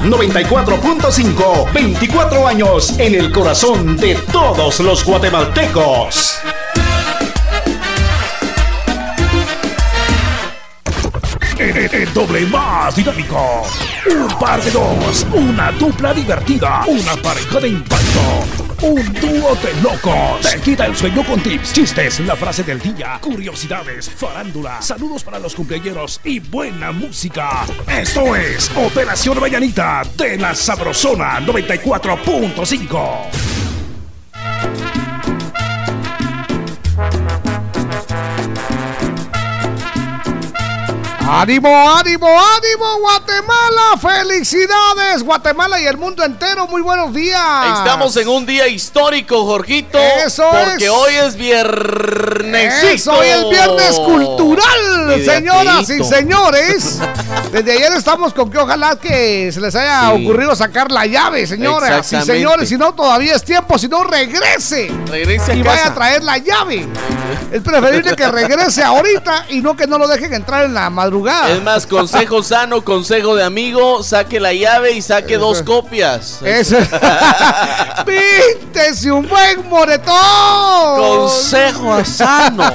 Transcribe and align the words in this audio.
Sabrosona 0.00 0.16
94.5. 0.16 1.72
24 1.72 2.46
años 2.46 2.98
en 2.98 3.14
el 3.14 3.30
corazón 3.30 3.96
de 3.96 4.14
todos 4.32 4.80
los 4.80 5.04
guatemaltecos. 5.04 6.38
El, 11.58 12.12
doble 12.14 12.46
más 12.46 12.96
dinámico. 12.96 13.66
Un 14.06 14.38
par 14.38 14.62
de 14.62 14.70
dos. 14.70 15.26
Una 15.32 15.70
dupla 15.72 16.14
divertida. 16.14 16.84
Una 16.86 17.14
pareja 17.16 17.60
de 17.60 17.68
impacto. 17.68 18.59
Un 18.82 19.12
dúo 19.12 19.54
de 19.56 19.74
locos. 19.82 20.40
Te 20.40 20.58
quita 20.60 20.86
el 20.86 20.96
sueño 20.96 21.22
con 21.26 21.42
tips, 21.42 21.74
chistes, 21.74 22.18
la 22.20 22.34
frase 22.34 22.62
del 22.62 22.80
día, 22.80 23.18
curiosidades, 23.20 24.08
farándula, 24.08 24.80
saludos 24.80 25.22
para 25.22 25.38
los 25.38 25.54
cumpleaños 25.54 26.18
y 26.24 26.40
buena 26.40 26.90
música. 26.90 27.66
Esto 27.86 28.34
es 28.34 28.70
Operación 28.74 29.38
Vallanita 29.38 30.00
de 30.16 30.38
la 30.38 30.54
Sabrosona 30.54 31.40
94.5. 31.40 33.49
ánimo, 41.30 41.68
ánimo, 41.68 42.26
ánimo, 42.26 42.98
Guatemala. 43.00 43.96
Felicidades, 44.00 45.22
Guatemala 45.22 45.80
y 45.80 45.86
el 45.86 45.96
mundo 45.96 46.24
entero. 46.24 46.66
Muy 46.66 46.82
buenos 46.82 47.14
días. 47.14 47.78
Estamos 47.78 48.16
en 48.16 48.28
un 48.28 48.44
día 48.44 48.66
histórico, 48.66 49.44
Jorgito. 49.44 49.98
Eso 50.26 50.48
porque 50.50 50.90
hoy 50.90 51.14
es 51.14 51.36
viernes. 51.36 52.82
Eso, 52.82 53.12
hoy 53.12 53.28
es 53.28 53.48
viernes 53.48 53.94
cultural, 54.00 55.24
señoras 55.24 55.88
y 55.88 56.02
señores. 56.02 56.98
Desde 57.52 57.72
ayer 57.72 57.92
estamos 57.92 58.34
con 58.34 58.50
que 58.50 58.58
ojalá 58.58 58.96
que 58.96 59.52
se 59.52 59.60
les 59.60 59.74
haya 59.76 60.12
ocurrido 60.12 60.56
sacar 60.56 60.90
la 60.90 61.06
llave, 61.06 61.46
señoras 61.46 62.12
y 62.12 62.20
señores. 62.22 62.68
Si 62.68 62.76
no, 62.76 62.92
todavía 62.92 63.34
es 63.36 63.44
tiempo. 63.44 63.78
Si 63.78 63.88
no, 63.88 64.02
regrese. 64.02 64.92
Regrese 65.06 65.52
a 65.52 65.54
Y 65.54 65.62
vaya 65.62 65.86
a 65.86 65.94
traer 65.94 66.24
la 66.24 66.38
llave. 66.38 66.88
Es 67.52 67.62
preferible 67.62 68.16
que 68.16 68.28
regrese 68.28 68.82
ahorita 68.82 69.46
y 69.50 69.60
no 69.60 69.76
que 69.76 69.86
no 69.86 69.98
lo 69.98 70.08
dejen 70.08 70.34
entrar 70.34 70.64
en 70.64 70.74
la 70.74 70.90
madrugada 70.90 71.19
es 71.28 71.62
más, 71.62 71.86
consejo 71.86 72.42
sano, 72.42 72.82
consejo 72.82 73.34
de 73.34 73.44
amigo, 73.44 74.02
saque 74.02 74.40
la 74.40 74.52
llave 74.52 74.92
y 74.92 75.02
saque 75.02 75.36
dos 75.36 75.62
copias. 75.62 76.40
Eso. 76.42 76.76
Píntese 78.06 79.10
un 79.12 79.28
buen 79.28 79.68
moretón. 79.68 80.14
Consejo 80.96 82.04
sano. 82.04 82.64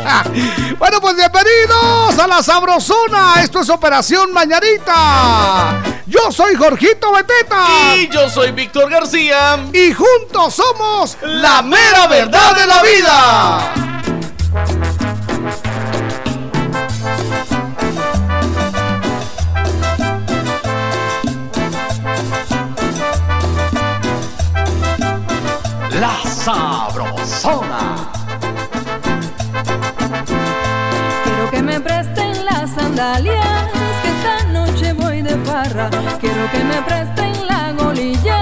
bueno, 0.79 1.01
pues 1.01 1.16
bienvenidos 1.16 2.19
a 2.19 2.27
la 2.27 2.43
Sabrosona. 2.43 3.35
Esto 3.41 3.61
es 3.61 3.69
Operación 3.69 4.31
Mañanita. 4.31 5.81
Yo 6.05 6.31
soy 6.31 6.55
Jorgito 6.55 7.11
Beteta. 7.13 7.95
Y 7.97 8.09
yo 8.09 8.29
soy 8.29 8.51
Víctor 8.51 8.89
García. 8.89 9.57
Y 9.73 9.93
juntos 9.93 10.53
somos 10.53 11.17
la 11.21 11.61
mera 11.61 12.07
verdad 12.07 12.55
de 12.55 12.67
la 12.67 12.83
vida. 12.83 13.73
Sabrosona. 26.45 28.11
Quiero 31.23 31.49
que 31.49 31.61
me 31.63 31.79
presten 31.79 32.45
las 32.45 32.69
sandalias, 32.69 33.71
que 34.03 34.09
esta 34.09 34.43
noche 34.51 34.93
voy 34.93 35.23
de 35.23 35.35
farra. 35.38 35.89
Quiero 36.21 36.43
que 36.51 36.63
me 36.63 36.79
presten 36.83 37.47
la 37.47 37.71
golilla, 37.71 38.39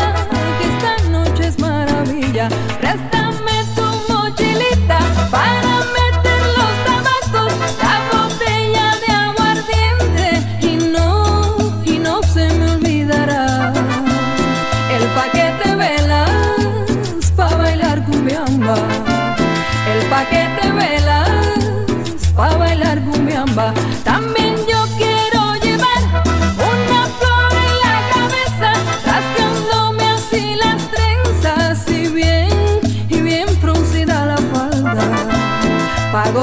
que 0.60 0.66
esta 0.74 1.10
noche 1.10 1.48
es 1.48 1.60
maravilla. 1.60 2.50
Préstame 2.82 3.56
tu 3.76 4.14
mochilita 4.14 5.00
para 5.32 5.73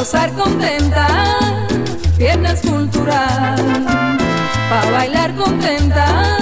gozar 0.00 0.32
contenta, 0.32 1.06
viernes 2.16 2.62
cultural, 2.62 3.54
para 4.70 4.90
bailar 4.92 5.34
contenta, 5.34 6.38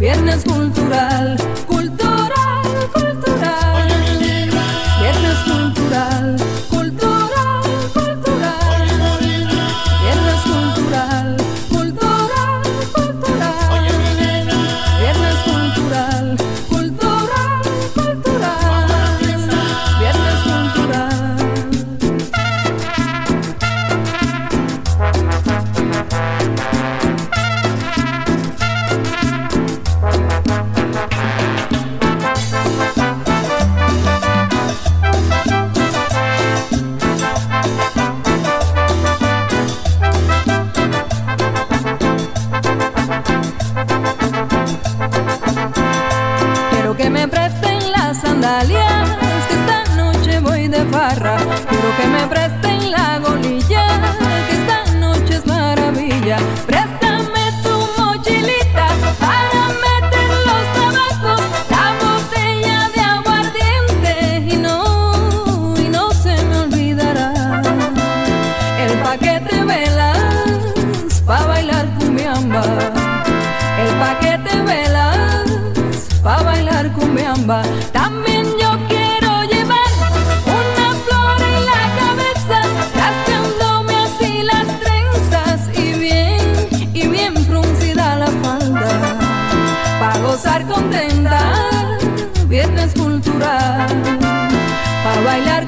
viernes 0.00 0.42
cultural, 0.42 1.36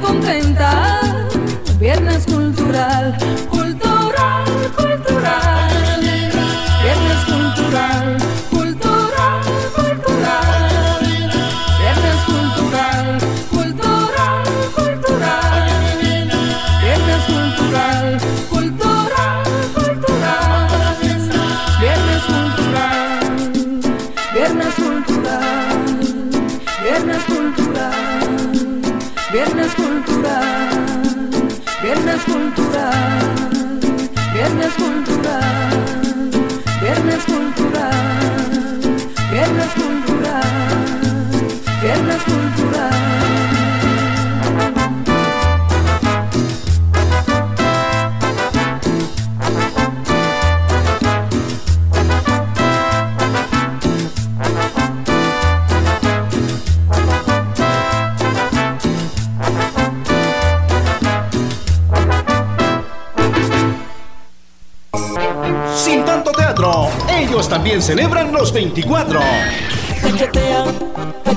contenta, 0.05 0.84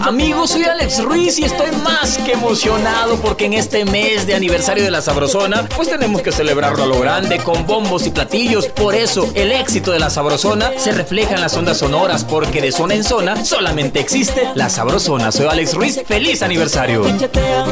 Amigos, 0.01 0.51
soy 0.51 0.65
Alex 0.65 1.03
Ruiz 1.03 1.39
y 1.39 1.45
estoy 1.45 1.71
más 1.83 2.19
que 2.19 2.33
emocionado 2.33 3.15
porque 3.15 3.45
en 3.45 3.53
este 3.53 3.85
mes 3.85 4.27
de 4.27 4.35
aniversario 4.35 4.83
de 4.83 4.91
la 4.91 5.01
Sabrosona, 5.01 5.67
pues 5.75 5.89
tenemos 5.89 6.21
que 6.21 6.31
celebrarlo 6.31 6.83
a 6.83 6.85
lo 6.85 6.99
grande 6.99 7.39
con 7.39 7.65
bombos 7.65 8.05
y 8.05 8.11
platillos. 8.11 8.67
Por 8.67 8.93
eso, 8.93 9.31
el 9.33 9.51
éxito 9.51 9.91
de 9.91 9.97
la 9.97 10.11
Sabrosona 10.11 10.69
se 10.77 10.91
refleja 10.91 11.33
en 11.33 11.41
las 11.41 11.57
ondas 11.57 11.79
sonoras 11.79 12.23
porque 12.23 12.61
de 12.61 12.71
zona 12.71 12.93
en 12.93 13.03
zona 13.03 13.43
solamente 13.43 13.99
existe 13.99 14.49
la 14.53 14.69
Sabrosona. 14.69 15.31
Soy 15.31 15.47
Alex 15.47 15.73
Ruiz, 15.73 15.99
feliz 16.05 16.43
aniversario. 16.43 17.01
Cachetea, 17.01 17.65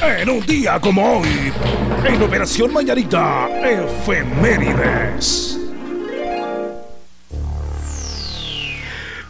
En 0.02 0.28
un 0.28 0.44
día 0.44 0.80
como 0.80 1.20
hoy, 1.20 1.52
en 2.04 2.20
Operación 2.20 2.72
Mañanita, 2.72 3.48
Efemérides. 3.62 5.56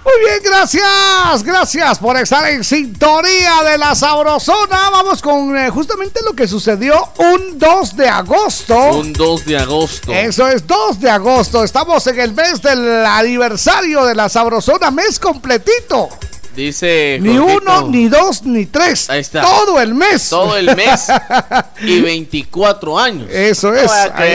Muy 0.02 0.14
bien, 0.24 0.40
gracias, 0.42 1.42
gracias 1.44 1.98
por 1.98 2.16
estar 2.16 2.48
en 2.48 2.64
sintonía 2.64 3.62
de 3.70 3.76
la 3.76 3.94
Sabrosona. 3.94 4.88
Vamos 4.90 5.20
con 5.20 5.54
eh, 5.56 5.68
justamente 5.68 6.20
lo 6.24 6.32
que 6.32 6.48
sucedió 6.48 7.06
un 7.18 7.58
2 7.58 7.96
de 7.96 8.08
agosto. 8.08 8.76
Un 8.96 9.12
2 9.12 9.44
de 9.44 9.58
agosto. 9.58 10.10
Eso 10.12 10.48
es 10.48 10.66
2 10.66 11.00
de 11.00 11.10
agosto. 11.10 11.64
Estamos 11.64 12.06
en 12.06 12.18
el 12.18 12.32
mes 12.32 12.62
del 12.62 13.04
aniversario 13.04 14.06
de 14.06 14.14
la 14.14 14.30
Sabrosona, 14.30 14.90
mes 14.90 15.18
completito. 15.18 16.08
Dice. 16.54 17.18
Ni 17.20 17.38
uno, 17.38 17.88
ni 17.88 18.08
dos, 18.08 18.42
ni 18.42 18.66
tres. 18.66 19.08
Ahí 19.08 19.20
está. 19.20 19.40
Todo 19.40 19.80
el 19.80 19.94
mes. 19.94 20.28
Todo 20.28 20.56
el 20.56 20.66
mes. 20.76 21.08
y 21.80 22.00
24 22.00 22.98
años. 22.98 23.28
Eso 23.30 23.74
es. 23.74 23.90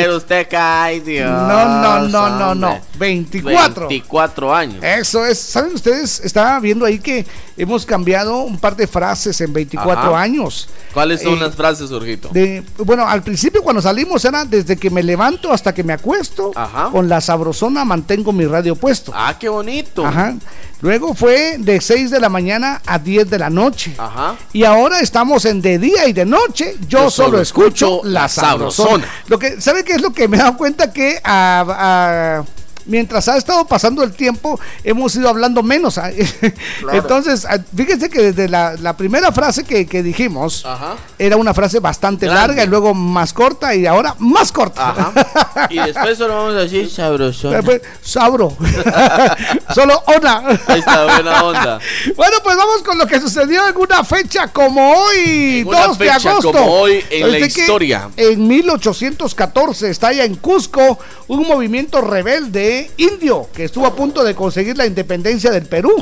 No 0.08 0.16
usted 0.16 0.48
cae, 0.50 1.02
Dios. 1.02 1.30
No, 1.30 1.82
no, 1.82 2.08
no, 2.08 2.30
no, 2.30 2.56
no. 2.56 2.80
24. 2.98 3.88
24 3.88 4.56
años. 4.56 4.84
Eso 4.84 5.26
es. 5.26 5.38
¿Saben 5.38 5.74
ustedes? 5.76 6.20
Estaba 6.22 6.60
viendo 6.60 6.86
ahí 6.86 7.00
que 7.00 7.26
hemos 7.56 7.86
cambiado 7.86 8.40
un 8.42 8.58
par 8.58 8.76
de 8.76 8.88
frases 8.88 9.40
en 9.42 9.54
24 9.54 10.16
años. 10.16 10.70
¿Cuáles 10.94 11.22
son 11.22 11.36
eh, 11.36 11.42
las 11.42 11.56
frases, 11.56 11.90
Jorgito? 11.90 12.30
De, 12.30 12.64
bueno, 12.78 13.08
al 13.08 13.22
principio 13.22 13.62
cuando 13.62 13.82
salimos 13.82 14.24
era 14.26 14.46
desde 14.46 14.78
que 14.78 14.90
me 14.90 15.04
levanto 15.04 15.52
hasta 15.52 15.74
que 15.74 15.84
me 15.84 15.94
acuesto. 15.94 16.52
Ajá. 16.56 16.90
Con 16.92 17.08
la 17.08 17.22
sabrosona 17.22 17.86
mantengo 17.86 18.32
mi 18.32 18.46
radio 18.46 18.76
puesto. 18.76 19.12
Ah, 19.16 19.36
qué 19.40 19.50
bonito. 19.50 20.06
Ajá. 20.06 20.36
Luego 20.82 21.16
fue 21.16 21.58
de 21.58 21.82
6 21.82 22.07
de 22.12 22.20
la 22.20 22.30
mañana 22.30 22.82
a 22.86 23.00
10 23.00 23.30
de 23.30 23.40
la 23.40 23.50
noche. 23.50 23.96
Ajá. 23.98 24.36
Y 24.54 24.64
ahora 24.64 25.00
estamos 25.00 25.46
en 25.46 25.62
de 25.62 25.80
día 25.80 26.08
y 26.08 26.14
de 26.14 26.26
noche. 26.26 26.76
Yo, 26.88 27.10
solo, 27.10 27.40
escucho, 27.42 28.02
la 28.04 28.28
sabrosona. 28.28 29.08
Lo 29.28 29.40
que, 29.40 29.62
¿Sabe 29.62 29.84
qué 29.84 29.94
es 29.94 30.02
lo 30.02 30.12
que 30.12 30.28
me 30.28 30.38
he 30.38 30.40
dado 30.40 30.58
cuenta? 30.58 30.92
Que 30.92 31.20
a 31.24 32.44
mientras 32.88 33.28
ha 33.28 33.38
estado 33.38 33.66
pasando 33.66 34.04
el 34.04 34.14
tiempo, 34.14 34.60
hemos 34.84 35.16
ido 35.16 35.30
hablando 35.30 35.64
menos. 35.64 35.98
¿ah? 36.00 36.12
Entonces, 36.92 37.46
ah, 37.46 37.60
fíjense 37.76 38.10
que 38.10 38.32
desde 38.32 38.50
la, 38.50 38.96
primera 38.98 39.32
frase 39.32 39.64
que, 39.64 40.04
dijimos, 40.04 40.66
era 41.20 41.38
una 41.38 41.54
frase 41.54 41.80
bastante 41.80 42.26
larga 42.26 42.64
y 42.64 42.68
luego 42.68 42.94
más 42.94 43.34
corta 43.34 43.76
y 43.76 43.86
ahora 43.86 44.16
más 44.20 44.52
corta. 44.52 45.14
Y 45.70 45.80
después 45.80 46.18
solo 46.18 46.36
vamos 46.36 46.56
a 46.56 46.60
decir 46.60 46.90
sabroso. 46.90 47.52
Sabro. 48.02 48.56
solo 49.76 50.02
ona. 50.06 50.60
Ahí 50.68 50.80
está, 50.80 51.04
buena 51.04 51.44
onda. 51.44 51.80
Bueno, 52.16 52.38
pues 52.44 52.56
vamos 52.56 52.84
con 52.84 52.98
lo 52.98 53.06
que 53.06 53.20
sucedió 53.20 53.68
en 53.68 53.76
una 53.76 54.04
fecha 54.04 54.48
como 54.48 54.94
hoy, 54.94 55.64
2 55.64 55.98
de 55.98 56.12
agosto. 56.12 56.52
Como 56.52 56.72
hoy 56.74 57.04
en 57.10 57.32
la 57.32 57.40
historia. 57.40 58.10
En 58.16 58.48
1814 58.48 59.90
está 59.90 60.10
allá 60.10 60.24
en 60.24 60.36
Cusco 60.36 61.00
un 61.28 61.48
movimiento 61.48 62.02
rebelde 62.02 62.77
indio 62.98 63.50
que 63.54 63.66
estuvo 63.66 63.86
a 63.86 63.96
punto 63.96 64.24
de 64.24 64.34
conseguir 64.36 64.78
la 64.78 64.86
independencia 64.86 65.52
del 65.52 65.66
Perú. 65.66 65.94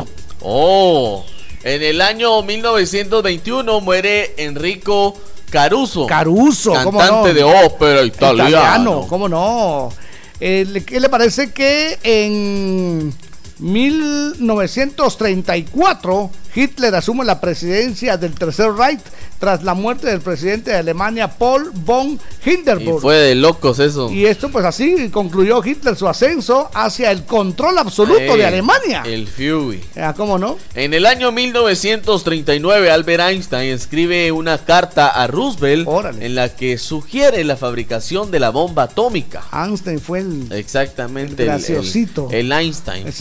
Oh, 0.42 1.26
en 1.64 1.82
el 1.82 2.02
año 2.02 2.44
1921 2.44 3.82
muere 3.82 4.36
Enrico 4.38 5.16
Caruso. 5.50 6.06
Caruso, 6.08 6.74
cantante 6.74 7.34
de 7.34 7.44
ópera 7.44 8.04
italiano. 8.04 8.50
italiano. 8.50 9.06
¿Cómo 9.08 9.30
no? 9.30 9.94
Eh, 10.40 10.84
¿Qué 10.86 11.00
le 11.00 11.10
parece 11.10 11.52
que 11.52 11.98
en 12.04 13.12
1934 13.60 16.30
Hitler 16.56 16.96
asume 16.96 17.26
la 17.26 17.42
presidencia 17.42 18.18
del 18.18 18.34
Tercer 18.34 18.72
Reich 18.72 19.02
tras 19.40 19.64
la 19.64 19.74
muerte 19.74 20.08
del 20.08 20.22
presidente 20.22 20.72
de 20.72 20.78
Alemania 20.78 21.28
Paul 21.28 21.72
von 21.74 22.20
Hindenburg. 22.46 23.00
Y 23.00 23.02
fue 23.02 23.16
de 23.16 23.36
locos 23.36 23.80
eso. 23.80 24.10
Y 24.10 24.26
esto 24.26 24.50
pues 24.50 24.66
así 24.66 25.10
concluyó 25.10 25.64
Hitler 25.64 25.96
su 25.96 26.08
ascenso 26.08 26.70
hacia 26.74 27.12
el 27.12 27.26
control 27.26 27.78
absoluto 27.78 28.38
de 28.38 28.46
Alemania. 28.46 29.04
El 29.06 29.28
Fury. 29.28 29.84
Ah, 29.98 30.14
¿Cómo 30.16 30.38
no? 30.38 30.58
En 30.74 30.94
el 30.94 31.06
año 31.06 31.32
1939 31.32 32.90
Albert 32.90 33.24
Einstein 33.24 33.72
escribe 33.72 34.32
una 34.32 34.58
carta 34.58 35.10
a 35.10 35.28
Roosevelt 35.28 35.88
en 36.20 36.36
la 36.36 36.56
que 36.56 36.78
sugiere 36.78 37.44
la 37.44 37.58
fabricación 37.58 38.32
de 38.32 38.40
la 38.40 38.50
bomba 38.50 38.84
atómica. 38.84 39.44
Einstein 39.52 40.00
fue 40.00 40.20
el 40.20 40.52
Exactamente. 40.52 41.44
El 41.44 41.50
graciosito. 41.50 42.30
El, 42.32 42.52
Einstein. 42.52 43.06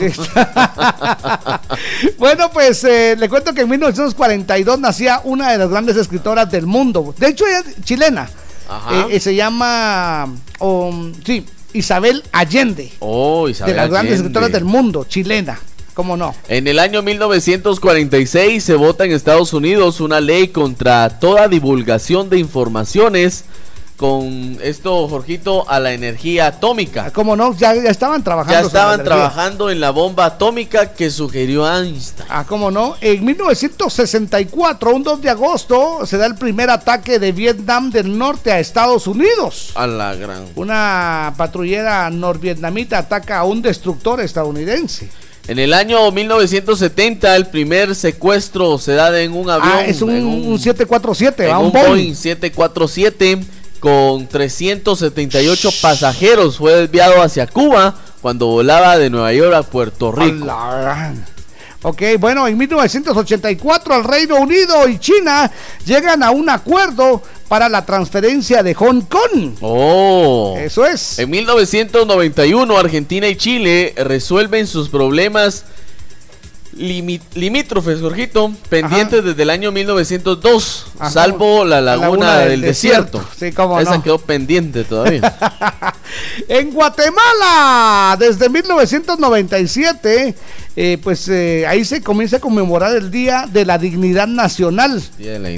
bueno, 2.19 2.51
pues 2.53 2.85
eh, 2.85 3.17
le 3.25 3.31
cuento 3.31 3.55
que 3.55 3.63
en 3.63 3.71
1942 3.71 4.81
nacía 4.81 5.23
una 5.25 5.51
de 5.51 5.57
las 5.57 5.71
grandes 5.71 5.97
escritoras 5.97 6.51
del 6.51 6.67
mundo. 6.67 7.15
De 7.17 7.29
hecho, 7.29 7.47
ella 7.47 7.61
es 7.61 7.83
chilena. 7.83 8.29
Eh, 8.93 9.07
eh, 9.13 9.21
se 9.21 9.35
llama, 9.35 10.31
um, 10.61 11.11
sí, 11.25 11.43
Isabel 11.73 12.23
Allende. 12.33 12.93
Oh, 12.99 13.49
Isabel 13.49 13.73
De 13.73 13.81
las 13.81 13.89
grandes 13.89 14.17
escritoras 14.17 14.53
del 14.53 14.67
mundo, 14.67 15.07
chilena. 15.09 15.59
¿Cómo 15.95 16.19
no? 16.19 16.35
En 16.49 16.69
el 16.69 16.79
año 16.79 17.01
1946 17.01 18.63
se 18.63 18.75
vota 18.75 19.07
en 19.07 19.13
Estados 19.13 19.55
Unidos 19.55 20.03
una 20.03 20.21
ley 20.21 20.49
contra 20.49 21.09
toda 21.19 21.49
divulgación 21.49 22.29
de 22.29 22.39
informaciones 22.39 23.47
con 23.97 24.59
esto, 24.61 25.07
Jorgito, 25.09 25.69
a 25.69 25.79
la 25.79 25.93
energía 25.93 26.49
atómica. 26.49 27.07
Ah, 27.07 27.11
¿Cómo 27.13 27.37
no? 27.37 27.57
Ya, 27.57 27.75
estaban 27.75 28.25
trabajando. 28.25 28.61
Ya 28.61 28.67
estaban 28.67 29.05
trabajando 29.05 29.71
en 29.71 29.81
la 29.81 29.91
bomba 29.91 30.27
atómica 30.27 30.93
que 30.93 31.11
sugirió 31.11 31.65
Einstein. 31.71 32.29
Ah, 32.29 32.45
¿cómo 32.47 32.71
no? 32.71 32.97
En 33.01 33.25
1964, 33.25 34.95
un 34.95 35.03
2 35.05 35.23
de 35.23 35.31
agosto, 35.31 36.01
se 36.07 36.17
da 36.17 36.27
el 36.27 36.35
primer 36.35 36.71
ataque 36.71 37.19
de 37.19 37.33
Vietnam 37.33 37.91
del 37.91 38.19
Norte 38.19 38.51
a 38.51 38.59
Estados 38.59 39.07
Unidos. 39.07 39.71
A 39.75 39.87
la 39.87 40.15
gran. 40.17 40.45
Una 40.57 41.33
patrullera 41.37 42.11
norvietnamita 42.11 42.99
ataca 42.99 43.39
a 43.39 43.45
un 43.45 43.63
destructor 43.63 44.21
estadounidense. 44.21 45.09
En 45.47 45.59
el 45.59 45.75
año 45.75 46.11
1970 46.11 47.37
el 47.37 47.47
primer 47.49 47.95
secuestro 47.95 48.79
se 48.79 48.93
da 48.95 49.21
en 49.21 49.35
un 49.35 49.51
avión. 49.51 49.73
Ah, 49.77 49.85
es 49.85 50.01
un, 50.01 50.11
un, 50.11 50.59
747, 50.59 51.53
un, 51.53 51.67
un 51.67 51.73
Boeing 51.73 52.15
747 52.15 53.39
con 53.85 54.27
378 54.27 55.69
pasajeros. 55.83 56.57
Fue 56.57 56.75
desviado 56.75 57.21
hacia 57.21 57.47
Cuba 57.47 57.95
cuando 58.23 58.47
volaba 58.47 58.97
de 58.97 59.11
Nueva 59.11 59.31
York 59.35 59.55
a 59.55 59.63
Puerto 59.63 60.11
Rico. 60.11 60.47
Ok, 61.83 62.03
bueno, 62.19 62.49
en 62.49 62.57
1984 62.57 63.97
el 63.97 64.05
Reino 64.05 64.37
Unido 64.37 64.89
y 64.89 64.99
China 64.99 65.53
llegan 65.85 66.23
a 66.23 66.31
un 66.31 66.49
acuerdo 66.49 67.21
para 67.47 67.69
la 67.69 67.85
transferencia 67.85 68.63
de 68.63 68.73
Hong 68.73 69.03
Kong. 69.03 69.57
Oh. 69.61 70.57
Eso 70.59 70.87
es. 70.87 71.19
En 71.19 71.29
1991 71.29 72.79
Argentina 72.79 73.29
y 73.29 73.37
Chile 73.37 73.93
resuelven 73.99 74.67
sus 74.67 74.89
problemas 74.89 75.67
limítrofes, 76.77 78.01
Jorgito, 78.01 78.53
pendientes 78.69 79.25
desde 79.25 79.43
el 79.43 79.51
año 79.51 79.73
1902, 79.73 80.87
salvo 81.11 81.65
la 81.65 81.81
laguna, 81.81 82.39
del, 82.41 82.61
desierto. 82.61 83.25
Sí, 83.39 83.53
cómo 83.53 83.79
Esa 83.81 84.03
quedó 84.03 84.19
pendiente 84.19 84.85
todavía. 84.85 85.35
en 86.49 86.71
Guatemala, 86.73 88.17
desde 88.19 88.49
1997, 88.49 90.35
eh, 90.77 90.99
pues 91.03 91.29
eh, 91.29 91.67
ahí 91.67 91.85
se 91.85 92.03
comienza 92.03 92.39
a 92.39 92.41
conmemorar 92.41 92.97
el 92.97 93.11
Día 93.11 93.47
de 93.51 93.65
la 93.65 93.79
Dignidad 93.79 94.27
Nacional. 94.27 95.03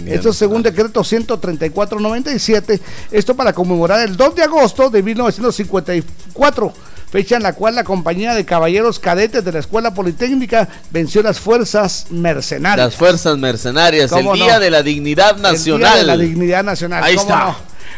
Esto 0.07 0.33
según 0.33 0.63
decreto 0.63 1.03
13497. 1.03 2.81
Esto 3.11 3.35
para 3.35 3.53
conmemorar 3.53 4.07
el 4.07 4.17
2 4.17 4.35
de 4.35 4.43
agosto 4.43 4.91
de 4.91 5.03
1954 5.03 6.86
fecha 7.11 7.37
en 7.37 7.43
la 7.43 7.55
cual 7.55 7.75
la 7.75 7.85
compañía 7.85 8.35
de 8.35 8.45
caballeros 8.45 8.99
cadetes 8.99 9.45
de 9.45 9.53
la 9.53 9.61
Escuela 9.61 9.95
Politécnica 9.95 10.69
venció 10.91 11.23
las 11.23 11.41
fuerzas 11.41 12.07
mercenarias. 12.11 12.87
Las 12.89 12.97
fuerzas 12.97 13.39
mercenarias, 13.39 14.13
el 14.13 14.33
Día 14.33 14.59
de 14.59 14.71
la 14.71 14.83
Dignidad 14.83 15.37
Nacional. 15.37 15.83
El 15.83 15.93
Día 15.93 15.97
de 15.97 16.05
la 16.05 16.17
Dignidad 16.17 16.65
Nacional. 16.65 17.05
Ahí 17.05 17.15
está. 17.15 17.57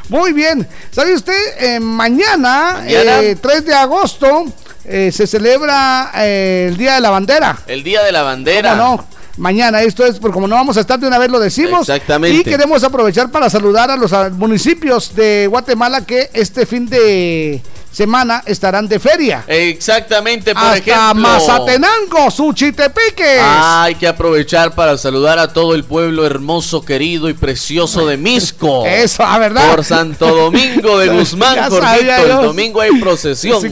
Muy 0.09 0.33
bien. 0.33 0.67
¿Sabe 0.91 1.15
usted? 1.15 1.39
Eh, 1.59 1.81
mañana, 1.81 2.83
3 2.87 2.91
eh, 2.91 3.61
de 3.61 3.75
agosto, 3.75 4.47
eh, 4.85 5.11
se 5.13 5.27
celebra 5.27 6.11
el 6.15 6.77
Día 6.77 6.95
de 6.95 7.01
la 7.01 7.11
Bandera. 7.11 7.59
El 7.67 7.83
Día 7.83 8.03
de 8.03 8.13
la 8.13 8.23
Bandera. 8.23 8.71
¿Cómo 8.71 8.97
no? 8.97 9.19
Mañana, 9.37 9.83
esto 9.83 10.05
es 10.05 10.19
por 10.19 10.33
como 10.33 10.49
no 10.49 10.57
vamos 10.57 10.77
a 10.79 10.81
estar 10.81 10.99
de 10.99 11.07
una 11.07 11.19
vez 11.19 11.31
lo 11.31 11.39
decimos. 11.39 11.89
Exactamente. 11.89 12.39
Y 12.39 12.45
queremos 12.45 12.83
aprovechar 12.83 13.31
para 13.31 13.49
saludar 13.49 13.89
a 13.91 13.97
los 13.97 14.13
municipios 14.33 15.15
de 15.15 15.47
Guatemala 15.49 16.05
que 16.05 16.29
este 16.33 16.67
fin 16.67 16.89
de 16.89 17.63
semana 17.93 18.43
estarán 18.47 18.89
de 18.89 18.99
feria. 18.99 19.45
Exactamente, 19.47 20.55
por 20.55 20.63
Hasta 20.63 20.77
ejemplo. 20.79 21.15
Mazatenango, 21.15 22.31
Suchitepiques. 22.31 23.41
Ah, 23.41 23.85
hay 23.85 23.95
que 23.95 24.07
aprovechar 24.07 24.75
para 24.75 24.97
saludar 24.99 25.39
a 25.39 25.53
todo 25.53 25.75
el 25.75 25.85
pueblo 25.85 26.25
hermoso, 26.27 26.85
querido 26.85 27.29
y 27.29 27.35
precioso 27.35 28.07
de 28.07 28.17
Misco. 28.17 28.85
Eso, 28.87 29.25
a 29.25 29.39
verdad. 29.39 29.71
Por 29.71 29.85
Santo 29.85 30.35
Domingo 30.35 30.99
de 30.99 31.09
Guzmán, 31.19 31.59
El 31.59 32.29
domingo 32.29 32.81
hay 32.81 32.99
procesión. 33.01 33.63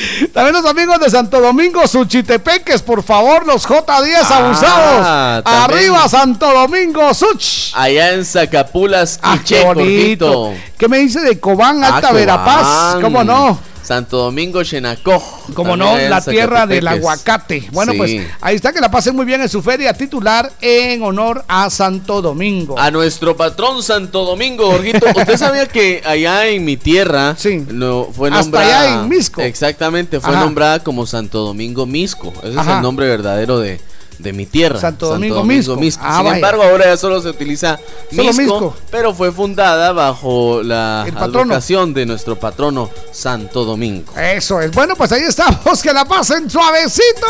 También 0.32 0.54
los 0.54 0.64
amigos 0.64 0.98
de 1.00 1.10
Santo 1.10 1.40
Domingo, 1.40 1.86
Suchitepeques, 1.86 2.82
por 2.82 3.02
favor, 3.02 3.46
los 3.46 3.66
J10 3.66 4.16
ah, 4.22 4.38
abusados. 4.38 5.42
Arriba 5.44 6.08
Santo 6.08 6.50
Domingo, 6.52 7.12
Such. 7.12 7.72
Allá 7.74 8.12
en 8.12 8.24
Zacapulas, 8.24 9.18
ah, 9.22 9.38
qué 9.46 9.62
bonito. 9.62 10.54
¿Qué 10.78 10.88
me 10.88 10.98
dice 10.98 11.20
de 11.20 11.38
Cobán, 11.38 11.84
Alta 11.84 12.08
ah, 12.08 12.12
Verapaz? 12.12 12.66
¿Cómo 13.00 13.24
no? 13.24 13.58
Santo 13.82 14.18
Domingo, 14.18 14.62
Chenacó. 14.62 15.22
Como 15.54 15.76
no, 15.76 15.96
la 15.96 16.20
tierra 16.20 16.66
del 16.66 16.86
aguacate. 16.86 17.68
Bueno, 17.72 17.92
pues 17.96 18.24
ahí 18.40 18.56
está, 18.56 18.72
que 18.72 18.80
la 18.80 18.90
pasen 18.90 19.16
muy 19.16 19.24
bien 19.24 19.40
en 19.40 19.48
su 19.48 19.62
feria 19.62 19.92
titular 19.92 20.52
en 20.60 21.02
honor 21.02 21.44
a 21.48 21.68
Santo 21.70 22.22
Domingo. 22.22 22.78
A 22.78 22.90
nuestro 22.90 23.36
patrón 23.36 23.82
Santo 23.82 24.24
Domingo, 24.24 24.70
Jorgito. 24.70 25.06
¿Usted 25.16 25.36
sabía 25.36 25.66
que 25.66 26.02
allá 26.04 26.46
en 26.46 26.64
mi 26.64 26.76
tierra 26.76 27.34
sí. 27.36 27.64
no, 27.68 28.08
fue 28.12 28.30
nombrada. 28.30 28.66
Hasta 28.66 28.82
allá 28.82 29.02
en 29.02 29.08
Misco. 29.08 29.40
Exactamente, 29.40 30.20
fue 30.20 30.36
nombrada 30.36 30.80
como 30.80 31.06
Santo 31.06 31.40
Domingo 31.40 31.86
Misco. 31.86 32.32
Ese 32.44 32.60
es 32.60 32.66
el 32.66 32.82
nombre 32.82 33.08
verdadero 33.08 33.58
de, 33.58 33.80
de 34.22 34.32
mi 34.32 34.46
tierra. 34.46 34.80
Santo 34.80 35.08
Domingo, 35.08 35.44
Misco. 35.44 35.78
Ah, 36.00 36.18
Sin 36.22 36.34
embargo, 36.34 36.62
ahora 36.62 36.86
ya 36.86 36.96
solo 36.96 37.20
se 37.20 37.28
utiliza 37.28 37.78
Misco, 38.10 38.76
pero 38.90 39.14
fue 39.14 39.32
fundada 39.32 39.92
bajo 39.92 40.62
la 40.62 41.02
advocación 41.02 41.94
de 41.94 42.06
nuestro 42.06 42.38
patrono 42.38 42.90
Santo 43.12 43.64
Domingo. 43.64 44.12
Eso 44.16 44.60
es. 44.60 44.70
Bueno, 44.72 44.94
pues 44.96 45.12
ahí 45.12 45.22
estamos. 45.22 45.82
Que 45.82 45.92
la 45.92 46.04
pasen 46.04 46.50
suavecito. 46.50 47.26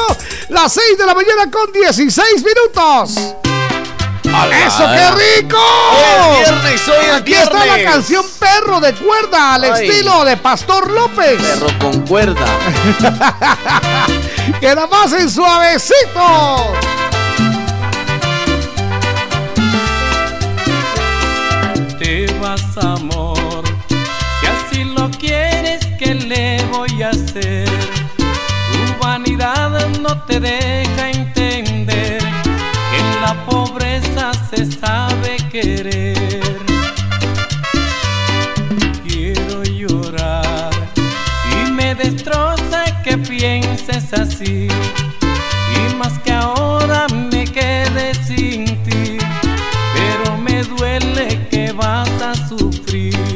Las 0.49 0.73
6 0.73 0.99
de 0.99 1.07
la 1.07 1.15
mañana 1.15 1.51
con 1.51 1.73
16 1.73 2.45
minutos. 2.45 3.37
¡Eso, 4.23 4.85
qué 4.95 5.39
rico! 5.39 5.59
Es 6.41 6.49
viernes, 6.49 6.89
hoy 6.89 7.11
Aquí 7.15 7.35
está 7.35 7.67
la 7.67 7.83
canción 7.83 8.25
Perro 8.39 8.81
de 8.81 8.95
cuerda 8.95 9.55
al 9.55 9.65
estilo 9.65 10.25
de 10.25 10.37
Pastor 10.37 10.91
López. 10.91 11.41
Perro 11.43 11.67
con 11.79 12.01
cuerda. 12.07 12.47
que 14.59 14.75
la 14.75 14.87
pasen 14.87 15.29
suavecito. 15.31 16.73
Te 21.99 22.27
vas, 22.41 22.77
amor, 22.79 23.63
si 23.89 24.47
así 24.47 24.85
lo 24.85 25.11
quieres, 25.11 25.87
¿qué 25.99 26.15
le 26.15 26.65
voy 26.73 27.03
a 27.03 27.11
hacer? 27.11 27.69
Tu 28.17 29.05
vanidad 29.07 29.89
no 30.01 30.23
te 30.23 30.41
deja 30.41 31.11
entender 31.11 32.21
que 32.21 32.99
en 32.99 33.21
la 33.21 33.35
pobreza 33.47 34.33
se 34.51 34.71
sabe 34.71 35.37
querer. 35.51 36.17
Quiero 39.07 39.63
llorar 39.65 40.71
y 41.53 41.71
me 41.71 41.95
destroza 41.95 42.57
que 42.57 42.60
así. 44.13 44.69
Y 44.69 45.95
más 45.97 46.19
que 46.21 46.33
ahora 46.33 47.07
me 47.09 47.45
quede 47.45 48.15
sin 48.27 48.65
ti, 48.83 49.19
pero 49.95 50.37
me 50.37 50.63
duele 50.63 51.47
que 51.51 51.73
vas 51.73 52.11
a 52.23 52.35
sufrir. 52.49 53.30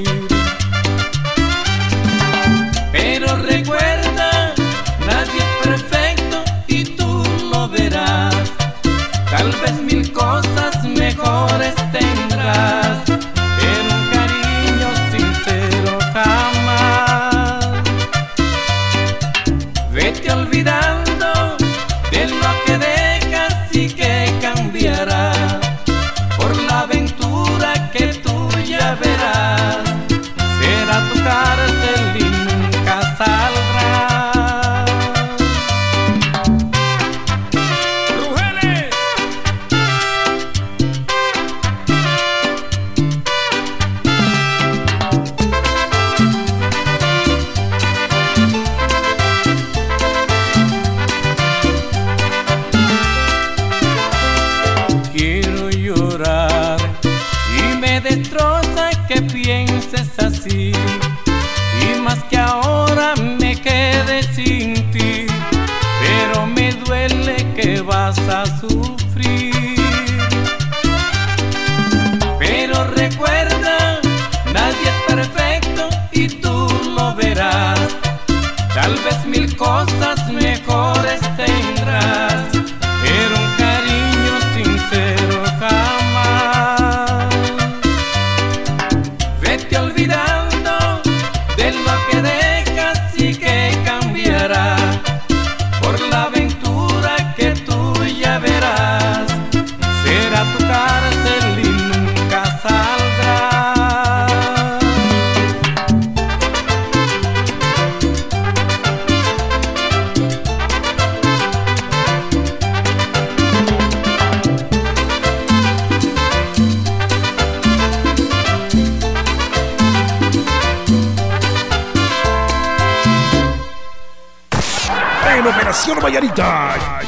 Vas 68.73 69.04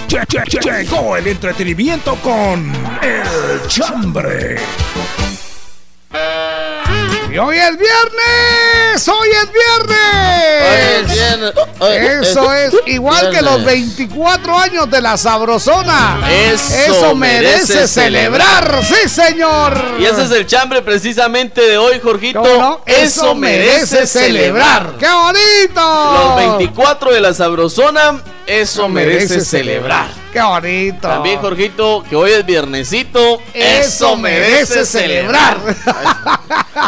Lle- 0.08 0.60
llegó 0.62 1.16
el 1.18 1.26
entretenimiento 1.26 2.14
con 2.22 2.72
El 3.02 3.66
Chambre. 3.68 4.56
Y 7.30 7.38
hoy 7.38 7.58
es 7.58 7.76
viernes, 7.76 9.08
hoy 9.08 9.28
es 9.28 9.50
viernes. 9.52 11.10
Eso 12.22 12.52
es 12.54 12.74
igual 12.86 13.30
que 13.30 13.42
los 13.42 13.62
24 13.64 14.58
años 14.58 14.90
de 14.90 15.02
la 15.02 15.18
sabrosona. 15.18 16.18
Eso, 16.30 17.14
merece, 17.14 17.86
celebrar. 17.86 18.82
sí 18.82 19.08
señor. 19.10 19.96
Y 19.98 20.06
ese 20.06 20.22
es 20.22 20.30
el 20.30 20.46
chambre 20.46 20.80
precisamente 20.80 21.60
de 21.60 21.76
hoy, 21.76 22.00
Jorgito. 22.02 22.80
Eso, 22.86 23.34
merece, 23.34 24.06
celebrar. 24.06 24.94
¡Qué 24.98 25.08
bonito! 25.10 26.12
Los 26.14 26.36
24 26.36 27.12
de 27.12 27.20
la 27.20 27.34
sabrosona 27.34 28.22
eso 28.46 28.88
merece, 28.88 29.40
celebrar. 29.40 30.10
Qué 30.32 30.42
bonito. 30.42 31.08
También, 31.08 31.40
Jorgito, 31.40 32.04
que 32.08 32.16
hoy 32.16 32.32
es 32.32 32.44
viernesito. 32.44 33.40
Eso, 33.54 34.16
merece, 34.16 34.84
celebrar. 34.84 35.58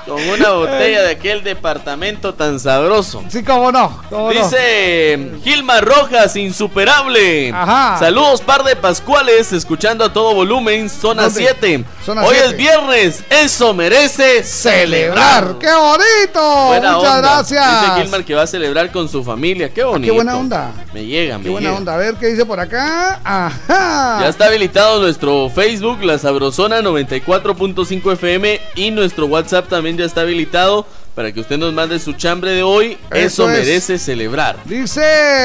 Con 0.07 0.29
una 0.29 0.51
botella 0.53 1.03
de 1.03 1.11
aquel 1.11 1.43
departamento 1.43 2.35
tan 2.35 2.61
sabroso. 2.61 3.25
Sí, 3.29 3.43
cómo 3.43 3.73
no. 3.73 4.03
Dice 4.31 5.33
Gilma 5.43 5.81
Rojas, 5.81 6.37
insuperable. 6.37 7.51
Ajá. 7.55 7.99
Saludos, 7.99 8.41
par 8.43 8.65
de 8.65 8.77
Pascuales, 8.77 9.53
escuchando 9.53 10.05
a 10.05 10.13
todo 10.13 10.35
volumen, 10.35 10.91
zona 10.91 11.31
7. 11.31 11.85
Hoy 12.25 12.37
es 12.37 12.57
viernes. 12.57 13.23
Eso 13.31 13.73
merece 13.75 14.43
celebrar. 14.45 15.57
¡Qué 15.59 15.73
bonito! 15.73 16.99
Muchas 16.99 17.23
gracias. 17.23 17.81
Dice 17.83 18.03
Gilmar 18.03 18.25
que 18.25 18.35
va 18.35 18.43
a 18.43 18.47
celebrar 18.47 18.91
con 18.91 19.09
su 19.09 19.25
familia. 19.25 19.73
Qué 19.73 19.85
bonito. 19.85 20.05
Ah, 20.05 20.07
qué 20.07 20.11
buena 20.13 20.37
onda. 20.37 20.71
Me 20.93 21.05
llega, 21.05 21.39
me 21.39 21.45
Qué 21.45 21.51
buena 21.51 21.73
onda. 21.73 21.95
A 21.95 21.97
ver 21.97 22.15
qué 22.17 22.27
dice 22.27 22.45
por 22.45 22.61
acá. 22.61 23.21
Ajá. 23.47 24.19
Ya 24.21 24.29
está 24.29 24.47
habilitado 24.47 25.01
nuestro 25.01 25.49
Facebook, 25.51 26.03
La 26.03 26.19
Sabrosona 26.19 26.81
94.5 26.81 28.13
FM 28.15 28.61
y 28.75 28.91
nuestro 28.91 29.27
WhatsApp 29.27 29.69
también 29.69 29.97
ya 29.97 30.05
está 30.05 30.23
habilitado 30.23 30.87
para 31.15 31.33
que 31.33 31.41
usted 31.41 31.59
nos 31.59 31.73
mande 31.73 31.99
su 31.99 32.13
chambre 32.13 32.53
de 32.53 32.63
hoy. 32.63 32.99
Eso, 33.11 33.47
merece 33.47 33.99
celebrar. 33.99 34.57
Dice 34.65 35.01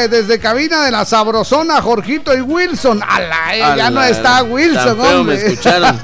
desde 0.10 0.40
cabina 0.40 0.86
de 0.86 0.92
la 0.92 1.06
Sabrosona, 1.06 1.82
Jorgito 1.82 2.36
y 2.36 2.42
Wilson. 2.42 3.02
Ala, 3.08 3.56
eh, 3.56 3.78
ya 3.78 3.90
no 3.90 4.04
está 4.04 4.44
Wilson, 4.44 5.00
hombre. 5.00 5.36
Me 5.36 5.42
escucharon. 5.42 6.00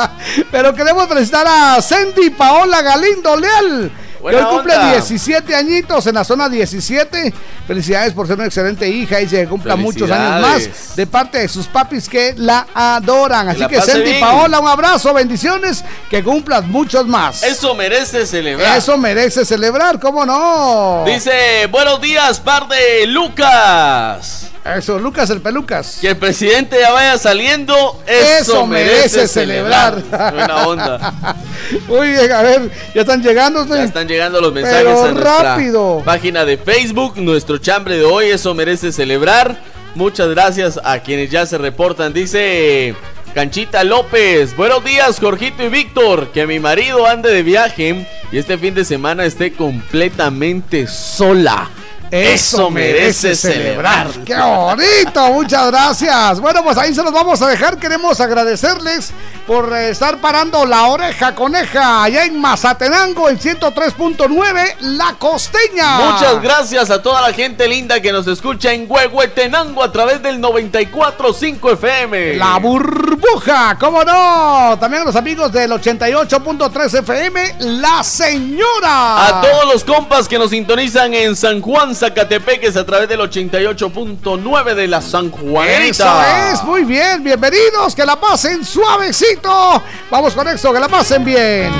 Pero 0.50 0.74
queremos 0.74 1.08
felicitar 1.08 1.46
a 1.46 1.80
Sandy 1.80 2.30
Paola 2.30 2.82
Galindo 2.82 3.36
Leal 3.36 3.92
que 4.30 4.36
hoy 4.36 4.56
cumple 4.56 4.74
17 4.92 5.54
añitos 5.54 6.06
en 6.06 6.14
la 6.14 6.24
zona 6.24 6.48
17. 6.48 7.34
Felicidades 7.66 8.12
por 8.12 8.26
ser 8.26 8.36
una 8.36 8.46
excelente 8.46 8.88
hija 8.88 9.20
y 9.20 9.28
se 9.28 9.46
cumpla 9.46 9.76
muchos 9.76 10.10
años 10.10 10.40
más 10.40 10.96
de 10.96 11.06
parte 11.06 11.38
de 11.38 11.48
sus 11.48 11.66
papis 11.66 12.08
que 12.08 12.34
la 12.36 12.66
adoran. 12.74 13.48
Así 13.48 13.66
que, 13.66 13.80
Sandy 13.80 14.20
Paola, 14.20 14.60
un 14.60 14.68
abrazo, 14.68 15.12
bendiciones, 15.12 15.84
que 16.10 16.22
cumplas 16.22 16.64
muchos 16.64 17.06
más. 17.06 17.42
Eso 17.42 17.74
merece 17.74 18.26
celebrar. 18.26 18.78
Eso 18.78 18.96
merece 18.96 19.44
celebrar, 19.44 19.98
¿cómo 20.00 20.24
no? 20.24 21.04
Dice, 21.06 21.66
buenos 21.70 22.00
días, 22.00 22.40
par 22.40 22.68
de 22.68 23.06
Lucas. 23.06 24.53
Eso, 24.64 24.98
Lucas 24.98 25.28
el 25.28 25.42
Pelucas. 25.42 25.98
Que 26.00 26.08
el 26.08 26.16
presidente 26.16 26.78
ya 26.80 26.90
vaya 26.90 27.18
saliendo. 27.18 28.02
Eso, 28.06 28.66
merece, 28.66 29.28
celebrar. 29.28 30.02
Buena 30.02 30.66
onda. 30.66 31.36
Muy 31.88 32.08
bien, 32.08 32.32
a 32.32 32.40
ver, 32.40 32.70
ya 32.94 33.02
están 33.02 33.22
llegando. 33.22 33.66
Ya 33.66 33.84
están 33.84 34.08
llegando 34.08 34.40
los 34.40 34.54
mensajes 34.54 34.86
a 34.86 35.12
nuestra 35.12 35.42
rápido. 35.42 36.02
página 36.02 36.46
de 36.46 36.56
Facebook. 36.56 37.18
Nuestro 37.18 37.58
chambre 37.58 37.98
de 37.98 38.04
hoy, 38.04 38.30
eso 38.30 38.54
merece 38.54 38.90
celebrar. 38.90 39.58
Muchas 39.94 40.28
gracias 40.28 40.80
a 40.82 40.98
quienes 41.00 41.30
ya 41.30 41.44
se 41.44 41.58
reportan. 41.58 42.14
Dice 42.14 42.94
Canchita 43.34 43.84
López. 43.84 44.56
Buenos 44.56 44.82
días, 44.82 45.20
Jorgito 45.20 45.62
y 45.62 45.68
Víctor. 45.68 46.28
Que 46.28 46.46
mi 46.46 46.58
marido 46.58 47.06
ande 47.06 47.30
de 47.30 47.42
viaje 47.42 48.06
y 48.32 48.38
este 48.38 48.56
fin 48.56 48.74
de 48.74 48.86
semana 48.86 49.26
esté 49.26 49.52
completamente 49.52 50.86
sola. 50.86 51.68
Eso 52.14 52.70
merece 52.70 53.34
celebrar. 53.34 54.06
¡Qué 54.24 54.36
bonito! 54.36 55.32
Muchas 55.32 55.66
gracias. 55.66 56.38
Bueno, 56.38 56.62
pues 56.62 56.78
ahí 56.78 56.94
se 56.94 57.02
los 57.02 57.12
vamos 57.12 57.42
a 57.42 57.48
dejar. 57.48 57.76
Queremos 57.76 58.20
agradecerles 58.20 59.12
por 59.48 59.72
eh, 59.72 59.90
estar 59.90 60.18
parando 60.18 60.64
la 60.64 60.86
oreja 60.86 61.34
coneja 61.34 62.04
allá 62.04 62.24
en 62.24 62.40
Mazatenango, 62.40 63.28
en 63.28 63.40
103.9, 63.40 64.76
La 64.80 65.14
Costeña. 65.18 66.12
Muchas 66.12 66.40
gracias 66.40 66.90
a 66.90 67.02
toda 67.02 67.20
la 67.20 67.32
gente 67.32 67.66
linda 67.66 68.00
que 68.00 68.12
nos 68.12 68.28
escucha 68.28 68.72
en 68.72 68.86
Huehuetenango 68.88 69.82
a 69.82 69.90
través 69.90 70.22
del 70.22 70.40
94.5 70.40 71.72
FM. 71.72 72.36
La 72.36 72.58
burbuja, 72.58 73.76
¿cómo 73.78 74.04
no? 74.04 74.78
También 74.78 75.02
a 75.02 75.06
los 75.06 75.16
amigos 75.16 75.52
del 75.52 75.72
88.3 75.72 76.98
FM, 77.00 77.56
La 77.58 78.04
Señora. 78.04 79.26
A 79.26 79.40
todos 79.40 79.72
los 79.72 79.82
compas 79.82 80.28
que 80.28 80.38
nos 80.38 80.50
sintonizan 80.50 81.12
en 81.12 81.34
San 81.34 81.60
Juan, 81.60 81.94
Zacatepeques 82.04 82.76
a 82.76 82.84
través 82.84 83.08
del 83.08 83.18
88.9 83.20 84.74
de 84.74 84.88
la 84.88 85.00
San 85.00 85.30
Juanita. 85.30 86.50
Eso 86.50 86.52
es, 86.52 86.62
muy 86.62 86.84
bien, 86.84 87.24
bienvenidos, 87.24 87.94
que 87.94 88.04
la 88.04 88.20
pasen 88.20 88.62
suavecito. 88.62 89.82
Vamos 90.10 90.34
con 90.34 90.46
esto, 90.46 90.70
que 90.70 90.80
la 90.80 90.88
pasen 90.88 91.24
bien. 91.24 91.72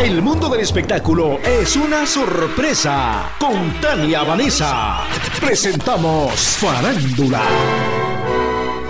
El 0.00 0.22
mundo 0.22 0.48
del 0.48 0.60
espectáculo 0.60 1.38
es 1.44 1.76
una 1.76 2.06
sorpresa. 2.06 3.32
Con 3.38 3.78
Tania 3.78 4.22
Vanessa 4.22 5.00
presentamos 5.38 6.32
Farándula. 6.32 7.42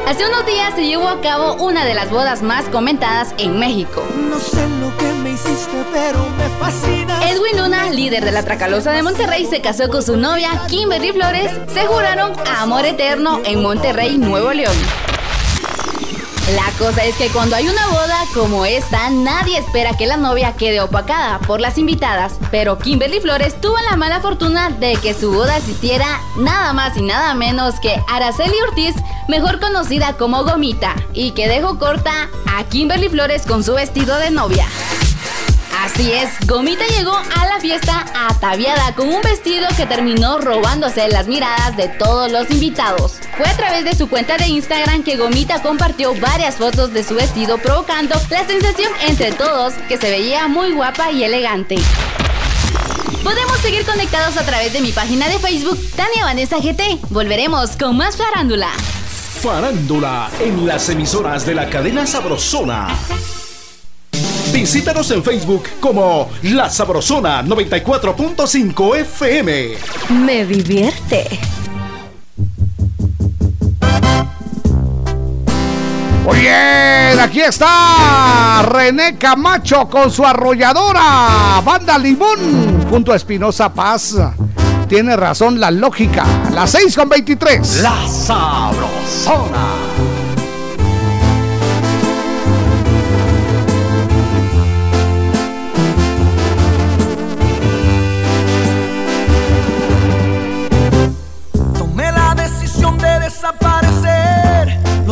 Hace 0.06 0.28
unos 0.28 0.46
días 0.46 0.74
se 0.76 0.86
llevó 0.86 1.08
a 1.08 1.20
cabo 1.20 1.54
una 1.54 1.84
de 1.84 1.94
las 1.94 2.08
bodas 2.08 2.42
más 2.42 2.66
comentadas 2.66 3.34
en 3.36 3.58
México. 3.58 4.04
No 4.30 4.38
sé 4.38 4.64
lo 4.80 4.96
que 4.96 5.01
pero 5.92 6.26
me 6.36 6.48
fascina. 6.60 7.28
Edwin 7.28 7.58
Luna, 7.58 7.90
líder 7.90 8.24
de 8.24 8.32
la 8.32 8.42
Tracalosa 8.42 8.92
de 8.92 9.02
Monterrey, 9.02 9.46
se 9.46 9.60
casó 9.60 9.88
con 9.88 10.02
su 10.02 10.16
novia 10.16 10.62
Kimberly 10.68 11.12
Flores. 11.12 11.50
Se 11.72 11.86
juraron 11.86 12.32
amor 12.58 12.84
eterno 12.84 13.40
en 13.44 13.62
Monterrey, 13.62 14.18
Nuevo 14.18 14.52
León. 14.52 14.76
La 16.54 16.70
cosa 16.76 17.04
es 17.04 17.16
que 17.16 17.28
cuando 17.28 17.56
hay 17.56 17.68
una 17.68 17.86
boda 17.88 18.18
como 18.34 18.66
esta, 18.66 19.08
nadie 19.10 19.58
espera 19.58 19.96
que 19.96 20.06
la 20.06 20.16
novia 20.16 20.54
quede 20.54 20.80
opacada 20.80 21.38
por 21.38 21.60
las 21.60 21.78
invitadas, 21.78 22.34
pero 22.50 22.78
Kimberly 22.78 23.20
Flores 23.20 23.58
tuvo 23.60 23.76
la 23.88 23.96
mala 23.96 24.20
fortuna 24.20 24.68
de 24.68 24.96
que 24.96 25.14
su 25.14 25.32
boda 25.32 25.56
asistiera 25.56 26.20
nada 26.36 26.72
más 26.72 26.96
y 26.96 27.02
nada 27.02 27.34
menos 27.34 27.78
que 27.80 28.02
Araceli 28.08 28.56
Ortiz, 28.68 28.94
mejor 29.28 29.60
conocida 29.60 30.14
como 30.14 30.44
Gomita, 30.44 30.94
y 31.14 31.30
que 31.30 31.48
dejó 31.48 31.78
corta 31.78 32.28
a 32.46 32.64
Kimberly 32.64 33.08
Flores 33.08 33.46
con 33.46 33.62
su 33.64 33.74
vestido 33.74 34.18
de 34.18 34.30
novia. 34.30 34.66
Así 35.80 36.12
es, 36.12 36.30
Gomita 36.46 36.86
llegó 36.86 37.14
a 37.14 37.46
la 37.46 37.60
fiesta 37.60 38.04
ataviada 38.28 38.94
con 38.94 39.08
un 39.08 39.20
vestido 39.22 39.66
que 39.76 39.86
terminó 39.86 40.38
robándose 40.38 41.08
las 41.08 41.26
miradas 41.26 41.76
de 41.76 41.88
todos 41.88 42.30
los 42.30 42.50
invitados. 42.50 43.14
Fue 43.36 43.46
a 43.46 43.56
través 43.56 43.84
de 43.84 43.94
su 43.94 44.08
cuenta 44.08 44.36
de 44.36 44.46
Instagram 44.46 45.02
que 45.02 45.16
Gomita 45.16 45.62
compartió 45.62 46.14
varias 46.20 46.56
fotos 46.56 46.92
de 46.92 47.02
su 47.02 47.14
vestido 47.14 47.58
provocando 47.58 48.14
la 48.30 48.46
sensación 48.46 48.92
entre 49.06 49.32
todos 49.32 49.74
que 49.88 49.96
se 49.96 50.10
veía 50.10 50.46
muy 50.48 50.72
guapa 50.72 51.10
y 51.10 51.24
elegante. 51.24 51.76
Podemos 53.24 53.58
seguir 53.58 53.84
conectados 53.86 54.36
a 54.36 54.44
través 54.44 54.72
de 54.72 54.80
mi 54.80 54.92
página 54.92 55.28
de 55.28 55.38
Facebook, 55.38 55.78
Tania 55.96 56.24
Vanessa 56.24 56.58
GT. 56.58 56.98
Volveremos 57.10 57.76
con 57.76 57.96
más 57.96 58.16
farándula. 58.16 58.68
Farándula 59.40 60.30
en 60.40 60.66
las 60.66 60.88
emisoras 60.88 61.46
de 61.46 61.54
la 61.54 61.70
cadena 61.70 62.06
Sabrosona. 62.06 62.88
Visítanos 64.52 65.10
en 65.10 65.24
Facebook 65.24 65.64
como 65.80 66.28
La 66.42 66.68
Sabrosona 66.68 67.42
94.5 67.42 68.96
FM. 68.98 69.68
Me 70.10 70.44
divierte. 70.44 71.26
Muy 76.24 76.38
bien, 76.38 77.18
aquí 77.18 77.40
está 77.40 78.62
René 78.68 79.16
Camacho 79.16 79.88
con 79.88 80.10
su 80.10 80.24
arrolladora 80.24 81.60
Banda 81.64 81.98
Limón 81.98 82.86
junto 82.90 83.12
a 83.12 83.16
Espinosa 83.16 83.72
Paz. 83.72 84.16
Tiene 84.86 85.16
razón 85.16 85.58
la 85.58 85.70
lógica. 85.70 86.24
Las 86.52 86.72
6 86.72 86.94
con 86.94 87.08
23. 87.08 87.80
La 87.80 88.06
Sabrosona. 88.06 89.91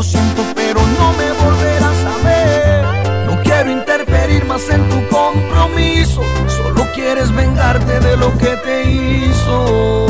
Lo 0.01 0.05
siento, 0.05 0.43
pero 0.55 0.81
no 0.99 1.13
me 1.13 1.31
volverás 1.45 2.05
a 2.07 2.17
ver. 2.25 3.27
No 3.27 3.43
quiero 3.43 3.71
interferir 3.71 4.47
más 4.47 4.67
en 4.71 4.89
tu 4.89 5.07
compromiso. 5.15 6.23
Solo 6.47 6.87
quieres 6.95 7.31
vengarte 7.31 8.01
de 8.01 8.17
lo 8.17 8.33
que 8.39 8.57
te 8.65 8.91
hizo. 8.91 10.07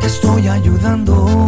Te 0.00 0.06
estoy 0.08 0.48
ayudando. 0.48 1.46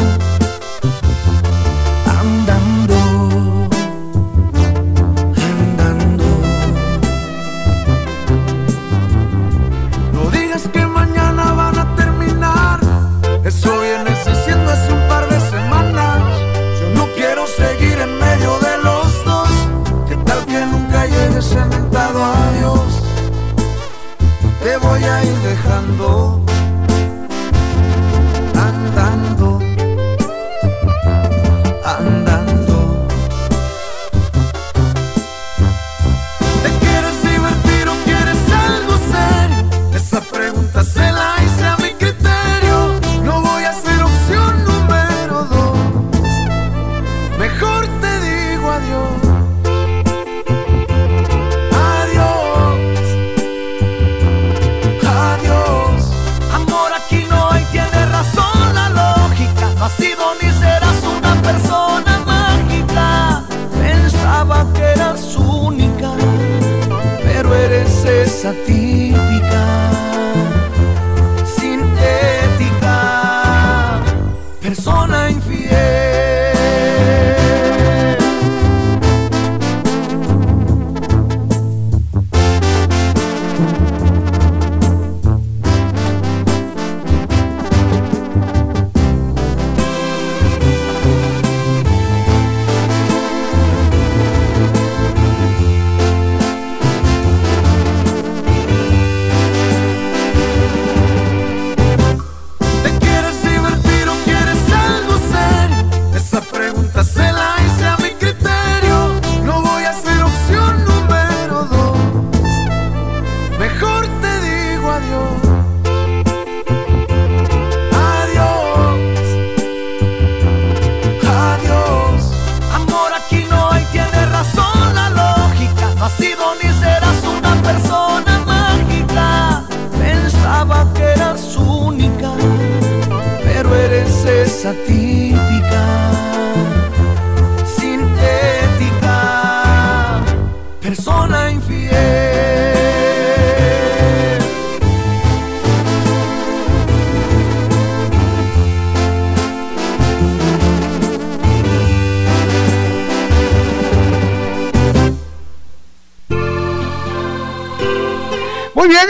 dejando. 25.24 26.51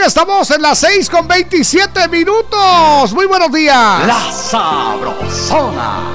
estamos 0.01 0.49
en 0.51 0.61
las 0.61 0.79
6 0.79 1.09
con 1.09 1.27
27 1.27 2.07
minutos. 2.07 3.13
Muy 3.13 3.25
buenos 3.25 3.51
días. 3.51 4.05
La 4.05 4.31
Sabrosona. 4.31 6.12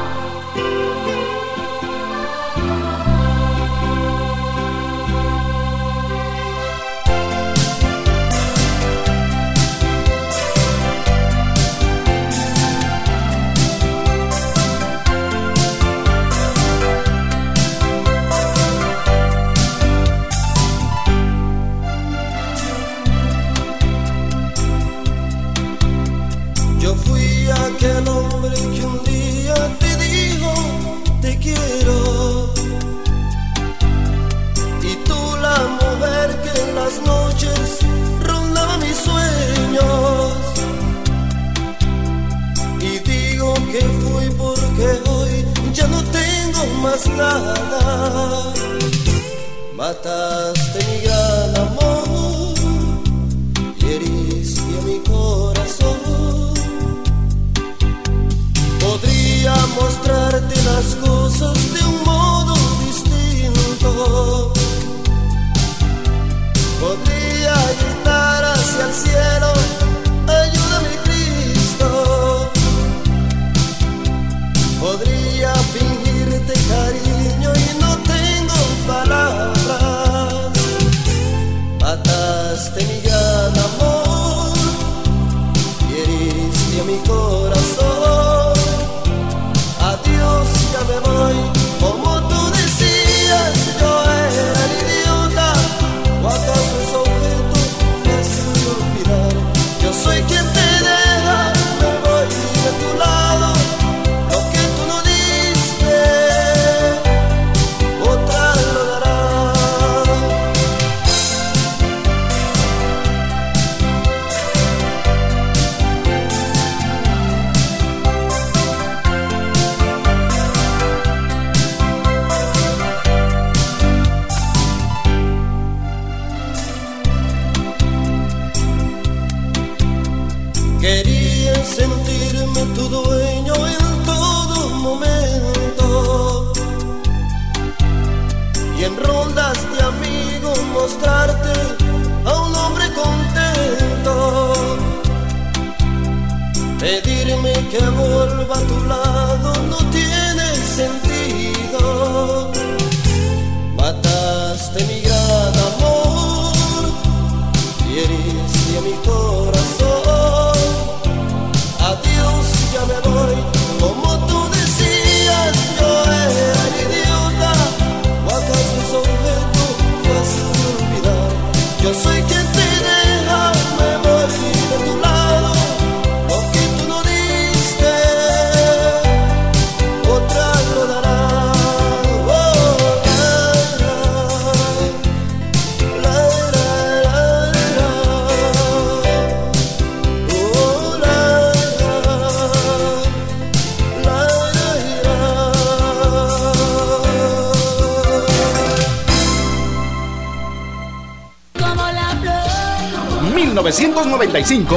1995. 204.39 204.77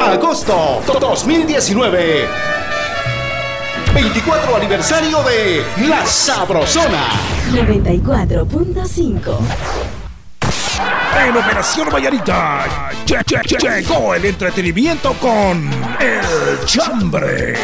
Agosto 0.00 0.82
2019. 0.98 2.26
24 3.92 4.56
aniversario 4.56 5.22
de 5.22 5.62
La 5.88 6.06
Sabrosona. 6.06 7.08
94.5. 7.52 9.36
En 11.26 11.36
Operación 11.36 11.90
Vallarita 11.92 12.90
llegó 13.60 14.14
el 14.14 14.24
entretenimiento 14.24 15.12
con 15.20 15.70
El 16.00 16.64
Chambre. 16.64 17.58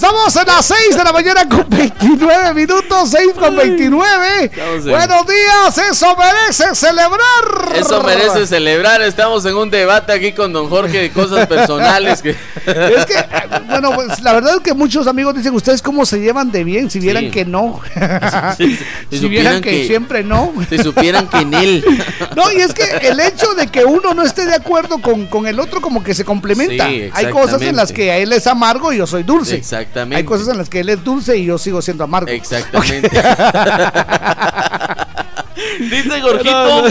Estamos 0.00 0.34
en 0.34 0.46
las 0.46 0.64
6 0.64 0.96
de 0.96 1.04
la 1.04 1.12
mañana 1.12 1.46
con 1.46 1.66
29 1.68 2.54
minutos, 2.54 3.10
6 3.10 3.32
con 3.38 3.54
29. 3.54 4.50
Buenos 4.84 5.26
días, 5.26 5.78
eso 5.90 6.16
merece 6.16 6.74
celebrar. 6.74 7.76
Eso 7.76 8.02
merece 8.02 8.46
celebrar. 8.46 9.02
Estamos 9.02 9.44
en 9.44 9.56
un 9.56 9.68
debate 9.68 10.14
aquí 10.14 10.32
con 10.32 10.54
don 10.54 10.70
Jorge 10.70 11.02
de 11.02 11.10
cosas 11.12 11.46
personales. 11.46 12.22
Que... 12.22 12.30
Es 12.66 13.06
que, 13.06 13.14
bueno, 13.80 13.96
pues 13.96 14.20
la 14.20 14.32
verdad 14.32 14.56
es 14.56 14.60
que 14.60 14.74
muchos 14.74 15.06
amigos 15.06 15.34
dicen, 15.34 15.54
¿ustedes 15.54 15.80
cómo 15.80 16.04
se 16.04 16.20
llevan 16.20 16.52
de 16.52 16.64
bien? 16.64 16.90
Si 16.90 17.00
vieran 17.00 17.30
que 17.30 17.44
no. 17.44 17.80
si, 19.10 19.28
vieran 19.28 19.62
que, 19.62 19.86
siempre 19.86 20.22
no. 20.22 20.52
Si 20.68 20.78
supieran 20.78 21.28
que 21.28 21.38
en 21.38 21.54
él. 21.54 21.84
No, 22.36 22.50
y 22.52 22.56
es 22.56 22.72
que 22.72 22.84
el 23.08 23.18
hecho 23.18 23.54
de 23.54 23.66
que 23.66 23.84
uno 23.84 24.14
no 24.14 24.22
esté 24.22 24.46
de 24.46 24.54
acuerdo 24.54 25.00
con, 25.00 25.26
con 25.26 25.46
el 25.46 25.58
otro 25.58 25.80
como 25.80 26.02
que 26.02 26.14
se 26.14 26.24
complementa. 26.24 26.86
Hay 26.86 27.30
cosas 27.30 27.60
en 27.62 27.76
las 27.76 27.92
que 27.92 28.10
a 28.10 28.18
él 28.18 28.32
es 28.32 28.46
amargo 28.46 28.92
y 28.92 28.98
yo 28.98 29.06
soy 29.06 29.22
dulce. 29.22 29.56
Exactamente. 29.56 30.16
Hay 30.16 30.24
cosas 30.24 30.48
en 30.48 30.58
las 30.58 30.68
que 30.68 30.80
él 30.80 30.88
es 30.88 31.02
dulce 31.02 31.36
y 31.36 31.46
yo 31.46 31.58
sigo 31.58 31.82
siendo 31.82 32.04
amargo. 32.04 32.30
Exactamente. 32.30 33.10
Dice 36.02 36.20
Gorjito, 36.20 36.84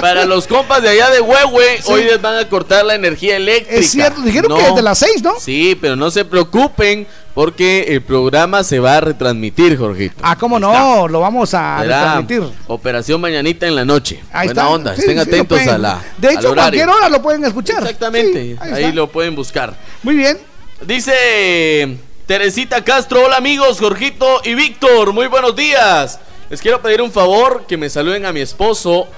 para 0.00 0.24
los 0.24 0.46
compas 0.46 0.82
de 0.82 0.88
allá 0.88 1.10
de 1.10 1.20
Huehue, 1.20 1.80
hoy 1.86 2.04
les 2.04 2.20
van 2.20 2.36
a 2.38 2.48
cortar 2.48 2.84
la 2.84 2.94
energía 2.94 3.36
eléctrica. 3.36 3.80
Es 3.80 3.90
cierto, 3.90 4.20
dijeron 4.22 4.56
que 4.56 4.66
es 4.66 4.74
de 4.74 4.82
las 4.82 4.98
6, 4.98 5.22
¿no? 5.22 5.34
Sí, 5.38 5.76
pero 5.80 5.96
no 5.96 6.10
se 6.10 6.24
preocupen 6.24 7.06
porque 7.34 7.84
el 7.88 8.02
programa 8.02 8.64
se 8.64 8.78
va 8.78 8.96
a 8.96 9.00
retransmitir, 9.00 9.76
Jorgito. 9.76 10.14
Ah, 10.22 10.36
¿cómo 10.36 10.58
no? 10.58 11.06
Lo 11.06 11.20
vamos 11.20 11.52
a 11.54 11.82
retransmitir. 11.82 12.42
Operación 12.66 13.20
Mañanita 13.20 13.66
en 13.66 13.74
la 13.74 13.84
noche. 13.84 14.22
Ahí 14.32 14.48
Buena 14.48 14.68
onda, 14.68 14.94
estén 14.94 15.18
atentos 15.18 15.60
a 15.66 15.78
la. 15.78 16.02
De 16.16 16.32
hecho, 16.32 16.54
cualquier 16.54 16.88
hora 16.88 17.08
lo 17.08 17.20
pueden 17.20 17.44
escuchar. 17.44 17.78
Exactamente, 17.78 18.56
ahí 18.60 18.92
lo 18.92 19.08
pueden 19.08 19.34
buscar. 19.34 19.74
Muy 20.02 20.14
bien. 20.16 20.38
Dice 20.80 21.96
Teresita 22.26 22.84
Castro, 22.84 23.24
hola 23.24 23.36
amigos, 23.36 23.78
Jorgito 23.80 24.42
y 24.44 24.54
Víctor, 24.54 25.12
muy 25.12 25.26
buenos 25.26 25.56
días. 25.56 26.20
Les 26.48 26.62
quiero 26.62 26.80
pedir 26.80 27.02
un 27.02 27.10
favor, 27.10 27.64
que 27.66 27.76
me 27.76 27.90
saluden 27.90 28.24
a 28.24 28.32
mi 28.32 28.38
esposo, 28.38 29.08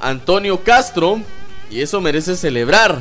Antonio 0.00 0.64
Castro, 0.64 1.20
y 1.70 1.82
eso 1.82 2.00
merece 2.00 2.34
celebrar. 2.34 3.00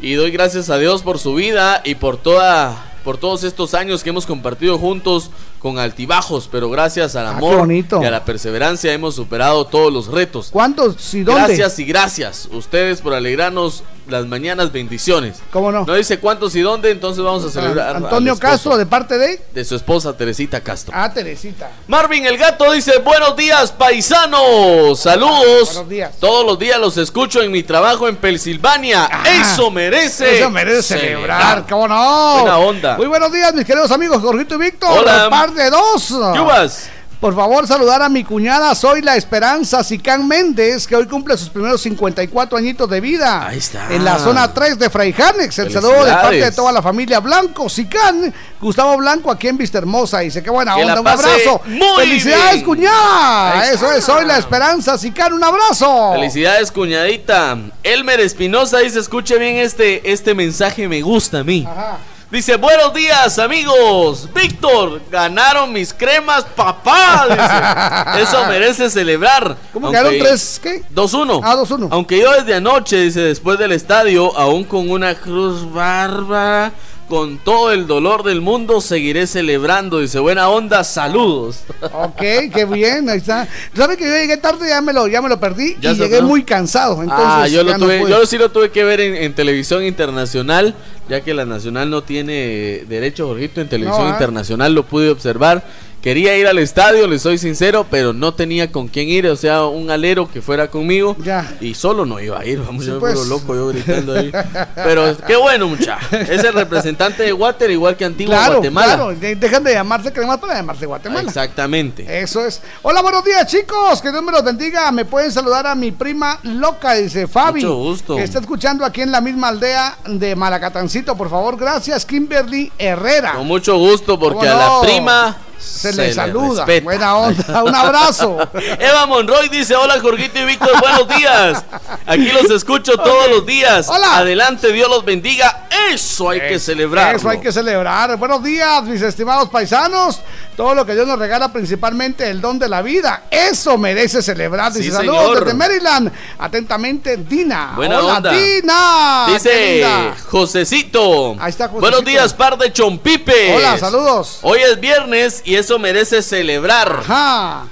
Y 0.00 0.14
doy 0.14 0.30
gracias 0.30 0.70
a 0.70 0.78
Dios 0.78 1.02
por 1.02 1.18
su 1.18 1.34
vida 1.34 1.82
y 1.84 1.96
por 1.96 2.16
toda 2.16 2.86
por 3.02 3.16
todos 3.16 3.44
estos 3.44 3.74
años 3.74 4.04
que 4.04 4.10
hemos 4.10 4.26
compartido 4.26 4.78
juntos 4.78 5.30
con 5.60 5.78
altibajos, 5.78 6.48
pero 6.50 6.70
gracias 6.70 7.14
al 7.14 7.26
ah, 7.26 7.30
amor 7.30 7.70
y 7.70 7.84
a 7.92 8.10
la 8.10 8.24
perseverancia 8.24 8.92
hemos 8.92 9.14
superado 9.14 9.66
todos 9.66 9.92
los 9.92 10.08
retos. 10.08 10.48
¿Cuántos 10.50 11.14
y 11.14 11.22
dónde? 11.22 11.42
Gracias 11.42 11.78
y 11.78 11.84
gracias 11.84 12.48
ustedes 12.50 13.00
por 13.00 13.14
alegrarnos 13.14 13.84
las 14.10 14.26
mañanas, 14.26 14.72
bendiciones. 14.72 15.40
¿Cómo 15.52 15.70
no? 15.70 15.84
No 15.84 15.94
dice 15.94 16.18
cuántos 16.18 16.54
y 16.56 16.60
dónde, 16.60 16.90
entonces 16.90 17.22
vamos 17.22 17.44
a 17.44 17.46
ah, 17.46 17.50
celebrar. 17.50 17.96
Antonio 17.96 18.36
Castro, 18.38 18.76
¿de 18.76 18.86
parte 18.86 19.18
de? 19.18 19.40
De 19.54 19.64
su 19.64 19.76
esposa 19.76 20.16
Teresita 20.16 20.60
Castro. 20.60 20.92
Ah, 20.96 21.12
Teresita. 21.12 21.70
Marvin 21.86 22.26
el 22.26 22.36
Gato 22.36 22.72
dice, 22.72 22.98
buenos 22.98 23.36
días, 23.36 23.70
paisanos. 23.72 24.98
Saludos. 24.98 25.74
buenos 25.74 25.88
días. 25.88 26.16
Todos 26.18 26.44
los 26.44 26.58
días 26.58 26.80
los 26.80 26.96
escucho 26.96 27.42
en 27.42 27.52
mi 27.52 27.62
trabajo 27.62 28.08
en 28.08 28.16
Pensilvania. 28.16 29.08
Ah, 29.10 29.24
eso 29.40 29.70
merece. 29.70 30.38
Eso 30.38 30.50
merece 30.50 30.98
celebrar. 30.98 31.66
¿Cómo 31.68 31.86
no? 31.86 32.40
Buena 32.40 32.58
onda. 32.58 32.96
Muy 32.96 33.06
buenos 33.06 33.32
días, 33.32 33.54
mis 33.54 33.64
queridos 33.64 33.90
amigos, 33.90 34.20
Jorgito 34.20 34.56
y 34.56 34.58
Víctor. 34.58 34.98
Hola. 34.98 35.28
Parte 35.50 35.70
dos. 35.70 36.08
Yubas. 36.36 36.90
Por 37.20 37.34
favor, 37.34 37.66
saludar 37.66 38.00
a 38.00 38.08
mi 38.08 38.24
cuñada, 38.24 38.74
soy 38.74 39.02
la 39.02 39.14
Esperanza 39.14 39.84
Sicán 39.84 40.26
Méndez, 40.26 40.86
que 40.86 40.96
hoy 40.96 41.06
cumple 41.06 41.36
sus 41.36 41.50
primeros 41.50 41.82
54 41.82 42.56
añitos 42.56 42.88
de 42.88 42.98
vida. 42.98 43.46
Ahí 43.46 43.58
está. 43.58 43.92
En 43.92 44.06
la 44.06 44.18
zona 44.18 44.54
3 44.54 44.78
de 44.78 44.88
Fraijanex. 44.88 45.58
El 45.58 45.70
saludo 45.70 46.04
de 46.04 46.12
parte 46.12 46.40
de 46.40 46.52
toda 46.52 46.72
la 46.72 46.80
familia 46.80 47.20
Blanco, 47.20 47.68
Sicán, 47.68 48.32
Gustavo 48.58 48.96
Blanco, 48.96 49.30
aquí 49.30 49.48
en 49.48 49.58
Vista 49.58 49.76
Hermosa. 49.76 50.20
Dice, 50.20 50.42
qué 50.42 50.48
buena 50.48 50.74
onda, 50.76 50.98
un 50.98 51.06
abrazo. 51.06 51.60
Felicidades, 51.96 52.62
cuñada. 52.62 53.70
Eso 53.70 53.92
es, 53.92 54.02
soy 54.02 54.24
la 54.24 54.38
Esperanza 54.38 54.96
Sicán, 54.96 55.34
un 55.34 55.44
abrazo. 55.44 56.12
Felicidades, 56.12 56.72
cuñadita. 56.72 57.58
Elmer 57.82 58.20
Espinosa 58.20 58.78
dice, 58.78 58.98
escuche 58.98 59.36
bien 59.36 59.56
este, 59.56 60.10
este 60.10 60.34
mensaje, 60.34 60.88
me 60.88 61.02
gusta 61.02 61.40
a 61.40 61.44
mí. 61.44 61.66
Ajá. 61.70 61.98
Dice, 62.30 62.56
buenos 62.58 62.94
días 62.94 63.40
amigos. 63.40 64.28
Víctor, 64.32 65.02
ganaron 65.10 65.72
mis 65.72 65.92
cremas, 65.92 66.44
papá. 66.44 67.26
Dice, 67.28 68.22
eso 68.22 68.46
merece 68.46 68.88
celebrar. 68.88 69.56
¿Cómo 69.72 69.90
quedaron 69.90 70.14
tres? 70.16 70.60
¿Qué? 70.62 70.84
2-1. 70.94 71.40
Ah, 71.42 71.56
2-1. 71.56 71.88
Aunque 71.90 72.20
yo 72.20 72.30
desde 72.32 72.54
anoche, 72.54 72.98
dice, 72.98 73.20
después 73.22 73.58
del 73.58 73.72
estadio, 73.72 74.36
aún 74.38 74.62
con 74.62 74.88
una 74.88 75.16
cruz 75.16 75.72
bárbara 75.72 76.72
con 77.10 77.38
todo 77.38 77.72
el 77.72 77.86
dolor 77.88 78.22
del 78.22 78.40
mundo 78.40 78.80
seguiré 78.80 79.26
celebrando. 79.26 79.98
Dice, 79.98 80.20
buena 80.20 80.48
onda, 80.48 80.82
saludos. 80.84 81.64
Ok, 81.92 82.20
qué 82.54 82.66
bien, 82.70 83.10
ahí 83.10 83.18
está. 83.18 83.48
¿Sabes 83.74 83.96
que 83.96 84.04
yo 84.04 84.10
llegué 84.10 84.36
tarde? 84.36 84.68
Ya 84.68 84.80
me 84.80 84.92
lo, 84.92 85.08
ya 85.08 85.20
me 85.20 85.28
lo 85.28 85.40
perdí 85.40 85.76
y 85.80 85.94
llegué 85.94 86.22
muy 86.22 86.44
cansado. 86.44 87.02
Entonces, 87.02 87.26
ah, 87.26 87.48
yo, 87.48 87.64
lo 87.64 87.76
tuve, 87.76 88.08
yo 88.08 88.24
sí 88.26 88.38
lo 88.38 88.50
tuve 88.50 88.70
que 88.70 88.84
ver 88.84 89.00
en, 89.00 89.34
televisión 89.34 89.84
internacional, 89.84 90.74
ya 91.08 91.20
que 91.22 91.34
la 91.34 91.44
nacional 91.44 91.90
no 91.90 92.02
tiene 92.02 92.84
derecho, 92.88 93.26
Jorgito, 93.26 93.60
en 93.60 93.68
televisión 93.68 94.06
¿ah? 94.06 94.10
internacional 94.10 94.72
lo 94.72 94.84
pude 94.84 95.10
observar 95.10 95.64
Quería 96.02 96.34
ir 96.38 96.46
al 96.46 96.58
estadio, 96.58 97.06
le 97.06 97.18
soy 97.18 97.36
sincero, 97.36 97.86
pero 97.90 98.14
no 98.14 98.32
tenía 98.32 98.72
con 98.72 98.88
quién 98.88 99.08
ir, 99.08 99.26
o 99.26 99.36
sea, 99.36 99.66
un 99.66 99.90
alero 99.90 100.30
que 100.30 100.40
fuera 100.40 100.70
conmigo. 100.70 101.14
Ya. 101.22 101.46
Y 101.60 101.74
solo 101.74 102.06
no 102.06 102.18
iba 102.18 102.40
a 102.40 102.44
ir, 102.46 102.58
vamos, 102.58 102.86
yo 102.86 102.98
pues. 102.98 103.26
loco 103.26 103.54
yo 103.54 103.68
gritando 103.68 104.14
ahí. 104.14 104.32
Pero 104.76 105.14
qué 105.26 105.36
bueno, 105.36 105.68
mucha. 105.68 105.98
Es 106.10 106.42
el 106.42 106.54
representante 106.54 107.22
de 107.22 107.34
Water, 107.34 107.70
igual 107.70 107.98
que 107.98 108.06
Antigua 108.06 108.48
Guatemala. 108.48 108.94
Claro, 108.94 109.14
dejan 109.14 109.62
de 109.62 109.74
llamarse 109.74 110.10
Cremas 110.10 110.38
para 110.38 110.54
llamarse 110.54 110.86
Guatemala. 110.86 111.28
Exactamente. 111.28 112.20
Eso 112.20 112.46
es. 112.46 112.62
Hola, 112.80 113.02
buenos 113.02 113.22
días, 113.22 113.46
chicos. 113.46 114.00
Que 114.00 114.10
Dios 114.10 114.22
me 114.22 114.32
los 114.32 114.42
bendiga. 114.42 114.90
Me 114.92 115.04
pueden 115.04 115.30
saludar 115.30 115.66
a 115.66 115.74
mi 115.74 115.92
prima 115.92 116.38
loca, 116.44 116.94
dice 116.94 117.26
Fabi. 117.28 117.60
Mucho 117.60 117.76
gusto. 117.76 118.16
Que 118.16 118.22
está 118.22 118.38
escuchando 118.38 118.86
aquí 118.86 119.02
en 119.02 119.12
la 119.12 119.20
misma 119.20 119.48
aldea 119.48 119.98
de 120.06 120.34
Malacatancito, 120.34 121.14
por 121.14 121.28
favor. 121.28 121.58
Gracias, 121.58 122.06
Kimberly 122.06 122.72
Herrera. 122.78 123.34
Con 123.34 123.46
mucho 123.46 123.76
gusto, 123.76 124.18
porque 124.18 124.48
a 124.48 124.54
la 124.54 124.80
prima 124.80 125.36
se, 125.60 125.92
le 125.92 126.12
saluda. 126.12 126.66
Buena 126.82 127.16
onda. 127.16 127.62
Un 127.62 127.74
abrazo. 127.74 128.38
Eva 128.78 129.06
Monroy 129.06 129.48
dice: 129.48 129.76
Hola, 129.76 130.00
Jorgito 130.00 130.38
y 130.38 130.44
Víctor, 130.44 130.72
buenos 130.80 131.08
días. 131.16 131.64
Aquí 132.06 132.30
los 132.32 132.50
escucho 132.50 132.96
todos 132.96 133.28
los 133.30 133.46
días. 133.46 133.88
Hola. 133.88 134.18
Adelante, 134.18 134.72
Dios 134.72 134.88
los 134.88 135.04
bendiga. 135.04 135.68
Eso 135.90 136.30
hay 136.30 136.40
que 136.40 136.58
celebrar. 136.58 137.14
Eso 137.14 137.28
hay 137.28 137.40
que 137.40 137.52
celebrar. 137.52 138.16
Buenos 138.16 138.42
días, 138.42 138.82
mis 138.84 139.02
estimados 139.02 139.48
paisanos. 139.48 140.20
Todo 140.56 140.74
lo 140.74 140.84
que 140.84 140.94
Dios 140.94 141.06
nos 141.06 141.18
regala, 141.18 141.52
principalmente 141.52 142.28
el 142.28 142.40
don 142.40 142.58
de 142.58 142.68
la 142.68 142.82
vida. 142.82 143.24
Eso 143.30 143.78
merece 143.78 144.20
celebrar. 144.20 144.72
Dice 144.72 144.90
saludos 144.90 145.40
desde 145.40 145.54
Maryland. 145.54 146.12
Atentamente, 146.38 147.16
Dina. 147.16 147.72
Buena 147.76 148.00
Hola, 148.00 148.16
onda. 148.16 148.32
Dina. 148.32 149.26
Dice 149.32 150.12
Josecito. 150.28 151.36
Ahí 151.40 151.50
está 151.50 151.68
Buenos 151.68 152.04
días, 152.04 152.34
par 152.34 152.58
de 152.58 152.72
chompipes. 152.72 153.56
Hola, 153.56 153.78
saludos. 153.78 154.40
Hoy 154.42 154.60
es 154.60 154.78
viernes 154.80 155.42
y 155.44 155.49
eso 155.54 155.78
merece 155.78 156.22
celebrar. 156.22 157.00
Ajá. 157.00 157.66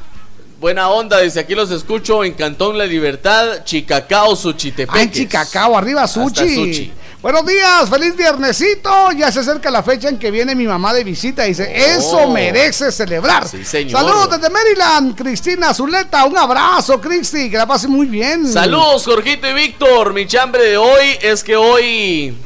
Buena 0.61 0.89
onda, 0.89 1.19
desde 1.19 1.39
aquí 1.41 1.55
los 1.55 1.71
escucho 1.71 2.25
en 2.25 2.35
Cantón 2.35 2.77
La 2.77 2.85
Libertad, 2.85 3.63
Chicacao, 3.65 4.35
Suchitepeques. 4.35 5.01
Ay, 5.01 5.11
Chicacao, 5.11 5.77
arriba 5.79 6.07
Suchi. 6.09 6.93
Buenos 7.23 7.47
días, 7.47 7.89
feliz 7.91 8.17
viernesito. 8.17 9.13
Ya 9.13 9.31
se 9.31 9.41
acerca 9.41 9.71
la 9.71 9.83
fecha 9.85 10.09
en 10.09 10.19
que 10.19 10.31
viene 10.33 10.55
mi 10.57 10.67
mamá 10.67 10.93
de 10.95 11.05
visita. 11.05 11.45
Dice, 11.45 11.71
eso 11.95 12.17
Oh. 12.19 12.31
merece 12.33 12.91
celebrar. 12.91 13.47
Sí, 13.47 13.65
señor. 13.65 14.01
Saludos 14.01 14.31
desde 14.31 14.51
Maryland, 14.51 15.17
Cristina 15.17 15.73
Zuleta. 15.75 16.25
Un 16.25 16.37
abrazo, 16.39 17.01
Cristi. 17.01 17.51
Que 17.51 17.57
la 17.57 17.67
pase 17.67 17.87
muy 17.89 18.07
bien. 18.07 18.47
Saludos, 18.53 19.05
Jorgito 19.05 19.49
y 19.49 19.53
Víctor. 19.53 20.13
Mi 20.13 20.27
chambre 20.27 20.63
de 20.65 20.77
hoy 20.77 21.19
es 21.23 21.43
que 21.45 21.57
hoy 21.57 22.37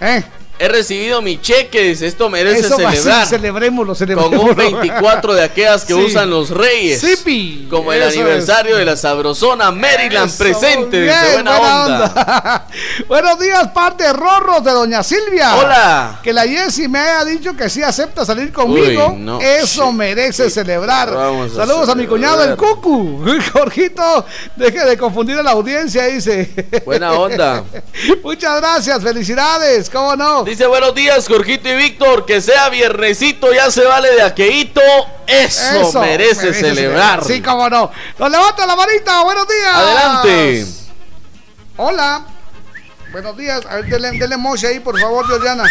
Eh, 0.00 0.22
he 0.58 0.68
recibido 0.68 1.22
mi 1.22 1.40
cheque. 1.40 1.82
Dice, 1.82 2.06
esto 2.06 2.28
merece 2.28 2.60
eso 2.66 2.78
va 2.80 2.88
a 2.90 2.92
ser, 2.92 3.00
celebrar. 3.02 3.26
celebrémoslo, 3.26 3.92
Con 3.92 3.96
celebrémoslo. 3.96 4.42
un 4.42 4.54
24 4.56 5.34
de 5.34 5.42
aquellas 5.44 5.84
que 5.84 5.94
Sí. 5.98 6.00
usan 6.00 6.30
los 6.30 6.50
reyes. 6.50 7.00
Sipi. 7.00 7.66
Como 7.70 7.92
el 7.92 8.02
Eso 8.02 8.20
aniversario 8.20 8.76
de 8.76 8.84
la 8.84 8.96
Sabrosona 8.96 9.70
Maryland 9.70 10.28
Eso, 10.30 10.38
presente. 10.38 11.00
Dice, 11.02 11.14
bien, 11.20 11.32
buena, 11.34 11.58
onda. 11.84 12.66
Buenos 13.08 13.38
días, 13.40 13.68
parte 13.68 14.12
Rorros 14.12 14.62
de 14.64 14.70
Doña 14.72 15.02
Silvia. 15.02 15.56
Hola. 15.56 16.20
Que 16.22 16.32
la 16.32 16.42
Jessie 16.46 16.88
me 16.88 16.98
haya 16.98 17.24
dicho 17.24 17.56
que 17.56 17.68
sí 17.70 17.82
acepta 17.82 18.24
salir 18.24 18.52
conmigo. 18.52 19.08
Uy, 19.12 19.20
no. 19.20 19.40
Eso 19.40 19.92
merece 19.92 20.50
celebrar. 20.50 21.12
Vamos 21.14 21.52
a 21.52 21.56
Saludos 21.56 21.88
a, 21.88 21.94
mi 21.94 22.04
celebrar. 22.04 22.08
cuñado 22.08 22.44
el 22.44 22.56
Cucu. 22.56 23.24
Jorgito, 23.52 24.24
deje 24.56 24.84
de 24.84 24.96
confundir 24.98 25.38
a 25.38 25.42
la 25.42 25.52
audiencia, 25.52 26.04
dice. 26.06 26.52
Buena 26.84 27.12
onda. 27.12 27.64
Muchas 28.22 28.60
gracias, 28.60 29.02
felicidades, 29.02 29.88
¿cómo 29.90 30.16
no? 30.16 30.44
Dice 30.48 30.66
buenos 30.66 30.94
días, 30.94 31.28
Jorgito 31.28 31.68
y 31.68 31.76
Víctor. 31.76 32.24
Que 32.24 32.40
sea 32.40 32.70
viernesito, 32.70 33.52
ya 33.52 33.70
se 33.70 33.84
vale 33.84 34.14
de 34.14 34.22
aqueíto. 34.22 34.80
Eso, 35.26 36.00
merece, 36.00 36.54
celebrar. 36.54 37.22
Sí, 37.22 37.42
cómo 37.42 37.68
no. 37.68 37.92
Nos 38.18 38.30
levanta 38.30 38.66
la 38.66 38.74
manita, 38.74 39.24
buenos 39.24 39.46
días. 39.46 39.74
Adelante. 39.74 40.66
Hola. 41.76 42.26
Buenos 43.12 43.36
días. 43.36 43.66
A 43.68 43.76
ver, 43.76 43.84
denle, 43.90 44.12
denle 44.12 44.38
moche 44.38 44.68
ahí, 44.68 44.80
por 44.80 44.98
favor, 44.98 45.26
Georgiana. 45.26 45.64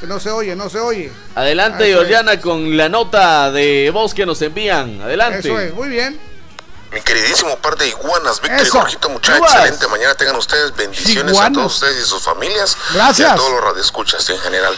Que 0.00 0.06
no 0.06 0.18
se 0.18 0.30
oye, 0.30 0.56
no 0.56 0.70
se 0.70 0.78
oye. 0.78 1.12
Adelante, 1.34 1.90
Eso 1.90 2.00
es. 2.00 2.08
Georgiana, 2.08 2.40
con 2.40 2.74
la 2.74 2.88
nota 2.88 3.52
de 3.52 3.90
voz 3.92 4.14
que 4.14 4.24
nos 4.24 4.40
envían. 4.40 4.98
Adelante. 5.02 5.40
Eso 5.40 5.60
es, 5.60 5.74
muy 5.74 5.90
bien. 5.90 6.18
Mi 6.92 7.00
queridísimo 7.00 7.56
par 7.58 7.76
de 7.78 7.88
iguanas, 7.88 8.40
Víctor 8.42 8.66
y 8.66 8.68
Jorgito, 8.68 9.08
mucha 9.08 9.34
Iguas. 9.36 9.52
excelente 9.54 9.88
mañana 9.88 10.14
tengan 10.14 10.36
ustedes. 10.36 10.76
Bendiciones 10.76 11.32
Iguanas. 11.32 11.50
a 11.50 11.52
todos 11.54 11.74
ustedes 11.74 12.04
y 12.04 12.08
sus 12.08 12.22
familias. 12.22 12.76
Gracias. 12.92 13.28
Y 13.30 13.32
a 13.32 13.34
todos 13.34 13.50
los 13.50 13.64
radioescuchas 13.64 14.28
en 14.28 14.38
general. 14.40 14.76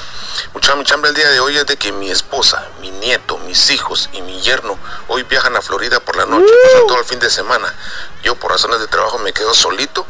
Mucha 0.53 0.77
mi 0.77 0.85
chamba 0.85 1.09
el 1.09 1.15
día 1.15 1.29
de 1.31 1.41
hoy 1.41 1.57
es 1.57 1.67
de 1.67 1.77
que 1.77 1.91
mi 1.93 2.11
esposa, 2.11 2.69
mi 2.81 2.91
nieto, 2.93 3.37
mis 3.39 3.69
hijos 3.71 4.09
y 4.13 4.23
mi 4.23 4.41
yerno 4.41 4.79
hoy 5.09 5.25
viajan 5.25 5.57
a 5.57 5.63
Florida 5.63 5.99
por 6.01 6.17
la 6.17 6.27
noche, 6.27 6.45
Uh. 6.53 6.67
pasan 6.69 6.87
todo 6.87 6.99
el 7.01 7.05
fin 7.05 7.19
de 7.19 7.31
semana. 7.31 7.75
Yo 8.23 8.37
por 8.37 8.53
razones 8.53 8.79
de 8.81 8.87
trabajo 8.87 9.19
me 9.19 9.33
quedo 9.33 9.53
solito. 9.53 10.07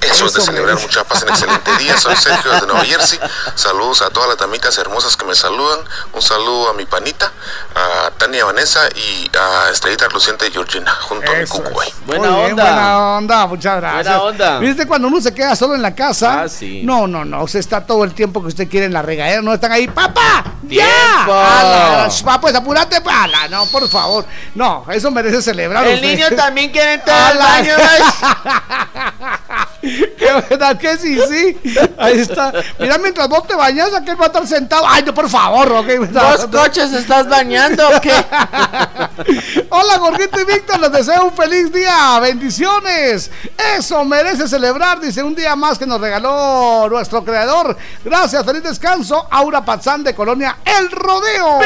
Eso, 0.00 0.26
es 0.26 0.32
de 0.34 0.38
Eso 0.40 0.46
celebrar, 0.46 0.74
merece. 0.76 0.86
mucha 0.86 1.04
paz 1.04 1.22
en 1.22 1.28
excelente 1.30 1.76
día. 1.78 1.96
Soy 1.98 2.14
Sergio 2.16 2.52
desde 2.52 2.66
Nueva 2.66 2.84
Jersey. 2.84 3.18
Saludos 3.56 4.00
a 4.02 4.10
todas 4.10 4.28
las 4.28 4.38
damitas 4.38 4.76
hermosas 4.78 5.16
que 5.16 5.24
me 5.24 5.34
saludan. 5.34 5.80
Un 6.12 6.22
saludo 6.22 6.70
a 6.70 6.74
mi 6.74 6.86
panita, 6.86 7.32
a 7.74 8.10
Tania 8.12 8.44
Vanessa 8.44 8.80
y 8.94 9.28
a 9.36 9.70
Estrellita 9.70 10.08
Luciente 10.08 10.50
Georgina, 10.50 10.94
junto 11.02 11.30
a 11.30 11.34
mi 11.34 11.42
Eso 11.42 11.54
cucubay. 11.54 11.88
es. 11.88 11.94
Buena 12.06 12.30
Muy 12.30 12.38
bien, 12.40 12.50
onda. 12.52 12.62
buena 12.64 12.98
onda, 13.16 13.46
muchas 13.48 13.76
gracias. 13.76 14.04
Buena 14.04 14.22
onda. 14.22 14.58
¿Viste 14.60 14.86
cuando 14.86 15.08
uno 15.08 15.20
se 15.20 15.34
queda 15.34 15.56
solo 15.56 15.74
en 15.74 15.82
la 15.82 15.94
casa? 15.94 16.42
Ah, 16.42 16.48
sí. 16.48 16.82
No, 16.84 17.06
no, 17.08 17.24
no. 17.24 17.42
Usted 17.42 17.58
está 17.58 17.84
todo 17.84 18.04
el 18.04 18.14
tiempo 18.14 18.40
que 18.40 18.48
usted 18.48 18.68
quiere 18.68 18.86
en 18.86 18.92
la 18.92 19.02
regadera. 19.02 19.42
No 19.42 19.52
están 19.52 19.72
ahí. 19.72 19.88
¡Papá! 19.88 20.44
¡Ya! 20.62 21.24
¡Ala! 21.24 22.08
¡Va, 22.26 22.40
pues 22.40 22.54
apúrate! 22.54 23.02
¡Ala! 23.04 23.48
No, 23.48 23.66
por 23.66 23.88
favor. 23.88 24.24
No, 24.54 24.86
eso 24.90 25.10
merece 25.10 25.42
celebrar. 25.42 25.86
El 25.86 25.96
usted. 25.96 26.06
niño 26.08 26.26
también 26.36 26.70
quiere 26.70 26.92
entrar 26.94 27.32
al 27.32 27.38
baño. 27.38 27.74
¡Qué 30.18 30.44
verdad 30.48 30.78
que 30.78 30.96
sí, 30.96 31.18
sí! 31.28 31.56
Ahí 31.96 32.18
está. 32.18 32.52
Mira, 32.78 32.98
mientras 32.98 33.28
vos 33.28 33.46
te 33.46 33.54
bañas, 33.54 33.92
aquel 33.94 34.20
va 34.20 34.24
a 34.24 34.28
estar 34.28 34.46
sentado. 34.46 34.84
¡Ay, 34.86 35.02
no, 35.02 35.14
por 35.14 35.28
favor! 35.28 35.72
¿ok? 35.72 35.86
¿Dos 36.10 36.46
coches 36.46 36.92
estás 36.92 37.28
bañando 37.28 37.88
o 37.88 38.00
qué? 38.00 38.12
Hola, 39.70 39.98
Jorgito 39.98 40.40
y 40.40 40.44
Víctor, 40.44 40.80
les 40.80 40.92
deseo 40.92 41.24
un 41.24 41.32
feliz 41.32 41.72
día. 41.72 42.18
Bendiciones. 42.20 43.30
Eso 43.76 44.04
merece 44.04 44.48
celebrar, 44.48 45.00
dice 45.00 45.22
un 45.22 45.34
día 45.34 45.56
más 45.56 45.78
que 45.78 45.86
nos 45.86 46.00
regaló 46.00 46.88
nuestro 46.88 47.24
creador. 47.24 47.76
Gracias, 48.04 48.44
feliz 48.44 48.62
descanso. 48.62 49.26
Aura 49.30 49.64
Pazán 49.64 50.04
de 50.04 50.14
Colonia 50.14 50.58
El 50.64 50.90
Rodeo. 50.90 51.60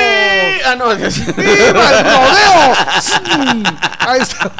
Ah, 0.67 0.75
no. 0.77 0.89
¡Viva 0.95 1.91
el 1.91 2.05
rodeo! 2.05 2.73
Ahí 3.99 4.21
está. 4.21 4.51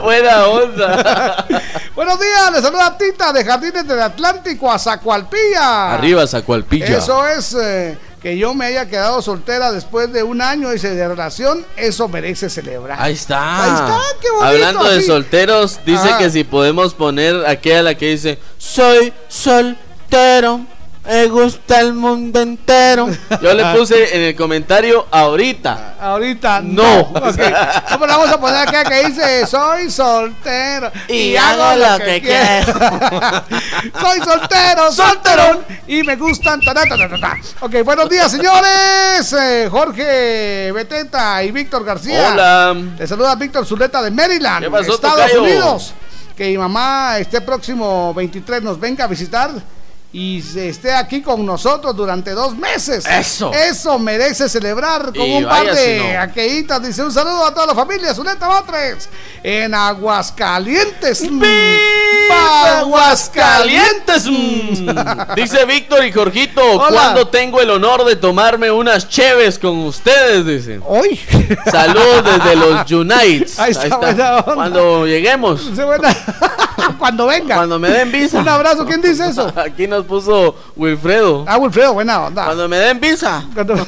Buena 0.00 0.46
onda. 0.46 1.46
Buenos 1.94 2.20
días, 2.20 2.52
les 2.52 2.65
saluda 2.66 2.98
Tita 2.98 3.32
de 3.32 3.44
Jardines 3.44 3.86
del 3.86 4.02
Atlántico 4.02 4.70
a 4.70 4.78
Zacualpilla. 4.78 5.94
Arriba, 5.94 6.26
Zacualpilla. 6.26 6.98
Eso 6.98 7.24
es 7.24 7.54
eh, 7.54 7.96
que 8.20 8.36
yo 8.36 8.54
me 8.54 8.66
haya 8.66 8.88
quedado 8.88 9.22
soltera 9.22 9.70
después 9.70 10.12
de 10.12 10.24
un 10.24 10.42
año 10.42 10.70
dice, 10.70 10.92
de 10.92 11.06
relación, 11.06 11.64
eso 11.76 12.08
merece 12.08 12.50
celebrar. 12.50 13.00
Ahí 13.00 13.12
está. 13.12 13.62
Ahí 13.62 13.70
está, 13.70 14.00
qué 14.20 14.30
bonito, 14.30 14.46
Hablando 14.46 14.90
de 14.90 15.02
solteros, 15.02 15.78
dice 15.86 16.08
Ajá. 16.08 16.18
que 16.18 16.30
si 16.30 16.42
podemos 16.42 16.92
poner 16.94 17.46
aquella 17.46 17.82
la 17.84 17.94
que 17.94 18.10
dice 18.10 18.38
Soy 18.58 19.12
soltero, 19.28 20.66
me 21.06 21.26
gusta 21.28 21.80
el 21.80 21.92
mundo 21.94 22.40
entero. 22.40 23.08
Yo 23.40 23.54
le 23.54 23.64
puse 23.76 24.14
en 24.16 24.22
el 24.22 24.36
comentario 24.36 25.06
ahorita. 25.10 25.94
Ahorita 26.00 26.60
No. 26.62 27.12
No, 27.12 27.22
pero 27.22 28.06
vamos 28.06 28.28
a 28.28 28.40
poner 28.40 28.68
acá 28.68 28.84
que 28.84 29.06
dice 29.06 29.46
soy 29.46 29.90
soltero 29.90 30.90
Y 31.08 31.36
hago 31.36 31.76
lo 31.76 31.98
que 31.98 32.62
soy 34.00 34.18
soltero, 34.20 34.92
solterón 34.92 35.64
y 35.86 36.02
me 36.02 36.16
gustan. 36.16 36.60
ta, 36.60 36.74
ta, 36.74 36.84
ta, 36.86 36.96
ta, 36.96 37.20
ta. 37.20 37.36
Ok, 37.60 37.82
buenos 37.84 38.08
días, 38.08 38.30
señores. 38.30 39.32
Eh, 39.32 39.68
Jorge 39.70 40.72
Beteta 40.72 41.42
y 41.42 41.50
Víctor 41.52 41.84
García. 41.84 42.30
Hola. 42.32 42.76
Le 42.98 43.06
saluda 43.06 43.34
Víctor 43.36 43.64
Zuleta 43.66 44.02
de 44.02 44.10
Maryland, 44.10 44.64
¿Qué 44.64 44.70
pasó, 44.70 44.94
Estados 44.94 45.16
tocayo? 45.20 45.42
Unidos. 45.42 45.94
Que 46.36 46.48
mi 46.48 46.58
mamá 46.58 47.18
este 47.18 47.40
próximo 47.40 48.12
23 48.12 48.62
nos 48.62 48.78
venga 48.78 49.04
a 49.04 49.06
visitar 49.06 49.50
y 50.18 50.40
se 50.40 50.70
esté 50.70 50.94
aquí 50.94 51.20
con 51.20 51.44
nosotros 51.44 51.94
durante 51.94 52.30
dos 52.30 52.56
meses. 52.56 53.04
Eso. 53.04 53.52
Eso 53.52 53.98
merece 53.98 54.48
celebrar 54.48 55.12
con 55.12 55.26
Y 55.26 55.36
un 55.36 55.44
par 55.44 55.66
de 55.74 55.98
si 55.98 56.14
no. 56.14 56.20
aqueitas. 56.22 56.82
Dice 56.82 57.04
un 57.04 57.12
saludo 57.12 57.44
a 57.44 57.52
toda 57.52 57.66
la 57.66 57.74
familia 57.74 58.14
Zuleta 58.14 58.48
Batres 58.48 59.10
en 59.42 59.74
Aguascalientes. 59.74 61.20
¡Viva 62.26 62.78
Aguascalientes! 62.80 64.26
Mm. 64.30 64.88
Dice 65.36 65.64
Víctor 65.64 66.04
y 66.04 66.12
Jorgito, 66.12 66.62
Hola. 66.62 66.88
¿cuándo 66.88 67.28
tengo 67.28 67.60
el 67.60 67.70
honor 67.70 68.04
de 68.04 68.16
tomarme 68.16 68.70
unas 68.70 69.08
cheves 69.08 69.58
con 69.58 69.78
ustedes? 69.78 70.46
Dice. 70.46 70.80
Hoy. 70.86 71.18
Saludos 71.70 72.24
desde 72.24 72.56
los 72.56 72.90
Unites. 72.90 73.58
Ahí 73.58 73.72
está, 73.72 73.96
buena 73.96 74.36
onda. 74.38 74.54
Cuando 74.54 75.06
lleguemos. 75.06 75.60
Sí, 75.62 75.82
buena. 75.82 76.14
Cuando 76.98 77.26
venga. 77.26 77.56
Cuando 77.56 77.78
me 77.78 77.90
den 77.90 78.12
visa. 78.12 78.40
Un 78.40 78.48
abrazo. 78.48 78.84
¿Quién 78.86 79.02
dice 79.02 79.28
eso? 79.28 79.52
Aquí 79.56 79.86
nos 79.86 80.04
puso 80.04 80.54
Wilfredo. 80.76 81.44
Ah, 81.46 81.58
Wilfredo, 81.58 81.94
buena 81.94 82.22
onda. 82.26 82.44
Cuando 82.44 82.68
me 82.68 82.76
den 82.78 83.00
visa. 83.00 83.44
Cuando- 83.54 83.86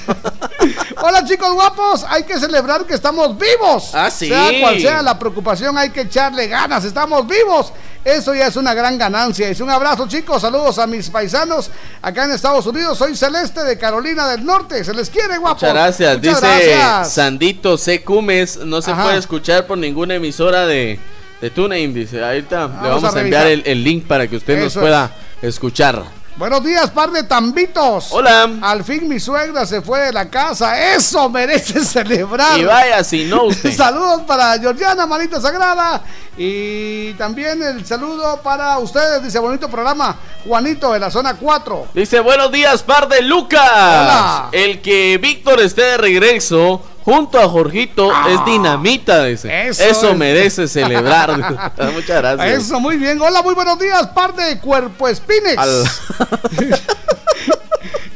Hola 1.01 1.25
chicos 1.25 1.53
guapos, 1.55 2.05
hay 2.09 2.25
que 2.25 2.39
celebrar 2.41 2.85
que 2.85 2.95
estamos 2.95 3.39
vivos. 3.39 3.91
Ah, 3.95 4.11
sí. 4.11 4.27
Sea 4.27 4.51
cual 4.61 4.81
sea 4.81 5.01
la 5.01 5.17
preocupación, 5.19 5.79
hay 5.79 5.91
que 5.91 6.03
echarle 6.03 6.49
ganas, 6.49 6.85
estamos 6.85 7.27
vivos. 7.27 7.73
Eso 8.05 8.35
ya 8.35 8.47
es 8.47 8.57
una 8.57 8.75
gran 8.75 8.99
ganancia. 8.99 9.49
Es 9.49 9.61
un 9.61 9.71
abrazo 9.71 10.09
chicos, 10.09 10.43
saludos 10.43 10.79
a 10.79 10.87
mis 10.87 11.09
paisanos 11.11 11.71
acá 12.03 12.25
en 12.25 12.33
Estados 12.33 12.67
Unidos. 12.67 12.99
Soy 12.99 13.15
Celeste 13.15 13.63
de 13.65 13.79
Carolina 13.79 14.29
del 14.29 14.45
Norte, 14.45 14.83
se 14.83 14.93
les 14.93 15.09
quiere 15.09 15.39
guapos. 15.39 15.63
Muchas 15.63 15.75
gracias. 15.75 16.19
Muchas 16.19 16.41
Dice 16.41 16.47
gracias. 16.47 17.13
Sandito 17.13 17.79
C. 17.79 18.03
Cumes, 18.03 18.57
no 18.59 18.83
se 18.83 18.91
Ajá. 18.91 19.05
puede 19.05 19.19
escuchar 19.19 19.67
por 19.67 19.79
ninguna 19.79 20.15
emisora 20.15 20.67
de, 20.67 20.99
de 21.41 21.51
TuneIn. 21.51 21.95
Dice, 21.95 22.25
ahorita 22.25 22.67
le 22.83 22.89
vamos 22.89 23.15
a 23.15 23.17
a, 23.17 23.21
enviar 23.21 23.47
el, 23.47 23.85
link 23.85 24.07
para 24.07 24.27
que 24.27 24.37
usted 24.37 24.59
nos 24.63 24.75
pueda 24.75 25.15
escuchar. 25.43 26.18
Buenos 26.39 26.63
días, 26.63 26.89
par 26.91 27.11
de 27.11 27.25
tambitos. 27.25 28.13
Hola. 28.13 28.49
Al 28.63 28.85
fin 28.85 29.09
mi 29.09 29.19
suegra 29.19 29.67
se 29.67 29.83
fue 29.83 29.99
de 29.99 30.13
la 30.13 30.31
casa. 30.31 30.95
Eso 30.95 31.29
merece 31.29 31.85
celebrar. 31.85 32.57
Y 32.57 32.63
vaya, 32.63 33.03
si 33.03 33.25
no 33.25 33.47
usted. 33.47 33.73
Saludos 33.77 34.23
para 34.23 34.57
Georgiana, 34.57 35.05
manita 35.05 35.41
sagrada. 35.41 36.01
Y 36.37 37.13
también 37.15 37.61
el 37.61 37.85
saludo 37.85 38.41
para 38.41 38.79
ustedes, 38.79 39.21
dice 39.21 39.41
bonito 39.41 39.69
programa, 39.69 40.17
Juanito 40.47 40.93
de 40.93 41.01
la 41.01 41.11
zona 41.11 41.35
4. 41.35 41.89
Dice, 41.93 42.21
buenos 42.21 42.53
días, 42.53 42.85
par 42.85 43.09
de 43.09 43.21
Lucas. 43.23 43.61
Hola. 43.61 44.49
El 44.53 44.81
que 44.81 45.19
Víctor 45.21 45.61
esté 45.61 45.83
de 45.83 45.97
regreso 45.97 46.81
junto 47.09 47.41
a 47.41 47.49
Jorgito 47.49 48.13
es 48.29 48.45
dinamita, 48.45 49.25
dice. 49.25 49.51
Ah. 49.51 49.63
Eso 49.69 49.83
Eso, 49.83 50.11
es. 50.11 50.17
merece 50.19 50.69
celebrar. 50.69 51.31
Muchas 51.95 52.19
gracias. 52.19 52.65
Eso, 52.65 52.79
muy 52.81 52.99
bien. 52.99 53.19
Hola, 53.19 53.41
muy 53.41 53.55
buenos 53.55 53.79
días, 53.79 54.09
par 54.09 54.35
de 54.35 54.59
Cuerpo 54.59 55.09
Espines. 55.09 55.57
Al- 55.57 55.85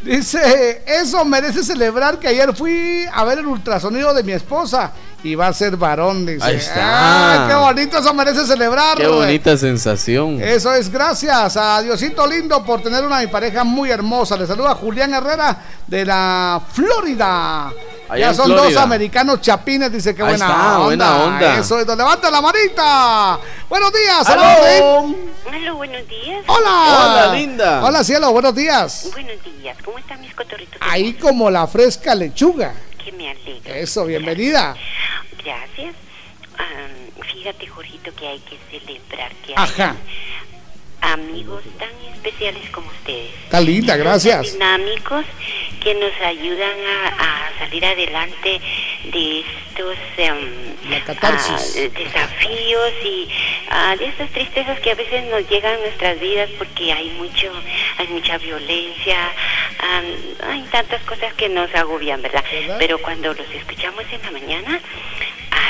Dice, 0.04 0.82
eso 0.84 1.24
merece 1.24 1.62
celebrar 1.62 2.18
que 2.18 2.26
ayer 2.28 2.54
fui 2.54 3.06
a 3.10 3.24
ver 3.24 3.38
el 3.38 3.46
ultrasonido 3.46 4.12
de 4.12 4.24
mi 4.24 4.32
esposa 4.32 4.90
y 5.22 5.36
va 5.36 5.46
a 5.46 5.52
ser 5.52 5.76
varón, 5.76 6.26
dice. 6.26 6.44
Ahí 6.44 6.56
está. 6.56 7.44
Ah, 7.44 7.48
qué 7.48 7.54
bonito, 7.54 7.98
eso 7.98 8.12
merece 8.12 8.44
celebrar. 8.44 8.98
Qué 8.98 9.06
bonita 9.06 9.56
sensación. 9.56 10.42
Eso 10.42 10.74
es 10.74 10.90
gracias 10.90 11.56
a 11.56 11.80
Diosito 11.80 12.26
Lindo 12.26 12.62
por 12.64 12.82
tener 12.82 13.06
una 13.06 13.20
mi 13.20 13.28
pareja 13.28 13.62
muy 13.62 13.90
hermosa. 13.90 14.36
Le 14.36 14.46
saluda 14.46 14.74
Julián 14.74 15.14
Herrera 15.14 15.56
de 15.86 16.04
la 16.04 16.60
Florida. 16.72 17.70
Allá 18.12 18.26
ya 18.28 18.34
son 18.34 18.46
Florida. 18.46 18.64
dos 18.68 18.76
americanos 18.76 19.40
chapines, 19.40 19.90
dice 19.92 20.14
que 20.14 20.22
buena, 20.22 20.36
está, 20.36 20.72
onda. 20.78 20.84
buena 20.84 21.16
onda. 21.24 21.58
Eso 21.58 21.80
es, 21.80 21.86
levanta 21.86 22.30
la 22.30 22.40
manita. 22.40 23.38
Buenos 23.68 23.92
días, 23.92 24.28
¡Aló! 24.28 24.42
saludos. 24.42 25.16
Hola, 25.46 25.72
buenos 25.72 26.08
días. 26.08 26.44
Hola. 26.46 26.70
Hola, 26.70 27.34
linda. 27.34 27.84
Hola, 27.84 28.04
cielo, 28.04 28.32
buenos 28.32 28.54
días. 28.54 29.08
Buenos 29.12 29.36
días. 29.42 29.76
¿Cómo 29.84 29.98
están 29.98 30.20
mis 30.20 30.34
cotorritos? 30.34 30.76
Ahí 30.80 31.14
como 31.14 31.50
la 31.50 31.66
fresca 31.66 32.14
lechuga. 32.14 32.74
Que 33.02 33.12
me 33.12 33.30
alegro. 33.30 33.74
Eso, 33.74 34.04
bienvenida. 34.04 34.76
Gracias. 35.42 35.94
Am, 36.58 37.24
fíjate, 37.32 37.66
Jorgito, 37.66 38.14
que 38.14 38.28
hay 38.28 38.38
que 38.40 38.58
celebrar 38.70 39.32
que 39.46 39.54
hay 39.56 39.64
Ajá. 39.64 39.96
amigos 41.00 41.62
tan 41.78 41.88
especiales 42.22 42.68
como 42.70 42.88
ustedes. 42.88 43.30
Está 43.44 43.60
linda, 43.60 43.96
gracias. 43.96 44.52
Dinámicos 44.52 45.24
que 45.80 45.94
nos 45.94 46.12
ayudan 46.24 46.76
a, 46.86 47.08
a 47.08 47.58
salir 47.58 47.84
adelante 47.84 48.60
de 49.04 49.40
estos 49.40 49.96
ah, 50.18 51.36
desafíos 51.98 52.92
y 53.04 53.28
ah, 53.68 53.96
de 53.98 54.06
estas 54.06 54.30
tristezas 54.30 54.78
que 54.80 54.92
a 54.92 54.94
veces 54.94 55.24
nos 55.24 55.48
llegan 55.48 55.74
a 55.74 55.78
nuestras 55.78 56.20
vidas 56.20 56.50
porque 56.56 56.92
hay 56.92 57.10
mucho 57.10 57.52
hay 57.98 58.06
mucha 58.08 58.38
violencia 58.38 59.18
am, 59.80 60.04
hay 60.50 60.62
tantas 60.70 61.02
cosas 61.02 61.32
que 61.34 61.48
nos 61.48 61.74
agobian 61.74 62.22
verdad 62.22 62.44
¿Verdad? 62.52 62.76
pero 62.78 62.98
cuando 62.98 63.34
los 63.34 63.50
escuchamos 63.50 64.04
en 64.12 64.22
la 64.22 64.30
mañana 64.30 64.80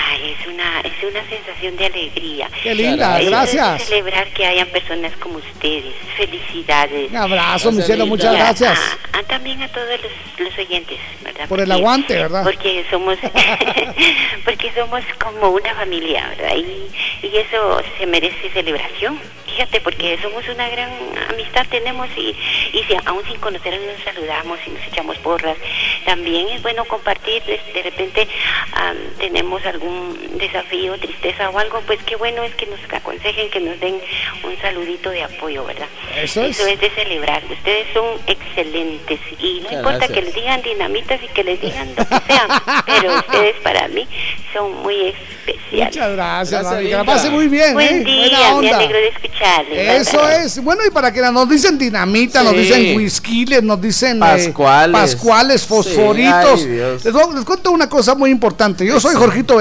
ah, 0.04 0.16
es 0.16 0.46
una 0.46 0.80
es 0.80 1.02
una 1.10 1.24
sensación 1.28 1.76
de 1.76 1.86
alegría 1.86 2.48
Qué 2.62 2.74
linda, 2.74 3.18
Es 3.18 3.24
de 3.26 3.30
gracias. 3.30 3.82
celebrar 3.84 4.26
que 4.32 4.46
hayan 4.46 4.68
personas 4.68 5.12
como 5.18 5.36
ustedes 5.38 5.94
felicidades 6.16 7.10
Un 7.10 7.16
abrazo, 7.16 7.70
mi 7.70 7.78
Gracias, 7.78 7.86
cielo, 7.86 8.04
linda. 8.04 8.16
muchas 8.16 8.32
y 8.32 8.36
a- 8.36 8.38
gracias. 8.44 8.78
a- 9.12 9.18
a 9.18 9.22
también 9.24 9.62
a 9.62 9.68
todos 9.68 9.88
los, 10.02 10.46
los 10.48 10.58
oyentes, 10.58 10.98
¿verdad? 11.22 11.48
Por 11.48 11.60
el 11.60 11.66
Porque- 11.68 11.80
aguante, 11.80 12.14
¿verdad? 12.16 12.42
Porque 12.44 12.84
somos, 12.90 13.18
porque 14.44 14.72
somos 14.74 15.02
como 15.22 15.50
una 15.50 15.74
familia, 15.74 16.28
¿verdad? 16.36 16.56
Y, 16.56 17.26
y 17.26 17.36
eso 17.36 17.80
se 17.98 18.06
merece 18.06 18.50
celebración. 18.50 19.18
Fíjate, 19.46 19.82
porque 19.82 20.18
somos 20.22 20.48
una 20.48 20.66
gran 20.70 20.90
amistad, 21.30 21.66
tenemos 21.70 22.08
y, 22.16 22.30
y 22.72 22.82
si 22.84 22.94
aún 23.04 23.22
sin 23.26 23.38
conocernos 23.38 23.82
nos 23.86 24.02
saludamos 24.02 24.58
y 24.66 24.70
nos 24.70 24.82
echamos 24.86 25.18
porras. 25.18 25.58
También 26.06 26.48
es 26.48 26.62
bueno 26.62 26.86
compartir, 26.86 27.42
de, 27.44 27.60
de 27.74 27.82
repente 27.82 28.26
am, 28.72 28.96
tenemos 29.18 29.64
algún 29.66 29.91
desafío, 30.38 30.98
tristeza 30.98 31.50
o 31.50 31.58
algo, 31.58 31.80
pues 31.86 31.98
qué 32.04 32.16
bueno 32.16 32.42
es 32.42 32.54
que 32.54 32.66
nos 32.66 32.78
aconsejen, 32.92 33.50
que 33.50 33.60
nos 33.60 33.78
den 33.80 34.00
un 34.44 34.56
saludito 34.60 35.10
de 35.10 35.22
apoyo, 35.22 35.64
¿verdad? 35.64 35.88
Eso 36.16 36.42
es. 36.42 36.58
Eso 36.58 36.66
es 36.68 36.80
de 36.80 36.90
celebrar. 36.90 37.42
Ustedes 37.50 37.86
son 37.94 38.04
excelentes 38.26 39.20
y 39.38 39.56
no 39.60 39.62
Muchas 39.64 39.72
importa 39.78 39.98
gracias. 39.98 40.12
que 40.18 40.22
les 40.24 40.34
digan 40.34 40.62
dinamitas 40.62 41.20
y 41.22 41.28
que 41.28 41.44
les 41.44 41.60
digan 41.60 41.88
lo 41.96 42.04
que 42.06 42.20
sea, 42.26 42.82
pero 42.86 43.16
ustedes 43.18 43.56
para 43.62 43.88
mí 43.88 44.06
son 44.52 44.82
muy 44.82 44.94
especiales. 45.08 45.94
Muchas 45.96 46.12
gracias, 46.12 46.60
Gracias, 46.62 46.66
que 46.68 46.74
la 46.74 46.80
linda. 46.80 47.04
pase 47.04 47.30
muy 47.30 47.48
bien, 47.48 47.72
Buen 47.74 48.02
¿eh? 48.02 48.04
día, 48.04 48.52
Buena 48.52 48.60
me 48.60 48.70
alegro 48.84 48.98
de 48.98 49.08
escucharles. 49.08 50.08
Eso 50.08 50.28
es. 50.28 50.62
Bueno, 50.62 50.82
y 50.86 50.90
para 50.90 51.12
que 51.12 51.20
nos 51.22 51.48
dicen 51.48 51.78
dinamita, 51.78 52.42
nos 52.42 52.52
dicen 52.54 52.96
whisky, 52.96 53.44
nos 53.62 53.80
dicen 53.80 54.18
eh, 54.18 54.20
Pascuales. 54.20 54.92
pascuales, 55.00 55.66
fosforitos. 55.66 56.60
Sí, 56.60 56.66
ay, 56.68 56.72
Dios. 56.74 57.04
les, 57.04 57.14
les 57.14 57.44
cuento 57.44 57.70
una 57.70 57.88
cosa 57.88 58.14
muy 58.14 58.30
importante. 58.30 58.84
Yo 58.86 59.00
soy 59.00 59.14
Jorgito 59.14 59.60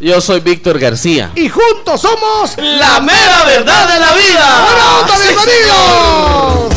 Yo 0.00 0.20
soy 0.20 0.40
Víctor 0.40 0.78
García. 0.78 1.32
Y 1.34 1.48
juntos 1.48 2.02
somos 2.02 2.58
La 2.58 3.00
mera 3.00 3.42
verdad 3.46 3.88
de 3.88 4.00
la 4.00 4.12
vida. 4.12 4.66
¡Buena 4.66 4.98
onda, 5.00 5.16
Sí, 5.16 5.28
bienvenidos! 5.28 6.74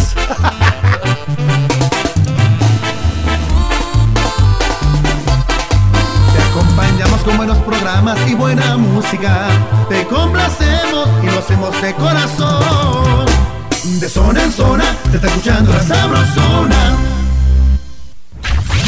Te 6.34 6.41
acompañamos 6.41 7.21
con 7.23 7.36
buenos 7.36 7.57
programas 7.57 8.17
y 8.25 8.36
buena 8.36 8.77
música. 8.77 9.49
Te 9.89 10.05
complacemos 10.07 11.09
y 11.21 11.25
lo 11.25 11.39
hacemos 11.39 11.82
de 11.82 11.93
corazón. 11.95 13.25
De 13.99 14.07
zona 14.07 14.43
en 14.43 14.53
zona, 14.53 14.95
te 15.11 15.17
está 15.17 15.27
escuchando 15.27 15.73
la 15.73 15.84
sabrosona. 15.84 17.09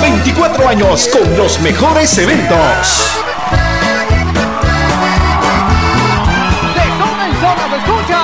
24 0.00 0.68
años 0.68 1.08
con 1.12 1.36
los 1.36 1.60
mejores 1.60 2.16
eventos. 2.18 3.20
¡De 6.74 6.82
zona 6.98 7.26
en 7.26 7.34
zona 7.40 7.68
se 7.70 7.76
escucha! 7.76 8.22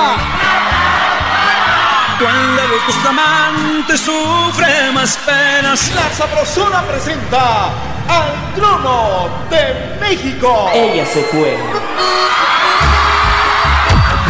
Cuando 2.19 2.61
los 2.67 2.87
dos 2.87 3.05
amantes 3.07 3.99
sufren 3.99 4.93
más 4.93 5.17
penas. 5.17 5.91
La 5.95 6.09
Sabrosona 6.15 6.83
presenta 6.83 7.69
al 8.07 8.53
trono 8.55 9.29
de 9.49 9.97
México. 9.99 10.69
Ella 10.73 11.05
se 11.05 11.23
fue. 11.23 11.57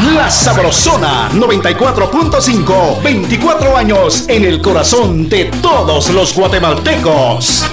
La 0.02 0.32
Sabrosona 0.32 1.30
94.5. 1.30 3.04
24 3.04 3.78
años 3.78 4.26
en 4.28 4.46
el 4.46 4.60
corazón 4.60 5.30
de 5.30 5.46
todos 5.62 6.10
los 6.10 6.34
guatemaltecos. 6.34 7.64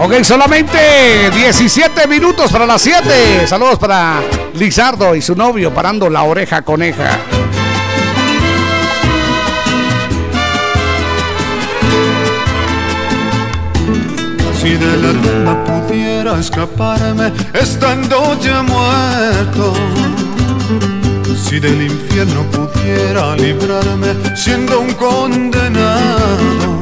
Ok, 0.00 0.22
solamente 0.22 1.30
17 1.30 2.06
minutos 2.06 2.50
para 2.50 2.64
las 2.64 2.80
7. 2.80 3.46
Saludos 3.46 3.78
para 3.78 4.22
Lizardo 4.54 5.14
y 5.14 5.20
su 5.20 5.36
novio 5.36 5.74
parando 5.74 6.08
la 6.08 6.22
oreja 6.22 6.62
coneja. 6.62 7.35
Si 14.66 14.74
de 14.74 14.96
la 14.96 15.12
luna 15.12 15.64
pudiera 15.64 16.40
escaparme 16.40 17.32
estando 17.54 18.36
ya 18.40 18.64
muerto. 18.64 19.72
Si 21.40 21.60
del 21.60 21.82
infierno 21.82 22.42
pudiera 22.50 23.36
librarme 23.36 24.08
siendo 24.34 24.80
un 24.80 24.92
condenado. 24.94 26.80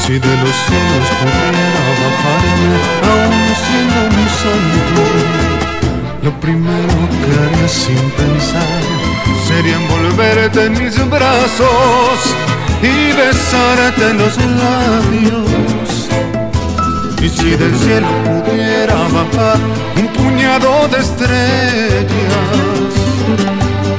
Si 0.00 0.12
de 0.12 0.34
los 0.42 0.54
cielos 0.66 1.08
pudiera 1.18 1.84
bajarme 2.04 2.72
aún 3.10 3.48
siendo 3.64 3.98
un 4.22 4.28
santo. 4.40 5.02
Lo 6.22 6.32
primero 6.38 6.98
que 7.18 7.30
haría 7.42 7.68
sin 7.68 8.10
pensar 8.12 8.82
sería 9.48 9.74
envolverte 9.74 10.66
en 10.66 10.72
mis 10.74 10.94
brazos 11.10 12.18
y 12.80 13.12
besarte 13.16 14.14
los 14.14 14.36
labios. 14.36 15.77
Y 17.20 17.28
si 17.28 17.50
del 17.56 17.76
cielo 17.76 18.08
pudiera 18.24 18.94
bajar 18.94 19.58
un 19.96 20.06
puñado 20.08 20.86
de 20.88 20.98
estrellas 20.98 22.08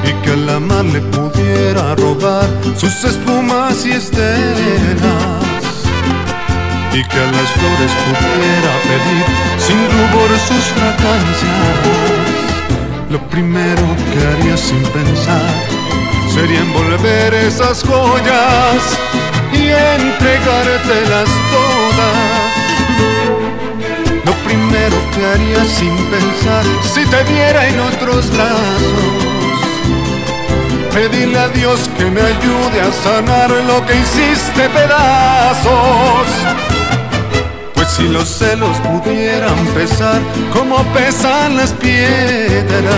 y 0.04 0.12
que 0.22 0.36
la 0.36 0.58
mar 0.58 0.84
le 0.84 1.00
pudiera 1.00 1.94
robar 1.96 2.48
sus 2.76 3.04
espumas 3.04 3.84
y 3.84 3.92
estelas 3.92 5.50
y 6.92 7.04
que 7.04 7.18
a 7.18 7.30
las 7.36 7.48
flores 7.56 7.92
pudiera 8.06 8.72
pedir 8.88 9.24
sin 9.58 9.80
rubor 9.94 10.30
sus 10.48 10.64
fragancias 10.74 11.78
Lo 13.10 13.20
primero 13.28 13.86
que 14.12 14.18
haría 14.26 14.56
sin 14.56 14.82
pensar 14.82 15.54
sería 16.34 16.60
envolver 16.60 17.34
esas 17.34 17.82
joyas 17.82 18.98
y 19.52 19.68
entregártelas 19.68 21.28
todas. 21.52 22.49
Lo 24.24 24.32
primero 24.44 24.96
que 25.14 25.26
haría 25.26 25.64
sin 25.64 25.96
pensar 26.14 26.64
si 26.94 27.04
te 27.06 27.22
viera 27.32 27.68
en 27.68 27.80
otros 27.80 28.30
brazos. 28.30 29.30
Pedirle 30.92 31.38
a 31.38 31.48
Dios 31.48 31.88
que 31.96 32.04
me 32.04 32.20
ayude 32.20 32.80
a 32.80 32.92
sanar 33.04 33.50
lo 33.50 33.84
que 33.86 33.94
hiciste 33.94 34.68
pedazos. 34.70 36.26
Pues 37.74 37.88
si 37.88 38.08
los 38.08 38.28
celos 38.28 38.76
pudieran 38.78 39.56
pesar 39.68 40.20
como 40.52 40.82
pesan 40.92 41.56
las 41.56 41.72
piedras, 41.72 42.94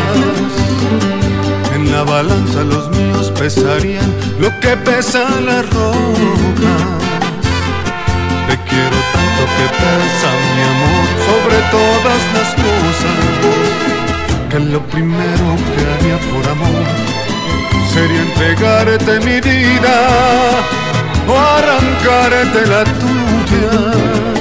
en 1.74 1.92
la 1.92 2.02
balanza 2.02 2.62
los 2.62 2.88
míos 2.90 3.32
pesarían 3.38 4.10
lo 4.40 4.48
que 4.60 4.76
pesan 4.76 5.46
las 5.46 5.68
rocas. 5.70 6.82
Te 8.48 8.58
quiero 8.68 9.11
tanto 9.42 9.54
que 9.56 9.66
pesa 9.68 10.30
mi 10.54 10.62
amor 10.72 11.06
sobre 11.26 11.58
todas 11.70 12.22
las 12.34 12.48
cosas, 12.54 13.18
que 14.50 14.58
lo 14.58 14.80
primero 14.86 15.56
que 15.74 15.82
haría 15.92 16.18
por 16.30 16.44
amor 16.50 16.86
sería 17.92 18.22
entregarte 18.22 19.20
mi 19.20 19.40
vida 19.40 19.96
o 21.28 21.38
arrancarte 21.38 22.66
la 22.66 22.84
tuya. 22.84 24.31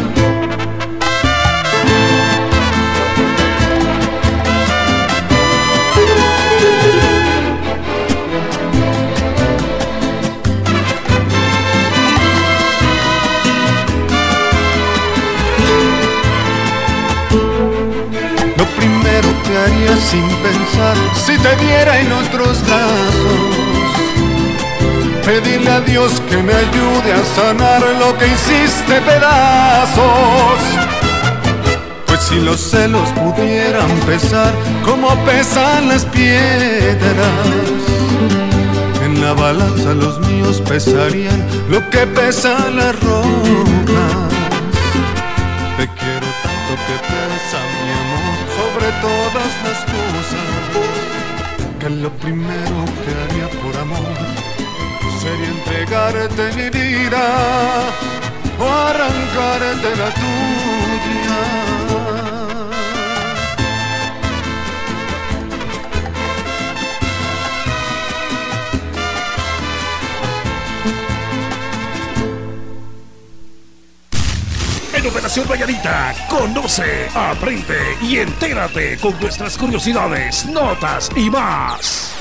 Sin 19.99 20.27
pensar 20.45 20.95
si 21.25 21.37
te 21.37 21.55
viera 21.55 21.99
en 21.99 22.11
otros 22.11 22.61
brazos. 22.65 23.61
Pedirle 25.25 25.69
a 25.69 25.81
Dios 25.81 26.21
que 26.29 26.37
me 26.37 26.53
ayude 26.53 27.13
a 27.13 27.23
sanar 27.35 27.81
lo 27.99 28.17
que 28.17 28.27
hiciste 28.27 29.01
pedazos. 29.01 30.59
Pues 32.07 32.19
si 32.21 32.39
los 32.39 32.59
celos 32.59 33.09
pudieran 33.09 33.89
pesar 34.05 34.53
como 34.85 35.09
pesan 35.25 35.89
las 35.89 36.05
piedras, 36.05 37.27
en 39.03 39.21
la 39.21 39.33
balanza 39.33 39.93
los 39.93 40.19
míos 40.27 40.61
pesarían 40.67 41.45
lo 41.69 41.87
que 41.89 42.07
pesan 42.07 42.77
las 42.77 42.99
rocas. 43.01 44.31
Te 45.77 45.87
quiero 45.87 46.27
tanto 46.43 46.73
que 46.87 46.95
pesa 47.11 47.59
mi 47.83 47.91
amor 48.01 48.37
sobre 48.59 48.87
todas 49.01 49.60
lo 52.01 52.09
primero 52.17 52.85
que 53.03 53.11
haría 53.21 53.47
por 53.61 53.77
amor 53.77 54.17
sería 55.21 55.49
entregarte 55.49 56.51
mi 56.55 56.69
vida 56.71 57.23
o 58.59 58.67
arrancarte 58.67 59.95
la 60.01 60.09
tuya. 60.21 61.90
En 75.31 75.43
Operación 75.43 75.61
Valladita, 75.61 76.27
conoce, 76.29 77.07
aprende 77.15 77.97
y 78.01 78.17
entérate 78.17 78.97
con 78.97 79.17
nuestras 79.21 79.57
curiosidades, 79.57 80.45
notas 80.45 81.09
y 81.15 81.29
más. 81.29 82.13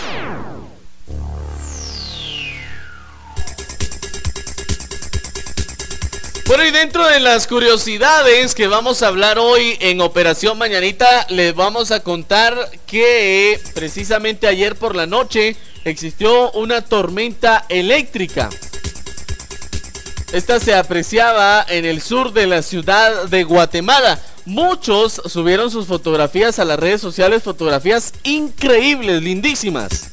Bueno, 6.47 6.65
y 6.65 6.71
dentro 6.71 7.05
de 7.05 7.19
las 7.19 7.49
curiosidades 7.49 8.55
que 8.55 8.69
vamos 8.69 9.03
a 9.03 9.09
hablar 9.09 9.41
hoy 9.41 9.77
en 9.81 10.01
Operación 10.01 10.57
Mañanita, 10.57 11.27
les 11.31 11.53
vamos 11.53 11.91
a 11.91 12.05
contar 12.05 12.71
que 12.87 13.61
precisamente 13.75 14.47
ayer 14.47 14.77
por 14.77 14.95
la 14.95 15.07
noche 15.07 15.57
existió 15.85 16.53
una 16.53 16.83
tormenta 16.83 17.67
eléctrica. 17.69 18.51
Esta 20.33 20.61
se 20.61 20.75
apreciaba 20.75 21.67
en 21.69 21.85
el 21.85 22.01
sur 22.01 22.33
de 22.33 22.47
la 22.47 22.63
ciudad 22.63 23.25
de 23.29 23.43
Guatemala. 23.43 24.21
Muchos 24.45 25.21
subieron 25.27 25.73
sus 25.73 25.87
fotografías 25.87 26.61
a 26.61 26.65
las 26.65 26.79
redes 26.79 27.01
sociales, 27.01 27.43
fotografías 27.43 28.13
increíbles, 28.23 29.23
lindísimas. 29.23 30.09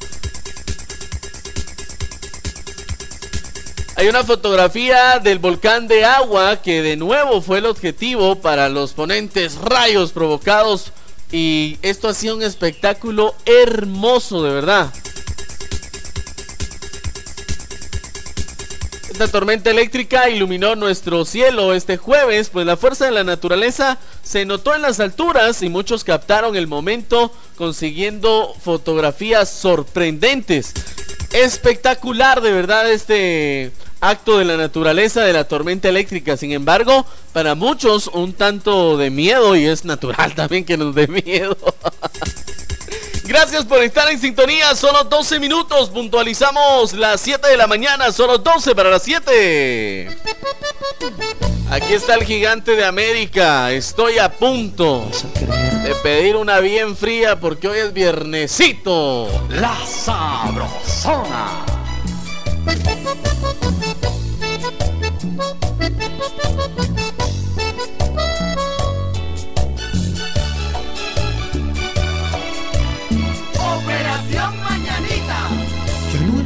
Hay 3.94 4.08
una 4.08 4.24
fotografía 4.24 5.20
del 5.20 5.38
volcán 5.38 5.86
de 5.86 6.04
agua 6.04 6.62
que 6.62 6.82
de 6.82 6.96
nuevo 6.96 7.40
fue 7.40 7.58
el 7.58 7.66
objetivo 7.66 8.40
para 8.40 8.68
los 8.68 8.94
ponentes 8.94 9.54
rayos 9.54 10.10
provocados 10.10 10.92
y 11.30 11.78
esto 11.82 12.08
ha 12.08 12.14
sido 12.14 12.34
un 12.34 12.42
espectáculo 12.42 13.36
hermoso 13.44 14.42
de 14.42 14.52
verdad. 14.52 14.92
Esta 19.18 19.32
tormenta 19.32 19.68
eléctrica 19.68 20.30
iluminó 20.30 20.76
nuestro 20.76 21.24
cielo 21.24 21.74
este 21.74 21.96
jueves, 21.96 22.50
pues 22.50 22.64
la 22.64 22.76
fuerza 22.76 23.04
de 23.04 23.10
la 23.10 23.24
naturaleza 23.24 23.98
se 24.22 24.44
notó 24.44 24.76
en 24.76 24.82
las 24.82 25.00
alturas 25.00 25.60
y 25.64 25.68
muchos 25.68 26.04
captaron 26.04 26.54
el 26.54 26.68
momento 26.68 27.32
consiguiendo 27.56 28.54
fotografías 28.62 29.50
sorprendentes. 29.50 30.72
Espectacular 31.32 32.40
de 32.40 32.52
verdad 32.52 32.88
este 32.92 33.72
acto 34.00 34.38
de 34.38 34.44
la 34.44 34.56
naturaleza 34.56 35.22
de 35.22 35.32
la 35.32 35.44
tormenta 35.44 35.88
eléctrica. 35.88 36.36
Sin 36.36 36.52
embargo, 36.52 37.06
para 37.32 37.54
muchos 37.54 38.08
un 38.08 38.32
tanto 38.32 38.96
de 38.96 39.10
miedo 39.10 39.56
y 39.56 39.66
es 39.66 39.84
natural 39.84 40.34
también 40.36 40.64
que 40.64 40.76
nos 40.76 40.94
dé 40.94 41.06
miedo. 41.06 41.56
Gracias 43.24 43.66
por 43.66 43.82
estar 43.82 44.10
en 44.10 44.18
sintonía. 44.18 44.74
Solo 44.74 45.04
12 45.04 45.38
minutos. 45.38 45.90
Puntualizamos 45.90 46.94
las 46.94 47.20
7 47.20 47.46
de 47.48 47.58
la 47.58 47.66
mañana. 47.66 48.10
Solo 48.10 48.38
12 48.38 48.74
para 48.74 48.88
las 48.88 49.02
7. 49.02 50.16
Aquí 51.70 51.92
está 51.92 52.14
el 52.14 52.24
gigante 52.24 52.74
de 52.74 52.86
América. 52.86 53.70
Estoy 53.72 54.18
a 54.18 54.32
punto 54.32 55.10
de 55.84 55.94
pedir 56.02 56.36
una 56.36 56.60
bien 56.60 56.96
fría 56.96 57.38
porque 57.38 57.68
hoy 57.68 57.78
es 57.80 57.92
viernesito. 57.92 59.28
La 59.50 59.76
sabrosona. 59.86 61.66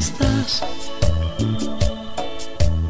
Estás 0.02 0.64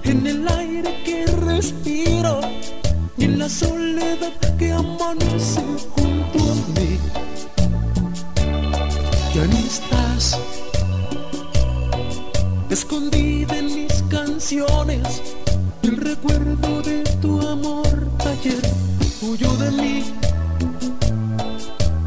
en 0.02 0.26
el 0.26 0.48
aire 0.48 1.02
que 1.04 1.26
respiro 1.26 2.40
y 3.18 3.24
en 3.24 3.38
la 3.38 3.50
soledad 3.50 4.32
que 4.58 4.72
amanece 4.72 5.60
junto 5.94 6.38
a 6.52 6.54
mí. 6.74 6.98
Ya 9.34 9.44
no 9.46 9.58
estás 9.58 10.38
escondida 12.70 13.58
en 13.58 13.66
mis 13.66 14.02
canciones. 14.08 15.22
El 15.82 15.96
recuerdo 15.98 16.80
de 16.80 17.02
tu 17.20 17.46
amor 17.46 18.08
ayer 18.32 18.62
huyó 19.20 19.52
de 19.58 19.70
mí. 19.70 20.04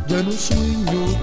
Ya 0.07 0.23
no 0.23 0.31
sueño 0.31 1.14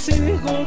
extraño 0.00 0.30
sin 0.38 0.59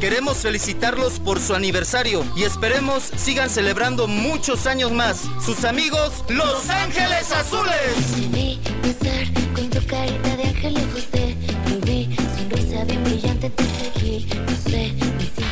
queremos 0.00 0.38
felicitarlos 0.38 1.20
por 1.20 1.38
su 1.38 1.54
aniversario 1.54 2.24
y 2.36 2.42
esperemos 2.42 3.04
sigan 3.16 3.48
celebrando 3.48 4.08
muchos 4.08 4.66
años 4.66 4.90
más. 4.90 5.20
Sus 5.44 5.64
amigos, 5.64 6.24
Los 6.28 6.68
Ángeles 6.68 7.30
Azules. 7.30 8.30
Vi 8.32 8.60
besar 8.82 9.32
con 9.54 9.70
tu 9.70 9.86
carita 9.86 10.36
de 10.36 10.42
ángel 10.48 10.76
ojos 10.78 11.08
de 11.12 11.36
rubí, 11.70 12.16
sonrisa 12.36 12.84
bien 12.84 13.04
brillante 13.04 13.50
te 13.50 13.62
seguí, 13.64 14.26
no 14.44 14.70
sé, 14.70 14.92
me 14.92 15.22
siento 15.22 15.44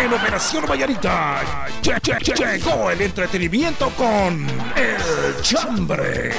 En 0.00 0.12
Operación 0.12 0.66
Vallarita 0.70 1.42
lle- 1.82 2.00
lle- 2.00 2.18
lle- 2.20 2.58
llegó 2.58 2.90
el 2.92 3.00
entretenimiento 3.02 3.90
con 3.96 4.46
El 4.76 5.42
Chambre. 5.42 6.30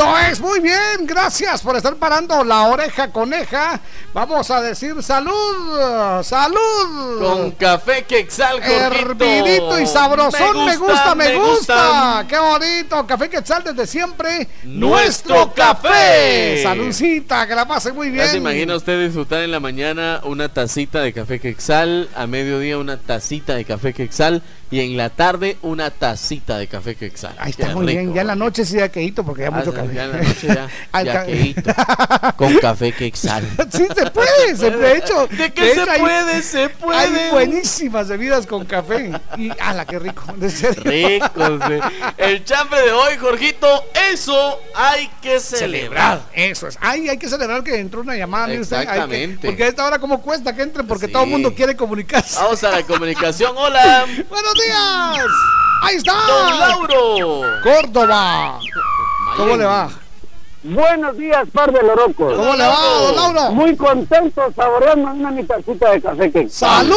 Eso 0.00 0.18
es, 0.18 0.40
muy 0.40 0.60
bien, 0.60 1.04
gracias 1.06 1.60
por 1.60 1.76
estar 1.76 1.94
parando 1.96 2.42
la 2.42 2.62
oreja 2.62 3.12
coneja. 3.12 3.78
Vamos 4.14 4.50
a 4.50 4.62
decir 4.62 5.02
salud, 5.02 6.22
salud. 6.22 7.20
Con 7.20 7.50
café 7.50 8.04
quexal, 8.04 8.62
Jorgito. 8.62 9.24
Hervidito 9.24 9.78
y 9.78 9.86
sabrosón, 9.86 10.64
me 10.64 10.76
gusta, 10.78 11.14
me 11.14 11.36
gusta. 11.36 11.74
gusta. 11.74 12.26
Qué 12.26 12.38
bonito, 12.38 13.06
café 13.06 13.28
quetzal 13.28 13.62
desde 13.62 13.86
siempre. 13.86 14.48
Nuestro 14.80 15.52
café. 15.54 16.62
Saludcita, 16.62 17.46
que 17.46 17.54
la 17.54 17.66
pase 17.66 17.92
muy 17.92 18.08
bien. 18.10 18.24
¿Ya 18.24 18.30
se 18.30 18.38
imagina 18.38 18.74
usted 18.76 19.04
disfrutar 19.04 19.42
en 19.42 19.50
la 19.50 19.60
mañana 19.60 20.20
una 20.24 20.48
tacita 20.48 21.00
de 21.02 21.12
café 21.12 21.38
quexal, 21.38 22.08
a 22.16 22.26
mediodía 22.26 22.78
una 22.78 22.96
tacita 22.96 23.54
de 23.54 23.64
café 23.64 23.92
quexal 23.92 24.42
y 24.70 24.80
en 24.80 24.96
la 24.96 25.10
tarde 25.10 25.56
una 25.62 25.90
tacita 25.90 26.56
de 26.58 26.66
café 26.66 26.94
quexal? 26.94 27.34
Ahí 27.38 27.50
está 27.50 27.74
muy 27.74 27.86
bien, 27.86 28.14
ya 28.14 28.22
en 28.22 28.26
la 28.26 28.36
noche 28.36 28.64
sí 28.64 28.76
ya 28.76 28.88
quedito 28.88 29.24
porque 29.24 29.42
ya 29.42 29.48
Ah, 29.48 29.50
mucho 29.50 29.72
ya- 29.72 29.80
café. 29.82 29.94
ya 29.94 30.04
en 30.04 30.10
la 30.12 30.22
noche 30.22 30.46
ya, 30.46 30.68
ya 32.22 32.32
con 32.36 32.54
café 32.58 32.92
quexal. 32.92 33.44
Sí, 33.72 33.86
se 33.94 34.10
puede, 34.10 34.56
se, 34.56 34.70
de 34.70 34.96
hecho. 34.96 35.26
¿De 35.26 35.52
qué 35.52 35.62
de 35.66 35.74
se 35.74 35.82
hecho, 35.82 35.90
hay- 35.90 36.00
puede? 36.00 36.42
Se 36.42 36.68
puede. 36.70 36.98
Hay 36.98 37.30
buenísimas 37.30 38.08
bebidas 38.08 38.46
con 38.46 38.64
café. 38.64 39.12
Y, 39.36 39.50
ala, 39.60 39.84
qué 39.84 39.98
rico. 39.98 40.22
De 40.36 40.48
serio. 40.50 40.82
Ricos, 40.84 41.60
eh. 41.70 41.80
El 42.18 42.44
chambre 42.44 42.80
de 42.82 42.92
hoy, 42.92 43.16
Jorgito, 43.18 43.84
eso 44.12 44.58
hay 44.74 45.08
que 45.22 45.40
celebrar. 45.40 46.20
Eso 46.32 46.68
es. 46.68 46.78
Ay, 46.80 47.08
hay 47.08 47.18
que 47.18 47.28
celebrar 47.28 47.62
que 47.62 47.78
entró 47.78 48.00
una 48.00 48.16
llamada. 48.16 48.46
hay 48.46 48.52
que- 48.56 48.60
Exactamente. 48.62 49.46
porque 49.46 49.64
a 49.64 49.68
esta 49.68 49.84
hora, 49.86 49.98
¿cómo 49.98 50.20
cuesta 50.22 50.54
que 50.54 50.62
entren? 50.62 50.86
Porque 50.86 51.08
todo 51.08 51.24
el 51.24 51.30
mundo 51.30 51.54
quiere 51.54 51.76
comunicarse. 51.76 52.36
Vamos 52.40 52.62
a 52.64 52.70
la 52.70 52.82
comunicación. 52.86 53.54
Hola. 53.56 54.06
¡Buenos 54.28 54.54
días! 54.54 55.26
¡Ahí 55.82 55.96
está! 55.96 56.12
Don 56.12 56.58
Lauro. 56.58 57.42
Córdoba. 57.62 58.58
¿Cómo 59.36 59.56
le 59.56 59.64
va? 59.64 59.88
Buenos 60.62 61.16
días, 61.16 61.44
par 61.54 61.72
de 61.72 61.82
lorocos. 61.82 62.36
¿Cómo 62.36 62.54
le 62.54 62.64
va, 62.66 62.76
don 63.14 63.16
Lauro? 63.16 63.52
Muy 63.52 63.74
contento, 63.76 64.52
saboreando 64.54 65.10
una 65.10 65.30
mi 65.30 65.42
tacita 65.44 65.90
de 65.90 66.02
café 66.02 66.30
que 66.30 66.48
¡Salud! 66.50 66.96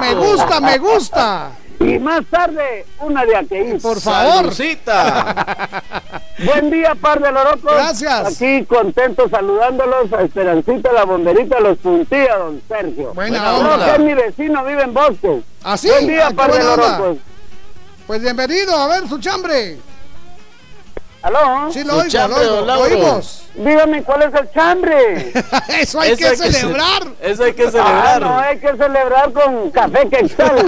Me 0.00 0.14
gusta, 0.14 0.60
me 0.60 0.76
gusta. 0.78 1.52
Y 1.80 1.98
más 1.98 2.24
tarde, 2.26 2.84
una 3.00 3.24
de 3.24 3.36
aquello. 3.36 3.78
Por 3.78 4.00
favor. 4.00 4.50
Buen 6.44 6.70
día, 6.70 6.94
par 6.94 7.20
de 7.20 7.32
lorocos. 7.32 7.72
Gracias. 7.74 8.34
Aquí 8.36 8.64
contento 8.66 9.28
saludándolos 9.28 10.12
a 10.12 10.22
Esperancita, 10.22 10.92
la 10.92 11.04
Bonderita, 11.04 11.58
los 11.60 11.78
Puntía, 11.78 12.36
don 12.36 12.62
Sergio. 12.68 13.12
Buena 13.14 13.38
No, 13.42 13.58
onda. 13.74 13.84
que 13.86 13.92
es 13.92 13.98
mi 14.00 14.14
vecino, 14.14 14.64
vive 14.64 14.82
en 14.82 14.94
Bosques. 14.94 15.42
¿Ah, 15.62 15.76
sí? 15.76 15.88
Buen 15.88 16.06
día, 16.06 16.28
Ah, 16.28 16.32
par 16.34 16.52
de 16.52 16.62
lorocos. 16.62 17.18
Pues 18.06 18.20
bienvenido, 18.22 18.74
a 18.76 18.86
ver 18.88 19.08
su 19.08 19.18
chambre. 19.18 19.78
¿Aló? 21.22 21.70
Sí, 21.70 21.84
lo 21.84 21.98
oigo, 21.98 22.28
lo 22.28 22.36
oigo, 22.36 22.60
lo 22.62 22.80
oímos. 22.80 23.42
Dígame, 23.54 24.02
¿cuál 24.04 24.22
es 24.22 24.32
el 24.40 24.50
chambre? 24.52 25.32
Eso 25.80 26.00
hay 26.00 26.16
que 26.16 26.34
celebrar. 26.34 27.02
Eso 27.20 27.44
hay 27.44 27.52
que 27.52 27.64
Ah, 27.64 27.70
celebrar. 27.70 28.20
no, 28.22 28.38
hay 28.38 28.58
que 28.58 28.68
celebrar 28.68 29.32
con 29.32 29.70
café 29.70 30.08
quexal 30.08 30.64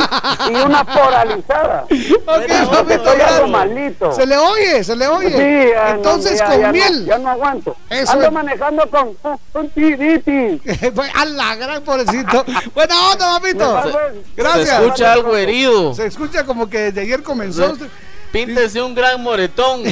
y 0.50 0.54
una 0.56 0.84
poralizada. 0.94 1.84
Ok, 1.84 2.68
Porque 2.76 2.94
estoy 2.94 3.20
algo 3.20 3.46
malito. 3.48 4.12
Se 4.12 4.26
le 4.26 4.36
oye, 4.36 4.84
se 4.84 4.94
le 4.94 5.06
oye. 5.08 5.30
Sí, 5.30 5.72
ah, 5.78 5.90
no, 5.90 5.94
Entonces 5.96 6.38
ya- 6.38 6.46
con 6.46 6.60
ya 6.60 6.66
no- 6.66 6.72
miel. 6.72 7.06
ya 7.06 7.18
no 7.18 7.30
aguanto. 7.30 7.76
Eso 7.88 8.12
Ando 8.12 8.26
es. 8.26 8.32
manejando 8.32 8.90
con 8.90 9.16
un 9.54 9.70
tiritis. 9.70 10.60
a 11.14 11.24
la 11.24 11.54
gran 11.54 11.82
pobrecito. 11.82 12.44
Buena 12.74 13.10
onda, 13.10 13.38
papito. 13.40 13.82
Se- 13.84 14.22
Gracias. 14.36 14.68
Se 14.68 14.84
escucha 14.84 15.12
algo 15.14 15.34
herido. 15.36 15.94
Se 15.94 16.06
escucha 16.06 16.44
como 16.44 16.68
que 16.68 16.78
desde 16.78 17.00
ayer 17.02 17.22
comenzó. 17.22 17.72
usted. 17.72 17.86
Píntese 18.32 18.80
un 18.80 18.94
gran 18.94 19.22
moretón. 19.22 19.82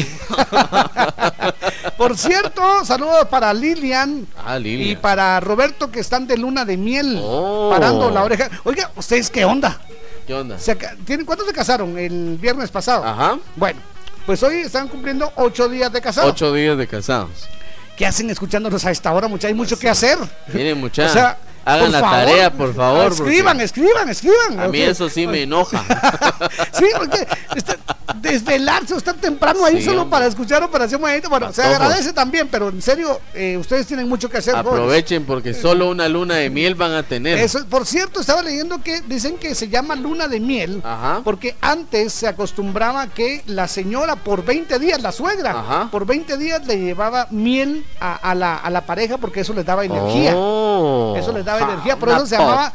Por 1.97 2.17
cierto, 2.17 2.85
saludos 2.85 3.27
para 3.31 3.53
Lilian. 3.53 4.27
Ah, 4.45 4.59
Lilian. 4.59 4.91
Y 4.91 4.97
para 4.97 5.39
Roberto 5.41 5.91
que 5.91 6.01
están 6.01 6.27
de 6.27 6.39
luna 6.39 6.65
de 6.65 6.77
miel. 6.79 7.21
Oh. 7.23 7.69
Parando 7.71 8.11
la 8.11 8.25
oreja. 8.25 8.49
Oiga, 8.65 8.91
¿ustedes 8.97 9.29
qué 9.29 9.45
onda? 9.45 9.79
¿Qué 10.27 10.35
onda? 10.35 10.59
Se 10.59 10.75
¿tienen, 11.05 11.27
¿Cuántos 11.27 11.47
se 11.47 11.53
casaron 11.53 11.99
el 11.99 12.39
viernes 12.41 12.71
pasado? 12.71 13.05
Ajá. 13.05 13.39
Bueno, 13.57 13.81
pues 14.25 14.43
hoy 14.43 14.57
están 14.57 14.89
cumpliendo 14.89 15.31
ocho 15.37 15.69
días 15.69 15.93
de 15.93 16.01
casados. 16.01 16.33
Ocho 16.33 16.53
días 16.55 16.79
de 16.79 16.87
casados. 16.87 17.49
¿Qué 17.97 18.07
hacen 18.07 18.31
escuchándonos 18.31 18.85
a 18.87 18.91
esta 18.91 19.13
hora, 19.13 19.29
muchachos? 19.29 19.49
Hay 19.49 19.55
mucho 19.55 19.79
que 19.79 19.89
hacer. 19.89 20.17
Miren, 20.53 20.81
muchachos. 20.81 21.11
O 21.11 21.15
sea, 21.15 21.37
hagan 21.67 21.93
la 21.93 22.01
favor, 22.01 22.17
tarea, 22.17 22.51
por 22.51 22.75
favor. 22.75 23.15
porque 23.15 23.31
Escriban, 23.31 23.61
escriban, 23.61 24.09
escriban. 24.09 24.61
A 24.61 24.69
mí 24.69 24.81
eso 24.81 25.11
sí 25.11 25.27
me 25.27 25.43
enoja. 25.43 25.85
Sí, 26.73 26.87
porque 26.97 27.27
este, 27.55 27.77
desvelarse 28.17 28.97
estar 28.97 29.15
temprano 29.15 29.65
ahí 29.65 29.79
Sí, 29.79 29.85
solo 29.85 30.03
hombre. 30.03 30.11
para 30.11 30.27
escuchar 30.27 30.63
Operación 30.63 31.01
Movimiento. 31.01 31.29
Bueno, 31.29 31.53
se 31.53 31.63
agradece 31.63 32.13
también, 32.13 32.49
pero 32.49 32.69
en 32.69 32.83
serio, 32.83 33.21
eh, 33.35 33.57
ustedes 33.57 33.87
tienen 33.87 34.09
mucho 34.09 34.29
que 34.29 34.39
hacer. 34.39 34.55
Aprovechen 34.57 35.25
porque 35.25 35.55
solo 35.55 35.89
una 35.91 36.09
luna 36.09 36.35
de 36.37 36.51
miel 36.51 36.75
van 36.75 36.93
a 36.93 37.03
tener. 37.03 37.39
Eso, 37.39 37.65
por 37.67 37.87
cierto, 37.87 38.21
estaba 38.21 38.43
leyendo 38.43 38.83
que 38.83 39.01
dicen 39.03 39.37
que 39.39 39.55
se 39.55 39.69
llama 39.69 39.95
luna 39.95 40.29
de 40.29 40.41
miel 40.41 40.83
porque 41.25 41.57
antes 41.61 42.13
se 42.13 42.27
acostumbraba 42.27 43.07
que 43.09 43.43
la 43.47 43.69
señora 43.69 44.17
por 44.17 44.45
20 44.45 44.79
días, 44.79 45.01
la 45.03 45.13
suegra, 45.13 45.89
por 45.91 46.07
20 46.07 46.37
días 46.37 46.67
le 46.67 46.79
llevaba 46.79 47.27
miel 47.31 47.85
a, 48.01 48.15
a 48.15 48.35
la, 48.35 48.57
a 48.57 48.71
la 48.71 48.83
pareja 48.83 49.19
porque 49.19 49.41
eso 49.41 49.53
les 49.53 49.65
daba 49.65 49.85
energía. 49.85 50.33
Oh. 50.37 51.15
Eso 51.17 51.33
les 51.33 51.45
daba 51.45 51.61
energía, 51.61 51.97
por 51.97 52.09
eso 52.11 52.27
se 52.27 52.37
llamaba 52.37 52.73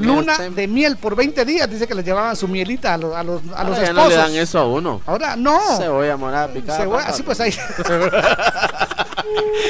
luna 0.00 0.32
usted. 0.32 0.50
de 0.52 0.68
miel 0.68 0.96
por 0.96 1.16
20 1.16 1.44
días. 1.44 1.70
Dice 1.70 1.86
que 1.86 1.94
les 1.94 2.04
llevaban 2.04 2.36
su 2.36 2.48
mielita 2.48 2.94
a 2.94 2.98
los, 2.98 3.14
a 3.14 3.22
los, 3.22 3.42
a 3.54 3.64
los 3.64 3.78
esposos. 3.78 3.94
no 3.94 4.08
le 4.08 4.14
dan 4.14 4.34
eso 4.34 4.58
a 4.58 4.66
uno. 4.66 4.77
Ahora 5.06 5.36
no. 5.36 5.58
Cebolla 5.76 6.16
morada 6.16 6.48
picada. 6.48 6.78
Cebolla, 6.78 7.06
así 7.06 7.22
pues 7.22 7.40
ahí. 7.40 7.52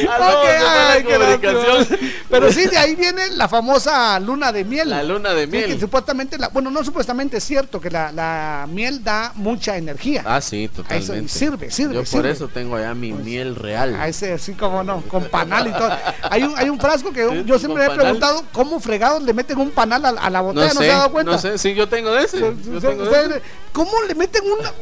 ay, 0.09 1.05
Pero 2.29 2.53
sí, 2.53 2.67
de 2.67 2.77
ahí 2.77 2.95
viene 2.95 3.31
la 3.31 3.49
famosa 3.49 4.19
luna 4.21 4.53
de 4.53 4.65
miel. 4.65 4.91
La 4.91 5.03
luna 5.03 5.35
de 5.35 5.47
miel. 5.47 5.67
que 5.67 5.81
supuestamente, 5.81 6.39
la, 6.39 6.49
bueno, 6.49 6.71
no 6.71 6.85
supuestamente 6.85 7.39
es 7.39 7.45
cierto 7.45 7.81
que 7.81 7.91
la, 7.91 8.13
la, 8.13 8.67
miel 8.71 9.03
da 9.03 9.33
mucha 9.35 9.77
energía. 9.77 10.23
Ah, 10.27 10.41
sí, 10.41 10.69
totalmente. 10.69 11.27
Eso, 11.27 11.39
sirve, 11.39 11.71
sirve. 11.71 11.95
Yo 11.95 12.05
por 12.05 12.27
eso 12.27 12.49
tengo 12.49 12.77
allá 12.77 12.95
mi 12.95 13.13
pues, 13.13 13.25
miel 13.25 13.57
real. 13.57 13.95
A 13.95 14.09
ese, 14.09 14.33
así 14.33 14.53
como 14.55 14.83
no, 14.83 15.03
con 15.03 15.25
panal 15.25 15.69
y 15.69 15.73
todo. 15.73 15.91
Hay 16.31 16.43
un, 16.43 16.57
hay 16.59 16.69
un 16.69 16.79
frasco 16.79 17.13
que 17.13 17.43
yo 17.47 17.59
siempre 17.59 17.87
he 17.87 17.91
preguntado 17.91 18.45
cómo 18.53 18.81
fregados 18.81 19.23
le 19.23 19.33
meten 19.33 19.59
un 19.59 19.71
panal 19.71 20.05
a, 20.05 20.31
la 20.31 20.41
botella, 20.41 20.75
no, 20.75 20.81
se 20.81 20.91
ha 20.91 20.99
dado 20.99 21.13
cuenta? 21.13 21.33
No 21.33 21.39
sé, 21.39 21.59
sí, 21.59 21.75
yo 21.75 21.89
tengo 21.89 22.13
de 22.13 22.25
ese. 22.25 22.39
¿Cómo 23.73 23.93
le 24.07 24.15
meten 24.15 24.43
una.? 24.45 24.73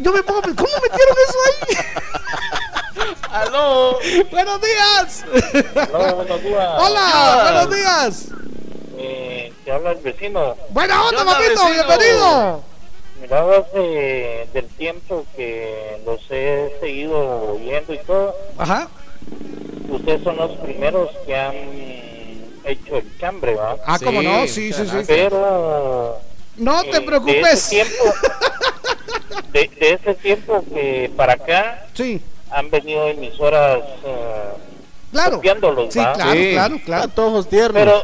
Yo 0.00 0.12
me 0.12 0.22
pongo. 0.22 0.40
¿Cómo 0.42 0.72
metieron 0.82 1.16
eso 1.28 1.38
ahí? 1.46 2.17
¡Aló! 3.38 3.98
¡Buenos 4.32 4.60
días! 4.60 5.24
Hola, 5.92 6.12
buenos 6.12 6.42
días. 6.42 6.70
¡Hola! 6.76 7.40
¡Buenos 7.44 7.76
días! 7.76 8.28
Eh, 8.96 9.52
te 9.64 9.70
habla 9.70 9.92
el 9.92 9.98
vecino. 9.98 10.56
¡Buena 10.70 11.04
onda, 11.04 11.24
papito! 11.24 11.68
¡Bienvenido! 11.70 12.62
Mira, 13.20 13.44
hace 13.58 14.48
del 14.52 14.66
tiempo 14.76 15.24
que 15.36 16.00
los 16.04 16.20
he 16.30 16.76
seguido 16.80 17.52
oyendo 17.52 17.94
y 17.94 17.98
todo. 17.98 18.34
Ajá. 18.58 18.88
Ustedes 19.88 20.22
son 20.24 20.36
los 20.36 20.56
primeros 20.58 21.10
que 21.24 21.36
han 21.36 21.54
hecho 22.64 22.96
el 22.96 23.18
chambre, 23.18 23.54
¿va? 23.54 23.76
Ah, 23.86 23.98
¿cómo 24.02 24.20
no? 24.20 24.48
Sí, 24.48 24.72
sí, 24.72 24.84
sí. 24.84 24.96
Pero 25.06 26.20
no 26.56 26.82
te 26.82 27.00
preocupes. 27.02 27.70
De 29.52 29.70
ese, 29.80 30.14
tiempo, 30.14 30.64
que 30.74 31.10
para 31.16 31.34
acá 31.34 31.86
sí. 31.94 32.20
Han 32.50 32.70
venido 32.70 33.06
emisoras 33.08 33.78
uh, 34.04 34.58
claro. 35.12 35.36
copiándolos, 35.36 35.92
sí, 35.92 36.00
claro, 36.00 36.40
claro, 36.52 36.80
claro, 36.84 37.08
todos 37.08 37.48
tiernos. 37.48 37.74
Pero 37.74 38.02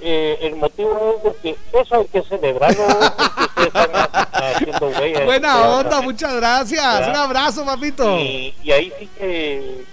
eh, 0.00 0.38
el 0.42 0.56
motivo 0.56 1.16
es 1.16 1.24
de 1.24 1.40
que 1.40 1.80
eso 1.80 1.96
hay 1.96 2.06
que 2.06 2.22
celebrarlo. 2.22 2.84
Buena 5.24 5.68
onda, 5.70 6.00
muchas 6.00 6.34
gracias. 6.34 7.08
Un 7.08 7.16
abrazo, 7.16 7.64
papito. 7.64 8.16
Y, 8.18 8.54
y 8.62 8.72
ahí 8.72 8.92
sí 8.98 9.08
que 9.18 9.84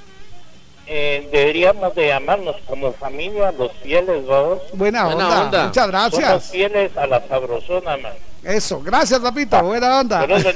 eh, 0.87 1.27
deberíamos 1.31 1.95
de 1.95 2.13
amarnos 2.13 2.55
como 2.67 2.93
familia, 2.93 3.51
los 3.51 3.71
fieles, 3.81 4.23
¿no? 4.25 4.59
Buena, 4.73 5.07
onda. 5.07 5.65
muchas 5.65 5.87
gracias. 5.87 6.27
Somos 6.27 6.51
fieles 6.51 6.95
a 6.95 7.07
la 7.07 7.27
sabrosona, 7.27 7.97
man. 7.97 8.13
Eso, 8.45 8.79
gracias, 8.79 9.19
papito, 9.19 9.59
buena 9.63 10.01
onda. 10.01 10.27
Pues, 10.27 10.43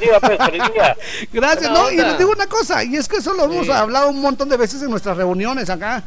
gracias, 1.33 1.71
no, 1.71 1.89
y 1.89 1.95
les 1.97 2.19
digo 2.19 2.31
una 2.31 2.45
cosa, 2.45 2.83
y 2.83 2.95
es 2.95 3.07
que 3.07 3.17
eso 3.17 3.33
lo 3.33 3.45
hemos 3.45 3.67
hablado 3.69 4.09
un 4.09 4.21
montón 4.21 4.47
de 4.47 4.57
veces 4.57 4.83
en 4.83 4.91
nuestras 4.91 5.17
reuniones 5.17 5.71
acá, 5.71 6.03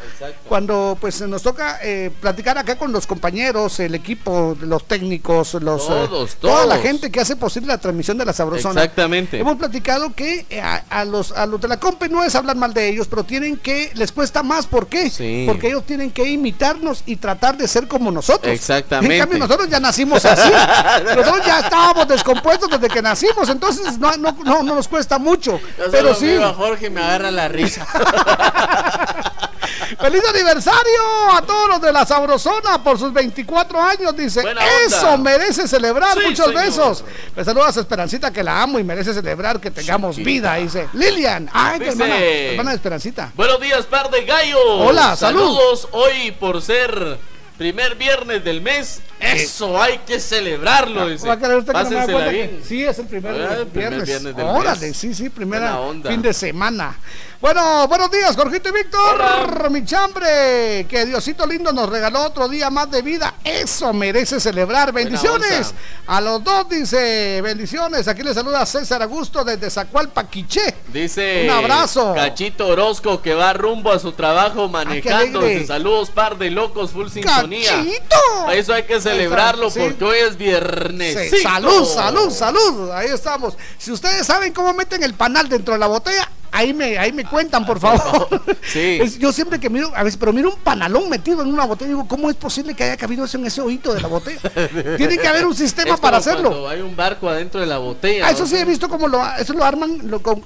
cuando 0.49 0.97
pues 1.01 1.21
nos 1.23 1.43
toca 1.43 1.81
eh, 1.83 2.13
platicar 2.21 2.57
acá 2.57 2.77
con 2.77 2.93
los 2.93 3.05
compañeros, 3.09 3.81
el 3.81 3.97
equipo, 3.97 4.57
los 4.61 4.87
técnicos, 4.87 5.55
los 5.55 5.83
eh, 5.83 6.07
todos, 6.09 6.37
toda 6.37 6.67
la 6.67 6.79
gente 6.79 7.11
que 7.11 7.21
hace 7.21 7.35
posible 7.35 7.67
la 7.67 7.79
transmisión 7.79 8.17
de 8.17 8.27
la 8.27 8.33
sabrosona. 8.33 8.81
Exactamente. 8.81 9.41
Hemos 9.41 9.57
platicado 9.57 10.15
que 10.15 10.47
eh, 10.51 10.61
a, 10.61 11.05
los 11.05 11.33
a 11.33 11.47
los 11.47 11.61
de 11.61 11.67
la 11.67 11.81
compe 11.81 12.09
no 12.09 12.23
es 12.23 12.37
hablar 12.37 12.55
mal 12.55 12.73
de 12.73 12.89
ellos, 12.89 13.09
pero 13.09 13.25
tienen 13.25 13.57
que 13.57 13.91
les 13.95 14.13
cuesta 14.13 14.45
más, 14.45 14.69
¿por 14.69 14.87
qué? 14.87 15.11
Porque 15.49 15.67
ellos 15.67 15.85
tienen 15.85 16.13
que 16.13 16.29
imitarnos 16.29 17.03
y 17.07 17.17
tratar 17.17 17.57
de 17.57 17.67
ser 17.67 17.89
como 17.89 18.13
nosotros. 18.13 18.53
Exactamente. 18.53 19.17
En 19.17 19.21
cambio 19.21 19.39
nosotros 19.41 19.69
ya 19.69 19.81
nacimos 19.81 20.25
así. 20.25 20.49
nosotros 21.05 21.45
ya 21.45 21.72
estábamos 21.73 22.07
descompuestos 22.07 22.69
desde 22.69 22.89
que 22.89 23.01
nacimos, 23.01 23.49
entonces 23.49 23.99
no, 23.99 24.15
no, 24.19 24.33
no, 24.45 24.63
nos 24.63 24.87
cuesta 24.89 25.19
mucho. 25.19 25.59
pero 25.91 26.15
sí. 26.15 26.37
Jorge 26.55 26.91
me 26.91 27.03
agarra 27.03 27.31
la 27.31 27.49
risa. 27.49 27.87
¡Feliz 29.99 30.23
aniversario 30.29 31.33
a 31.33 31.43
todos 31.43 31.69
los 31.69 31.81
de 31.81 31.93
la 31.93 32.05
Sabrosona 32.05 32.83
por 32.83 32.99
sus 32.99 33.13
24 33.13 33.81
años! 33.81 34.17
Dice, 34.17 34.43
eso 34.87 35.17
merece 35.17 35.67
celebrar. 35.67 36.21
Muchos 36.23 36.53
besos. 36.53 37.05
Me 37.35 37.45
saludas 37.45 37.77
a 37.77 37.81
Esperancita 37.81 38.31
que 38.31 38.43
la 38.43 38.63
amo 38.63 38.79
y 38.79 38.85
merece 38.85 39.15
celebrar 39.15 39.61
que 39.61 39.71
tengamos 39.71 40.17
vida. 40.17 40.55
Dice, 40.57 40.89
Lilian. 40.93 41.49
Ay, 41.53 41.79
tu 41.79 41.87
hermana, 41.87 42.19
hermana 42.19 42.71
de 42.71 42.77
Esperancita. 42.77 43.33
Buenos 43.35 43.61
días, 43.61 43.87
par 43.87 44.11
de 44.11 44.25
gallos. 44.25 44.61
Hola, 44.67 45.17
saludos. 45.17 45.89
Hoy 45.93 46.33
por 46.33 46.61
ser 46.61 47.19
primer 47.59 47.95
viernes 47.97 48.45
del 48.45 48.61
mes, 48.61 49.01
eso 49.21 49.81
hay 49.81 49.99
que 49.99 50.19
celebrarlo. 50.19 51.09
Dice. 51.09 51.27
bien. 52.31 52.61
Sí, 52.65 52.85
es 52.85 52.99
el 52.99 53.07
primer, 53.07 53.35
viernes. 53.73 54.07
viernes 54.07 54.37
del 54.37 54.47
Órale, 54.47 54.95
sí, 54.95 55.15
sí, 55.15 55.29
primera 55.29 55.79
fin 56.07 56.23
de 56.23 56.33
semana. 56.33 56.97
Bueno, 57.43 57.89
buenos 57.89 58.09
días, 58.09 58.37
Jorgito 58.37 58.69
y 58.69 58.73
Víctor. 58.73 59.69
Mi 59.69 59.85
chambre, 59.85 60.87
que 60.89 61.05
Diosito 61.05 61.45
lindo 61.45 61.73
nos 61.73 61.89
regaló 61.89 62.23
otro 62.23 62.49
día 62.49 62.71
más 62.71 62.89
de 62.89 63.03
vida. 63.03 63.35
Eso 63.43 63.93
merece 63.93 64.39
celebrar. 64.39 64.93
Bendiciones. 64.93 65.75
A 66.07 66.21
los 66.21 66.45
dos 66.45 66.69
dice, 66.69 67.41
bendiciones. 67.43 68.07
Aquí 68.07 68.23
le 68.23 68.33
saluda 68.33 68.65
César 68.65 69.03
Augusto 69.03 69.43
desde 69.43 69.71
Zacualpa, 69.71 70.29
Quiché. 70.31 70.73
Dice, 70.93 71.43
un 71.43 71.51
abrazo. 71.51 72.15
Cachito 72.15 72.69
Orozco 72.69 73.21
que 73.21 73.35
va 73.35 73.53
rumbo 73.55 73.91
a 73.91 73.99
su 73.99 74.13
trabajo 74.13 74.69
manejando. 74.69 75.43
Saludos, 75.67 76.11
par 76.11 76.39
de 76.39 76.49
locos, 76.49 76.93
full 76.93 77.09
sintonía. 77.09 77.73
Cachito. 77.73 78.53
Eso 78.53 78.73
hay 78.73 78.85
que 78.85 79.01
celebrarlo 79.01 79.69
porque 79.69 80.05
hoy 80.05 80.19
es 80.19 80.37
viernes. 80.37 81.43
Salud, 81.43 81.85
salud, 81.87 82.31
salud. 82.31 82.91
Ahí 82.93 83.09
estamos. 83.09 83.57
Si 83.79 83.91
ustedes 83.91 84.25
saben 84.29 84.53
cómo 84.53 84.73
meten 84.75 85.03
el 85.03 85.15
panal 85.15 85.49
dentro 85.49 85.75
de 85.75 85.81
la 85.81 85.89
botella, 85.89 86.29
ahí 86.53 86.73
me, 86.75 86.99
ahí 86.99 87.13
me 87.13 87.25
cuentan, 87.25 87.67
por 87.67 87.81
favor. 87.81 88.29
Sí. 88.63 89.01
yo 89.19 89.33
siempre 89.33 89.59
que 89.59 89.69
miro, 89.69 89.91
a 89.95 90.03
veces, 90.03 90.17
pero 90.17 90.33
miro 90.33 90.51
un 90.51 90.61
panalón 90.61 91.09
metido 91.09 91.43
en 91.43 91.49
una 91.49 91.65
botella, 91.65 91.89
digo, 91.89 92.07
¿cómo 92.07 92.31
es 92.31 92.37
posible 92.37 92.75
que 92.75 92.85
haya 92.85 92.97
cabido 92.97 93.25
eso 93.25 93.37
en 93.37 93.47
ese 93.47 93.61
oído 93.61 93.93
de 93.93 94.01
la 94.01 94.09
botella? 94.09 94.41
Tiene 94.97 95.19
que 95.19 95.27
haber 95.27 95.47
un 95.47 95.55
sistema 95.55 95.97
para 95.97 96.19
hacerlo. 96.19 96.69
Hay 96.69 96.81
un 96.81 96.95
barco 96.95 97.29
adentro 97.29 97.61
de 97.61 97.67
la 97.67 97.79
botella. 97.79 98.27
Ah, 98.27 98.31
eso 98.31 98.47
sí 98.47 98.57
he 98.57 98.65
visto 98.65 98.89
cómo 98.89 99.09
lo, 99.09 99.21
eso 99.37 99.53
lo 99.53 99.65
arman 99.65 99.99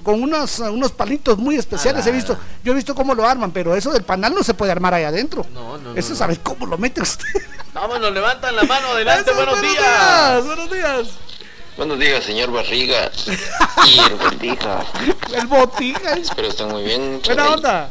con, 0.03 0.23
unos, 0.23 0.59
unos 0.61 0.93
palitos 0.93 1.37
muy 1.39 1.57
especiales. 1.57 2.07
He 2.07 2.13
visto, 2.13 2.37
yo 2.65 2.73
he 2.73 2.75
visto 2.75 2.95
cómo 2.95 3.15
lo 3.15 3.27
arman, 3.27 3.51
pero 3.51 3.77
eso 3.77 3.93
del 3.93 4.03
panal 4.03 4.35
no 4.35 4.43
se 4.43 4.55
puede 4.55 4.73
armar 4.73 4.95
ahí 4.95 5.05
adentro. 5.05 5.47
No, 5.53 5.79
no, 5.79 5.95
Eso 5.95 6.15
sabes 6.15 6.39
cómo 6.43 6.67
lo 6.67 6.79
mete 6.79 7.03
usted. 7.03 7.29
Vámonos, 7.75 8.13
levantan 8.13 8.57
la 8.57 8.65
mano 8.65 8.89
adelante. 8.89 9.33
buenos, 9.33 9.61
buenos 9.61 9.77
días. 9.77 10.45
Buenos 10.45 10.71
días. 10.71 11.26
Buenos 11.77 11.99
días, 11.99 12.25
señor 12.25 12.51
Barriga 12.53 13.11
y 13.87 13.99
el 13.99 14.15
Botija. 14.19 14.87
El 15.35 15.47
Botija. 15.47 16.15
Espero 16.15 16.49
estén 16.49 16.69
muy 16.69 16.83
bien. 16.83 17.21
Buena 17.23 17.51
onda. 17.51 17.91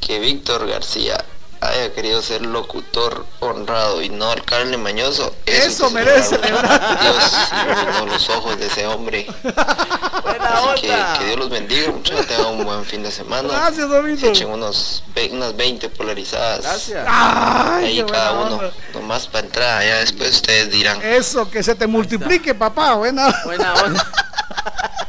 Que 0.00 0.20
Víctor 0.20 0.68
García 0.68 1.24
haya 1.60 1.92
querido 1.92 2.22
ser 2.22 2.42
locutor 2.42 3.26
honrado 3.40 4.02
y 4.02 4.08
no 4.08 4.30
alcalde 4.30 4.76
mañoso. 4.76 5.34
Eso, 5.46 5.90
merece 5.90 6.36
celebrar. 6.36 7.00
Dios 7.00 8.06
los 8.06 8.28
ojos 8.30 8.58
de 8.58 8.66
ese 8.66 8.86
hombre. 8.86 9.26
Buena 9.42 10.74
que, 10.74 10.88
que, 11.18 11.24
Dios 11.26 11.38
los 11.38 11.50
bendiga, 11.50 11.90
muchachos. 11.90 12.26
Tengan 12.26 12.46
un 12.46 12.64
buen 12.64 12.84
fin 12.84 13.02
de 13.02 13.10
semana. 13.10 13.48
Gracias, 13.48 13.88
Domingo. 13.88 14.26
Echen 14.26 14.48
unos, 14.48 15.02
unas 15.32 15.56
20 15.56 15.88
polarizadas. 15.90 16.62
Gracias. 16.62 17.06
Ahí 17.08 18.04
cada 18.10 18.32
uno. 18.32 18.60
Nomás 18.94 19.26
para 19.26 19.46
entrar, 19.46 19.82
ya 19.84 19.98
después 19.98 20.30
ustedes 20.30 20.70
dirán. 20.70 21.00
Eso, 21.02 21.50
que 21.50 21.62
se 21.62 21.74
te 21.74 21.86
multiplique, 21.86 22.54
papá. 22.54 22.94
Buena, 22.94 23.34
buena 23.44 23.74
onda. 23.74 24.10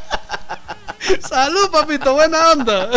Salud, 1.27 1.69
papito, 1.71 2.13
buena 2.13 2.51
onda. 2.51 2.89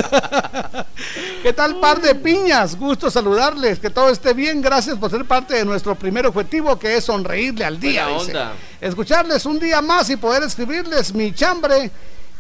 ¿Qué 1.43 1.53
tal, 1.53 1.77
par 1.81 2.01
de 2.01 2.15
piñas? 2.15 2.77
Gusto 2.77 3.11
saludarles, 3.11 3.79
que 3.79 3.91
todo 3.91 4.11
esté 4.11 4.35
bien. 4.35 4.61
Gracias 4.61 4.99
por 4.99 5.11
ser 5.11 5.25
parte 5.25 5.55
de 5.55 5.65
nuestro 5.65 5.95
primer 5.95 6.27
objetivo, 6.27 6.79
que 6.79 6.97
es 6.97 7.05
sonreírle 7.05 7.65
al 7.65 7.81
día. 7.81 8.07
Escucharles 8.81 9.47
un 9.47 9.59
día 9.59 9.81
más 9.81 10.11
y 10.11 10.17
poder 10.17 10.43
escribirles 10.43 11.15
mi 11.15 11.33
chambre 11.33 11.91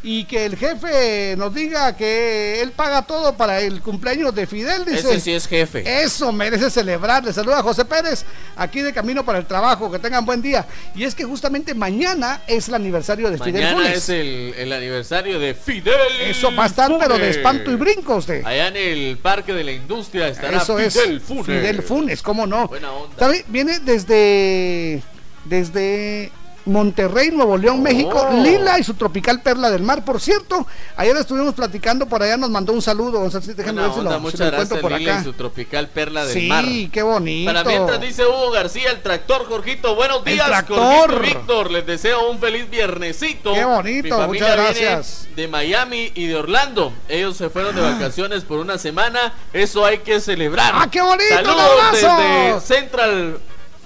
y 0.02 0.24
que 0.24 0.46
el 0.46 0.56
jefe 0.56 1.34
nos 1.36 1.54
diga 1.54 1.94
que 1.94 2.62
él 2.62 2.72
paga 2.72 3.02
todo 3.02 3.36
para 3.36 3.60
el 3.60 3.82
cumpleaños 3.82 4.34
de 4.34 4.46
Fidel, 4.46 4.84
dice. 4.86 5.10
Ese 5.10 5.20
sí 5.20 5.32
es 5.32 5.46
jefe. 5.46 6.02
Eso 6.02 6.32
merece 6.32 6.70
celebrar. 6.70 7.22
Le 7.22 7.32
saluda 7.34 7.62
José 7.62 7.84
Pérez, 7.84 8.24
aquí 8.56 8.80
de 8.80 8.94
camino 8.94 9.24
para 9.24 9.38
el 9.38 9.46
trabajo. 9.46 9.90
Que 9.90 9.98
tengan 9.98 10.24
buen 10.24 10.40
día. 10.40 10.66
Y 10.94 11.04
es 11.04 11.14
que 11.14 11.24
justamente 11.24 11.74
mañana 11.74 12.40
es 12.46 12.68
el 12.68 12.74
aniversario 12.74 13.30
de 13.30 13.36
Fidel 13.36 13.62
Funes. 13.62 13.74
Mañana 13.74 13.94
es 13.94 14.08
el, 14.08 14.72
aniversario 14.72 15.38
de 15.38 15.54
Fidel. 15.54 16.20
Eso 16.22 16.54
va 16.54 16.64
a 16.64 16.66
estar, 16.66 16.90
pero 16.98 17.18
de 17.18 17.30
espanto 17.30 17.70
y 17.70 17.74
brinco 17.76 18.16
usted. 18.16 18.42
Allá 18.44 18.68
en 18.68 18.76
el 18.76 19.18
Parque 19.18 19.52
de 19.52 19.64
la 19.64 19.72
Industria 19.72 20.28
estará 20.28 20.58
Eso 20.58 20.76
Fidel 20.78 21.16
es 21.16 21.22
Funes. 21.22 21.46
Fidel 21.46 21.82
Funes, 21.82 22.22
cómo 22.22 22.46
no. 22.46 22.68
Buena 22.68 22.90
onda. 22.90 23.32
Viene 23.48 23.80
desde. 23.80 25.02
Desde 25.44 26.30
Monterrey, 26.70 27.30
Nuevo 27.30 27.56
León, 27.58 27.82
México. 27.82 28.26
Oh. 28.30 28.42
Lila 28.42 28.78
y 28.78 28.84
su 28.84 28.94
tropical 28.94 29.42
perla 29.42 29.70
del 29.70 29.82
mar. 29.82 30.04
Por 30.04 30.20
cierto, 30.20 30.66
ayer 30.96 31.16
estuvimos 31.16 31.54
platicando 31.54 32.06
por 32.06 32.22
allá, 32.22 32.36
nos 32.36 32.50
mandó 32.50 32.72
un 32.72 32.80
saludo. 32.82 33.20
O 33.20 33.30
sea, 33.30 33.40
sí, 33.40 33.52
déjenme 33.54 33.80
Buena 33.82 33.88
ver 33.88 33.92
si 33.92 34.00
lo, 34.02 34.06
onda, 34.10 34.16
si 34.16 34.22
muchas 34.22 34.40
lo 34.40 34.56
gracias 34.56 34.78
por 34.80 34.92
Lila 34.92 35.12
acá. 35.12 35.20
y 35.20 35.24
su 35.24 35.32
tropical 35.34 35.88
perla 35.88 36.24
del 36.24 36.32
Sí, 36.34 36.48
mar. 36.48 36.64
qué 36.92 37.02
bonito. 37.02 37.52
Para 37.52 37.64
mientras 37.64 38.00
dice 38.00 38.24
Hugo 38.26 38.50
García, 38.50 38.90
el 38.90 39.02
tractor, 39.02 39.46
Jorgito. 39.46 39.94
Buenos 39.94 40.22
El 40.24 40.32
días, 40.34 40.46
tractor. 40.46 40.78
Jorgito 41.10 41.20
Víctor. 41.38 41.70
Les 41.70 41.86
deseo 41.86 42.30
un 42.30 42.38
feliz 42.38 42.68
viernesito. 42.70 43.52
Qué 43.52 43.64
bonito, 43.64 44.04
Mi 44.04 44.10
familia 44.10 44.26
muchas 44.26 44.56
viene 44.56 44.86
gracias. 44.90 45.28
De 45.36 45.48
Miami 45.48 46.12
y 46.14 46.26
de 46.26 46.36
Orlando. 46.36 46.92
Ellos 47.08 47.36
se 47.36 47.50
fueron 47.50 47.74
de 47.74 47.82
vacaciones 47.82 48.44
por 48.44 48.58
una 48.58 48.78
semana. 48.78 49.32
Eso 49.52 49.84
hay 49.84 49.98
que 49.98 50.20
celebrar. 50.20 50.72
¡Ah, 50.74 50.88
qué 50.90 51.00
bonito! 51.00 51.24
¡Un 51.38 51.44
Saludos 51.44 51.80
abrazo! 51.82 52.22
desde 52.22 52.60
Central 52.60 53.38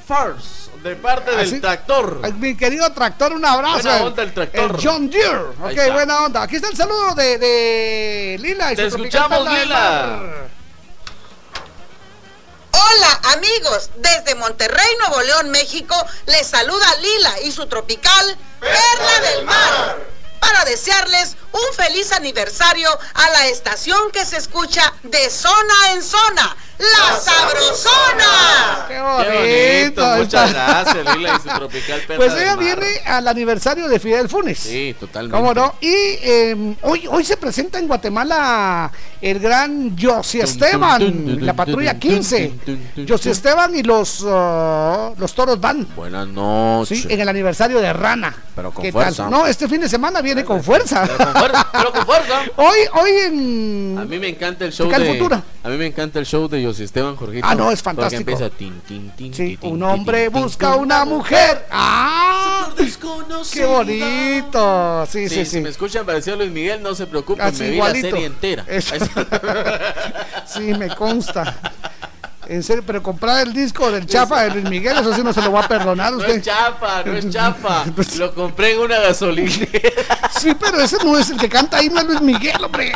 Farms, 0.07 0.64
de 0.85 0.97
parte 0.97 1.31
del 1.31 1.41
Así- 1.41 1.61
tractor. 1.61 2.21
Mi 2.35 2.55
querido 2.57 2.93
tractor, 2.93 3.33
un 3.33 3.45
abrazo. 3.45 3.83
Buena 3.83 4.05
onda 4.05 4.23
el 4.23 4.35
tractor. 4.35 4.77
John 4.83 5.09
Deere. 5.11 5.39
Ok, 5.63 5.93
buena 5.93 6.25
onda. 6.27 6.43
Aquí 6.43 6.57
está 6.57 6.69
el 6.69 6.77
saludo 6.77 7.15
de, 7.15 7.39
de 7.39 8.37
Lila. 8.39 8.71
y 8.73 8.77
Te 8.77 8.91
su 8.91 8.97
tropical 8.99 9.23
escuchamos, 9.23 9.39
perla 9.49 9.59
del 9.59 9.69
Lila. 9.69 9.81
mar. 9.81 10.45
Hola 12.73 13.21
amigos, 13.35 13.91
desde 13.97 14.35
Monterrey, 14.35 14.87
Nuevo 14.99 15.23
León, 15.23 15.51
México, 15.51 15.97
les 16.27 16.47
saluda 16.47 16.87
Lila 17.01 17.41
y 17.45 17.51
su 17.53 17.67
tropical 17.67 18.37
Perla 18.61 19.31
del 19.31 19.45
Mar 19.47 19.97
para 20.41 20.65
desearles 20.67 21.37
un 21.55 21.75
feliz 21.77 22.13
aniversario 22.13 22.89
a 23.15 23.31
la 23.31 23.47
estación 23.47 24.11
que 24.13 24.25
se 24.25 24.39
escucha 24.39 24.93
de 25.05 25.31
zona 25.31 25.75
en 25.95 26.03
zona, 26.03 26.57
La 26.79 27.17
Sabrosona. 27.17 28.87
¡Qué 28.89 28.95
Qué 28.95 29.91
bonito! 29.91 30.17
Muchas 30.17 30.53
gracias, 30.53 31.17
Lila 31.17 31.39
y 31.39 31.49
su 31.49 31.55
tropical 31.57 32.01
perla 32.09 32.17
Pues 32.17 32.43
ella 32.43 32.57
viene 32.57 33.01
al 33.07 33.29
aniversario 33.29 33.89
de 33.89 34.01
Fidel 34.01 34.29
Funes. 34.29 34.59
Sí, 34.59 34.97
totalmente. 34.99 35.37
¿Cómo 35.37 35.55
no? 35.55 35.75
Y 35.81 35.93
eh, 35.93 36.77
hoy, 36.83 37.07
hoy 37.09 37.25
se 37.25 37.37
presenta 37.37 37.79
en 37.79 37.87
Guatemala 37.87 38.91
el 39.21 39.39
gran 39.39 39.97
Josie 39.99 40.43
Esteban, 40.43 41.39
la 41.47 41.55
patrulla 41.55 41.99
15. 41.99 42.53
Josie 43.09 43.33
Esteban 43.33 43.75
y 43.75 43.83
los, 43.83 44.21
uh, 44.23 45.15
los 45.17 45.35
toros 45.35 45.61
van. 45.61 45.87
Buenas 45.95 46.27
noches. 46.29 47.03
Sí, 47.03 47.07
en 47.09 47.21
el 47.21 47.29
aniversario 47.29 47.81
de 47.81 47.93
Rana. 47.93 48.35
Pero 48.55 48.73
con 48.73 48.83
¿Qué 48.83 48.93
fuerza. 48.93 49.23
tal? 49.25 49.31
No, 49.31 49.47
este 49.47 49.69
fin 49.69 49.81
de 49.81 49.89
semana 49.89 50.21
viene 50.21 50.45
con 50.45 50.63
fuerza. 50.63 51.03
Pero 51.03 51.17
con 51.17 51.27
fuerza, 51.33 51.44
pero 51.73 51.93
con 51.93 52.07
fuerza. 52.07 52.43
Hoy, 52.57 52.79
hoy 52.95 53.11
en. 53.27 53.97
A 53.99 54.05
mí 54.05 54.19
me 54.19 54.29
encanta 54.29 54.65
el 54.65 54.73
show 54.73 54.89
de 54.91 55.05
Futura. 55.15 55.43
A 55.63 55.69
mí 55.69 55.77
me 55.77 55.87
encanta 55.87 56.19
el 56.19 56.27
show 56.27 56.49
de 56.49 56.65
José 56.65 56.85
Esteban 56.85 57.17
Jorgito. 57.17 57.47
Ah, 57.49 57.55
no, 57.55 57.71
es 57.71 57.83
fantástico. 57.83 58.21
empieza 58.21 58.51
tin 58.51 58.81
tin 58.87 59.11
tin. 59.11 59.33
Sí, 59.35 59.59
un 59.63 59.83
hombre 59.83 60.29
busca 60.29 60.77
una 60.77 61.05
mujer. 61.05 61.67
¡Ah! 61.71 62.69
¡Qué 63.53 63.65
bonito! 63.65 65.07
Sí, 65.11 65.29
sí, 65.29 65.35
Sí. 65.45 65.47
Si 65.47 65.61
me 65.61 65.69
escuchan 65.71 66.05
parecido 66.07 66.35
a 66.37 66.39
Luis 66.39 66.51
Miguel, 66.51 66.83
no 66.83 66.95
se 66.95 67.07
preocupen, 67.07 67.45
Así 67.45 67.63
me 67.63 67.69
vi 67.71 67.75
igualito. 67.77 68.07
la 68.07 68.13
serie 68.13 68.27
entera. 68.27 68.65
Sí, 70.47 70.61
me 70.75 70.89
consta. 70.95 71.57
En 72.49 72.63
serio, 72.63 72.83
pero 72.87 73.03
comprar 73.03 73.47
el 73.47 73.53
disco 73.53 73.91
del 73.91 74.07
Chafa 74.07 74.43
de 74.43 74.51
Luis 74.51 74.69
Miguel, 74.69 74.99
eso 74.99 75.15
sí 75.15 75.23
no 75.23 75.33
se 75.33 75.41
lo 75.43 75.53
va 75.53 75.61
a 75.61 75.69
perdonar 75.69 76.09
a 76.09 76.11
No 76.13 76.17
usted. 76.19 76.37
es 76.37 76.43
chapa, 76.45 77.03
no 77.05 77.17
es 77.17 77.29
chapa. 77.31 77.85
Lo 78.19 78.35
compré 78.35 78.73
en 78.75 78.81
una 78.81 78.99
gasolinera. 79.01 79.69
Sí, 80.39 80.53
pero 80.59 80.81
ese 80.81 80.99
no 81.05 81.19
es 81.19 81.31
el 81.31 81.39
que 81.39 81.49
canta 81.49 81.79
ahí, 81.79 81.89
no 81.89 82.01
es 82.01 82.07
Luis 82.07 82.21
Miguel, 82.21 82.63
hombre. 82.65 82.93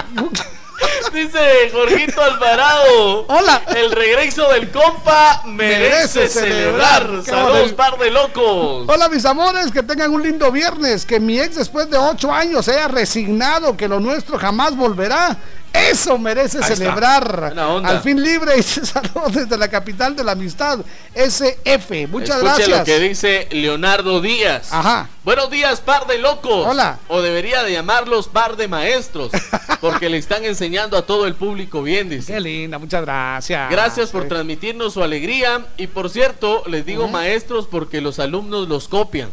Dice 1.13 1.71
Jorgito 1.73 2.23
Alvarado. 2.23 3.27
Hola. 3.29 3.63
El 3.75 3.91
regreso 3.91 4.49
del 4.51 4.71
compa 4.71 5.43
merece, 5.47 6.21
Merece 6.21 6.29
celebrar. 6.29 7.03
celebrar. 7.03 7.25
Saludos, 7.25 7.73
par 7.73 7.99
de 7.99 8.11
locos. 8.11 8.85
Hola 8.89 9.09
mis 9.09 9.25
amores, 9.25 9.73
que 9.73 9.83
tengan 9.83 10.13
un 10.13 10.23
lindo 10.23 10.53
viernes, 10.53 11.05
que 11.05 11.19
mi 11.19 11.41
ex 11.41 11.57
después 11.57 11.91
de 11.91 11.97
ocho 11.99 12.33
años 12.33 12.69
haya 12.69 12.87
resignado 12.89 13.77
que 13.77 13.89
lo 13.89 13.99
nuestro 13.99 14.39
jamás 14.39 14.77
volverá. 14.77 15.37
Eso 15.73 16.19
merece 16.19 16.59
Ahí 16.63 16.77
celebrar. 16.77 17.55
Al 17.57 18.01
fin 18.01 18.23
libre 18.23 18.59
y 18.59 18.63
saludos 18.63 19.33
desde 19.33 19.57
la 19.57 19.69
capital 19.69 20.17
de 20.17 20.25
la 20.25 20.33
amistad, 20.33 20.81
SF. 21.15 22.09
Muchas 22.09 22.37
Escuche 22.37 22.43
gracias. 22.43 22.79
lo 22.79 22.85
que 22.85 22.99
dice 22.99 23.49
Leonardo 23.51 24.21
Díaz. 24.21 24.73
Ajá. 24.73 25.09
Buenos 25.25 25.51
días, 25.51 25.81
par 25.81 26.07
de 26.07 26.19
locos. 26.19 26.67
Hola. 26.67 26.99
O 27.09 27.21
debería 27.21 27.63
de 27.63 27.73
llamarlos 27.73 28.29
par 28.29 28.57
de 28.57 28.67
maestros, 28.67 29.31
porque 29.81 30.09
le 30.09 30.17
están 30.17 30.45
enseñando 30.45 30.97
a 30.97 31.03
todo 31.03 31.27
el 31.27 31.35
público 31.35 31.83
bien, 31.83 32.09
dice. 32.09 32.33
Qué 32.33 32.41
linda, 32.41 32.79
muchas 32.79 33.03
gracias. 33.03 33.71
Gracias 33.71 34.11
por 34.11 34.23
Sí. 34.23 34.29
transmitirnos 34.29 34.95
su 34.95 35.03
alegría. 35.03 35.67
Y 35.77 35.87
por 35.87 36.09
cierto, 36.11 36.63
les 36.67 36.85
digo 36.87 37.09
maestros 37.09 37.67
porque 37.71 38.01
los 38.01 38.19
alumnos 38.19 38.69
los 38.69 38.89
copian. 38.89 39.31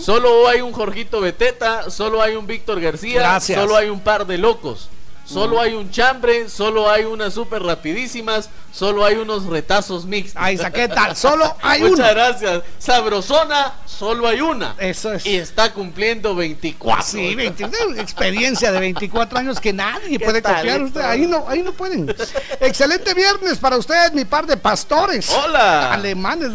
Solo 0.00 0.48
hay 0.48 0.60
un 0.60 0.72
Jorgito 0.72 1.20
Beteta, 1.20 1.90
solo 1.90 2.20
hay 2.22 2.34
un 2.34 2.46
Víctor 2.46 2.80
García, 2.80 3.20
Gracias. 3.20 3.58
solo 3.60 3.76
hay 3.76 3.88
un 3.90 4.00
par 4.00 4.26
de 4.26 4.38
locos. 4.38 4.88
Solo 5.24 5.60
hay 5.60 5.74
un 5.74 5.90
chambre, 5.90 6.48
solo 6.48 6.90
hay 6.90 7.04
unas 7.04 7.32
súper 7.34 7.62
rapidísimas, 7.62 8.50
solo 8.72 9.04
hay 9.04 9.14
unos 9.14 9.46
retazos 9.46 10.04
mixtos. 10.04 10.42
Ahí 10.42 10.56
está, 10.56 10.70
¿qué 10.70 10.88
tal? 10.88 11.16
Solo 11.16 11.56
hay 11.62 11.80
Muchas 11.82 11.98
uno. 11.98 12.08
gracias. 12.08 12.62
Sabrosona, 12.78 13.72
solo 13.86 14.26
hay 14.28 14.40
una. 14.40 14.74
Eso 14.78 15.12
es. 15.12 15.24
Y 15.24 15.36
está 15.36 15.72
cumpliendo 15.72 16.34
24. 16.34 17.04
Sí, 17.06 17.34
20, 17.34 17.64
una 17.64 18.02
experiencia 18.02 18.72
de 18.72 18.80
24 18.80 19.38
años 19.38 19.60
que 19.60 19.72
nadie 19.72 20.18
¿Qué 20.18 20.24
puede 20.24 20.42
tal, 20.42 20.56
copiar. 20.56 20.82
Usted, 20.82 21.00
ahí 21.00 21.26
no, 21.26 21.44
ahí 21.48 21.62
no 21.62 21.72
pueden. 21.72 22.14
Excelente 22.60 23.14
viernes 23.14 23.58
para 23.58 23.76
ustedes, 23.78 24.12
mi 24.12 24.24
par 24.24 24.46
de 24.46 24.56
pastores. 24.56 25.30
Hola. 25.30 25.92
Alemanes. 25.92 26.50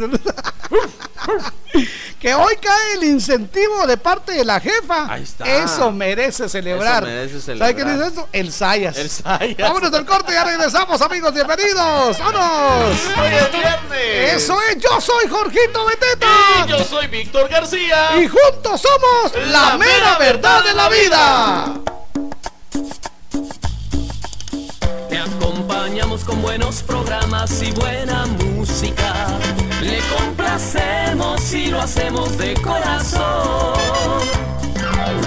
que 2.20 2.34
hoy 2.34 2.56
cae 2.62 2.94
el 2.96 3.04
incentivo 3.06 3.86
de 3.88 3.98
parte 3.98 4.34
de 4.34 4.44
la 4.46 4.60
jefa. 4.60 5.12
Ahí 5.12 5.24
está. 5.24 5.46
Eso 5.46 5.92
merece 5.92 6.50
celebrar. 6.50 7.04
Eso 7.04 7.12
merece 7.12 7.34
¿Sabe 7.40 7.42
celebrar. 7.42 7.76
quién 7.76 7.94
dice 7.98 8.08
esto? 8.08 8.30
El 8.32 8.52
Sayas. 8.58 8.98
El 8.98 9.10
Sayas. 9.10 9.58
Vámonos 9.58 9.92
del 9.92 10.04
corte, 10.04 10.34
ya 10.34 10.44
regresamos, 10.44 11.00
amigos. 11.02 11.32
Bienvenidos. 11.32 12.18
¡Vámonos! 12.18 12.98
Hoy 13.20 13.34
es 13.34 13.52
viernes. 13.52 14.34
Eso 14.34 14.58
es, 14.64 14.78
yo 14.80 15.00
soy 15.00 15.30
Jorgito 15.30 15.86
Beteta. 15.86 16.28
Y 16.66 16.70
yo 16.70 16.84
soy 16.84 17.06
Víctor 17.08 17.48
García. 17.50 18.18
Y 18.20 18.28
juntos 18.28 18.82
somos 18.82 19.48
la, 19.52 19.62
La 19.72 19.78
mera 19.78 19.94
mera 19.94 20.18
verdad 20.18 20.64
de 20.64 20.74
la 20.74 20.90
vida. 20.90 21.74
Te 25.08 25.20
acompañamos 25.20 26.24
con 26.24 26.42
buenos 26.42 26.82
programas 26.82 27.62
y 27.62 27.72
buena 27.74 28.26
música. 28.26 29.28
Le 29.82 30.00
complacemos 30.18 31.54
y 31.54 31.68
lo 31.68 31.80
hacemos 31.80 32.36
de 32.40 32.56
corazón. 32.56 33.78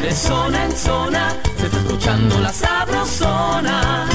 De 0.00 0.14
zona 0.14 0.64
en 0.64 0.76
zona, 0.76 1.36
se 1.58 1.66
está 1.66 1.78
escuchando 1.78 2.38
la 2.40 2.52
sabrosona. 2.52 4.08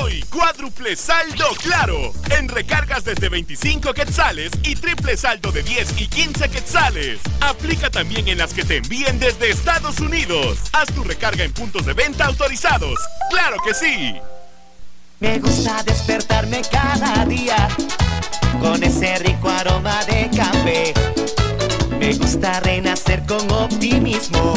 Hoy, 0.00 0.22
cuádruple 0.30 0.96
saldo 0.96 1.44
claro. 1.62 2.12
En 2.30 2.48
recargas 2.48 3.04
desde 3.04 3.28
25 3.28 3.92
quetzales 3.92 4.50
y 4.62 4.76
triple 4.76 5.18
saldo 5.18 5.52
de 5.52 5.62
10 5.62 6.00
y 6.00 6.08
15 6.08 6.48
quetzales. 6.48 7.20
Aplica 7.40 7.90
también 7.90 8.26
en 8.28 8.38
las 8.38 8.54
que 8.54 8.64
te 8.64 8.78
envíen 8.78 9.18
desde 9.18 9.50
Estados 9.50 10.00
Unidos. 10.00 10.58
Haz 10.72 10.86
tu 10.94 11.04
recarga 11.04 11.44
en 11.44 11.52
puntos 11.52 11.84
de 11.84 11.92
venta 11.92 12.24
autorizados. 12.24 12.98
¡Claro 13.30 13.58
que 13.62 13.74
sí! 13.74 14.14
Me 15.20 15.38
gusta 15.38 15.82
despertarme 15.82 16.62
cada 16.70 17.26
día 17.26 17.68
con 18.58 18.82
ese 18.82 19.18
rico 19.18 19.50
aroma 19.50 20.02
de 20.06 20.30
café. 20.34 20.94
Me 22.04 22.12
gusta 22.16 22.60
renacer 22.60 23.22
con 23.22 23.50
optimismo 23.50 24.52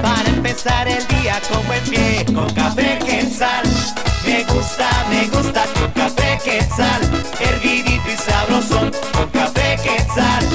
para 0.00 0.28
empezar 0.28 0.86
el 0.86 1.04
día 1.08 1.42
con 1.50 1.66
buen 1.66 1.82
pie. 1.82 2.24
Con 2.32 2.48
café 2.54 2.96
quetzal, 3.04 3.64
me 4.24 4.44
gusta, 4.44 4.88
me 5.10 5.26
gusta 5.36 5.64
con 5.74 5.90
café 5.90 6.38
quetzal. 6.44 7.00
Hervidito 7.40 8.08
y 8.08 8.16
sabrosón 8.16 8.92
con 9.12 9.28
café 9.30 9.78
quetzal. 9.82 10.46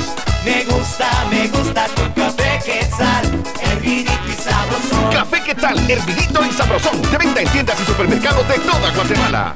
Me 0.46 0.64
gusta, 0.64 1.10
me 1.30 1.50
gusta 1.50 1.86
con 1.98 2.10
café 2.14 2.62
quetzal. 2.64 3.44
Hervidito 3.62 4.14
y 4.30 4.42
sabrosón. 4.42 5.12
Café 5.12 5.44
¿qué 5.46 5.56
tal? 5.56 5.78
Hervidito 5.92 6.46
y 6.46 6.52
sabrosón. 6.54 7.02
De 7.12 7.18
venta 7.18 7.42
en 7.42 7.50
tiendas 7.50 7.78
y 7.82 7.86
supermercados 7.88 8.48
de 8.48 8.60
toda 8.60 8.90
Guatemala. 8.92 9.56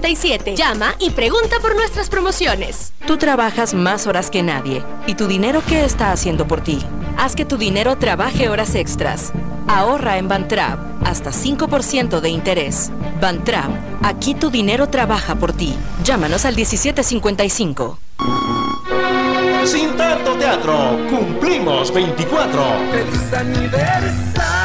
1747. 0.00 0.56
Llama 0.56 0.94
y 0.98 1.10
pregunta 1.10 1.58
por 1.60 1.74
nuestras 1.74 2.08
promociones. 2.08 2.92
Tú 3.06 3.16
trabajas 3.16 3.74
más 3.74 4.06
horas 4.06 4.30
que 4.30 4.42
nadie. 4.42 4.82
¿Y 5.06 5.14
tu 5.14 5.26
dinero 5.26 5.62
qué 5.66 5.84
está 5.84 6.12
haciendo 6.12 6.46
por 6.46 6.60
ti? 6.60 6.78
Haz 7.16 7.34
que 7.34 7.44
tu 7.44 7.56
dinero 7.56 7.98
trabaje 7.98 8.48
horas 8.48 8.74
extras. 8.74 9.32
Ahorra 9.66 10.18
en 10.18 10.28
Bantrap 10.28 10.78
hasta 11.04 11.30
5% 11.30 12.20
de 12.20 12.30
interés. 12.30 12.90
Bantrap, 13.20 13.70
aquí 14.02 14.34
tu 14.34 14.50
dinero 14.50 14.88
trabaja 14.88 15.34
por 15.34 15.52
ti. 15.52 15.74
Llámanos 16.04 16.44
al 16.44 16.54
1755. 16.54 17.98
Sin 19.64 19.96
tanto 19.96 20.34
teatro, 20.36 20.98
cumplimos 21.10 21.92
24. 21.92 22.62
¡Feliz 22.90 23.32
aniversario! 23.34 24.57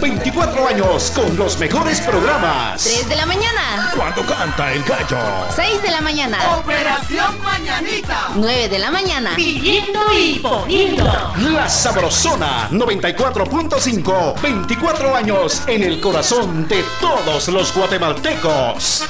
24 0.00 0.66
años 0.68 1.12
con 1.14 1.36
los 1.36 1.58
mejores 1.58 2.00
programas. 2.00 2.82
3 2.82 3.08
de 3.08 3.16
la 3.16 3.26
mañana. 3.26 3.92
Cuando 3.94 4.24
canta 4.24 4.72
el 4.72 4.82
gallo. 4.84 5.18
6 5.54 5.82
de 5.82 5.90
la 5.90 6.00
mañana. 6.00 6.38
Operación 6.58 7.42
Mañanita. 7.42 8.30
9 8.34 8.68
de 8.68 8.78
la 8.78 8.90
mañana. 8.90 9.32
Pidiendo 9.36 10.00
y 10.12 10.38
poniendo. 10.38 11.04
La 11.52 11.68
Sabrosona 11.68 12.70
94.5. 12.70 14.40
24 14.40 15.16
años 15.16 15.62
en 15.66 15.82
el 15.82 16.00
corazón 16.00 16.66
de 16.66 16.82
todos 17.00 17.48
los 17.48 17.74
guatemaltecos. 17.74 19.04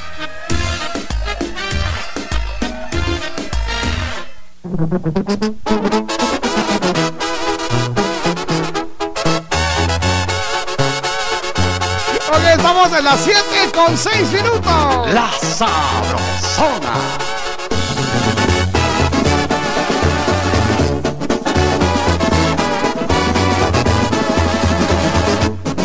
En 12.97 13.05
las 13.05 13.21
7 13.21 13.41
con 13.73 13.97
6 13.97 14.33
minutos. 14.33 15.13
La 15.15 15.31
Sabrosona. 15.41 16.95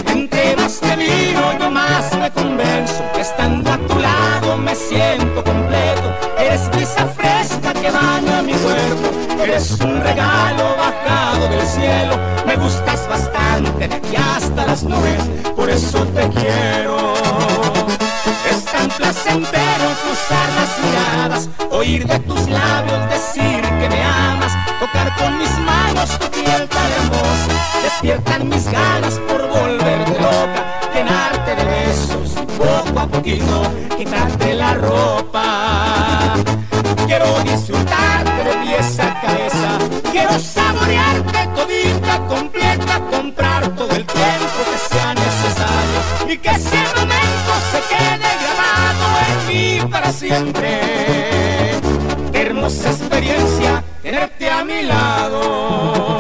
Entre 0.07 0.55
más 0.57 0.79
te 0.79 0.97
miro, 0.97 1.59
yo 1.59 1.69
más 1.69 2.11
me 2.17 2.31
convenzo. 2.31 3.03
que 3.13 3.21
Estando 3.21 3.71
a 3.71 3.77
tu 3.77 3.99
lado 3.99 4.57
me 4.57 4.75
siento 4.75 5.43
completo. 5.43 6.13
Eres 6.39 6.69
brisa 6.71 7.05
fresca 7.05 7.73
que 7.73 7.91
baña 7.91 8.41
mi 8.41 8.53
cuerpo. 8.53 9.43
Eres 9.43 9.71
un 9.79 10.01
regalo 10.01 10.75
bajado 10.75 11.47
del 11.49 11.67
cielo. 11.67 12.17
Me 12.47 12.55
gustas 12.55 13.07
bastante 13.07 13.89
y 14.11 14.15
hasta 14.15 14.65
las 14.65 14.83
nubes. 14.83 15.54
Por 15.66 15.74
eso 15.74 16.05
te 16.13 16.30
quiero. 16.30 17.16
Es 18.51 18.66
tan 18.66 18.88
placentero 18.88 19.88
cruzar 20.03 20.47
las 20.53 20.80
miradas, 20.86 21.49
oír 21.72 22.05
de 22.05 22.20
tus 22.20 22.47
labios 22.47 23.09
decir 23.09 23.61
que 23.63 23.89
me 23.89 24.03
amas, 24.03 24.53
tocar 24.80 25.16
con 25.18 25.39
mis 25.39 25.49
manos 25.57 26.20
tu 26.20 26.30
piel 26.30 26.70
tan 26.70 26.91
hermosa, 26.91 27.82
despiertan 27.82 28.47
mis 28.47 28.66
ganas 28.66 29.20
por 29.28 29.47
volverte 29.49 30.11
loca, 30.11 30.82
llenarte 30.93 31.55
de 31.55 31.63
besos 31.63 32.30
poco 32.59 32.99
a 32.99 33.07
poquito 33.07 33.63
quitarte 33.97 34.44
y 46.36 46.38
que 46.38 46.49
ese 46.49 46.77
momento 46.97 47.51
se 47.71 47.79
quede 47.91 48.29
grabado 48.43 49.05
en 49.29 49.47
mí 49.47 49.91
para 49.91 50.11
siempre. 50.11 50.79
Qué 52.31 52.41
hermosa 52.41 52.89
experiencia 52.91 53.83
tenerte 54.01 54.49
a 54.49 54.63
mi 54.65 54.81
lado. 54.83 56.14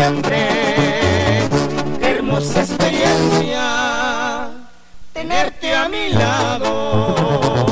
Siempre. 0.00 0.48
Qué 2.00 2.10
hermosa 2.10 2.60
experiencia 2.60 4.48
tenerte 5.12 5.74
a 5.74 5.88
mi 5.88 6.10
lado. 6.10 7.66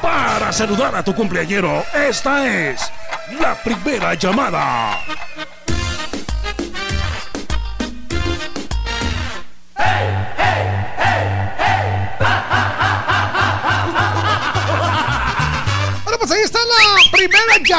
Para 0.00 0.52
saludar 0.52 0.94
a 0.94 1.02
tu 1.02 1.14
cumpleañero, 1.14 1.84
esta 1.94 2.46
es 2.46 2.92
la 3.40 3.54
primera 3.54 4.14
llamada. 4.14 5.00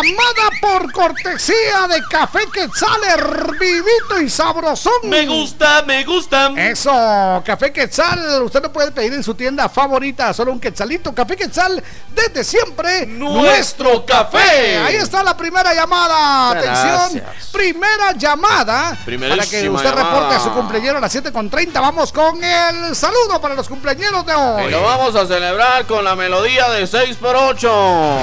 Llamada 0.02 0.50
por 0.62 0.91
cortesía 0.91 1.88
de 1.88 2.02
Café 2.10 2.39
Quetzal, 2.52 3.04
hervidito 3.14 4.22
y 4.22 4.30
sabrosón. 4.30 4.93
Me 5.04 5.26
gusta, 5.26 5.84
me 5.86 6.04
gusta. 6.04 6.52
Eso, 6.58 7.41
Café 7.46 7.72
Quetzal, 7.72 8.41
usted 8.43 8.62
lo 8.62 8.72
puede 8.72 8.91
pedir 8.91 9.14
en 9.14 9.24
su 9.24 9.34
tienda 9.36 9.70
favorita, 9.70 10.34
solo 10.34 10.52
un 10.52 10.60
quetzalito. 10.60 11.14
Café 11.14 11.36
Quetzal, 11.36 11.82
desde 12.14 12.43
siempre, 12.43 13.06
Nuestro 13.06 14.06
café. 14.06 14.78
Ahí 14.78 14.96
está 14.96 15.24
la 15.24 15.36
primera 15.38 15.74
llamada. 15.74 16.52
Atención, 16.52 17.22
Gracias. 17.24 17.48
primera 17.52 18.12
llamada. 18.14 18.98
Para 19.06 19.46
que 19.46 19.70
usted 19.70 19.89
llamada. 19.89 19.91
reporte 20.04 20.36
a 20.36 20.39
su 20.39 20.52
cumpleaños 20.52 20.96
a 20.96 21.00
las 21.00 21.16
7.30. 21.16 21.74
Vamos 21.74 22.12
con 22.12 22.43
el 22.43 22.96
saludo 22.96 23.39
para 23.41 23.56
los 23.56 23.68
cumpleaños 23.68 24.26
de 24.26 24.34
Y 24.34 24.36
hoy. 24.36 24.72
lo 24.72 24.82
vamos 24.84 25.16
a 25.16 25.26
celebrar 25.26 25.86
con 25.86 26.04
la 26.04 26.16
melodía 26.16 26.70
de 26.70 26.84
6x8. 26.84 28.20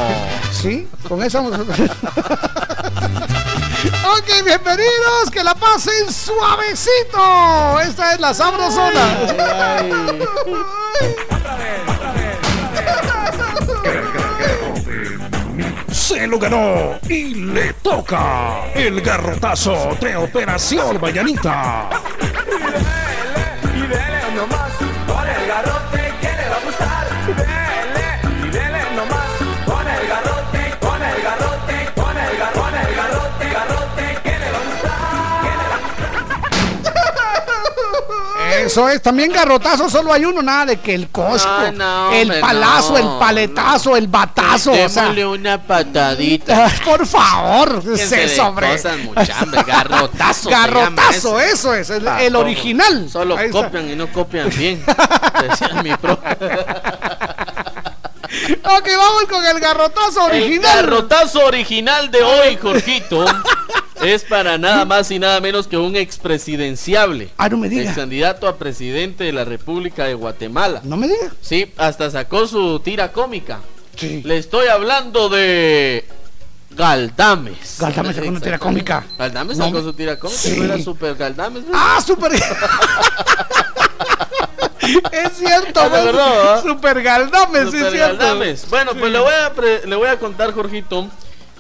Sí, 0.52 0.88
con 1.12 1.22
esa. 1.22 1.40
ok, 1.42 1.54
bienvenidos, 4.46 5.30
que 5.30 5.44
la 5.44 5.54
pasen 5.54 6.10
suavecito. 6.10 7.80
Esta 7.80 8.14
es 8.14 8.20
la 8.20 8.32
sabrosona. 8.32 9.18
Se 15.90 16.26
lo 16.26 16.38
ganó 16.38 16.98
y 17.10 17.34
le 17.34 17.74
toca 17.74 18.72
el 18.74 19.02
garrotazo 19.02 19.94
de 20.00 20.16
Operación 20.16 20.98
Mañanita. 20.98 21.90
Eso 38.72 38.88
es, 38.88 39.02
también 39.02 39.30
garrotazo, 39.30 39.90
solo 39.90 40.14
hay 40.14 40.24
uno, 40.24 40.40
nada 40.40 40.64
de 40.64 40.80
que 40.80 40.94
el 40.94 41.08
cosco, 41.10 41.50
no, 41.74 42.10
el 42.10 42.40
palazo, 42.40 42.92
no, 42.92 42.98
el 42.98 43.18
paletazo, 43.18 43.96
el 43.98 44.06
batazo. 44.06 44.72
o 44.72 44.88
sea, 44.88 45.02
Démosle 45.02 45.26
una 45.26 45.62
patadita. 45.62 46.72
Por 46.82 47.06
favor, 47.06 47.84
mucha 47.84 49.38
hambre, 49.38 49.62
garrotazo 49.66 50.44
se 50.44 50.50
Garrotazo, 50.50 51.38
eso. 51.38 51.74
es, 51.74 51.90
el, 51.90 52.02
todo. 52.04 52.40
original. 52.40 53.10
Solo 53.10 53.36
Ahí 53.36 53.48
está. 53.48 53.64
copian 53.64 53.90
y 53.90 53.94
no 53.94 54.10
copian 54.10 54.48
bien. 54.48 54.82
Decía 55.42 55.82
mi 55.82 55.94
pro. 55.94 56.14
ok, 58.64 58.88
vamos 58.96 59.24
con 59.28 59.44
el 59.44 59.60
garrotazo 59.60 60.24
original. 60.24 60.78
El 60.78 60.86
garrotazo 60.86 61.44
original 61.44 62.10
de 62.10 62.22
hoy, 62.22 62.56
Jorgito. 62.56 63.26
Es 64.02 64.24
para 64.24 64.58
nada 64.58 64.84
más 64.84 65.10
y 65.10 65.18
nada 65.18 65.40
menos 65.40 65.66
que 65.66 65.76
un 65.76 65.96
expresidenciable. 65.96 67.30
Ah, 67.36 67.48
no 67.48 67.56
me 67.56 67.68
diga. 67.68 67.82
Ex 67.90 67.94
candidato 67.96 68.46
a 68.48 68.56
presidente 68.56 69.24
de 69.24 69.32
la 69.32 69.44
República 69.44 70.04
de 70.04 70.14
Guatemala. 70.14 70.80
No 70.84 70.96
me 70.96 71.08
diga. 71.08 71.32
Sí, 71.40 71.72
hasta 71.76 72.10
sacó 72.10 72.46
su 72.46 72.80
tira 72.80 73.12
cómica. 73.12 73.60
Sí. 73.96 74.22
Le 74.24 74.38
estoy 74.38 74.68
hablando 74.68 75.28
de 75.28 76.04
Galdames. 76.70 77.76
Galdames 77.78 78.16
sacó 78.16 78.28
una 78.28 78.40
tira 78.40 78.58
cómica. 78.58 79.04
Galdames 79.18 79.56
sacó 79.58 79.82
su 79.82 79.92
tira 79.92 80.18
cómica. 80.18 80.40
Sí. 80.40 80.56
¿no 80.58 80.64
era 80.64 80.78
super 80.78 81.14
Galdames. 81.14 81.64
¿no? 81.64 81.70
Ah, 81.74 82.00
super. 82.04 82.32
es 85.12 85.32
cierto, 85.38 85.80
Ah. 85.80 86.60
Super 86.62 87.02
Galdames, 87.02 87.62
es 87.66 87.70
Super 87.70 87.90
cierto. 87.92 88.16
Galdames. 88.18 88.66
Bueno, 88.68 88.92
pues 88.94 89.12
le 89.12 89.18
voy, 89.20 89.34
a 89.34 89.52
pre- 89.52 89.86
le 89.86 89.96
voy 89.96 90.08
a 90.08 90.18
contar, 90.18 90.52
Jorgito, 90.52 91.08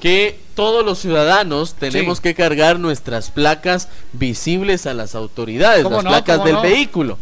que 0.00 0.40
todos 0.54 0.84
los 0.84 0.98
ciudadanos 0.98 1.74
tenemos 1.74 2.20
que 2.20 2.34
cargar 2.34 2.78
nuestras 2.78 3.30
placas 3.30 3.88
visibles 4.12 4.86
a 4.86 4.94
las 4.94 5.14
autoridades, 5.14 5.82
¿Cómo 5.84 5.96
las 5.96 6.04
no? 6.04 6.10
placas 6.10 6.36
¿Cómo 6.38 6.46
del 6.46 6.54
no? 6.56 6.62
vehículo. 6.62 7.18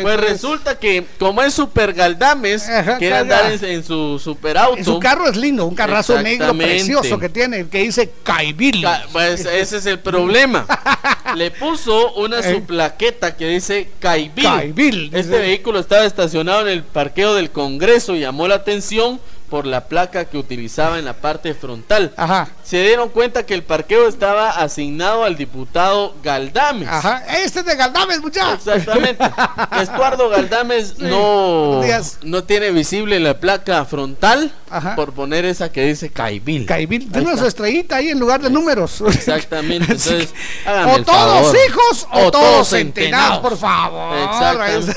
Pues 0.00 0.18
resulta 0.18 0.78
que 0.78 1.04
como 1.18 1.42
es 1.42 1.52
super 1.52 1.92
Galdames, 1.92 2.64
quiere 2.98 3.14
andar 3.14 3.52
en, 3.52 3.62
en 3.62 3.84
su 3.84 4.18
super 4.18 4.56
auto. 4.56 4.82
Su 4.82 4.98
carro 4.98 5.28
es 5.28 5.36
lindo, 5.36 5.66
un 5.66 5.74
carrazo 5.74 6.22
negro 6.22 6.54
precioso 6.56 7.18
que 7.18 7.28
tiene, 7.28 7.68
que 7.68 7.80
dice 7.82 8.10
Caibil. 8.22 8.80
Ca- 8.80 9.04
Pues 9.12 9.44
ese 9.44 9.76
es 9.76 9.84
el 9.84 9.98
problema. 9.98 10.66
Le 11.36 11.50
puso 11.50 12.14
una 12.14 12.38
Eh. 12.38 12.54
su 12.54 12.62
plaqueta 12.64 13.36
que 13.36 13.48
dice 13.48 13.90
Caibil. 14.00 14.44
Caibil, 14.44 15.10
Este 15.12 15.38
vehículo 15.38 15.78
estaba 15.80 16.06
estacionado 16.06 16.62
en 16.62 16.68
el 16.68 16.84
parqueo 16.84 17.34
del 17.34 17.50
Congreso 17.50 18.14
y 18.16 18.20
llamó 18.20 18.48
la 18.48 18.54
atención 18.54 19.20
por 19.52 19.66
la 19.66 19.84
placa 19.84 20.24
que 20.24 20.38
utilizaba 20.38 20.98
en 20.98 21.04
la 21.04 21.12
parte 21.12 21.52
frontal. 21.52 22.14
Ajá. 22.16 22.48
Se 22.64 22.82
dieron 22.82 23.10
cuenta 23.10 23.44
que 23.44 23.52
el 23.52 23.62
parqueo 23.62 24.08
estaba 24.08 24.48
asignado 24.48 25.24
al 25.24 25.36
diputado 25.36 26.14
Galdames. 26.22 26.88
Ajá, 26.88 27.22
este 27.44 27.60
es 27.60 27.66
de 27.66 27.76
Galdames, 27.76 28.22
muchachos. 28.22 28.66
Exactamente. 28.66 29.22
Estuardo 29.78 30.30
Galdames 30.30 30.98
no, 31.00 31.82
no 32.22 32.44
tiene 32.44 32.70
visible 32.70 33.20
la 33.20 33.40
placa 33.40 33.84
frontal 33.84 34.50
Ajá. 34.70 34.96
por 34.96 35.12
poner 35.12 35.44
esa 35.44 35.70
que 35.70 35.84
dice 35.84 36.08
Caibil. 36.08 36.64
Caibil, 36.64 37.12
tiene 37.12 37.36
su 37.36 37.44
estrellita 37.44 37.96
ahí 37.96 38.08
en 38.08 38.18
lugar 38.18 38.40
de 38.40 38.48
números. 38.48 39.02
Exactamente. 39.06 39.84
Entonces, 39.92 40.30
hágame 40.64 40.92
o 40.92 40.96
el 40.96 41.04
todos 41.04 41.42
favor. 41.42 41.56
hijos 41.68 42.08
o, 42.10 42.30
todos 42.30 42.68
centenados, 42.68 43.40
por 43.40 43.58
favor. 43.58 44.16
Exactamente. 44.16 44.96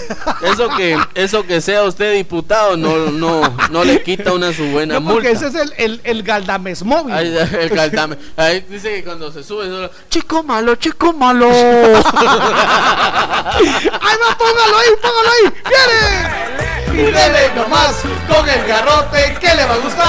Eso 0.50 0.70
que, 0.78 0.98
eso 1.16 1.46
que 1.46 1.60
sea 1.60 1.84
usted 1.84 2.14
diputado 2.14 2.78
no, 2.78 3.12
no, 3.12 3.42
no 3.70 3.84
le 3.84 4.02
quita 4.02 4.32
una 4.32 4.45
su 4.54 4.66
buena 4.68 5.00
No, 5.00 5.12
porque 5.14 5.30
multa. 5.30 5.48
ese 5.48 5.58
es 5.60 5.64
el, 5.64 5.74
el, 5.78 6.02
el 6.04 6.24
Galdames 6.24 6.84
móvil. 6.84 7.14
Ahí, 7.14 7.36
el 7.60 7.70
Galdame. 7.76 8.18
Ahí 8.38 8.66
dice 8.70 8.96
que 8.96 9.04
cuando 9.04 9.32
se 9.32 9.44
sube, 9.44 9.66
solo, 9.66 9.90
chico 10.10 10.44
malo, 10.44 10.76
chico 10.76 11.14
malo. 11.14 11.50
¡Ay, 11.52 11.94
no, 14.20 14.38
póngalo 14.38 14.78
ahí, 14.78 14.90
póngalo 15.02 15.30
ahí! 15.32 15.50
¡Viene! 15.70 16.06
Y 16.94 16.98
dele 17.12 17.50
nomás 17.56 17.96
con 18.28 18.48
el 18.48 18.66
garrote 18.68 19.36
que 19.40 19.56
le 19.56 19.66
va 19.66 19.74
a 19.74 19.78
gustar. 19.78 20.06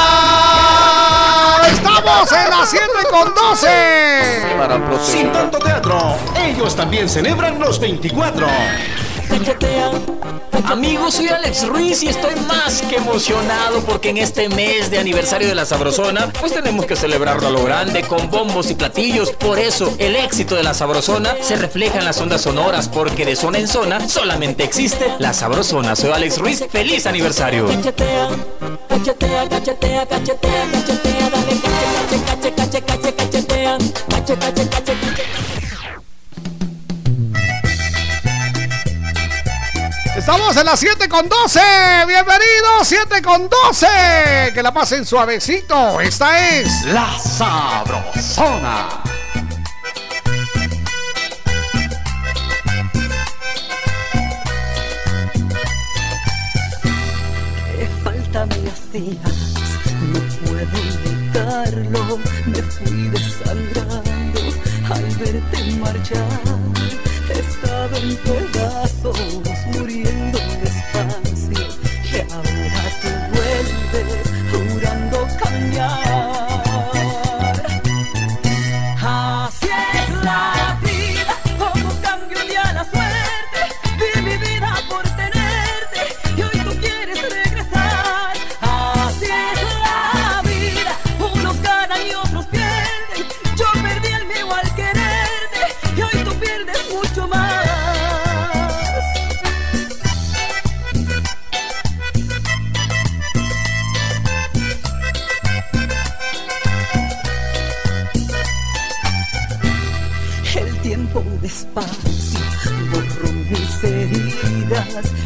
¡Estamos 1.72 2.30
en 2.32 2.50
las 2.50 2.68
7 2.70 2.86
con 3.10 3.34
12! 3.34 3.66
Para 4.56 4.76
proteger. 4.86 5.06
Sin 5.18 5.32
tanto 5.32 5.58
teatro, 5.58 6.16
ellos 6.44 6.76
también 6.76 7.08
celebran 7.08 7.58
los 7.58 7.80
24. 7.80 8.46
Amigos, 10.64 11.14
soy 11.14 11.28
Alex 11.28 11.68
Ruiz 11.68 12.02
y 12.02 12.08
estoy 12.08 12.34
más 12.48 12.82
que 12.82 12.96
emocionado 12.96 13.80
porque 13.80 14.10
en 14.10 14.16
este 14.16 14.48
mes 14.48 14.90
de 14.90 14.98
aniversario 14.98 15.46
de 15.46 15.54
la 15.54 15.64
Sabrosona, 15.64 16.32
pues 16.40 16.52
tenemos 16.52 16.86
que 16.86 16.96
celebrarlo 16.96 17.46
a 17.46 17.50
lo 17.50 17.62
grande 17.64 18.02
con 18.02 18.30
bombos 18.30 18.70
y 18.70 18.74
platillos. 18.74 19.30
Por 19.30 19.58
eso, 19.58 19.94
el 19.98 20.16
éxito 20.16 20.56
de 20.56 20.64
la 20.64 20.74
Sabrosona 20.74 21.36
se 21.40 21.56
refleja 21.56 21.98
en 21.98 22.04
las 22.04 22.20
ondas 22.20 22.42
sonoras 22.42 22.88
porque 22.88 23.24
de 23.24 23.36
zona 23.36 23.58
en 23.58 23.68
zona 23.68 24.08
solamente 24.08 24.64
existe 24.64 25.06
la 25.18 25.32
Sabrosona. 25.32 25.94
Soy 25.94 26.10
Alex 26.10 26.38
Ruiz, 26.38 26.64
feliz 26.70 27.06
aniversario. 27.06 27.68
Estamos 40.28 40.56
en 40.56 40.66
las 40.66 40.80
7 40.80 41.08
con 41.08 41.28
12. 41.28 41.60
Bienvenidos, 42.08 42.82
7 42.82 43.22
con 43.22 43.48
12. 43.48 43.86
Que 44.52 44.60
la 44.60 44.74
pasen 44.74 45.06
suavecito. 45.06 46.00
Esta 46.00 46.48
es 46.48 46.82
La 46.86 47.16
Sabrosona. 47.16 48.88
Qué 57.76 57.88
falta 58.02 58.46
me 58.46 58.68
hacías, 58.68 59.54
no 60.10 60.18
puedo 60.44 60.78
negarlo. 61.04 62.18
Me 62.46 62.62
fui 62.62 63.10
desangrando 63.10 64.40
al 64.90 65.04
verte 65.18 65.76
marchar. 65.78 66.26
He 67.28 67.38
estado 67.40 67.96
en 67.96 68.16
pedazos, 68.16 69.18
muriendo 69.72 70.05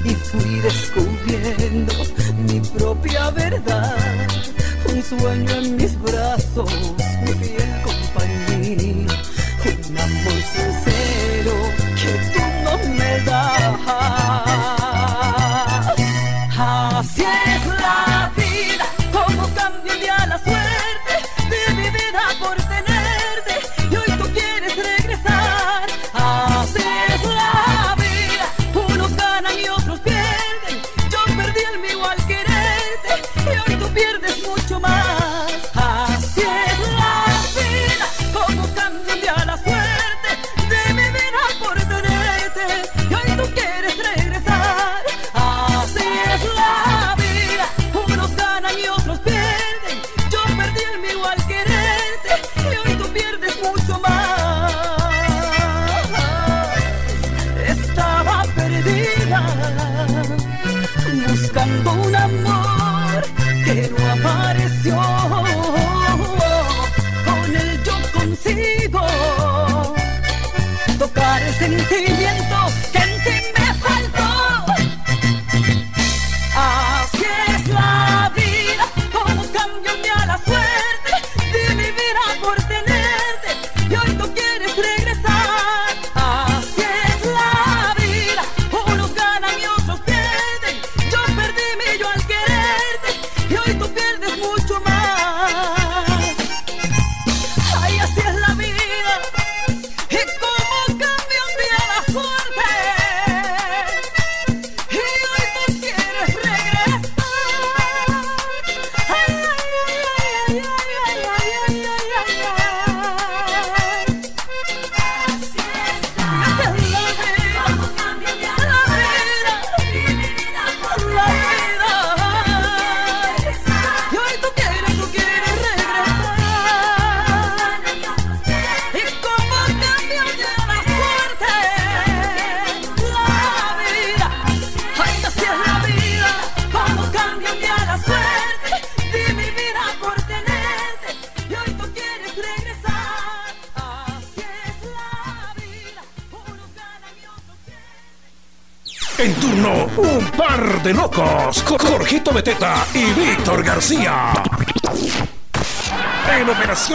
y 0.05 0.14
fui 0.14 0.60
descubriendo 0.60 1.93
mi 2.48 2.60
propia 2.60 3.31
verdad. 3.31 3.97
Un 4.93 5.02
sueño 5.02 5.51
en 5.52 5.77
mis 5.77 6.01
brazos, 6.01 6.72
mi 7.22 7.32
fiel 7.32 7.72
compañía, 7.82 9.16
un 9.64 9.98
amor 9.98 10.40
sincero 10.55 11.55
que 12.01 12.12
tú 12.32 12.40
no 12.64 12.94
me 12.94 13.20
das. 13.24 14.19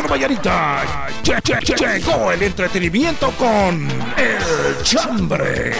Vallarita 0.04 0.84
che- 1.24 1.42
che- 1.42 1.58
che- 1.64 1.76
llegó 1.76 2.32
el 2.32 2.42
entretenimiento 2.44 3.32
con 3.38 3.88
El 4.18 4.84
Chambre. 4.84 5.74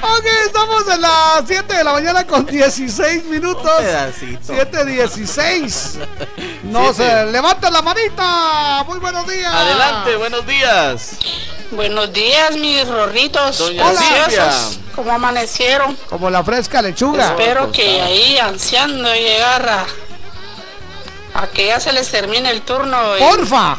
Ok, 0.00 0.24
estamos 0.46 0.82
en 0.92 1.00
las 1.02 1.42
7 1.46 1.76
de 1.76 1.84
la 1.84 1.92
mañana 1.92 2.26
con 2.26 2.44
16 2.46 3.24
minutos. 3.26 3.70
pedacito. 3.78 4.52
7.16. 4.54 5.98
Nos 6.64 6.96
Siete. 6.96 7.12
eh, 7.22 7.26
levanta 7.26 7.70
la 7.70 7.82
manita. 7.82 8.84
Muy 8.86 8.98
buenos 8.98 9.26
días. 9.28 9.52
Adelante, 9.54 10.16
buenos 10.16 10.46
días. 10.46 11.10
Buenos 11.70 12.12
días, 12.12 12.56
mis 12.56 12.88
rorritos 12.88 13.58
Doña. 13.58 13.92
Silvia. 13.94 14.50
¿Cómo 14.98 15.12
amanecieron? 15.12 15.94
Como 16.10 16.28
la 16.28 16.42
fresca 16.42 16.82
lechuga. 16.82 17.26
Espero 17.28 17.70
que 17.70 18.00
ahí 18.00 18.36
ansiando 18.36 19.14
llegar 19.14 19.68
a, 19.68 19.86
a 21.40 21.46
que 21.46 21.66
ya 21.68 21.78
se 21.78 21.92
les 21.92 22.10
termine 22.10 22.50
el 22.50 22.62
turno. 22.62 22.98
Porfa. 23.16 23.76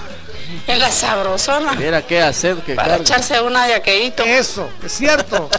En 0.66 0.80
la 0.80 0.90
sabrosona. 0.90 1.74
Mira 1.74 2.04
qué 2.08 2.22
hacer 2.22 2.56
que 2.60 2.74
Para 2.74 2.88
carga. 2.88 3.02
echarse 3.04 3.42
una 3.42 3.68
de 3.68 3.74
aqueíto. 3.74 4.24
Eso, 4.24 4.70
es 4.82 4.94
cierto. 4.94 5.50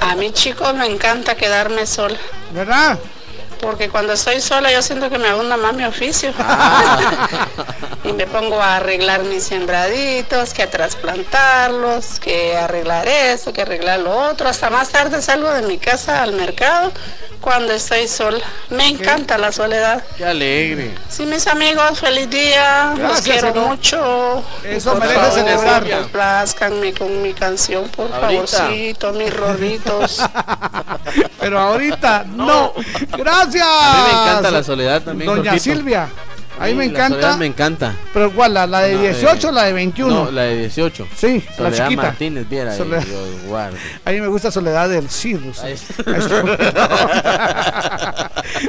A 0.00 0.14
mí, 0.16 0.32
chicos, 0.32 0.74
me 0.74 0.84
encanta 0.84 1.34
quedarme 1.34 1.86
sola. 1.86 2.18
¿Verdad? 2.52 2.98
Porque 3.60 3.88
cuando 3.88 4.12
estoy 4.12 4.40
sola 4.40 4.70
yo 4.70 4.82
siento 4.82 5.08
que 5.10 5.18
me 5.18 5.28
abunda 5.28 5.56
más 5.56 5.74
mi 5.74 5.84
oficio. 5.84 6.32
Ah. 6.38 7.28
y 8.04 8.12
me 8.12 8.26
pongo 8.26 8.60
a 8.60 8.76
arreglar 8.76 9.24
mis 9.24 9.44
sembraditos, 9.44 10.52
que 10.52 10.62
a 10.62 10.70
trasplantarlos, 10.70 12.20
que 12.20 12.56
arreglar 12.56 13.08
eso, 13.08 13.52
que 13.52 13.62
arreglar 13.62 14.00
lo 14.00 14.16
otro. 14.30 14.48
Hasta 14.48 14.70
más 14.70 14.90
tarde 14.90 15.22
salgo 15.22 15.50
de 15.50 15.62
mi 15.62 15.78
casa 15.78 16.22
al 16.22 16.32
mercado 16.32 16.92
cuando 17.40 17.72
estoy 17.72 18.08
sola. 18.08 18.38
Me 18.70 18.88
encanta 18.88 19.38
la 19.38 19.52
soledad. 19.52 20.02
Qué 20.16 20.24
alegre. 20.24 20.94
Sí, 21.08 21.24
mis 21.26 21.46
amigos, 21.46 21.98
feliz 22.00 22.28
día. 22.30 22.94
Los 22.96 23.20
quiero 23.22 23.52
señor. 23.52 23.68
mucho. 23.68 24.44
Eso 24.64 24.92
Por 24.92 25.00
merece 25.06 25.30
celebrar. 25.32 25.88
Complázcanme 25.88 26.92
con 26.94 27.22
mi 27.22 27.32
canción, 27.32 27.88
por 27.88 28.12
Ahorita. 28.12 28.46
favorcito, 28.46 29.12
mis 29.12 29.34
rorritos. 29.36 30.20
Pero 31.40 31.58
ahorita 31.60 32.24
no. 32.28 32.72
Gracias. 33.16 33.66
A 33.66 33.94
mí 33.96 34.12
me 34.12 34.22
encanta 34.22 34.50
la 34.50 34.62
soledad 34.62 35.02
también. 35.02 35.34
Doña. 35.34 35.58
Silvia. 35.58 36.08
A 36.58 36.66
mí 36.66 36.74
me 36.74 36.86
la 36.88 37.06
encanta. 37.06 37.36
me 37.36 37.46
encanta. 37.46 37.94
Pero 38.14 38.32
¿cuál? 38.32 38.54
¿La, 38.54 38.66
la 38.66 38.80
de 38.82 38.94
No, 38.94 39.00
18 39.02 39.46
eh, 39.46 39.50
o 39.50 39.52
la 39.52 39.64
de 39.64 39.72
21? 39.74 40.14
No, 40.24 40.30
la 40.30 40.42
de 40.42 40.56
18. 40.58 41.08
Sí, 41.16 41.44
la 41.48 41.56
Soledad 41.56 41.84
chiquita. 41.84 42.02
Martínez, 42.02 42.48
viera. 42.48 42.70
ahí, 42.72 42.78
Soledad. 42.78 43.02
Dios 43.02 43.42
guarde. 43.44 43.78
A 44.04 44.10
mí 44.10 44.20
me 44.20 44.28
gusta 44.28 44.50
Soledad 44.50 44.88
del 44.88 45.10
Cirrus. 45.10 45.60
Ahí 45.60 45.74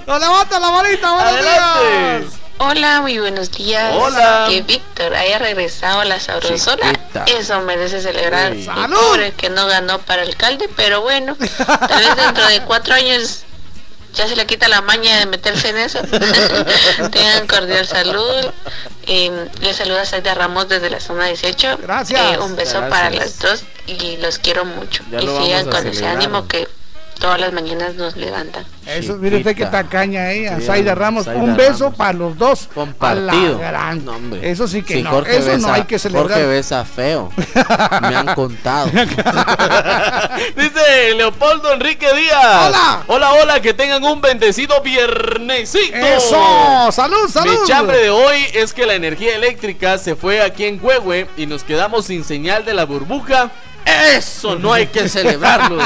¡No 0.08 0.20
levanta 0.20 0.60
la 0.60 0.72
manita! 0.72 1.12
¡Buenos 1.14 1.34
Adelante. 1.34 2.24
días! 2.24 2.34
Hola, 2.60 3.02
muy 3.02 3.20
buenos 3.20 3.52
días. 3.52 3.94
Hola. 3.96 4.48
Que 4.50 4.64
Víctor 4.64 5.14
haya 5.14 5.38
regresado 5.38 6.00
a 6.00 6.06
la 6.06 6.20
sabrosona. 6.20 6.92
Chiquita. 6.92 7.26
Eso 7.28 7.62
merece 7.62 8.02
celebrar. 8.02 8.56
¡Salud! 8.64 8.98
Pobre 8.98 9.32
que 9.34 9.50
no 9.52 9.68
ganó 9.68 10.00
para 10.00 10.24
alcalde, 10.24 10.68
pero 10.76 11.02
bueno, 11.02 11.36
tal 11.88 12.00
vez 12.00 12.16
dentro 12.16 12.48
de 12.48 12.62
cuatro 12.62 12.96
años 12.96 13.44
ya 14.18 14.28
se 14.28 14.36
le 14.36 14.46
quita 14.46 14.68
la 14.68 14.82
maña 14.82 15.20
de 15.20 15.26
meterse 15.28 15.70
en 15.70 15.78
eso. 15.78 16.00
Tengan 17.12 17.48
cordial 17.48 17.88
salud. 17.88 18.52
Eh, 19.06 19.50
les 19.62 19.76
saluda 19.76 20.06
Saida 20.06 20.34
Ramos 20.34 20.68
desde 20.68 20.90
la 20.90 21.00
zona 21.00 21.28
18. 21.28 21.78
Gracias. 21.82 22.34
Eh, 22.34 22.40
un 22.40 22.56
beso 22.56 22.82
Gracias. 22.82 22.90
para 22.90 23.10
las 23.12 23.40
dos 23.40 23.64
y 23.86 24.18
los 24.18 24.40
quiero 24.40 24.66
mucho. 24.66 25.04
Ya 25.12 25.22
y 25.22 25.28
sigan 25.28 25.70
con 25.70 25.88
ese 25.88 26.08
ánimo 26.08 26.48
que 26.48 26.68
todas 27.20 27.40
las 27.40 27.52
mañanas 27.54 27.96
nos 27.96 28.16
levantan. 28.16 28.66
Eso, 28.86 29.16
mire 29.18 29.38
usted 29.38 29.52
qué 29.56 29.64
Chiquita. 29.64 29.84
tacaña 29.84 30.32
ella, 30.32 30.58
Sí, 30.60 30.66
Zaida 30.66 30.96
Ramos. 30.96 31.26
Zaida 31.26 31.42
un 31.44 31.58
beso 31.58 31.84
Ramos. 31.86 31.98
para 31.98 32.14
los 32.14 32.38
dos. 32.38 32.70
Compartido. 32.74 33.60
Gran. 33.60 34.06
No, 34.06 34.16
hombre. 34.16 34.50
Eso 34.50 34.68
sí 34.68 34.82
que 34.82 34.96
Sí, 34.96 35.04
no. 35.04 35.10
Jorge 35.10 35.38
eso 35.38 35.48
no 35.58 35.68
besa- 35.68 35.74
hay 35.74 35.84
que 35.84 36.00
celebrar. 36.00 36.30
Jorge 36.30 36.46
besa 36.46 36.86
feo. 36.86 37.30
Me 38.02 38.16
han 38.16 38.34
contado. 38.36 38.90
Dice 40.56 41.14
Leopoldo 41.16 41.74
Enrique 41.74 42.08
Díaz. 42.16 42.68
Hola. 42.68 43.04
Hola, 43.08 43.34
hola, 43.34 43.62
que 43.62 43.74
tengan 43.74 44.04
un 44.04 44.22
bendecido 44.22 44.82
viernesito. 44.82 45.96
Eso, 45.98 46.92
salud, 46.92 47.28
salud. 47.30 47.52
Mi 47.62 47.68
chambre 47.68 47.98
de 47.98 48.10
hoy 48.10 48.46
es 48.54 48.74
que 48.74 48.86
la 48.86 48.94
energía 48.96 49.36
eléctrica 49.36 49.98
se 49.98 50.16
fue 50.16 50.42
aquí 50.42 50.66
en 50.66 50.80
Huehue 50.82 51.28
y 51.38 51.46
nos 51.46 51.64
quedamos 51.64 52.06
sin 52.06 52.24
señal 52.24 52.64
de 52.66 52.74
la 52.74 52.86
burbuja. 52.86 53.52
Eso 54.16 54.56
no 54.58 54.74
hay 54.74 54.88
que 54.88 55.08
celebrarlo. 55.08 55.80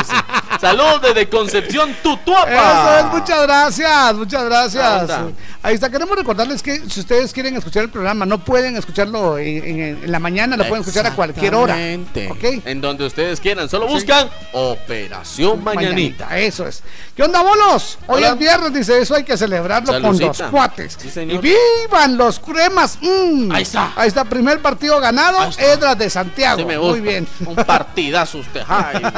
Saludos 0.59 1.01
desde 1.01 1.29
Concepción, 1.29 1.95
Tutuapa. 2.03 2.51
Eso 2.51 2.97
es, 3.07 3.13
muchas 3.13 3.41
gracias, 3.43 4.13
muchas 4.15 4.43
gracias. 4.45 4.83
Anda. 5.01 5.27
Ahí 5.63 5.75
está, 5.75 5.89
queremos 5.89 6.15
recordarles 6.17 6.61
que 6.63 6.81
si 6.89 6.99
ustedes 7.01 7.31
quieren 7.33 7.55
escuchar 7.55 7.83
el 7.83 7.89
programa, 7.89 8.25
no 8.25 8.39
pueden 8.43 8.75
escucharlo 8.77 9.37
en, 9.37 9.47
en- 9.63 10.03
en 10.03 10.11
la 10.11 10.19
mañana, 10.19 10.57
lo 10.57 10.67
pueden 10.67 10.81
escuchar 10.81 11.05
a 11.05 11.13
cualquier 11.15 11.53
hora. 11.55 11.75
Exactamente. 11.79 12.57
¿Ok? 12.59 12.65
En 12.65 12.81
donde 12.81 13.05
ustedes 13.05 13.39
quieran. 13.39 13.69
Solo 13.69 13.87
buscan 13.87 14.29
Operación 14.53 15.63
Mañanita. 15.63 16.37
Eso 16.39 16.67
es. 16.67 16.81
¿Qué 17.15 17.23
onda, 17.23 17.41
bolos? 17.41 17.97
Hoy 18.07 18.17
Hola. 18.23 18.29
es 18.29 18.37
viernes, 18.39 18.73
dice 18.73 18.99
eso, 18.99 19.15
hay 19.15 19.23
que 19.23 19.37
celebrarlo 19.37 20.01
con 20.01 20.17
los 20.19 20.41
cuates. 20.43 20.97
Sí, 20.99 21.19
y 21.19 21.37
vivan 21.37 22.17
los 22.17 22.39
cremas. 22.39 22.97
mm. 23.01 23.51
Ahí 23.51 23.63
está. 23.63 23.93
Ahí 23.95 24.07
está, 24.07 24.25
primer 24.25 24.61
partido 24.61 24.99
ganado. 24.99 25.37
Edras 25.57 25.97
de 25.97 26.09
Santiago. 26.09 26.59
Sí 26.59 26.65
me 26.65 26.77
gusta. 26.77 26.91
Muy 26.91 27.01
bien. 27.01 27.27
Un 27.45 27.55
partidazo 27.55 27.90
usted. 28.33 28.63
Ay, 28.67 28.99
Dios. 28.99 29.13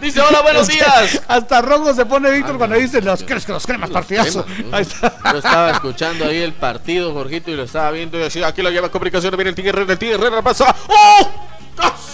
Dice, 0.00 0.20
hola, 0.20 0.42
buenos 0.42 0.68
días. 0.68 1.22
Hasta 1.28 1.62
rojo 1.62 1.94
se 1.94 2.06
pone 2.06 2.30
Víctor 2.30 2.58
cuando 2.58 2.76
dice 2.76 3.02
los, 3.02 3.22
crees 3.22 3.44
que 3.44 3.52
los 3.52 3.66
cremas 3.66 3.90
partidazo. 3.90 4.44
Ahí 4.72 4.82
está. 4.82 5.14
Yo 5.32 5.38
estaba 5.38 5.70
escuchando 5.72 6.24
ahí 6.24 6.38
el 6.38 6.52
partido, 6.52 7.12
Jorgito, 7.12 7.50
y 7.50 7.56
lo 7.56 7.64
estaba 7.64 7.90
viendo 7.90 8.18
y 8.18 8.22
decía, 8.22 8.46
aquí 8.46 8.62
lo 8.62 8.70
lleva 8.70 8.88
comunicaciones, 8.88 9.36
viene 9.36 9.50
el 9.50 9.54
Tigre 9.54 9.70
Herrera, 9.70 9.92
el 9.92 9.98
Tigre 9.98 10.14
Herrera 10.14 10.42
pasa. 10.42 10.74
¡Oh! 10.88 11.30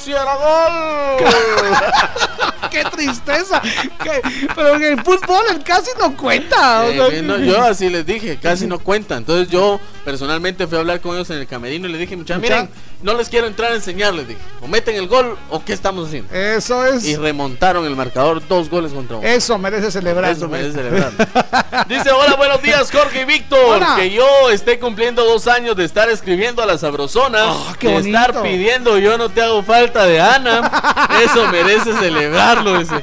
¡Casi 0.06 0.12
era 0.12 0.36
gol! 0.36 1.30
¡Qué 2.70 2.84
tristeza! 2.84 3.60
¿Qué? 4.02 4.20
Pero 4.54 4.76
en 4.76 4.82
el 4.84 5.02
fútbol 5.02 5.44
el 5.50 5.64
casi 5.64 5.90
no 5.98 6.16
cuenta. 6.16 6.84
o 6.84 6.92
sea, 6.92 7.08
viendo- 7.08 7.38
yo 7.38 7.60
así 7.62 7.88
les 7.88 8.06
dije, 8.06 8.38
casi 8.40 8.66
no 8.66 8.78
cuenta. 8.78 9.16
Entonces 9.16 9.48
yo 9.48 9.80
personalmente 10.04 10.66
fui 10.66 10.76
a 10.76 10.80
hablar 10.80 11.00
con 11.00 11.14
ellos 11.16 11.28
en 11.30 11.38
el 11.38 11.46
camerino 11.46 11.88
y 11.88 11.92
les 11.92 12.00
dije, 12.00 12.16
muchachos, 12.16 12.42
Mucha- 12.42 12.54
miren, 12.62 12.70
no 13.02 13.14
les 13.14 13.28
quiero 13.28 13.46
entrar 13.46 13.72
a 13.72 13.74
enseñarles, 13.74 14.28
dije, 14.28 14.40
o 14.60 14.68
meten 14.68 14.96
el 14.96 15.08
gol 15.08 15.36
o 15.50 15.64
qué 15.64 15.72
estamos 15.72 16.08
haciendo. 16.08 16.32
Eso 16.34 16.84
es. 16.86 17.04
Y 17.04 17.16
remontaron 17.16 17.84
el 17.86 17.96
marcador 17.96 18.46
dos 18.46 18.68
goles 18.70 18.92
contra 18.92 19.16
uno. 19.16 19.26
Eso 19.26 19.58
merece 19.58 19.90
celebrar. 19.90 20.32
Eso 20.32 20.48
merece 20.48 20.72
celebrar. 20.72 21.12
Dice, 21.88 22.10
hola, 22.10 22.36
buenos 22.36 22.62
días, 22.62 22.90
Jorge 22.90 23.22
y 23.22 23.24
Víctor. 23.24 23.80
Que 23.96 24.10
yo 24.10 24.50
esté 24.50 24.78
cumpliendo 24.78 25.24
dos 25.24 25.46
años 25.46 25.76
de 25.76 25.84
estar 25.84 26.08
escribiendo 26.08 26.62
a 26.62 26.66
la 26.66 26.78
sabrosona. 26.78 27.38
Ah, 27.42 27.74
de 27.80 27.96
estar 27.96 28.42
pidiendo 28.42 28.98
yo 28.98 29.18
no 29.18 29.28
te 29.28 29.42
hago 29.42 29.62
falta 29.62 29.95
de 30.04 30.20
Ana. 30.20 31.08
Eso 31.24 31.46
merece 31.48 31.92
celebrarlo. 31.94 32.78
Dice. 32.78 33.02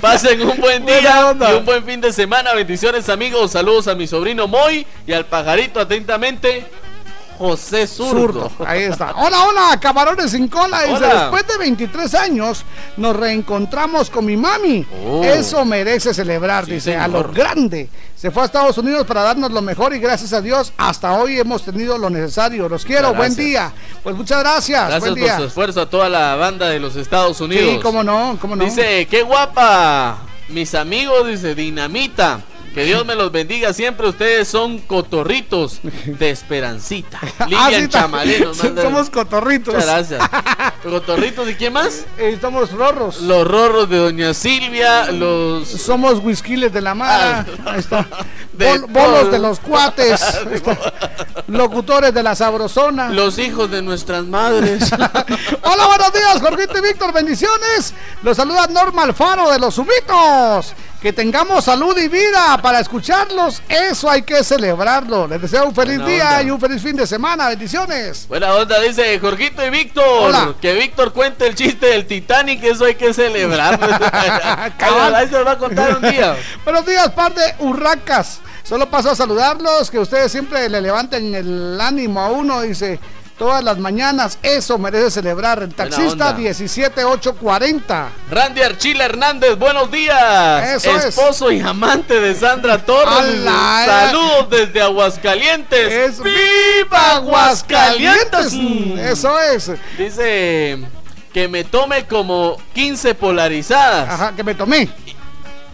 Pasen 0.00 0.42
un 0.42 0.60
buen 0.60 0.84
día 0.84 1.34
y 1.38 1.54
un 1.54 1.64
buen 1.64 1.84
fin 1.84 2.00
de 2.00 2.12
semana. 2.12 2.54
Bendiciones, 2.54 3.08
amigos. 3.08 3.52
Saludos 3.52 3.86
a 3.88 3.94
mi 3.94 4.06
sobrino 4.06 4.48
Moy 4.48 4.86
y 5.06 5.12
al 5.12 5.26
pajarito 5.26 5.78
atentamente. 5.78 6.66
José 7.38 7.86
Zurdo. 7.86 8.48
Zurdo. 8.48 8.50
Ahí 8.66 8.82
está. 8.82 9.12
Hola, 9.16 9.44
hola, 9.44 9.80
camarones 9.80 10.30
sin 10.30 10.48
cola. 10.48 10.82
Dice, 10.82 11.04
después 11.06 11.46
de 11.46 11.58
23 11.58 12.14
años 12.14 12.64
nos 12.96 13.16
reencontramos 13.16 14.10
con 14.10 14.24
mi 14.24 14.36
mami. 14.36 14.86
Oh. 15.04 15.22
Eso 15.24 15.64
merece 15.64 16.14
celebrar, 16.14 16.64
Sí, 16.66 16.72
dice, 16.72 16.96
a 16.96 17.08
lo 17.08 17.24
grande. 17.24 17.88
Se 18.16 18.30
fue 18.30 18.42
a 18.42 18.46
Estados 18.46 18.78
Unidos 18.78 19.06
para 19.06 19.22
darnos 19.22 19.50
lo 19.50 19.62
mejor 19.62 19.94
y 19.94 19.98
gracias 19.98 20.32
a 20.32 20.40
Dios 20.40 20.72
hasta 20.76 21.12
hoy 21.14 21.40
hemos 21.40 21.64
tenido 21.64 21.98
lo 21.98 22.08
necesario. 22.08 22.68
Los 22.68 22.84
quiero, 22.84 23.12
buen 23.14 23.34
día. 23.34 23.72
Pues 24.02 24.14
muchas 24.14 24.38
gracias, 24.38 24.80
Gracias 24.80 25.00
buen 25.00 25.14
por 25.14 25.22
día. 25.22 25.36
su 25.36 25.44
esfuerzo 25.44 25.80
a 25.80 25.90
toda 25.90 26.08
la 26.08 26.36
banda 26.36 26.68
de 26.68 26.78
los 26.78 26.94
Estados 26.96 27.40
Unidos. 27.40 27.64
Sí, 27.74 27.80
cómo 27.82 28.04
no, 28.04 28.38
cómo 28.40 28.54
no. 28.54 28.64
Dice, 28.64 29.06
qué 29.10 29.22
guapa. 29.22 30.18
Mis 30.48 30.74
amigos, 30.74 31.26
dice 31.26 31.54
Dinamita. 31.54 32.40
Que 32.74 32.84
Dios 32.84 33.04
me 33.04 33.14
los 33.14 33.30
bendiga 33.30 33.72
siempre. 33.74 34.08
Ustedes 34.08 34.48
son 34.48 34.78
cotorritos 34.78 35.80
de 36.06 36.30
Esperancita. 36.30 37.20
Lilian 37.46 37.90
Ah, 37.94 38.24
nos 38.40 38.62
manda- 38.64 38.82
Somos 38.82 39.10
cotorritos. 39.10 39.74
Muchas 39.74 40.08
gracias. 40.10 40.22
¿Cotorritos 40.82 41.48
y 41.50 41.54
quién 41.54 41.74
más? 41.74 42.06
Eh, 42.18 42.38
somos 42.40 42.72
rorros. 42.72 43.20
Los 43.20 43.46
rorros 43.46 43.90
de 43.90 43.98
Doña 43.98 44.32
Silvia. 44.34 45.10
Los. 45.12 45.68
Somos 45.68 46.18
whiskiles 46.20 46.72
de 46.72 46.80
la 46.80 46.94
mar. 46.94 47.46
Ahí 47.66 47.78
está. 47.80 48.06
De 48.52 48.66
Bol- 48.68 48.86
bolos 48.92 49.30
de 49.30 49.38
los 49.38 49.58
cuates. 49.60 50.20
Locutores 51.46 52.12
de 52.12 52.22
la 52.22 52.34
sabrosona. 52.34 53.08
Los 53.08 53.38
hijos 53.38 53.70
de 53.70 53.80
nuestras 53.80 54.24
madres. 54.24 54.90
Hola, 54.92 55.86
buenos 55.86 56.12
días, 56.12 56.38
Jorgito 56.40 56.78
y 56.78 56.80
Víctor, 56.82 57.12
bendiciones. 57.14 57.94
Los 58.22 58.36
saluda 58.36 58.66
Norma 58.66 59.04
Alfaro 59.04 59.50
de 59.50 59.58
los 59.58 59.74
Subitos. 59.74 60.74
Que 61.02 61.12
tengamos 61.12 61.64
salud 61.64 61.98
y 61.98 62.06
vida 62.06 62.56
para 62.62 62.78
escucharlos. 62.78 63.60
Eso 63.68 64.08
hay 64.08 64.22
que 64.22 64.44
celebrarlo. 64.44 65.26
Les 65.26 65.42
deseo 65.42 65.66
un 65.66 65.74
feliz 65.74 66.04
día 66.06 66.40
y 66.42 66.50
un 66.50 66.60
feliz 66.60 66.80
fin 66.80 66.94
de 66.94 67.08
semana. 67.08 67.48
Bendiciones. 67.48 68.28
Buena 68.28 68.54
onda, 68.54 68.80
dice 68.80 69.18
Jorgito 69.18 69.66
y 69.66 69.70
Víctor. 69.70 70.54
Que 70.60 70.74
Víctor 70.74 71.12
cuente 71.12 71.48
el 71.48 71.56
chiste 71.56 71.86
del 71.86 72.06
Titanic, 72.06 72.62
eso 72.62 72.84
hay 72.84 72.94
que 72.94 73.12
celebrarlo. 73.12 73.84
Ahí 75.16 75.28
se 75.28 75.42
va 75.42 75.52
a 75.52 75.58
contar 75.58 75.96
un 75.96 76.08
día. 76.08 76.36
Buenos 76.64 76.86
días, 76.86 77.10
par 77.10 77.34
de 77.34 77.52
urracas. 77.58 78.40
Solo 78.62 78.88
paso 78.88 79.10
a 79.10 79.16
saludarlos, 79.16 79.90
que 79.90 79.98
ustedes 79.98 80.30
siempre 80.30 80.68
le 80.68 80.80
levanten 80.80 81.34
el 81.34 81.80
ánimo 81.80 82.20
a 82.20 82.30
uno, 82.30 82.62
dice 82.62 83.00
todas 83.38 83.62
las 83.62 83.78
mañanas. 83.78 84.38
Eso 84.42 84.78
merece 84.78 85.10
celebrar. 85.10 85.62
El 85.62 85.74
taxista 85.74 86.32
17840. 86.32 88.08
Randy 88.30 88.62
Archila 88.62 89.04
Hernández, 89.04 89.58
buenos 89.58 89.90
días. 89.90 90.84
Esposo 90.84 91.50
y 91.50 91.60
amante 91.60 92.20
de 92.20 92.34
Sandra 92.34 92.78
Torres. 92.78 93.34
Eh. 93.34 93.84
Saludos 93.86 94.50
desde 94.50 94.82
Aguascalientes. 94.82 96.22
¡Viva 96.22 97.16
Aguascalientes! 97.16 98.52
Eso 98.98 99.38
es. 99.40 99.72
Dice 99.98 100.78
que 101.32 101.48
me 101.48 101.64
tome 101.64 102.06
como 102.06 102.56
15 102.74 103.14
polarizadas. 103.14 104.08
Ajá, 104.08 104.32
que 104.36 104.44
me 104.44 104.54
tomé. 104.54 104.88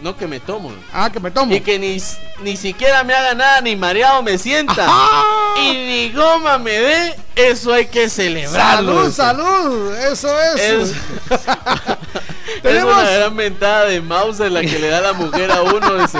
No, 0.01 0.15
que 0.15 0.27
me 0.27 0.39
tomo. 0.39 0.71
Ah, 0.93 1.09
que 1.11 1.19
me 1.19 1.29
tomo. 1.29 1.53
Y 1.53 1.59
que 1.59 1.77
ni, 1.77 1.97
ni 2.41 2.55
siquiera 2.55 3.03
me 3.03 3.13
haga 3.13 3.33
nada, 3.33 3.61
ni 3.61 3.75
mareado 3.75 4.23
me 4.23 4.37
sienta. 4.37 4.87
Y 5.57 5.73
ni 5.73 6.11
goma 6.11 6.57
me 6.57 6.71
dé, 6.71 7.15
eso 7.35 7.73
hay 7.73 7.87
que 7.87 8.09
celebrarlo. 8.09 9.11
Salud, 9.11 9.43
salud, 9.43 9.95
eso 9.97 10.41
es. 10.41 10.93
Es, 12.63 12.75
es 12.75 12.83
una 12.83 13.09
gran 13.09 13.35
mentada 13.35 13.85
de 13.85 14.01
mouse 14.01 14.39
la 14.39 14.61
que 14.61 14.79
le 14.79 14.89
da 14.89 15.01
la 15.01 15.13
mujer 15.13 15.51
a 15.51 15.61
uno. 15.61 15.97
Dice, 15.97 16.19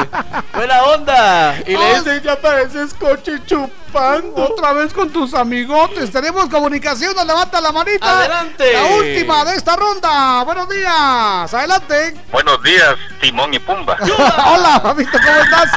buena 0.54 0.84
onda. 0.84 1.56
Y 1.66 1.76
le 1.76 1.96
dice, 1.96 2.22
ya 2.24 2.40
pareces 2.40 2.94
coche 2.94 3.40
chupando. 3.46 4.36
Otra 4.36 4.74
vez 4.74 4.94
con 4.94 5.10
tus 5.10 5.34
amigotes. 5.34 6.12
Tenemos 6.12 6.50
comunicación, 6.50 7.16
levanta 7.26 7.60
la 7.62 7.72
manita. 7.72 8.20
Adelante. 8.20 8.74
La 8.74 8.86
última 8.96 9.46
de 9.46 9.56
esta 9.56 9.76
ronda. 9.76 10.44
Buenos 10.44 10.70
días. 10.70 11.54
Adelante. 11.54 12.16
Buenos 12.32 12.62
días, 12.64 12.96
Timón 13.22 13.54
y 13.54 13.60
Pumba. 13.60 13.98
Hola, 14.54 14.82
papito, 14.82 15.12
¿cómo 15.12 15.40
estás? 15.42 15.72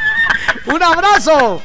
Un 0.66 0.83
abrazo. 0.83 1.62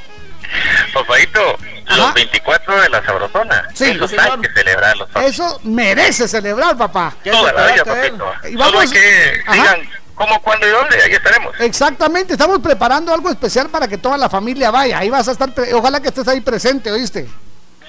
Papadito, 0.93 1.57
los 1.95 2.13
24 2.13 2.81
de 2.81 2.89
la 2.89 3.05
sabrosona. 3.05 3.67
Sí, 3.73 3.85
Eso 3.85 4.05
hay 4.19 4.41
que 4.41 4.49
celebrarlos. 4.53 5.09
papi. 5.09 5.25
Eso 5.25 5.59
merece 5.63 6.27
celebrar, 6.27 6.75
papá. 6.77 7.15
Toda 7.23 7.53
la 7.53 7.67
vida, 7.71 7.85
papito. 7.85 8.31
Y 8.49 8.53
Solo 8.53 8.63
hay 8.65 8.71
vamos- 8.73 8.91
que 8.91 9.41
Ajá. 9.45 9.53
digan 9.53 9.89
cómo, 10.15 10.41
cuándo 10.41 10.67
y 10.67 10.71
dónde. 10.71 11.01
Ahí 11.01 11.11
estaremos. 11.13 11.53
Exactamente, 11.59 12.33
estamos 12.33 12.59
preparando 12.59 13.13
algo 13.13 13.29
especial 13.29 13.69
para 13.69 13.87
que 13.87 13.97
toda 13.97 14.17
la 14.17 14.29
familia 14.29 14.69
vaya. 14.71 14.97
Ahí 14.99 15.09
vas 15.09 15.27
a 15.27 15.31
estar, 15.31 15.53
pre- 15.53 15.73
ojalá 15.73 15.99
que 16.01 16.09
estés 16.09 16.27
ahí 16.27 16.41
presente, 16.41 16.91
¿oíste? 16.91 17.27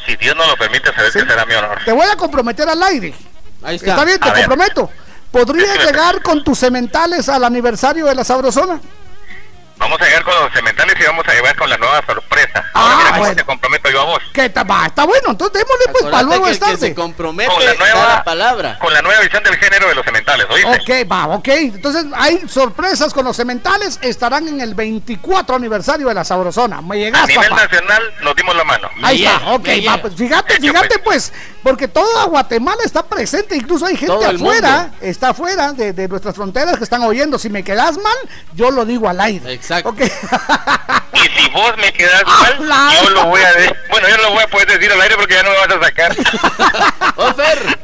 Si 0.07 0.17
Dios 0.17 0.37
nos 0.37 0.47
lo 0.47 0.57
permite, 0.57 0.93
sabes 0.95 1.13
que 1.13 1.21
será 1.21 1.45
mi 1.45 1.55
honor. 1.55 1.79
Te 1.85 1.93
voy 1.93 2.07
a 2.07 2.17
comprometer 2.17 2.69
al 2.69 2.83
aire. 2.85 3.15
Ahí 3.63 3.77
está. 3.77 4.05
bien, 4.05 4.19
te 4.21 4.29
A 4.29 4.33
ver. 4.33 4.45
comprometo. 4.47 4.91
¿Podrías 5.33 5.85
llegar 5.85 6.23
con 6.23 6.43
tus 6.43 6.59
sementales 6.59 7.29
al 7.29 7.45
aniversario 7.45 8.07
de 8.07 8.15
la 8.15 8.25
Sabrosona? 8.25 8.81
Vamos 9.79 10.01
a 10.01 10.05
llegar 10.05 10.25
con 10.25 10.35
los 10.35 10.53
cementales 10.53 10.97
y 11.01 11.05
vamos 11.05 11.25
a 11.29 11.33
llegar 11.33 11.57
con 11.57 11.71
la 11.71 11.77
nueva 11.79 12.03
sorpresa. 12.05 12.65
Ah, 12.75 12.83
Ahora 12.83 12.97
mira 12.97 13.09
cómo 13.11 13.21
bueno. 13.21 13.37
te 13.37 13.45
comprometo 13.45 13.91
yo 13.91 14.01
a 14.01 14.05
vos. 14.05 14.19
Que 14.33 14.45
está, 14.47 14.65
va, 14.65 14.87
está 14.87 15.05
bueno, 15.05 15.31
entonces 15.31 15.63
démosle 15.65 15.93
pues 15.93 16.05
para 16.05 16.23
luego 16.25 16.45
que 16.45 16.51
es 16.51 16.57
el 16.57 16.61
que 16.61 16.67
tarde. 16.73 16.87
se 16.89 16.95
compromete 16.95 17.51
Con 17.55 17.65
la 17.65 17.73
da 17.73 17.79
nueva- 17.79 18.09
la 18.17 18.25
palabra. 18.25 18.79
Con 18.79 18.93
la 18.93 19.03
nueva 19.03 19.21
visión 19.23 19.43
del 19.45 19.57
género 19.57 19.89
de 19.89 19.95
los 19.95 20.05
cementales, 20.05 20.47
¿oíste? 20.51 21.05
Ok, 21.05 21.11
va, 21.11 21.27
ok. 21.29 21.49
Entonces 21.49 22.07
hay 22.17 22.43
sorpresas 22.49 23.15
con 23.15 23.25
los 23.25 23.37
sementales. 23.37 23.99
Estarán 24.03 24.49
en 24.49 24.61
el 24.61 24.75
24 24.75 25.55
aniversario 25.57 26.09
de 26.09 26.15
la 26.15 26.25
Sabrosona. 26.25 26.81
Me 26.83 26.97
A 26.97 26.99
llegas, 26.99 27.29
nivel 27.29 27.49
papá. 27.49 27.63
nacional 27.63 28.03
nos 28.23 28.35
dimos 28.37 28.57
la 28.57 28.65
mano. 28.65 28.89
Ahí 29.03 29.19
llega, 29.19 29.35
está, 29.37 29.51
ok, 29.53 29.69
va, 29.89 29.97
pues 30.03 30.15
fíjate, 30.17 30.55
Hecho, 30.55 30.73
fíjate 30.73 30.99
pues, 30.99 31.33
porque 31.63 31.87
toda 31.89 32.25
Guatemala 32.25 32.83
está 32.85 33.05
presente, 33.07 33.55
incluso 33.57 33.87
hay 33.87 33.97
gente 33.97 34.25
afuera, 34.27 34.79
mundo. 34.91 34.97
está 35.03 35.29
afuera 35.31 35.73
de, 35.73 35.93
de 35.93 36.09
nuestras 36.09 36.35
fronteras 36.35 36.77
que 36.79 36.85
están 36.85 37.03
oyendo. 37.03 37.39
Si 37.39 37.49
me 37.49 37.63
quedas 37.63 37.97
mal, 37.99 38.17
yo 38.55 38.71
lo 38.71 38.85
digo 38.85 39.09
al 39.09 39.21
aire. 39.21 39.53
Exacto. 39.53 39.68
Ok. 39.85 40.01
Y 41.15 41.21
si 41.41 41.49
vos 41.51 41.77
me 41.79 41.93
quedás 41.93 42.23
mal, 42.25 42.53
Habla. 42.55 42.91
yo 43.03 43.11
lo 43.11 43.25
voy 43.27 43.41
a 43.43 43.53
de- 43.55 43.75
bueno, 43.91 44.09
yo 44.09 44.17
no 44.19 44.23
lo 44.25 44.31
voy 44.33 44.43
a 44.45 44.47
poder 44.47 44.69
decir 44.69 44.93
al 44.93 45.01
aire 45.01 45.17
porque 45.17 45.35
ya 45.35 45.43
no 45.43 45.51
me 45.51 45.57
vas 45.57 45.69
a 45.71 45.81
sacar. 45.85 46.17
Ofer, 47.17 47.79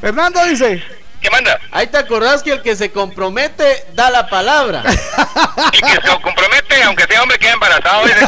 Fernando 0.00 0.44
dice, 0.44 0.84
¿Qué 1.20 1.28
manda? 1.30 1.58
ahí 1.72 1.88
te 1.88 1.98
acordás 1.98 2.42
que 2.44 2.52
el 2.52 2.62
que 2.62 2.76
se 2.76 2.92
compromete 2.92 3.84
da 3.94 4.10
la 4.10 4.28
palabra. 4.28 4.84
El 5.72 5.80
que 5.80 5.90
se 5.92 6.20
compromete, 6.22 6.82
aunque 6.84 7.04
sea 7.06 7.22
hombre, 7.22 7.38
queda 7.38 7.52
embarazado. 7.54 8.04
dice. 8.04 8.20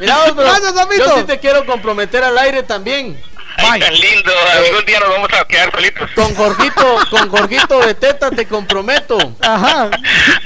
Mira, 0.00 0.16
vos, 0.26 0.34
Gracias, 0.34 0.74
yo 0.98 1.18
sí 1.18 1.24
te 1.24 1.38
quiero 1.38 1.64
comprometer 1.66 2.24
al 2.24 2.36
aire 2.38 2.62
también. 2.64 3.20
Ay, 3.58 3.80
tan 3.80 3.94
lindo. 3.94 4.30
Algún 4.52 4.84
día 4.84 5.00
nos 5.00 5.08
vamos 5.10 5.28
a 5.40 5.44
quedar 5.46 5.70
solitos. 5.72 6.10
Con 6.14 6.34
Jorgito, 6.34 6.98
con 7.10 7.28
Jorgito 7.30 7.80
de 7.80 7.94
Teta 7.94 8.30
te 8.30 8.46
comprometo. 8.46 9.16
ajá. 9.40 9.90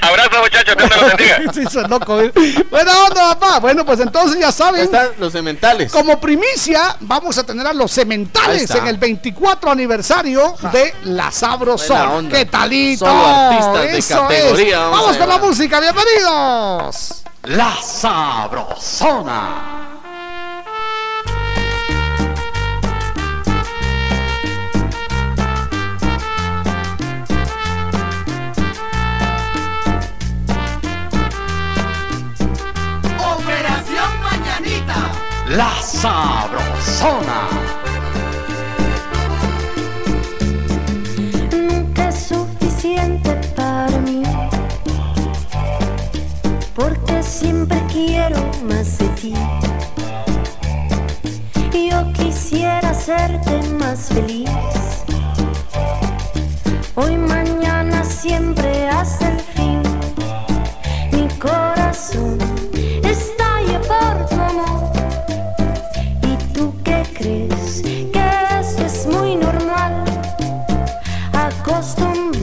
Abrazo, 0.01 0.41
muchachos. 0.41 0.75
Dios 0.77 0.89
los 0.89 1.07
bendiga. 1.17 1.39
sí, 1.53 1.65
son 1.71 1.89
loco. 1.89 2.17
Buena 2.69 3.03
onda, 3.03 3.35
papá. 3.35 3.59
Bueno, 3.59 3.85
pues 3.85 3.99
entonces 3.99 4.39
ya 4.39 4.51
saben. 4.51 4.81
están 4.83 5.09
los 5.19 5.31
cementales. 5.33 5.91
Como 5.91 6.19
primicia, 6.19 6.95
vamos 7.01 7.37
a 7.37 7.43
tener 7.45 7.65
a 7.67 7.73
los 7.73 7.91
cementales 7.91 8.69
en 8.71 8.87
el 8.87 8.97
24 8.97 9.71
aniversario 9.71 10.55
de 10.71 10.93
La 11.03 11.31
onda. 12.09 12.37
¿Qué 12.37 12.45
talito? 12.45 13.05
Solo 13.05 13.27
artistas 13.27 13.81
de 13.83 13.97
Eso 13.97 14.21
categoría, 14.21 14.85
es. 14.85 14.91
vamos 14.91 15.17
con 15.17 15.29
la 15.29 15.37
música, 15.37 15.79
bienvenidos. 15.79 17.23
La 17.43 17.75
Sabrosona. 18.81 20.00
La 35.55 35.69
Sabrosona. 35.81 37.49
nunca 41.51 42.07
es 42.07 42.27
suficiente 42.29 43.35
para 43.53 43.97
mí. 43.97 44.23
Porque 46.73 47.21
siempre 47.21 47.83
quiero 47.91 48.39
más 48.63 48.97
de 48.99 49.07
ti. 49.09 49.33
Yo 51.73 52.13
quisiera 52.13 52.91
hacerte 52.91 53.61
más 53.77 54.07
feliz. 54.07 54.49
Hoy, 56.95 57.17
mañana, 57.17 58.05
siempre 58.05 58.87
hasta 58.87 59.27
el 59.27 59.39
fin. 59.41 59.81
Mi 61.11 61.27
corazón 61.39 61.80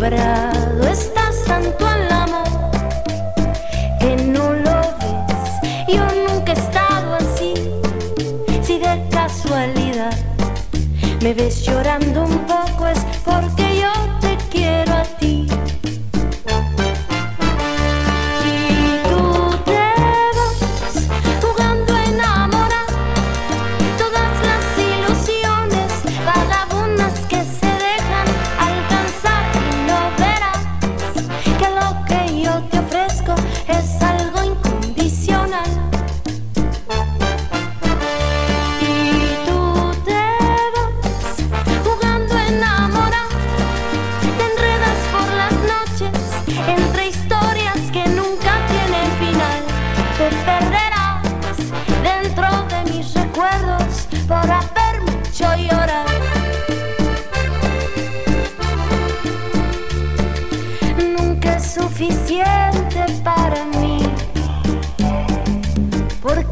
estás 0.06 1.44
tanto 1.44 1.86
al 1.86 2.12
amor 2.12 2.70
que 3.98 4.16
no 4.16 4.52
lo 4.52 4.80
ves. 5.00 5.88
Yo 5.88 6.06
nunca 6.28 6.52
he 6.52 6.56
estado 6.56 7.16
así. 7.16 7.54
Si 8.62 8.78
de 8.78 9.04
casualidad 9.10 10.16
me 11.20 11.34
ves 11.34 11.62
llorando 11.64 12.22
un 12.22 12.38
poco 12.46 12.86
es 12.86 13.00
porque 13.24 13.67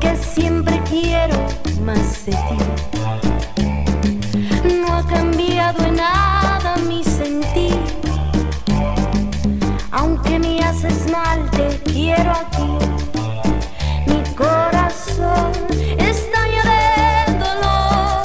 que 0.00 0.16
siempre 0.16 0.80
quiero 0.88 1.36
más 1.84 2.24
de 2.26 2.32
ti. 2.32 2.58
No 4.80 4.96
ha 4.96 5.06
cambiado 5.06 5.84
en 5.86 5.96
nada 5.96 6.76
mi 6.88 7.02
sentir. 7.04 7.78
Aunque 9.90 10.38
me 10.38 10.60
haces 10.60 11.10
mal, 11.10 11.50
te 11.50 11.80
quiero 11.90 12.30
aquí. 12.32 12.68
Mi 14.06 14.22
corazón 14.34 15.52
estalla 15.98 16.62
de 16.72 17.38
dolor. 17.44 18.24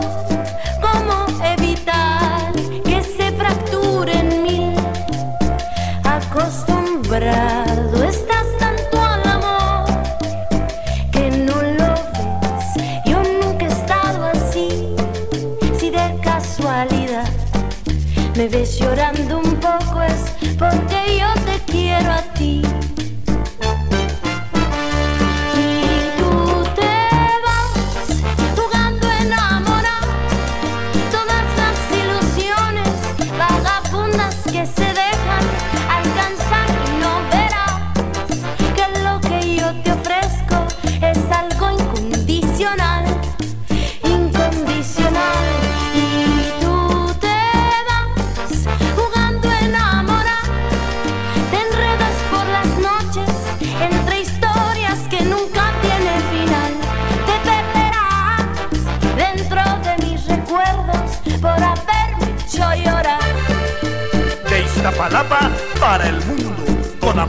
¿Cómo 0.82 1.16
evitar 1.46 2.52
que 2.84 3.04
se 3.04 3.32
fracture 3.34 4.14
en 4.20 4.44
mí? 4.44 4.76
Acostumbrado 6.04 7.61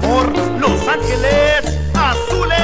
amor, 0.03 0.33
Los 0.61 0.89
Ángeles 0.89 1.79
Azules. 1.95 2.59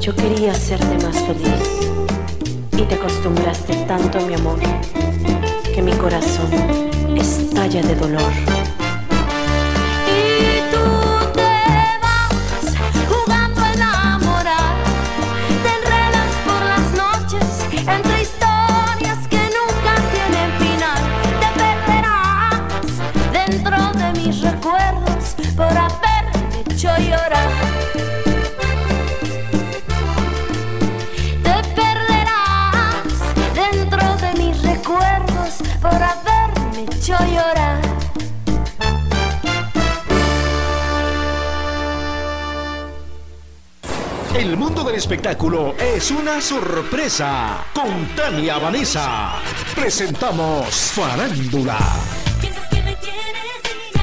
Yo 0.00 0.14
quería 0.14 0.52
hacerte 0.52 1.04
más 1.04 1.16
feliz 1.22 1.48
y 2.76 2.82
te 2.82 2.94
acostumbraste 2.94 3.74
tanto 3.86 4.18
a 4.18 4.22
mi 4.22 4.34
amor 4.34 4.58
que 5.74 5.82
mi 5.82 5.92
corazón 5.92 6.50
estalla 7.16 7.82
de 7.82 7.94
dolor. 7.94 8.79
Espectáculo 45.00 45.74
es 45.78 46.10
una 46.10 46.42
sorpresa. 46.42 47.64
Con 47.72 48.06
Tania 48.14 48.58
Vanessa 48.58 49.32
presentamos 49.74 50.66
Farándula. 50.74 51.78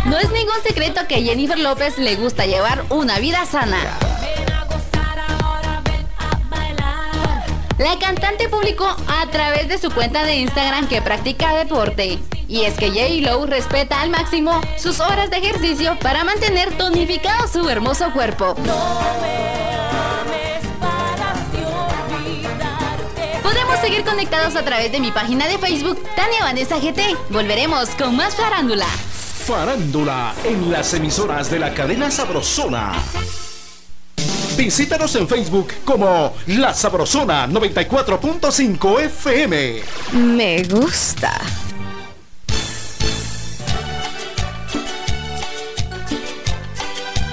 No 0.05 0.17
es 0.17 0.31
ningún 0.31 0.59
secreto 0.63 1.01
que 1.07 1.15
a 1.15 1.19
Jennifer 1.19 1.59
López 1.59 1.99
le 1.99 2.15
gusta 2.15 2.47
llevar 2.47 2.83
una 2.89 3.19
vida 3.19 3.45
sana. 3.45 3.77
La 7.77 7.99
cantante 7.99 8.49
publicó 8.49 8.87
a 8.87 9.27
través 9.29 9.67
de 9.67 9.77
su 9.77 9.91
cuenta 9.91 10.25
de 10.25 10.37
Instagram 10.37 10.87
que 10.87 11.03
practica 11.03 11.53
deporte. 11.53 12.17
Y 12.47 12.61
es 12.61 12.73
que 12.73 12.89
J-Lo 12.89 13.45
respeta 13.45 14.01
al 14.01 14.09
máximo 14.09 14.61
sus 14.79 14.99
horas 14.99 15.29
de 15.29 15.37
ejercicio 15.37 15.95
para 15.99 16.23
mantener 16.23 16.75
tonificado 16.75 17.47
su 17.47 17.69
hermoso 17.69 18.11
cuerpo. 18.13 18.55
Seguir 23.97 24.11
conectados 24.11 24.55
a 24.55 24.63
través 24.63 24.91
de 24.91 24.99
mi 24.99 25.11
página 25.11 25.47
de 25.47 25.57
Facebook, 25.57 26.01
Tania 26.15 26.43
Vanessa 26.43 26.77
GT. 26.77 27.01
Volveremos 27.29 27.89
con 27.91 28.15
más 28.15 28.35
farándula. 28.35 28.85
Farándula 28.85 30.35
en 30.43 30.71
las 30.71 30.93
emisoras 30.93 31.49
de 31.49 31.59
la 31.59 31.73
cadena 31.73 32.11
Sabrosona. 32.11 32.93
Visítanos 34.55 35.15
en 35.15 35.27
Facebook 35.27 35.69
como 35.85 36.35
La 36.47 36.73
Sabrosona 36.73 37.47
94.5 37.47 39.01
FM. 39.01 39.81
Me 40.13 40.63
gusta. 40.63 41.39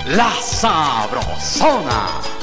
La 0.06 0.32
Sabrosona. 0.40 2.33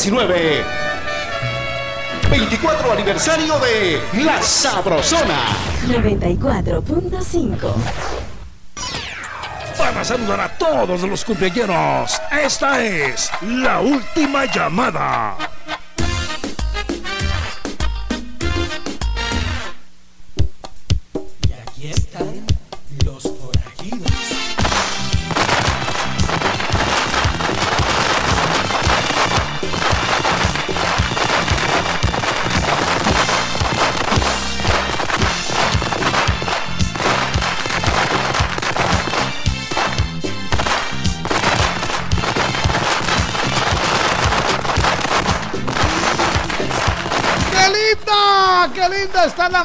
2019. 0.00 0.64
24 2.30 2.92
aniversario 2.92 3.58
de 3.58 4.00
La 4.24 4.40
Sabrosona. 4.40 5.40
94.5. 5.88 7.74
Para 9.76 10.02
saludar 10.02 10.40
a 10.40 10.56
todos 10.56 11.02
los 11.02 11.22
cumpleaños, 11.22 12.18
esta 12.30 12.82
es 12.82 13.30
la 13.42 13.80
última 13.80 14.46
llamada. 14.46 15.49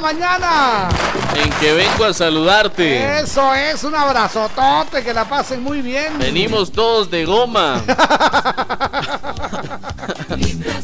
Mañana! 0.06 0.88
En 1.36 1.50
que 1.54 1.74
vengo 1.74 2.06
a 2.06 2.14
saludarte. 2.14 3.22
Eso 3.22 3.56
es, 3.56 3.84
un 3.84 3.96
abrazotote, 3.96 5.04
que 5.04 5.12
la 5.16 5.26
pasen 5.28 5.64
muy 5.64 5.82
bien. 5.82 6.20
Venimos 6.20 6.72
todos 6.72 7.10
de 7.10 7.26
goma. 7.26 7.82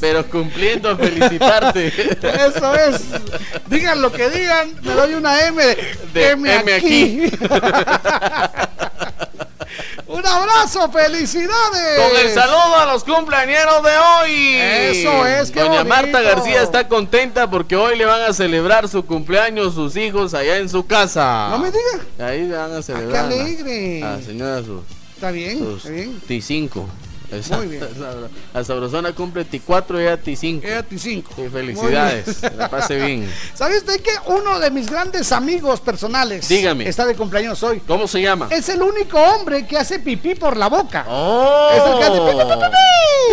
Pero 0.02 0.28
cumpliendo 0.28 0.90
a 0.90 0.96
felicitarte. 0.98 1.88
Eso 1.88 2.74
es. 2.74 3.04
Digan 3.68 4.02
lo 4.02 4.12
que 4.12 4.28
digan, 4.32 4.74
me 4.82 4.94
doy 4.94 5.14
una 5.14 5.46
M 5.46 5.64
de, 5.64 5.76
De 6.14 6.30
M, 6.32 6.52
M 6.56 6.74
aquí. 6.74 7.32
felicidades. 10.90 12.00
Con 12.00 12.18
el 12.20 12.34
saludo 12.34 12.76
a 12.78 12.86
los 12.86 13.04
cumpleañeros 13.04 13.84
de 13.84 13.98
hoy. 13.98 14.56
Eso 14.56 15.26
es, 15.26 15.52
qué 15.52 15.60
Doña 15.60 15.84
bonito. 15.84 15.96
Marta 15.96 16.22
García 16.22 16.62
está 16.64 16.88
contenta 16.88 17.50
porque 17.50 17.76
hoy 17.76 17.98
le 17.98 18.06
van 18.06 18.22
a 18.22 18.34
celebrar 18.34 18.88
su 18.88 19.06
cumpleaños 19.06 19.76
sus 19.76 19.96
hijos 19.98 20.34
allá 20.34 20.58
en 20.58 20.70
su 20.70 20.86
casa. 20.86 21.50
No 21.52 21.60
me 21.60 21.68
digas. 21.72 22.08
Ahí 22.20 22.48
le 22.48 22.56
van 22.56 22.72
a 22.74 22.78
Qué 22.78 22.84
celebrar. 22.84 23.26
alegre. 23.26 24.04
A 24.04 24.12
la 24.18 24.22
señora 24.22 24.58
sus, 24.64 24.82
Está 25.16 25.32
bien, 25.32 25.60
sus 25.60 25.78
está 25.86 25.90
bien. 25.92 26.22
T5. 26.28 26.84
Muy 27.56 27.68
bien. 27.68 27.88
La 28.54 28.64
sabrosona 28.64 29.14
cumple 29.14 29.46
T4 29.46 29.96
y 29.98 30.02
ella 30.02 30.22
T5. 30.22 30.64
Ella 30.64 30.86
T5. 30.88 30.98
Sí, 31.00 31.24
felicidades. 31.52 32.42
La 32.58 32.70
pase 32.70 32.98
bien. 32.98 33.32
¿Sabes 33.54 33.80
usted 33.80 34.02
que 34.02 34.12
uno 34.28 34.60
de 34.60 34.70
mis 34.72 34.90
grandes 34.90 35.32
amigos 35.32 35.80
personales 35.80 36.48
Dígame. 36.48 36.88
está 36.88 37.06
de 37.06 37.16
cumpleaños 37.16 37.62
hoy? 37.64 37.80
¿Cómo 37.88 38.08
se 38.08 38.22
llama? 38.22 38.48
Es 38.50 38.70
el 38.70 38.82
único 38.82 39.20
hombre 39.20 39.66
que 39.66 39.78
hace 39.78 40.00
pipí 40.00 40.36
por 40.36 40.58
la 40.58 40.68
boca. 40.68 41.06
¡Oh! 41.08 41.70
Es 41.74 41.84
el 41.84 41.98
que 42.00 42.04
hace 42.04 42.20
pi, 42.20 42.38
pi, 42.38 42.44
pi, 42.44 42.60
pi, 42.60 42.70
pi. 42.72 42.78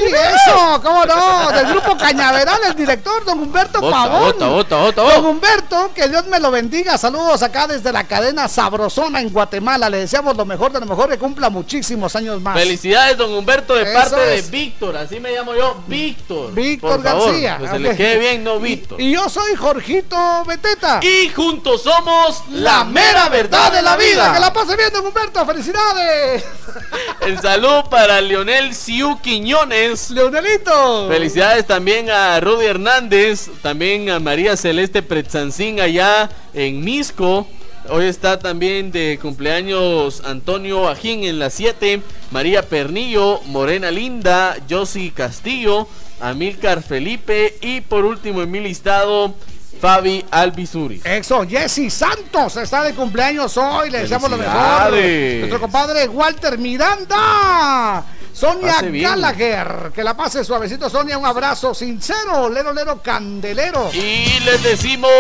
Eso, 0.07 0.81
¿cómo 0.83 1.05
no? 1.05 1.51
Del 1.53 1.67
grupo 1.67 1.97
Cañaveral, 1.97 2.61
el 2.69 2.75
director, 2.75 3.25
don 3.25 3.41
Humberto 3.41 3.81
Bota, 3.81 3.97
Pavón. 3.97 4.21
bota, 4.21 4.47
bota, 4.47 4.77
bota, 4.77 5.03
Don. 5.03 5.27
Humberto, 5.27 5.91
que 5.95 6.09
Dios 6.09 6.27
me 6.27 6.39
lo 6.39 6.51
bendiga. 6.51 6.97
Saludos 6.97 7.43
acá 7.43 7.67
desde 7.67 7.93
la 7.93 8.05
cadena 8.05 8.49
Sabrosona 8.49 9.21
en 9.21 9.31
Guatemala. 9.31 9.91
Le 9.91 9.99
deseamos 9.99 10.37
lo 10.37 10.45
mejor 10.45 10.73
de 10.73 10.81
lo 10.81 10.87
mejor, 10.87 11.09
que 11.09 11.19
cumpla 11.19 11.51
muchísimos 11.51 12.15
años 12.17 12.41
más. 12.41 12.57
Felicidades, 12.57 13.17
don 13.17 13.33
Humberto, 13.33 13.75
de 13.75 13.88
parte 13.95 14.35
es. 14.35 14.51
de 14.51 14.59
Víctor. 14.59 14.97
Así 14.97 15.21
me 15.21 15.33
llamo 15.33 15.55
yo, 15.55 15.83
Víctor. 15.87 16.53
Víctor 16.55 17.03
favor, 17.03 17.27
García. 17.27 17.59
Que 17.59 17.69
se 17.69 17.79
le 17.79 17.97
quede 17.97 18.19
bien, 18.19 18.45
no 18.45 18.59
Víctor. 18.59 19.01
Y 19.01 19.13
yo 19.13 19.29
soy 19.29 19.55
Jorgito 19.55 20.45
Beteta. 20.47 21.01
Y 21.03 21.29
juntos 21.31 21.83
somos 21.83 22.43
la 22.51 22.85
mera 22.85 23.29
verdad 23.29 23.73
de 23.73 23.83
la 23.83 23.97
vida. 23.97 24.33
Que 24.33 24.41
la 24.41 24.53
pase 24.53 24.77
bien, 24.77 24.93
don 24.93 25.07
Humberto. 25.07 25.45
¡Felicidades! 25.45 26.45
El 27.21 27.41
saludo 27.41 27.89
para 27.91 28.21
Leonel 28.21 28.75
Siu 28.75 29.21
Quiñones. 29.21 30.11
Leonelito. 30.11 31.09
Felicidades 31.09 31.67
también 31.67 32.11
a 32.11 32.41
Rudy 32.41 32.67
Hernández, 32.67 33.51
también 33.63 34.11
a 34.11 34.19
María 34.21 34.57
Celeste 34.57 35.03
Pretzancín 35.03 35.81
allá 35.81 36.31
en 36.55 36.83
Misco. 36.85 37.47
Hoy 37.91 38.05
está 38.05 38.39
también 38.39 38.93
de 38.93 39.19
cumpleaños 39.21 40.23
Antonio 40.27 40.91
Ajín 40.91 41.25
en 41.25 41.39
las 41.39 41.55
7, 41.55 42.03
María 42.31 42.63
Pernillo, 42.63 43.41
Morena 43.47 43.91
Linda, 43.91 44.57
Josie 44.69 45.11
Castillo, 45.11 45.89
Amílcar 46.21 46.83
Felipe 46.83 47.57
y 47.63 47.81
por 47.81 48.05
último 48.05 48.43
en 48.43 48.51
mi 48.51 48.61
listado 48.61 49.35
Fabi 49.81 50.25
Albizuri. 50.31 51.01
Eso, 51.05 51.47
Jesse 51.47 51.93
Santos 51.93 52.57
está 52.57 52.83
de 52.83 52.95
cumpleaños 52.95 53.57
hoy. 53.57 53.91
Le 53.91 54.01
deseamos 54.01 54.31
lo 54.31 54.37
mejor. 54.37 54.93
Nuestro 54.93 55.61
compadre 55.61 56.09
Walter 56.09 56.59
Miranda. 56.59 58.05
Sonia. 58.39 58.77
Gallagher. 58.81 59.91
Que 59.93 60.05
la 60.05 60.17
pase 60.17 60.45
suavecito, 60.45 60.89
Sonia. 60.89 61.19
Un 61.19 61.27
abrazo 61.27 61.75
sincero. 61.75 62.49
Lero, 62.49 62.73
lero, 62.73 63.03
candelero. 63.03 63.91
Y 63.93 64.39
les 64.45 64.63
decimos. 64.63 65.11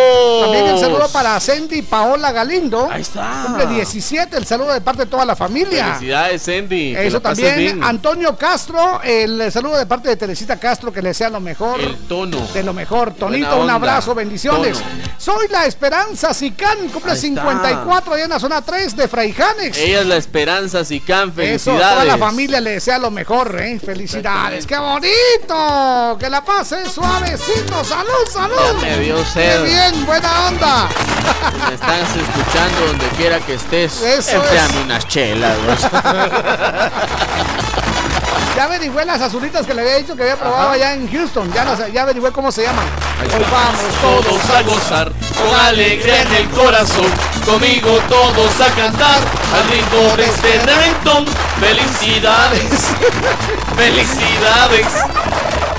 También 0.42 0.66
el 0.68 0.78
saludo 0.78 1.08
para 1.08 1.40
Cindy 1.40 1.82
Paola 1.82 2.30
Galindo. 2.30 2.88
Ahí 2.88 3.00
está. 3.00 3.42
Cumple 3.44 3.66
17. 3.66 4.36
El 4.36 4.46
saludo 4.46 4.72
de 4.72 4.80
parte 4.80 5.02
de 5.04 5.10
toda 5.10 5.24
la 5.24 5.34
familia. 5.34 5.94
Felicidades, 5.94 6.42
Sandy. 6.42 6.94
que 6.94 7.06
Eso 7.08 7.20
también, 7.20 7.56
bien. 7.56 7.82
Antonio 7.82 8.36
Castro, 8.36 9.00
el 9.02 9.50
saludo 9.50 9.78
de 9.78 9.86
parte 9.86 10.10
de 10.10 10.16
Teresita 10.16 10.56
Castro, 10.56 10.92
que 10.92 11.02
le 11.02 11.12
sea 11.12 11.28
lo 11.28 11.40
mejor. 11.40 11.80
El 11.80 11.96
tono. 12.06 12.38
De 12.54 12.62
lo 12.62 12.72
mejor, 12.72 13.14
Tonito, 13.14 13.60
un 13.60 13.68
abrazo, 13.68 14.14
bendiciones. 14.14 14.47
Soy 15.18 15.48
la 15.48 15.66
Esperanza 15.66 16.32
Sicán, 16.32 16.88
cumple 16.88 17.12
Ahí 17.12 17.16
está. 17.16 17.28
54 17.28 18.14
allá 18.14 18.24
en 18.24 18.30
la 18.30 18.38
zona 18.38 18.62
3 18.62 18.96
de 18.96 19.08
Fraijanes. 19.08 19.76
Ella 19.76 20.00
es 20.00 20.06
la 20.06 20.16
esperanza, 20.16 20.84
Sicán. 20.84 21.28
Eso, 21.30 21.34
Felicidades. 21.36 21.90
toda 21.92 22.04
la 22.04 22.18
familia 22.18 22.60
le 22.60 22.70
desea 22.70 22.98
lo 22.98 23.10
mejor, 23.10 23.60
¿eh? 23.60 23.78
Felicidades. 23.84 24.66
¡Qué 24.66 24.78
bonito! 24.78 26.16
Que 26.18 26.30
la 26.30 26.42
pase 26.44 26.88
suavecito. 26.88 27.84
¡Salud, 27.84 28.26
salud! 28.32 28.80
Me 28.80 28.98
dio 28.98 29.24
sed. 29.26 29.64
¡Qué 29.64 29.70
bien! 29.70 30.06
¡Buena 30.06 30.46
onda! 30.46 30.88
Me 31.68 31.74
estás 31.74 32.16
escuchando 32.16 32.86
donde 32.86 33.06
quiera 33.16 33.40
que 33.40 33.54
estés. 33.54 34.00
Eso 34.00 34.42
es. 34.44 34.74
unas 34.84 35.06
chelas. 35.08 35.58
Ya 38.56 38.64
averigüé 38.64 39.04
las 39.04 39.20
azulitas 39.20 39.64
que 39.66 39.72
le 39.74 39.82
había 39.82 39.96
dicho 39.96 40.16
que 40.16 40.22
había 40.22 40.36
probado 40.36 40.70
allá 40.70 40.94
en 40.94 41.08
Houston. 41.10 41.52
Ya, 41.52 41.64
las- 41.64 41.92
ya 41.92 42.02
averigüé 42.02 42.32
cómo 42.32 42.50
se 42.50 42.62
llaman. 42.62 42.84
Hoy 43.22 43.44
vamos 43.50 43.80
Todos 44.24 44.50
a 44.50 44.62
gozar 44.62 45.12
con 45.36 45.60
alegría 45.60 46.22
en 46.22 46.34
el 46.34 46.48
corazón. 46.50 47.06
Conmigo 47.46 47.98
todos 48.08 48.60
a 48.60 48.66
cantar 48.74 49.18
al 49.54 49.70
ritmo 49.70 50.16
de 50.16 50.24
este 50.24 50.58
reventón. 50.66 51.24
Felicidades, 51.60 52.70
felicidades. 53.76 54.86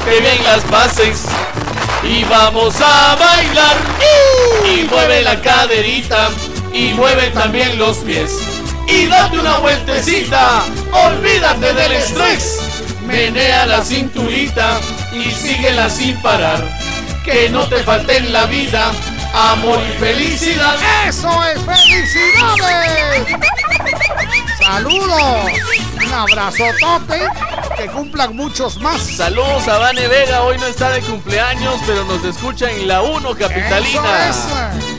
Que 0.06 0.20
bien 0.22 0.44
las 0.44 0.64
pases. 0.66 1.24
Y 2.04 2.24
vamos 2.26 2.76
a 2.82 3.16
bailar. 3.16 3.76
Y 4.66 4.84
mueve 4.90 5.22
la 5.22 5.42
caderita. 5.42 6.30
Y 6.74 6.94
mueve 6.94 7.30
también 7.32 7.78
los 7.78 7.98
pies. 7.98 8.32
Y 8.90 9.06
date 9.06 9.40
una 9.40 9.58
vueltecita. 9.60 10.64
Olvídate 10.92 11.74
del 11.74 11.92
estrés. 11.92 12.60
Menea 13.06 13.66
la 13.66 13.84
cinturita 13.84 14.80
y 15.14 15.32
síguela 15.32 15.90
sin 15.90 16.20
parar. 16.22 16.64
Que 17.24 17.50
no 17.50 17.68
te 17.68 17.84
falte 17.84 18.18
en 18.18 18.34
la 18.34 18.46
vida 18.46 18.92
amor 19.34 19.80
y 19.88 20.00
felicidad. 20.00 20.76
¡Eso 21.08 21.30
es! 21.46 21.62
¡Felicidades! 21.62 23.28
¡Saludos! 24.60 25.52
Un 26.06 26.14
abrazotote. 26.14 27.28
Que 27.78 27.88
cumplan 27.88 28.36
muchos 28.36 28.78
más. 28.80 29.02
Saludos 29.02 29.68
a 29.68 29.78
Vane 29.78 30.08
Vega, 30.08 30.42
hoy 30.42 30.58
no 30.58 30.66
está 30.66 30.90
de 30.90 31.02
cumpleaños, 31.02 31.80
pero 31.86 32.04
nos 32.06 32.24
escucha 32.26 32.70
en 32.72 32.88
la 32.88 33.02
1 33.02 33.36
Capitalina. 33.36 34.30
Eso 34.30 34.50
es. 34.78 34.99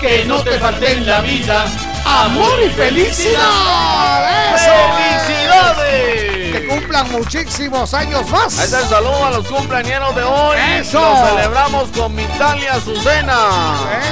Que 0.00 0.24
no 0.26 0.40
te 0.42 0.58
falte 0.60 0.92
en 0.92 1.06
la 1.06 1.20
vida 1.20 1.64
amor 2.04 2.58
y 2.64 2.70
felicidad. 2.70 4.54
¡Eso! 4.54 4.70
¡Felicidades! 4.96 6.52
Que 6.52 6.66
cumplan 6.68 7.10
muchísimos 7.10 7.92
años 7.94 8.28
más. 8.30 8.58
Ahí 8.58 8.64
está 8.66 8.80
el 8.80 8.88
saludo 8.88 9.24
a 9.24 9.30
los 9.30 9.46
cumpleañeros 9.48 10.14
de 10.14 10.22
hoy. 10.22 10.56
Eso. 10.78 11.00
Lo 11.00 11.26
celebramos 11.26 11.88
con 11.90 12.14
Vitalia 12.16 12.74
Azucena. 12.74 13.38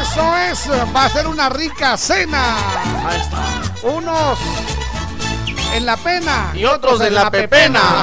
Eso 0.03 0.37
es, 0.37 0.69
va 0.95 1.05
a 1.05 1.09
ser 1.09 1.27
una 1.29 1.49
rica 1.49 1.97
cena. 1.97 2.57
Ahí 3.09 3.21
está. 3.21 3.87
Unos 3.87 4.39
en 5.75 5.85
la 5.87 5.97
pena 5.97 6.51
Y 6.55 6.65
otros 6.65 7.01
en 7.01 7.15
la 7.15 7.31
pepena. 7.31 7.81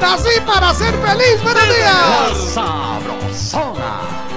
Nací 0.00 0.40
para 0.46 0.72
ser 0.74 0.94
feliz, 0.94 1.42
buenos 1.42 1.68
La 1.68 1.74
días. 1.74 2.54
sabrosona. 2.54 4.29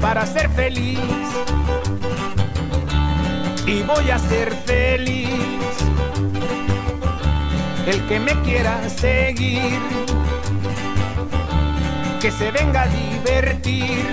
Para 0.00 0.26
ser 0.26 0.48
feliz 0.50 0.98
y 3.66 3.82
voy 3.82 4.10
a 4.10 4.18
ser 4.18 4.54
feliz. 4.54 5.28
El 7.86 8.06
que 8.06 8.18
me 8.18 8.32
quiera 8.42 8.88
seguir, 8.88 9.78
que 12.20 12.30
se 12.30 12.50
venga 12.50 12.82
a 12.82 12.88
divertir. 12.88 14.06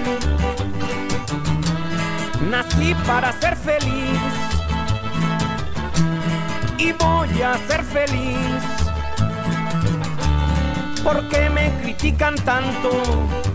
Nací 2.50 2.94
para 3.08 3.32
ser 3.40 3.56
feliz 3.56 4.20
y 6.78 6.92
voy 6.94 7.42
a 7.42 7.58
ser 7.68 7.84
feliz. 7.84 8.64
¿Por 11.04 11.28
qué 11.30 11.50
me 11.50 11.72
critican 11.82 12.36
tanto? 12.36 13.53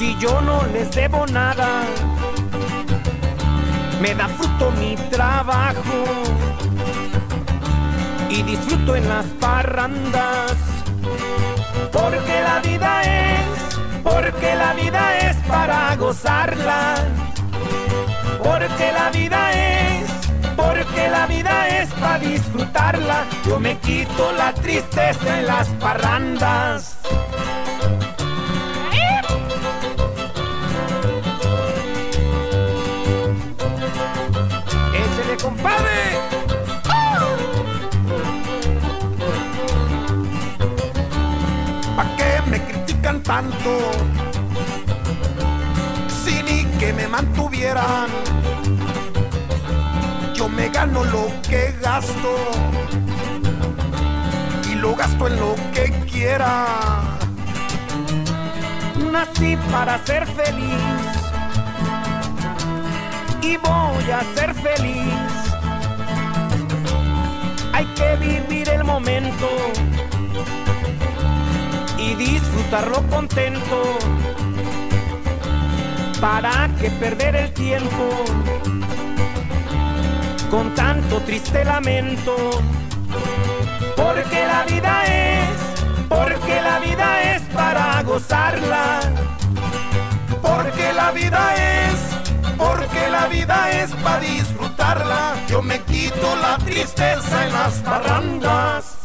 Si 0.00 0.16
yo 0.16 0.40
no 0.40 0.64
les 0.72 0.90
debo 0.92 1.26
nada, 1.26 1.82
me 4.00 4.14
da 4.14 4.28
fruto 4.28 4.70
mi 4.80 4.96
trabajo 5.10 5.98
y 8.30 8.42
disfruto 8.42 8.96
en 8.96 9.06
las 9.06 9.26
parrandas. 9.44 10.56
Porque 11.92 12.36
la 12.48 12.60
vida 12.60 13.02
es, 13.02 13.46
porque 14.02 14.54
la 14.54 14.72
vida 14.72 15.18
es 15.18 15.36
para 15.46 15.94
gozarla. 15.96 16.94
Porque 18.42 18.92
la 18.92 19.10
vida 19.10 19.40
es, 19.52 20.10
porque 20.56 21.10
la 21.10 21.26
vida 21.26 21.68
es 21.78 21.90
para 21.92 22.18
disfrutarla. 22.20 23.26
Yo 23.46 23.60
me 23.60 23.76
quito 23.76 24.32
la 24.32 24.54
tristeza 24.54 25.40
en 25.40 25.46
las 25.46 25.68
parrandas. 25.84 26.96
¡Échele, 35.60 35.68
compadre! 35.68 36.18
¿Pa' 41.96 42.16
qué 42.16 42.42
me 42.50 42.60
critican 42.64 43.22
tanto? 43.22 43.78
Si 46.24 46.42
ni 46.42 46.64
que 46.78 46.92
me 46.92 47.08
mantuvieran, 47.08 48.08
yo 50.34 50.48
me 50.48 50.68
gano 50.68 51.04
lo 51.04 51.30
que 51.48 51.74
gasto 51.82 52.34
y 54.70 54.74
lo 54.74 54.94
gasto 54.94 55.26
en 55.26 55.36
lo 55.36 55.54
que 55.74 55.90
quiera. 56.10 56.66
Nací 59.12 59.56
para 59.70 59.98
ser 60.06 60.26
feliz 60.26 60.80
y 63.42 63.56
voy 63.56 64.10
a 64.10 64.20
ser 64.34 64.54
feliz. 64.54 65.29
Que 68.00 68.16
vivir 68.16 68.66
el 68.70 68.82
momento 68.82 69.46
y 71.98 72.14
disfrutarlo 72.14 73.02
contento. 73.10 73.98
¿Para 76.18 76.70
que 76.80 76.88
perder 76.92 77.36
el 77.36 77.52
tiempo 77.52 78.24
con 80.50 80.74
tanto 80.74 81.20
triste 81.26 81.62
lamento? 81.62 82.34
Porque 83.96 84.46
la 84.46 84.64
vida 84.64 85.04
es, 85.04 85.58
porque 86.08 86.62
la 86.62 86.78
vida 86.78 87.34
es 87.34 87.42
para 87.54 88.02
gozarla. 88.02 89.00
Porque 90.40 90.92
la 90.94 91.10
vida 91.10 91.54
es 91.54 91.70
porque 92.60 93.08
la 93.10 93.26
vida 93.26 93.70
es 93.70 93.90
para 94.02 94.26
disfrutarla. 94.94 95.46
Yo 95.48 95.62
me 95.62 95.80
quito 95.82 96.36
la 96.36 96.58
tristeza 96.58 97.46
en 97.46 97.52
las 97.52 97.74
parrandas. 97.78 98.96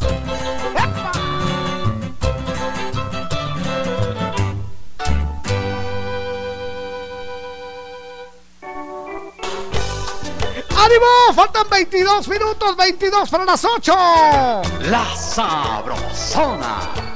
¡Ánimo! 10.78 11.34
Faltan 11.34 11.68
22 11.70 12.28
minutos, 12.28 12.78
22 12.78 13.30
para 13.30 13.46
las 13.46 13.66
8. 13.66 13.94
La 14.82 15.16
sabrosona. 15.16 17.15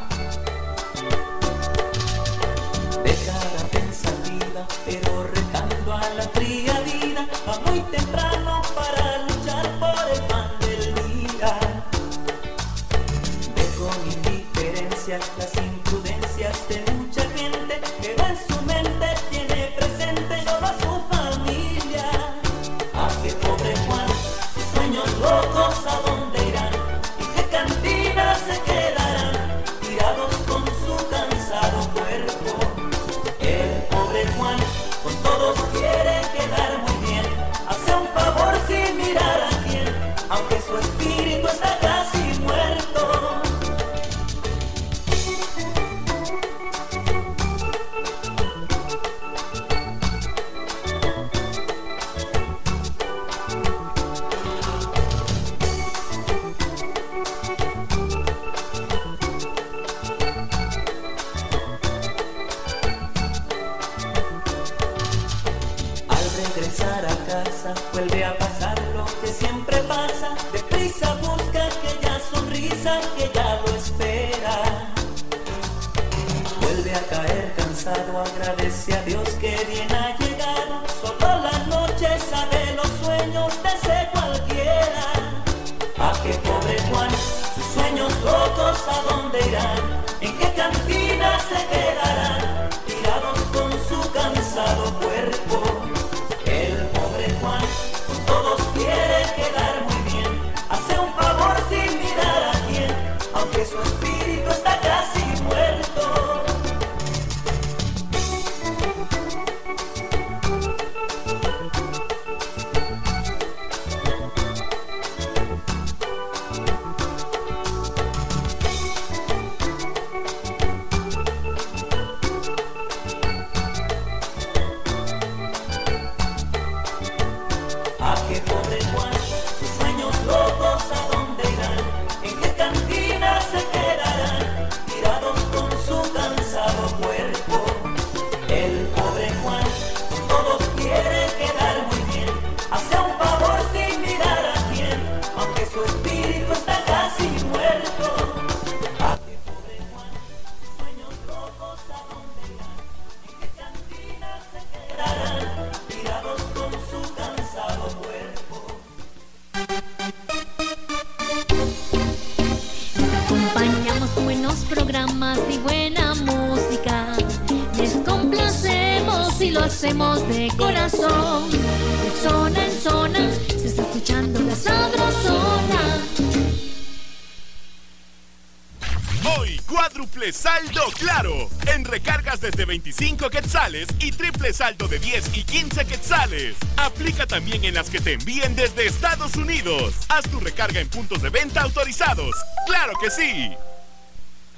Triple 184.50 184.54
saldo 184.54 184.88
de 184.88 185.00
10 185.00 185.38
y 185.38 185.44
15 185.44 185.86
quetzales. 185.86 186.56
Aplica 186.78 187.26
también 187.26 187.64
en 187.66 187.74
las 187.74 187.90
que 187.90 188.00
te 188.00 188.14
envíen 188.14 188.56
desde 188.56 188.88
Estados 188.88 189.36
Unidos. 189.36 189.94
Haz 190.10 190.30
tu 190.30 190.40
recarga 190.40 190.80
en 190.80 190.88
puntos 190.90 191.22
de 191.22 191.30
venta 191.30 191.62
autorizados. 191.62 192.36
¡Claro 192.66 192.94
que 193.02 193.10
sí! 193.10 193.52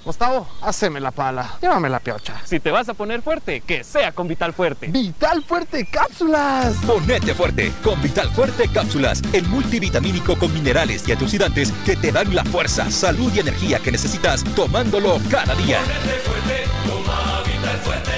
Gustavo, 0.04 0.48
haceme 0.62 1.00
la 1.00 1.12
pala. 1.12 1.58
Llévame 1.62 1.88
la 1.88 2.00
piocha. 2.00 2.42
Si 2.46 2.60
te 2.60 2.72
vas 2.72 2.90
a 2.90 2.96
poner 2.96 3.22
fuerte, 3.22 3.62
que 3.62 3.84
sea 3.84 4.12
con 4.14 4.28
Vital 4.28 4.52
Fuerte. 4.52 4.88
¡Vital 4.88 5.44
Fuerte 5.44 5.86
Cápsulas! 5.86 6.76
Ponete 6.88 7.36
fuerte 7.36 7.72
con 7.84 8.02
Vital 8.02 8.32
Fuerte 8.32 8.68
Cápsulas, 8.68 9.22
el 9.32 9.48
multivitamínico 9.48 10.40
con 10.40 10.52
minerales 10.54 11.08
y 11.08 11.12
antioxidantes 11.12 11.72
que 11.86 11.96
te 11.96 12.12
dan 12.12 12.34
la 12.34 12.44
fuerza, 12.46 12.90
salud 12.90 13.32
y 13.36 13.40
energía 13.42 13.80
que 13.80 13.92
necesitas 13.92 14.44
tomándolo 14.56 15.20
cada 15.30 15.54
día. 15.54 15.80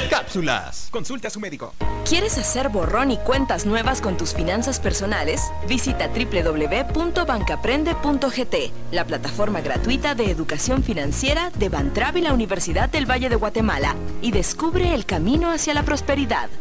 Cápsulas. 0.09 0.82
Consulte 0.93 1.25
a 1.25 1.31
su 1.31 1.39
médico. 1.39 1.73
¿Quieres 2.07 2.37
hacer 2.37 2.69
borrón 2.69 3.09
y 3.09 3.17
cuentas 3.17 3.65
nuevas 3.65 3.99
con 3.99 4.15
tus 4.15 4.35
finanzas 4.35 4.79
personales? 4.79 5.41
Visita 5.67 6.07
www.bancaprende.gt, 6.07 8.55
la 8.91 9.03
plataforma 9.03 9.61
gratuita 9.61 10.13
de 10.13 10.29
educación 10.29 10.83
financiera 10.83 11.49
de 11.49 11.69
Bantrav 11.69 12.17
y 12.17 12.21
la 12.21 12.31
Universidad 12.31 12.89
del 12.89 13.09
Valle 13.09 13.29
de 13.29 13.35
Guatemala, 13.35 13.95
y 14.21 14.29
descubre 14.29 14.93
el 14.93 15.07
camino 15.07 15.51
hacia 15.51 15.73
la 15.73 15.81
prosperidad. 15.81 16.51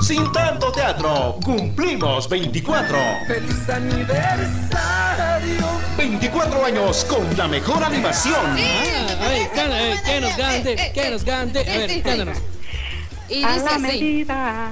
Sin 0.00 0.32
tanto 0.32 0.72
teatro, 0.72 1.36
cumplimos 1.44 2.28
24. 2.28 2.98
¡Feliz 3.28 3.68
aniversario! 3.68 5.66
24 5.96 6.64
años 6.64 7.04
con 7.04 7.36
la 7.36 7.46
mejor 7.46 7.84
animación. 7.84 8.34
A 8.36 9.28
ver, 9.28 9.50
canta, 9.54 9.82
eh, 9.82 10.00
que 10.04 10.20
nos 10.20 10.34
cante, 10.34 10.92
que 10.92 11.10
nos 11.10 11.24
cante. 11.24 11.60
A 11.60 11.78
ver, 11.78 12.02
cántanos. 12.02 12.38
Y 13.28 13.42
a 13.42 13.56
la 13.56 13.78
medida, 13.78 14.68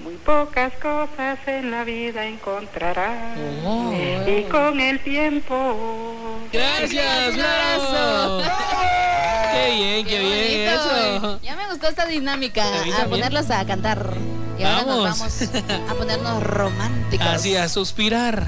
muy 0.00 0.14
pocas 0.16 0.72
cosas 0.74 1.38
en 1.46 1.70
la 1.70 1.84
vida 1.84 2.24
encontrarás. 2.26 3.38
Oh. 3.64 3.92
Y 4.26 4.42
con 4.44 4.80
el 4.80 5.00
tiempo. 5.00 6.38
Gracias, 6.52 7.36
bravo. 7.36 8.42
Qué 9.52 9.74
bien, 9.74 10.06
qué 10.06 10.20
bien 10.20 10.68
eso. 10.68 11.40
Ya 11.40 11.56
me 11.56 11.66
gustó 11.68 11.88
esta 11.88 12.04
dinámica. 12.04 12.62
A 12.64 13.02
A 13.02 13.06
ponerlos 13.06 13.50
a 13.50 13.64
cantar. 13.64 14.12
Y 14.58 14.64
ahora 14.64 14.82
nos 14.82 15.02
Vamos. 15.02 15.18
vamos 15.18 15.90
a 15.90 15.94
ponernos 15.94 16.42
románticos. 16.42 17.26
Así, 17.26 17.56
a 17.56 17.68
suspirar. 17.68 18.46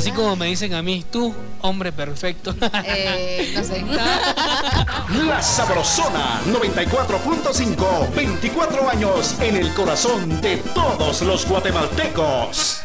Así 0.00 0.12
como 0.12 0.34
me 0.34 0.46
dicen 0.46 0.72
a 0.72 0.80
mí, 0.80 1.04
tú, 1.12 1.34
hombre 1.60 1.92
perfecto. 1.92 2.54
Eh, 2.86 3.52
no 3.54 3.62
sé. 3.62 3.84
La 5.26 5.42
Sabrosona 5.42 6.40
94.5. 6.46 8.14
24 8.14 8.88
años 8.88 9.36
en 9.40 9.56
el 9.56 9.74
corazón 9.74 10.40
de 10.40 10.56
todos 10.74 11.20
los 11.20 11.46
guatemaltecos. 11.46 12.80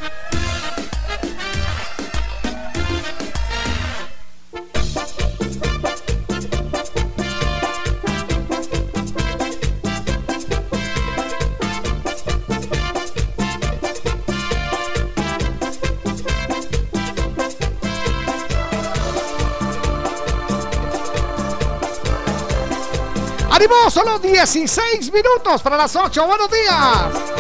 Solo 23.90 24.20
16 24.20 25.12
minutos 25.12 25.62
para 25.64 25.78
las 25.78 25.96
8. 25.96 26.28
¡Buenos 26.28 26.50
días! 26.52 27.35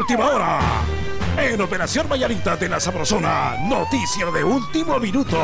Última 0.00 0.30
hora. 0.30 0.60
En 1.36 1.60
Operación 1.60 2.08
Mañanita 2.08 2.56
de 2.56 2.70
la 2.70 2.80
Sabrosona, 2.80 3.56
noticia 3.68 4.30
de 4.30 4.42
último 4.42 4.98
minuto. 4.98 5.38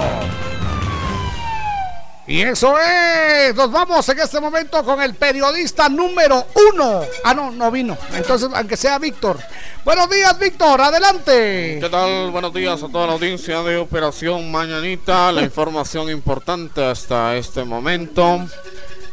Y 2.26 2.40
eso 2.40 2.74
es, 2.80 3.54
nos 3.54 3.70
vamos 3.70 4.08
en 4.08 4.18
este 4.18 4.40
momento 4.40 4.82
con 4.82 5.00
el 5.02 5.14
periodista 5.14 5.88
número 5.90 6.46
uno. 6.72 7.02
Ah, 7.22 7.34
no, 7.34 7.50
no 7.50 7.70
vino. 7.70 7.98
Entonces, 8.14 8.48
aunque 8.54 8.78
sea 8.78 8.98
Víctor. 8.98 9.38
Buenos 9.84 10.10
días, 10.10 10.36
Víctor, 10.38 10.80
adelante. 10.80 11.78
¿Qué 11.80 11.88
tal? 11.90 12.30
Buenos 12.30 12.52
días 12.54 12.82
a 12.82 12.88
toda 12.88 13.06
la 13.06 13.12
audiencia 13.12 13.62
de 13.62 13.76
Operación 13.76 14.50
Mañanita. 14.50 15.30
La 15.32 15.42
información 15.44 16.10
importante 16.10 16.82
hasta 16.82 17.36
este 17.36 17.62
momento. 17.62 18.46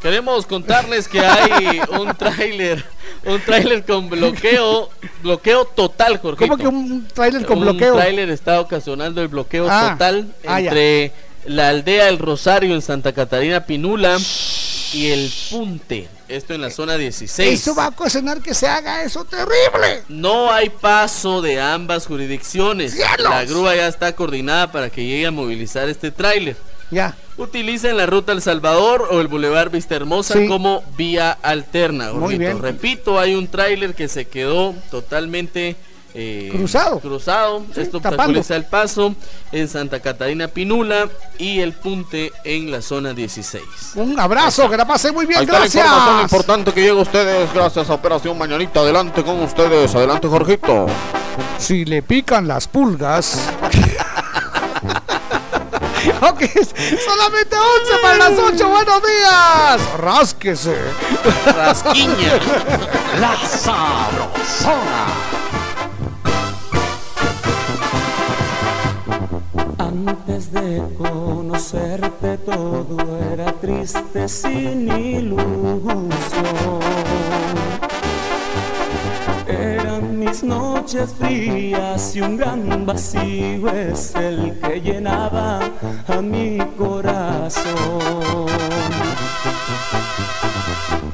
Queremos 0.01 0.45
contarles 0.45 1.07
que 1.07 1.19
hay 1.19 1.81
un 1.97 2.13
tráiler, 2.15 2.83
un 3.25 3.39
tráiler 3.39 3.85
con 3.85 4.09
bloqueo, 4.09 4.89
bloqueo 5.23 5.65
total, 5.65 6.19
Jorge. 6.19 6.47
¿Cómo 6.47 6.57
que 6.57 6.67
un 6.67 7.07
tráiler 7.07 7.45
con 7.45 7.59
bloqueo? 7.59 7.93
Un 7.95 7.99
tráiler 7.99 8.29
está 8.29 8.59
ocasionando 8.61 9.21
el 9.21 9.27
bloqueo 9.29 9.67
Ah, 9.69 9.91
total 9.93 10.27
ah, 10.45 10.59
ya. 10.59 10.67
entre 10.69 11.11
la 11.45 11.69
aldea 11.69 12.09
El 12.09 12.19
Rosario 12.19 12.75
en 12.75 12.81
Santa 12.81 13.11
Catarina 13.13 13.65
Pinula 13.65 14.17
y 14.93 15.07
el 15.07 15.31
Punte. 15.49 16.07
Esto 16.29 16.53
en 16.53 16.61
la 16.61 16.69
zona 16.69 16.97
16. 16.97 17.59
Eso 17.61 17.75
va 17.75 17.85
a 17.85 17.89
ocasionar 17.89 18.41
que 18.41 18.53
se 18.53 18.67
haga 18.67 19.03
eso 19.03 19.25
terrible. 19.25 20.03
No 20.07 20.51
hay 20.51 20.69
paso 20.69 21.41
de 21.41 21.59
ambas 21.61 22.07
jurisdicciones. 22.07 22.93
¡Cielos! 22.93 23.29
La 23.29 23.43
grúa 23.45 23.75
ya 23.75 23.87
está 23.87 24.15
coordinada 24.15 24.71
para 24.71 24.89
que 24.89 25.05
llegue 25.05 25.27
a 25.27 25.31
movilizar 25.31 25.89
este 25.89 26.11
tráiler. 26.11 26.55
Ya. 26.91 27.15
Utilicen 27.53 27.97
la 27.97 28.07
ruta 28.07 28.31
El 28.31 28.41
Salvador 28.41 29.09
o 29.11 29.21
el 29.21 29.27
Boulevard 29.27 29.69
Vista 29.69 29.93
Hermosa 29.95 30.33
Sí. 30.39 30.47
como 30.47 30.83
vía 30.97 31.37
alterna. 31.43 32.11
Muy 32.11 32.39
bien. 32.39 32.59
Repito, 32.59 33.19
hay 33.19 33.35
un 33.35 33.45
tráiler 33.47 33.93
que 33.93 34.07
se 34.07 34.25
quedó 34.25 34.73
totalmente 34.89 35.75
eh, 36.15 36.49
Cruzado. 36.51 36.99
Cruzado. 36.99 37.63
Sí, 37.75 37.81
Esto 37.81 37.97
obstaculiza 37.97 38.55
el 38.55 38.65
paso 38.65 39.13
en 39.51 39.67
Santa 39.67 39.99
Catarina 39.99 40.47
Pinula 40.47 41.09
y 41.37 41.59
el 41.59 41.73
Punte 41.73 42.31
en 42.43 42.71
la 42.71 42.81
zona 42.81 43.13
16. 43.13 43.63
Un 43.95 44.19
abrazo, 44.19 44.67
que 44.67 44.75
la 44.77 44.87
pase 44.87 45.11
muy 45.11 45.27
bien, 45.27 45.39
Ahí 45.41 45.45
está 45.45 45.53
la 45.53 45.59
gracias. 45.59 45.85
información 45.85 46.21
importante 46.23 46.71
que 46.73 46.81
llega 46.81 46.93
a 46.93 47.01
ustedes 47.03 47.53
gracias 47.53 47.87
a 47.87 47.93
Operación 47.93 48.35
Mañanita. 48.35 48.79
Adelante 48.79 49.23
con 49.23 49.39
ustedes. 49.41 49.93
Adelante, 49.93 50.27
Jorgito. 50.27 50.87
Si 51.59 51.85
le 51.85 52.01
pican 52.01 52.47
las 52.47 52.67
pulgas. 52.67 53.51
ok, 56.21 56.41
solamente 57.05 57.55
11 57.55 57.97
para 58.01 58.17
las 58.17 58.37
8. 58.37 58.67
Buenos 58.67 59.01
días. 59.03 59.81
Rásquese. 59.97 60.77
Rasquiña. 61.45 62.39
La 63.19 63.37
Sabrosona. 63.47 65.05
Antes 69.77 70.51
de 70.51 70.83
conocerte 70.97 72.37
todo 72.39 72.97
era 73.31 73.53
triste 73.53 74.27
sin 74.27 74.91
ilusión. 74.91 76.11
Noches 80.83 81.13
frías 81.17 82.13
y 82.13 82.19
un 82.19 82.35
gran 82.35 82.85
vacío 82.85 83.69
es 83.69 84.13
el 84.15 84.59
que 84.59 84.81
llenaba 84.81 85.61
a 86.09 86.21
mi 86.21 86.57
corazón. 86.77 88.47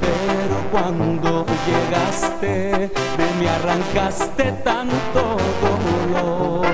Pero 0.00 0.56
cuando 0.72 1.46
llegaste, 1.68 2.90
de 3.18 3.28
mí 3.38 3.46
arrancaste 3.46 4.52
tanto 4.64 5.36
dolor. 5.62 6.66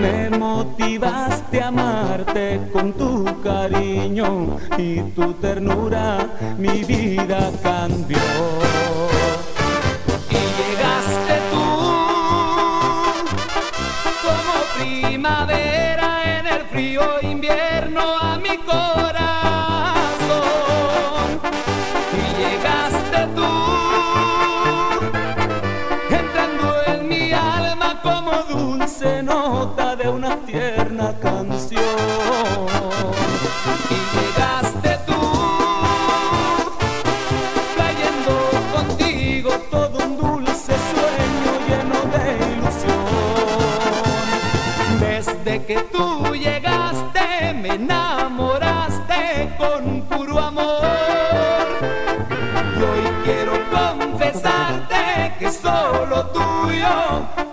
Me 0.00 0.28
motivaste 0.36 1.60
a 1.60 1.68
amarte 1.68 2.60
con 2.72 2.92
tu 2.94 3.40
cariño 3.44 4.56
y 4.76 5.02
tu 5.12 5.34
ternura, 5.34 6.26
mi 6.58 6.82
vida 6.82 7.52
cambió. 7.62 8.18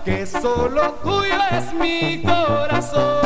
Que 0.04 0.26
solo 0.26 0.92
tuyo 1.02 1.34
es 1.50 1.72
mi 1.74 2.22
corazón. 2.22 3.22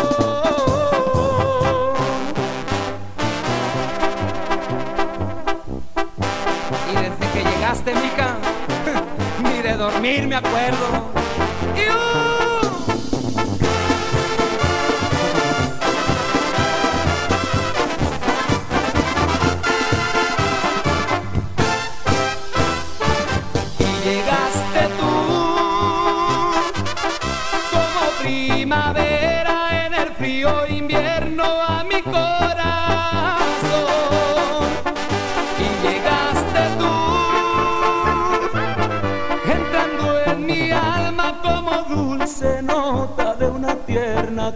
Y 6.91 6.95
desde 6.95 7.33
que 7.33 7.51
llegaste, 7.51 7.95
Mica, 7.95 8.37
ni 9.43 9.63
de 9.63 9.75
dormir 9.75 10.27
me 10.27 10.37
acuerdo. 10.37 11.11
Y 11.75 12.26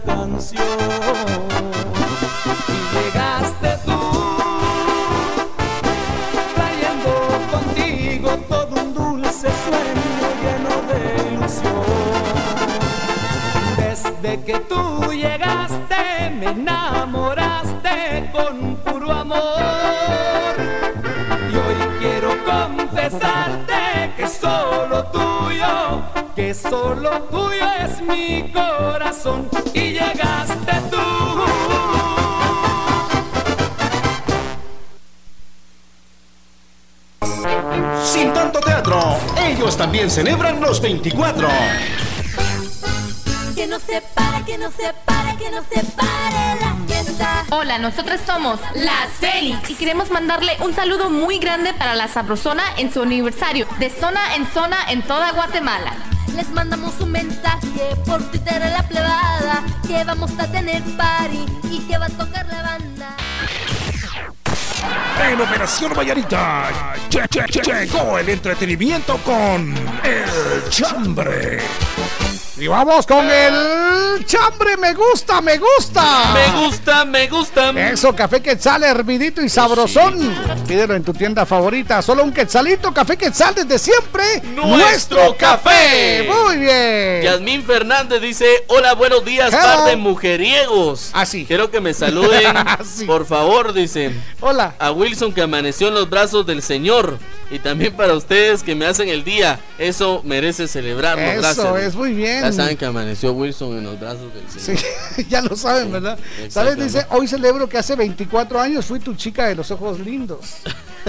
canción. 0.05 1.50
Que 26.51 26.69
solo 26.69 27.09
tuyo 27.31 27.65
es 27.79 28.01
mi 28.01 28.51
corazón. 28.51 29.49
Y 29.73 29.93
llegaste 29.93 30.73
tú. 30.91 30.97
Sin 38.03 38.33
tanto 38.33 38.59
teatro, 38.59 39.17
ellos 39.41 39.77
también 39.77 40.09
celebran 40.11 40.59
los 40.59 40.81
24. 40.81 41.47
Que 43.55 43.67
no 43.67 43.79
se 43.79 44.01
pare, 44.13 44.43
que 44.45 44.57
no 44.57 44.71
se 44.71 44.93
pare, 45.05 45.37
que 45.37 45.51
no 45.51 45.61
se 45.63 45.83
pare 45.95 46.59
la 46.59 46.75
fiesta. 46.85 47.45
Hola, 47.51 47.77
nosotras 47.77 48.19
somos 48.25 48.59
las 48.73 49.07
Félix 49.21 49.69
y 49.69 49.75
queremos 49.75 50.11
mandarle 50.11 50.57
un 50.59 50.73
saludo 50.75 51.09
muy 51.09 51.37
grande 51.39 51.73
para 51.73 51.95
la 51.95 52.09
Sabrosona 52.09 52.63
en 52.77 52.91
su 52.91 53.03
aniversario, 53.03 53.67
de 53.79 53.89
zona 53.89 54.35
en 54.35 54.45
zona 54.51 54.77
en 54.89 55.01
toda 55.03 55.31
Guatemala. 55.31 55.90
Les 56.35 56.49
mandamos 56.51 56.99
un 56.99 57.11
mensaje 57.11 57.95
por 58.05 58.21
Twitter 58.31 58.61
a 58.63 58.69
la 58.69 58.83
plebada 58.87 59.63
que 59.87 60.03
vamos 60.03 60.31
a 60.39 60.47
tener 60.47 60.81
party 60.97 61.45
y 61.71 61.79
que 61.79 61.97
va 61.97 62.05
a 62.05 62.09
tocar 62.09 62.45
la 62.47 62.61
banda. 62.63 63.15
En 65.29 65.39
Operación 65.39 65.93
Vallarita 65.95 66.69
che- 67.09 67.27
che- 67.29 67.45
che- 67.47 67.61
llegó 67.85 68.17
el 68.17 68.29
entretenimiento 68.29 69.17
con 69.17 69.75
El 70.03 70.69
Chambre. 70.69 71.59
Y 72.57 72.67
vamos 72.67 73.07
con 73.07 73.27
el 73.27 74.23
chambre, 74.27 74.77
me 74.77 74.93
gusta, 74.93 75.41
me 75.41 75.57
gusta. 75.57 76.31
Me 76.33 76.61
gusta, 76.61 77.05
me 77.05 77.27
gusta. 77.27 77.71
Eso, 77.71 78.15
café 78.15 78.39
quetzal 78.41 78.83
hervidito 78.83 79.41
y 79.41 79.49
sabrosón. 79.49 80.35
En 80.71 81.03
tu 81.03 81.13
tienda 81.13 81.45
favorita. 81.45 82.01
Solo 82.01 82.23
un 82.23 82.31
quetzalito, 82.31 82.93
café 82.93 83.17
quetzal 83.17 83.53
desde 83.53 83.77
siempre. 83.77 84.23
Nuestro 84.55 85.35
café. 85.37 86.25
Muy 86.25 86.59
bien. 86.59 87.23
Yasmín 87.23 87.63
Fernández 87.63 88.21
dice, 88.21 88.45
hola, 88.67 88.93
buenos 88.93 89.25
días, 89.25 89.49
Hello. 89.53 89.61
par 89.61 89.89
de 89.89 89.97
mujeriegos. 89.97 91.09
Así. 91.11 91.43
Quiero 91.45 91.69
que 91.69 91.81
me 91.81 91.93
saluden, 91.93 92.55
por 93.05 93.25
favor, 93.25 93.73
dice. 93.73 94.11
Hola. 94.39 94.73
A 94.79 94.93
Wilson 94.93 95.33
que 95.33 95.41
amaneció 95.41 95.89
en 95.89 95.93
los 95.95 96.09
brazos 96.09 96.45
del 96.45 96.61
Señor. 96.61 97.19
Y 97.49 97.59
también 97.59 97.93
para 97.97 98.13
ustedes 98.13 98.63
que 98.63 98.73
me 98.73 98.85
hacen 98.85 99.09
el 99.09 99.25
día. 99.25 99.59
Eso 99.77 100.21
merece 100.23 100.69
celebrarlo. 100.69 101.21
Eso 101.21 101.41
Gracias. 101.41 101.83
es 101.89 101.95
muy 101.95 102.13
bien. 102.13 102.43
Ya 102.43 102.53
saben 102.53 102.77
que 102.77 102.85
amaneció 102.85 103.33
Wilson 103.33 103.77
en 103.77 103.83
los 103.83 103.99
brazos 103.99 104.33
del 104.33 104.49
Señor. 104.49 104.81
Sí, 105.17 105.25
ya 105.29 105.41
lo 105.41 105.57
saben, 105.57 105.91
¿verdad? 105.91 106.17
¿Sabes? 106.47 106.77
Dice, 106.77 107.05
hoy 107.09 107.27
celebro 107.27 107.67
que 107.67 107.77
hace 107.77 107.97
24 107.97 108.57
años 108.61 108.85
fui 108.85 109.01
tu 109.01 109.15
chica 109.15 109.47
de 109.47 109.55
los 109.55 109.69
ojos 109.69 109.99
lindos. 109.99 110.60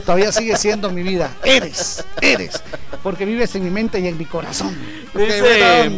Todavía 0.05 0.33
sigue 0.33 0.57
siendo 0.57 0.91
mi 0.91 1.03
vida. 1.03 1.35
Eres, 1.45 2.05
eres. 2.21 2.63
Porque 3.03 3.25
vives 3.25 3.55
en 3.55 3.65
mi 3.65 3.71
mente 3.71 4.01
y 4.01 4.07
en 4.09 4.17
mi 4.17 4.25
corazón. 4.25 4.77
Dice. 5.15 5.91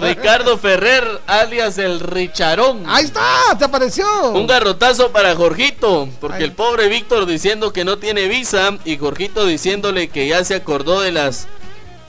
Ricardo 0.00 0.56
Ferrer, 0.56 1.04
alias 1.26 1.78
el 1.78 2.00
Richarón. 2.00 2.84
Ahí 2.86 3.06
está, 3.06 3.24
te 3.58 3.64
apareció. 3.64 4.30
Un 4.30 4.46
garrotazo 4.46 5.10
para 5.10 5.34
Jorgito, 5.34 6.08
porque 6.20 6.44
el 6.44 6.52
pobre 6.52 6.88
Víctor 6.88 7.26
diciendo 7.26 7.72
que 7.72 7.84
no 7.84 7.98
tiene 7.98 8.28
visa 8.28 8.78
y 8.84 8.96
Jorgito 8.98 9.44
diciéndole 9.46 10.08
que 10.08 10.28
ya 10.28 10.44
se 10.44 10.54
acordó 10.54 11.00
de 11.00 11.12
las 11.12 11.48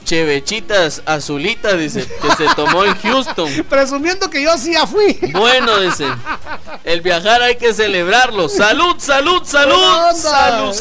chevechitas 0.04 1.02
azulitas, 1.06 1.78
dice, 1.78 2.06
que 2.06 2.36
se 2.36 2.54
tomó 2.54 2.84
en 2.84 2.94
Houston. 2.96 3.50
Presumiendo 3.68 4.28
que 4.30 4.42
yo 4.42 4.56
sí 4.58 4.72
ya 4.72 4.86
fui. 4.86 5.18
Bueno, 5.32 5.78
dice, 5.80 6.06
el 6.84 7.00
viajar 7.00 7.42
hay 7.42 7.56
que 7.56 7.72
celebrarlo. 7.74 8.48
Salud, 8.48 8.96
salud, 8.98 9.42
salud. 9.44 10.74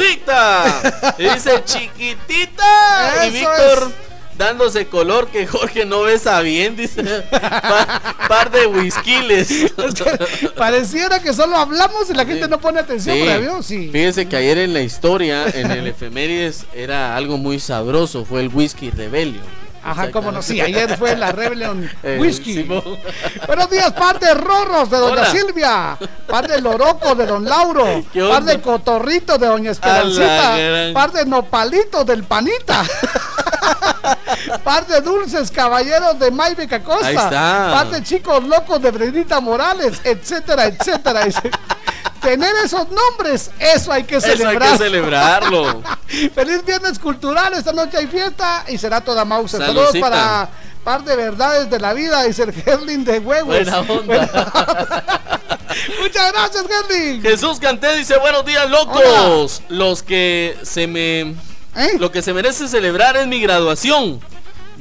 Y 1.17 1.23
dice 1.23 1.63
chiquitita. 1.65 3.25
y 3.27 3.29
Víctor 3.31 4.10
dándose 4.41 4.87
color 4.87 5.27
que 5.27 5.45
Jorge 5.47 5.85
no 5.85 6.01
besa 6.01 6.41
bien, 6.41 6.75
dice. 6.75 7.03
Pa- 7.29 8.15
par 8.27 8.49
de 8.51 8.65
whiskyles. 8.67 9.71
Pareciera 10.57 11.21
que 11.21 11.33
solo 11.33 11.55
hablamos 11.57 12.09
y 12.09 12.13
la 12.13 12.25
gente 12.25 12.47
no 12.47 12.59
pone 12.59 12.79
atención, 12.79 13.15
Sí. 13.17 13.23
¿pero 13.25 13.39
vio? 13.41 13.63
Sí. 13.63 13.89
Fíjese 13.91 14.27
que 14.27 14.35
ayer 14.35 14.57
en 14.57 14.73
la 14.73 14.81
historia, 14.81 15.45
en 15.53 15.69
el 15.71 15.87
efemérides, 15.87 16.65
era 16.73 17.15
algo 17.15 17.37
muy 17.37 17.59
sabroso, 17.59 18.25
fue 18.25 18.41
el 18.41 18.47
whisky 18.49 18.89
rebellion. 18.89 19.43
Ajá, 19.83 20.11
cómo 20.11 20.31
no, 20.31 20.41
sí, 20.41 20.61
ayer 20.61 20.95
fue 20.97 21.15
la 21.15 21.31
Rebellion 21.31 21.89
Eh, 22.03 22.17
Whisky. 22.19 22.53
Simón. 22.53 22.83
Buenos 23.47 23.69
días, 23.69 23.91
par 23.93 24.19
de 24.19 24.33
rorros 24.33 24.89
de 24.89 24.97
Doña 24.97 25.13
Hola. 25.13 25.25
Silvia, 25.31 25.97
par 26.27 26.47
de 26.47 26.61
loroco 26.61 27.15
de 27.15 27.25
Don 27.25 27.43
Lauro, 27.45 28.03
¿Qué 28.13 28.21
par 28.23 28.43
de 28.43 28.61
cotorrito 28.61 29.37
de 29.37 29.47
Doña 29.47 29.71
Esperancita, 29.71 30.57
gran- 30.57 30.93
par 30.93 31.11
de 31.11 31.25
nopalitos 31.25 32.05
del 32.05 32.23
Panita, 32.23 32.83
par 34.63 34.85
de 34.87 35.01
dulces 35.01 35.49
caballeros 35.51 36.17
de 36.19 36.31
Maibe 36.31 36.67
Acosta, 36.73 37.07
Ahí 37.07 37.15
está. 37.15 37.71
par 37.73 37.89
de 37.89 38.03
chicos 38.03 38.43
locos 38.43 38.81
de 38.81 38.91
Brenita 38.91 39.39
Morales, 39.39 39.99
etcétera, 40.03 40.65
etcétera. 40.67 41.25
Dice, 41.25 41.41
Tener 42.21 42.53
esos 42.63 42.87
nombres, 42.91 43.49
eso 43.59 43.91
hay 43.91 44.03
que 44.03 44.17
Eso 44.17 44.47
hay 44.47 44.57
que 44.57 44.77
celebrarlo. 44.77 45.81
Feliz 46.35 46.63
viernes 46.65 46.99
cultural, 46.99 47.53
esta 47.53 47.73
noche 47.73 47.97
hay 47.97 48.07
fiesta 48.07 48.63
y 48.67 48.77
será 48.77 49.01
toda 49.01 49.25
Mauser. 49.25 49.59
Saludos 49.59 49.97
para 49.99 50.49
par 50.83 51.03
de 51.03 51.15
verdades 51.15 51.69
de 51.69 51.79
la 51.79 51.93
vida, 51.93 52.23
dice 52.23 52.43
el 52.43 52.53
Gerlin 52.53 53.03
de 53.03 53.19
huevos. 53.19 53.47
Buena 53.47 53.79
onda. 53.79 55.19
Muchas 56.01 56.31
gracias, 56.31 56.65
Gerlin. 56.67 57.21
Jesús 57.21 57.59
Canté 57.59 57.95
dice 57.95 58.17
buenos 58.17 58.45
días 58.45 58.69
locos. 58.69 59.63
Los 59.69 60.03
que 60.03 60.57
se 60.63 60.87
me 60.87 61.21
¿Eh? 61.75 61.97
lo 61.99 62.11
que 62.11 62.21
se 62.21 62.33
merece 62.33 62.67
celebrar 62.67 63.15
es 63.17 63.27
mi 63.27 63.39
graduación 63.39 64.19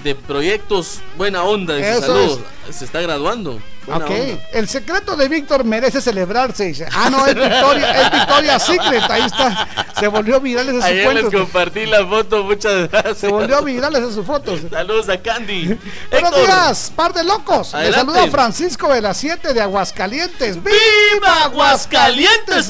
de 0.02 0.14
proyectos 0.14 1.00
buena 1.16 1.42
onda. 1.44 1.76
Dice, 1.76 1.90
Eso 1.92 2.00
saludos. 2.02 2.40
Se 2.72 2.84
está 2.84 3.00
graduando. 3.00 3.60
Buena 3.86 4.04
Ok, 4.04 4.10
onda. 4.10 4.42
el 4.52 4.68
secreto 4.68 5.16
de 5.16 5.28
Víctor 5.28 5.64
merece 5.64 6.00
celebrarse. 6.00 6.64
Dice. 6.66 6.86
Ah, 6.92 7.08
no, 7.10 7.26
es 7.26 7.34
Victoria, 7.34 8.02
es 8.02 8.10
Victoria 8.12 8.58
Secret. 8.58 9.02
Ahí 9.10 9.22
está. 9.22 9.66
Se 9.98 10.06
volvió 10.08 10.40
viral 10.40 10.68
ese 10.68 10.78
su 10.80 10.84
Ayer 10.86 11.12
les 11.14 11.22
cuento. 11.24 11.38
compartí 11.40 11.86
la 11.86 12.06
foto, 12.06 12.44
muchas 12.44 12.88
gracias. 12.90 13.18
Se 13.18 13.28
volvió 13.28 13.62
viral 13.62 13.96
ese 13.96 14.12
su 14.12 14.22
foto. 14.24 14.56
Saludos 14.70 15.08
a 15.08 15.20
Candy. 15.20 15.78
Buenos 16.10 16.36
días, 16.36 16.92
par 16.94 17.12
de 17.12 17.24
locos. 17.24 17.72
Le 17.72 17.78
Adelante. 17.80 18.12
saluda 18.12 18.30
Francisco 18.30 18.92
de 18.92 19.00
las 19.00 19.16
7 19.16 19.52
de 19.52 19.60
Aguascalientes. 19.60 20.62
¡Viva 20.62 20.76
¡Viva 21.14 21.44
Aguascalientes! 21.44 22.68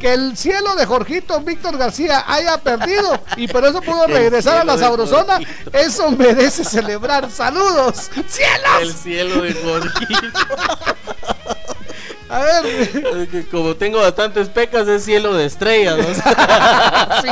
Que 0.00 0.12
el 0.14 0.36
cielo 0.36 0.74
de 0.76 0.86
Jorgito 0.86 1.40
Víctor 1.40 1.76
García 1.76 2.24
haya 2.26 2.58
perdido 2.58 3.18
y 3.36 3.48
por 3.48 3.64
eso 3.64 3.80
pudo 3.82 4.06
regresar 4.08 4.58
a 4.58 4.64
la 4.64 4.78
sabrosona. 4.78 5.34
Jorgito. 5.36 5.70
Eso 5.78 6.10
merece 6.12 6.64
celebrar. 6.64 7.30
¡Saludos! 7.30 8.10
¡Cielos! 8.28 8.82
El 8.82 8.92
cielo 8.94 9.25
de. 9.28 9.56
A 12.28 12.40
ver. 12.40 13.28
Que 13.28 13.46
Como 13.46 13.76
tengo 13.76 14.00
bastantes 14.00 14.48
pecas, 14.48 14.88
es 14.88 15.04
cielo 15.04 15.34
de 15.34 15.46
estrellas. 15.46 15.96
¿no? 15.96 16.04
sí, 17.22 17.28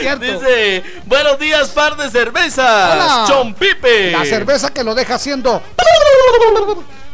cierto. 0.00 0.24
Dice, 0.24 0.82
buenos 1.06 1.38
días, 1.38 1.68
par 1.68 1.96
de 1.96 2.10
cervezas. 2.10 2.92
Hola. 2.92 3.24
Chon 3.28 3.54
Pipe. 3.54 4.10
La 4.10 4.24
cerveza 4.24 4.72
que 4.72 4.82
lo 4.82 4.94
deja 4.94 5.14
haciendo. 5.14 5.62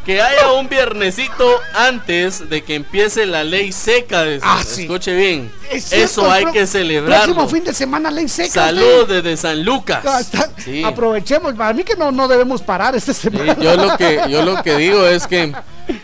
Que 0.05 0.19
haya 0.19 0.51
un 0.53 0.67
viernesito 0.67 1.59
antes 1.75 2.49
de 2.49 2.63
que 2.63 2.73
empiece 2.75 3.25
la 3.27 3.43
ley 3.43 3.71
seca. 3.71 4.23
dice. 4.23 4.39
Ah, 4.43 4.61
sí. 4.65 4.81
Escuche 4.83 5.13
bien. 5.15 5.51
Es 5.71 5.85
cierto, 5.85 6.05
Eso 6.05 6.31
hay 6.31 6.45
que 6.45 6.65
celebrarlo. 6.65 7.35
Próximo 7.35 7.47
fin 7.47 7.63
de 7.63 7.73
semana, 7.73 8.09
ley 8.09 8.27
seca. 8.27 8.51
Salud 8.51 9.01
usted. 9.03 9.21
desde 9.23 9.37
San 9.37 9.63
Lucas. 9.63 10.03
Ah, 10.05 10.19
está- 10.19 10.49
Sí. 10.57 10.83
Aprovechemos. 10.83 11.53
Para 11.53 11.73
mí 11.73 11.83
que 11.83 11.95
no, 11.95 12.11
no 12.11 12.27
debemos 12.27 12.61
parar 12.63 12.95
esta 12.95 13.13
Sí, 13.13 13.29
semana. 13.29 13.55
yo 13.59 13.75
lo 13.75 13.95
que 13.97 14.21
yo 14.29 14.41
lo 14.43 14.63
que 14.63 14.75
digo 14.77 15.05
es 15.05 15.27
que 15.27 15.53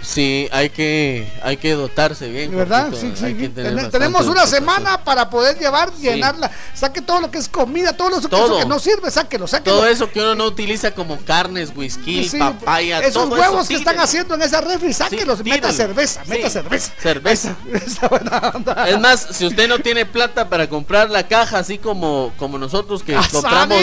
sí 0.02 0.48
hay 0.52 0.70
que 0.70 1.32
hay 1.41 1.58
que 1.58 1.74
dotarse 1.74 2.28
bien 2.30 2.56
¿Verdad? 2.56 2.90
Sí, 2.99 3.12
sí. 3.16 3.34
Ten- 3.54 3.90
tenemos 3.91 4.22
una 4.22 4.41
dotación. 4.41 4.48
semana 4.62 5.04
para 5.04 5.30
poder 5.30 5.58
llevar, 5.58 5.94
llenarla. 5.95 6.52
Saque 6.74 7.02
todo 7.02 7.22
lo 7.22 7.32
que 7.32 7.38
es 7.38 7.48
comida, 7.49 7.94
todo 7.94 8.10
lo 8.10 8.22
que, 8.22 8.28
Todo. 8.28 8.45
eso 8.45 8.60
que 8.60 8.66
no 8.66 8.80
sirve, 8.80 9.12
sáquelo, 9.12 9.48
sáquelo. 9.48 9.78
todo 9.78 9.88
eso 9.88 10.12
que 10.12 10.20
uno 10.20 10.36
no 10.36 10.45
utiliza 10.45 10.91
como 10.91 11.18
carnes 11.18 11.72
whisky 11.76 12.30
papaya 12.38 12.99
esos 12.99 13.14
todo 13.30 13.36
huevos 13.36 13.60
eso, 13.62 13.68
que 13.70 13.76
están 13.76 13.99
haciendo 13.99 14.36
en 14.36 14.41
esa 14.41 14.62
refri, 14.62 14.94
sáquelos, 14.94 15.44
meta 15.44 15.72
cerveza, 15.72 16.24
meta 16.26 16.49
cerveza. 16.49 16.91
cerveza 17.02 17.56
Esa 17.74 18.08
buena 18.08 18.52
onda. 18.54 18.88
es 18.90 18.99
más 18.99 19.28
si 19.32 19.45
usted 19.45 19.68
no 19.68 19.80
tiene 19.80 20.06
plata 20.06 20.49
para 20.49 20.68
comprar 20.70 21.10
la 21.10 21.28
caja 21.28 21.60
así 21.60 21.78
como 21.78 22.34
como 22.38 22.58
nosotros 22.58 23.04
que 23.04 23.16
compramos 23.32 23.78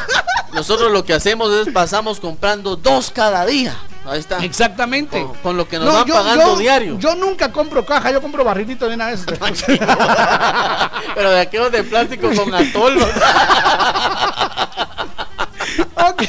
nosotros 0.52 0.90
lo 0.92 1.04
que 1.04 1.14
hacemos 1.14 1.52
es 1.52 1.72
pasamos 1.72 2.20
comprando 2.20 2.76
dos 2.76 3.10
cada 3.10 3.44
día 3.46 3.76
ahí 4.08 4.18
está 4.20 4.38
Exactamente. 4.44 5.20
con, 5.22 5.34
con 5.36 5.56
lo 5.56 5.68
que 5.68 5.78
nos 5.78 5.86
No, 5.86 5.92
van 5.94 6.06
yo- 6.06 6.14
pagando 6.14 6.44
yo- 6.54 6.56
diario 6.58 6.98
Yo 6.98 7.14
nunca 7.14 7.50
compro 7.52 7.84
caja, 7.84 8.10
yo 8.10 8.20
compro 8.22 8.44
barrilito 8.44 8.88
de 8.88 8.94
una 8.94 9.06
vez. 9.06 9.24
pero 11.14 11.30
de 11.30 11.40
aquellos 11.40 11.72
de 11.72 11.84
plástico 11.84 12.30
con 12.34 12.54
atol 12.54 12.98
ok, 15.96 16.22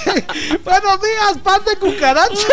buenos 0.63 1.01
días, 1.01 1.37
pan 1.43 1.61
de 1.65 1.75
cucarachas. 1.77 2.45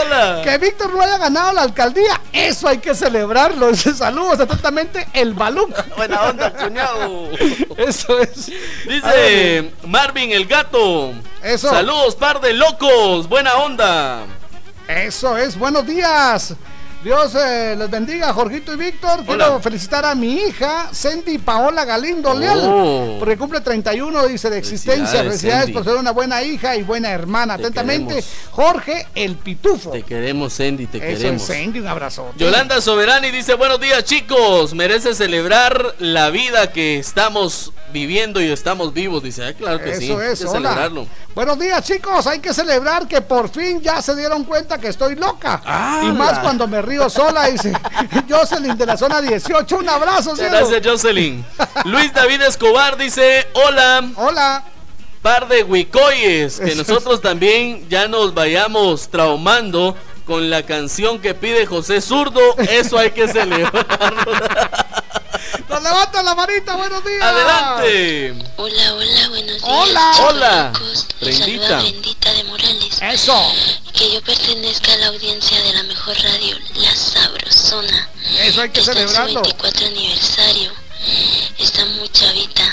hola 0.00 0.40
Que 0.42 0.58
Víctor 0.58 0.92
no 0.92 1.00
haya 1.00 1.18
ganado 1.18 1.52
la 1.52 1.62
alcaldía, 1.62 2.20
eso 2.32 2.68
hay 2.68 2.78
que 2.78 2.94
celebrarlo. 2.94 3.74
Saludos 3.74 4.40
atentamente, 4.40 5.06
el 5.12 5.34
Baluc. 5.34 5.70
buena 5.96 6.22
onda 6.22 6.50
cuñado 6.52 7.28
Eso 7.76 8.18
es. 8.20 8.46
Dice 8.86 9.72
Marvin 9.86 10.32
el 10.32 10.46
gato. 10.46 11.12
Eso. 11.42 11.70
Saludos, 11.70 12.16
par 12.16 12.40
de 12.40 12.54
locos. 12.54 13.28
Buena 13.28 13.54
onda. 13.56 14.24
Eso 14.88 15.36
es, 15.36 15.58
buenos 15.58 15.84
días. 15.84 16.54
Dios 17.06 17.36
eh, 17.36 17.76
les 17.78 17.88
bendiga, 17.88 18.32
Jorgito 18.32 18.72
y 18.74 18.76
Víctor. 18.76 19.24
Quiero 19.24 19.46
Hola. 19.52 19.60
felicitar 19.62 20.04
a 20.04 20.16
mi 20.16 20.32
hija, 20.40 20.88
Cindy 20.92 21.38
Paola 21.38 21.84
Galindo 21.84 22.34
Leal, 22.34 22.58
Oh. 22.64 23.16
porque 23.20 23.36
cumple 23.36 23.60
31, 23.60 24.26
dice, 24.26 24.50
de 24.50 24.58
existencia. 24.58 24.96
Felicidades, 25.20 25.28
Felicidades 25.28 25.64
Cindy. 25.66 25.72
por 25.72 25.84
ser 25.84 25.94
una 25.94 26.10
buena 26.10 26.42
hija 26.42 26.74
y 26.74 26.82
buena 26.82 27.10
hermana. 27.12 27.56
Te 27.58 27.62
Atentamente, 27.66 28.14
queremos. 28.16 28.30
Jorge 28.50 29.06
el 29.14 29.36
Pitufo. 29.36 29.90
Te 29.92 30.02
queremos, 30.02 30.54
Sandy, 30.54 30.86
te 30.88 30.98
Eso 30.98 31.06
queremos. 31.22 31.48
es, 31.48 31.56
Cindy, 31.56 31.78
un 31.78 31.86
abrazo. 31.86 32.32
Yolanda 32.36 32.80
Soberani 32.80 33.30
dice, 33.30 33.54
buenos 33.54 33.78
días 33.80 34.02
chicos, 34.02 34.74
merece 34.74 35.14
celebrar 35.14 35.94
la 36.00 36.30
vida 36.30 36.72
que 36.72 36.98
estamos 36.98 37.72
viviendo 37.92 38.40
y 38.42 38.50
estamos 38.50 38.92
vivos. 38.92 39.22
Dice, 39.22 39.44
ah, 39.44 39.54
claro 39.54 39.78
que 39.80 39.94
sí, 39.94 40.06
Eso 40.06 40.18
hay 40.18 40.32
es, 40.32 40.40
que 40.40 40.46
hola. 40.46 40.70
celebrarlo. 40.70 41.06
Buenos 41.36 41.58
días, 41.58 41.84
chicos. 41.84 42.26
Hay 42.26 42.40
que 42.40 42.52
celebrar 42.54 43.06
que 43.06 43.20
por 43.20 43.48
fin 43.50 43.80
ya 43.82 44.00
se 44.02 44.16
dieron 44.16 44.42
cuenta 44.44 44.78
que 44.78 44.88
estoy 44.88 45.14
loca. 45.16 45.60
Ah, 45.66 46.00
y 46.02 46.10
más 46.12 46.32
la- 46.32 46.40
cuando 46.40 46.66
me 46.66 46.80
Río 46.80 46.95
Sola, 47.08 47.46
dice 47.46 47.72
Jocelyn 48.28 48.76
de 48.76 48.86
la 48.86 48.96
zona 48.96 49.20
18. 49.20 49.76
Un 49.78 49.88
abrazo, 49.88 50.30
Muchas 50.30 50.50
gracias, 50.50 50.80
Jocelyn. 50.84 51.44
Luis 51.84 52.12
David 52.12 52.42
Escobar 52.42 52.96
dice: 52.96 53.46
Hola. 53.54 54.08
Hola. 54.16 54.64
Par 55.22 55.48
de 55.48 55.62
huicoyes. 55.64 56.58
Que 56.60 56.70
Eso 56.70 56.82
es. 56.82 56.88
nosotros 56.88 57.20
también 57.20 57.88
ya 57.88 58.08
nos 58.08 58.34
vayamos 58.34 59.08
traumando 59.08 59.96
con 60.26 60.50
la 60.50 60.64
canción 60.64 61.18
que 61.20 61.34
pide 61.34 61.66
José 61.66 62.00
Zurdo. 62.00 62.40
Eso 62.58 62.98
hay 62.98 63.10
que 63.10 63.28
celebrarlo. 63.28 64.32
Nos 65.68 65.82
levanta 65.82 66.22
la 66.22 66.34
manita, 66.34 66.76
buenos 66.76 67.04
días. 67.04 67.22
Adelante. 67.22 68.34
Hola, 68.56 68.94
hola, 68.94 69.28
buenos 69.28 69.56
días. 69.56 69.62
Hola. 69.62 70.12
Hola. 70.28 70.72
Brendita. 71.20 71.80
Brendita 71.80 72.32
de 72.32 72.44
Morales. 72.44 72.98
Eso. 73.02 73.52
Que 73.92 74.12
yo 74.12 74.22
pertenezca 74.22 74.92
a 74.92 74.96
la 74.98 75.06
audiencia 75.08 75.60
de 75.62 75.72
la 75.74 75.82
mejor 75.84 76.16
radio, 76.22 76.56
La 76.76 76.94
Sabrosona. 76.94 78.08
Eso 78.40 78.62
hay 78.62 78.70
que 78.70 78.80
Está 78.80 78.92
en 78.92 78.98
su 78.98 79.14
celebrarlo. 79.14 79.42
24 79.42 79.86
aniversario. 79.86 80.72
Está 81.58 81.84
muy 81.86 82.08
chavita. 82.10 82.64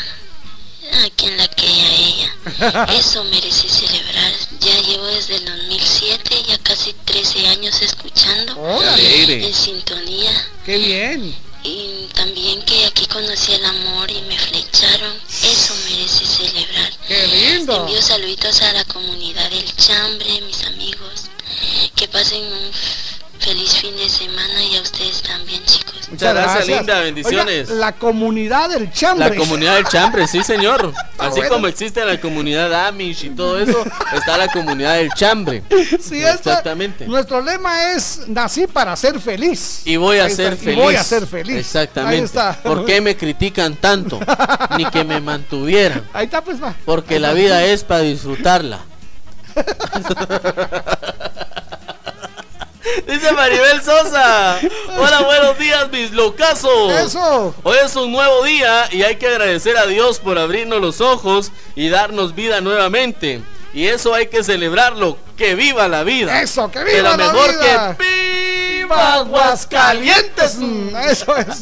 ¿A 0.93 1.09
quién 1.15 1.35
la 1.37 1.47
quería 1.47 1.91
ella? 1.95 2.87
Eso 2.97 3.23
merece 3.23 3.67
celebrar. 3.67 4.31
Ya 4.59 4.79
llevo 4.81 5.05
desde 5.07 5.37
el 5.37 5.45
2007, 5.45 6.43
ya 6.47 6.57
casi 6.59 6.93
13 6.93 7.47
años 7.47 7.81
escuchando. 7.81 8.59
Órale. 8.59 9.47
En 9.47 9.53
sintonía. 9.53 10.31
Qué 10.65 10.77
bien. 10.77 11.35
Y 11.63 12.07
también 12.13 12.61
que 12.63 12.85
aquí 12.85 13.05
conocí 13.07 13.53
el 13.53 13.65
amor 13.65 14.11
y 14.11 14.21
me 14.23 14.37
flecharon. 14.37 15.13
Eso 15.43 15.73
merece 15.89 16.25
celebrar. 16.25 16.91
Qué 17.07 17.27
lindo. 17.27 17.75
Envío 17.77 18.01
saluditos 18.01 18.61
a 18.61 18.73
la 18.73 18.83
comunidad 18.85 19.49
del 19.49 19.75
Chambre, 19.75 20.41
mis 20.41 20.63
amigos. 20.63 21.29
Que 21.95 22.07
pasen 22.07 22.43
un 22.43 22.71
feliz 23.43 23.75
fin 23.75 23.95
de 23.97 24.07
semana 24.09 24.63
y 24.63 24.77
a 24.77 24.81
ustedes 24.81 25.21
también, 25.21 25.61
chicos. 25.65 25.93
Muchas 26.09 26.33
gracias, 26.33 26.67
linda. 26.67 26.99
Bendiciones. 27.01 27.69
Oiga, 27.69 27.79
la 27.79 27.91
comunidad 27.93 28.69
del 28.69 28.91
chambre. 28.91 29.29
La 29.29 29.35
comunidad 29.35 29.75
del 29.75 29.85
chambre, 29.87 30.27
sí 30.27 30.43
señor. 30.43 30.93
Así 31.17 31.37
bueno. 31.39 31.49
como 31.55 31.67
existe 31.67 32.03
la 32.05 32.19
comunidad 32.19 32.87
Amish 32.87 33.25
y 33.25 33.29
todo 33.31 33.59
eso, 33.59 33.83
está 34.13 34.37
la 34.37 34.47
comunidad 34.47 34.95
del 34.95 35.09
chambre. 35.13 35.63
Sí, 35.99 36.17
esta- 36.17 36.33
Exactamente. 36.33 37.05
nuestro 37.07 37.41
lema 37.41 37.93
es 37.93 38.21
nací 38.27 38.67
para 38.67 38.95
ser 38.95 39.19
feliz. 39.19 39.81
Y 39.85 39.95
voy 39.95 40.17
a 40.19 40.25
Ahí 40.25 40.35
ser 40.35 40.53
está, 40.53 40.63
y 40.63 40.65
feliz. 40.65 40.83
voy 40.83 40.95
a 40.95 41.03
ser 41.03 41.27
feliz. 41.27 41.55
Exactamente. 41.57 42.17
Ahí 42.17 42.23
está. 42.23 42.53
¿Por 42.61 42.85
qué 42.85 43.01
me 43.01 43.15
critican 43.17 43.75
tanto? 43.75 44.19
Ni 44.77 44.85
que 44.85 45.03
me 45.03 45.19
mantuvieran. 45.21 46.07
Ahí 46.13 46.25
está, 46.25 46.41
pues 46.43 46.61
va. 46.61 46.75
Porque 46.85 47.19
la 47.19 47.33
vida 47.33 47.63
es 47.65 47.83
para 47.83 48.01
disfrutarla. 48.01 48.79
Dice 53.07 53.31
Maribel 53.33 53.81
Sosa. 53.81 54.59
Hola, 54.97 55.21
buenos 55.21 55.57
días, 55.57 55.89
mis 55.91 56.11
locazos. 56.11 56.91
Eso. 56.91 57.55
Hoy 57.63 57.77
es 57.83 57.95
un 57.95 58.11
nuevo 58.11 58.43
día 58.43 58.87
y 58.91 59.03
hay 59.03 59.15
que 59.15 59.27
agradecer 59.27 59.77
a 59.77 59.85
Dios 59.85 60.19
por 60.19 60.37
abrirnos 60.37 60.81
los 60.81 61.01
ojos 61.01 61.51
y 61.75 61.89
darnos 61.89 62.35
vida 62.35 62.61
nuevamente. 62.61 63.41
Y 63.73 63.87
eso 63.87 64.13
hay 64.13 64.27
que 64.27 64.43
celebrarlo. 64.43 65.17
Que 65.37 65.55
viva 65.55 65.87
la 65.87 66.03
vida. 66.03 66.41
Eso, 66.41 66.69
que 66.69 66.83
viva 66.83 67.01
la 67.01 67.17
la 67.17 67.17
mejor 67.17 67.49
vida. 67.59 67.95
que 67.97 68.03
¡Viva 68.83 69.13
Aguascalientes! 69.15 70.55
Mm, 70.57 70.95
Eso 71.09 71.35
es. 71.37 71.61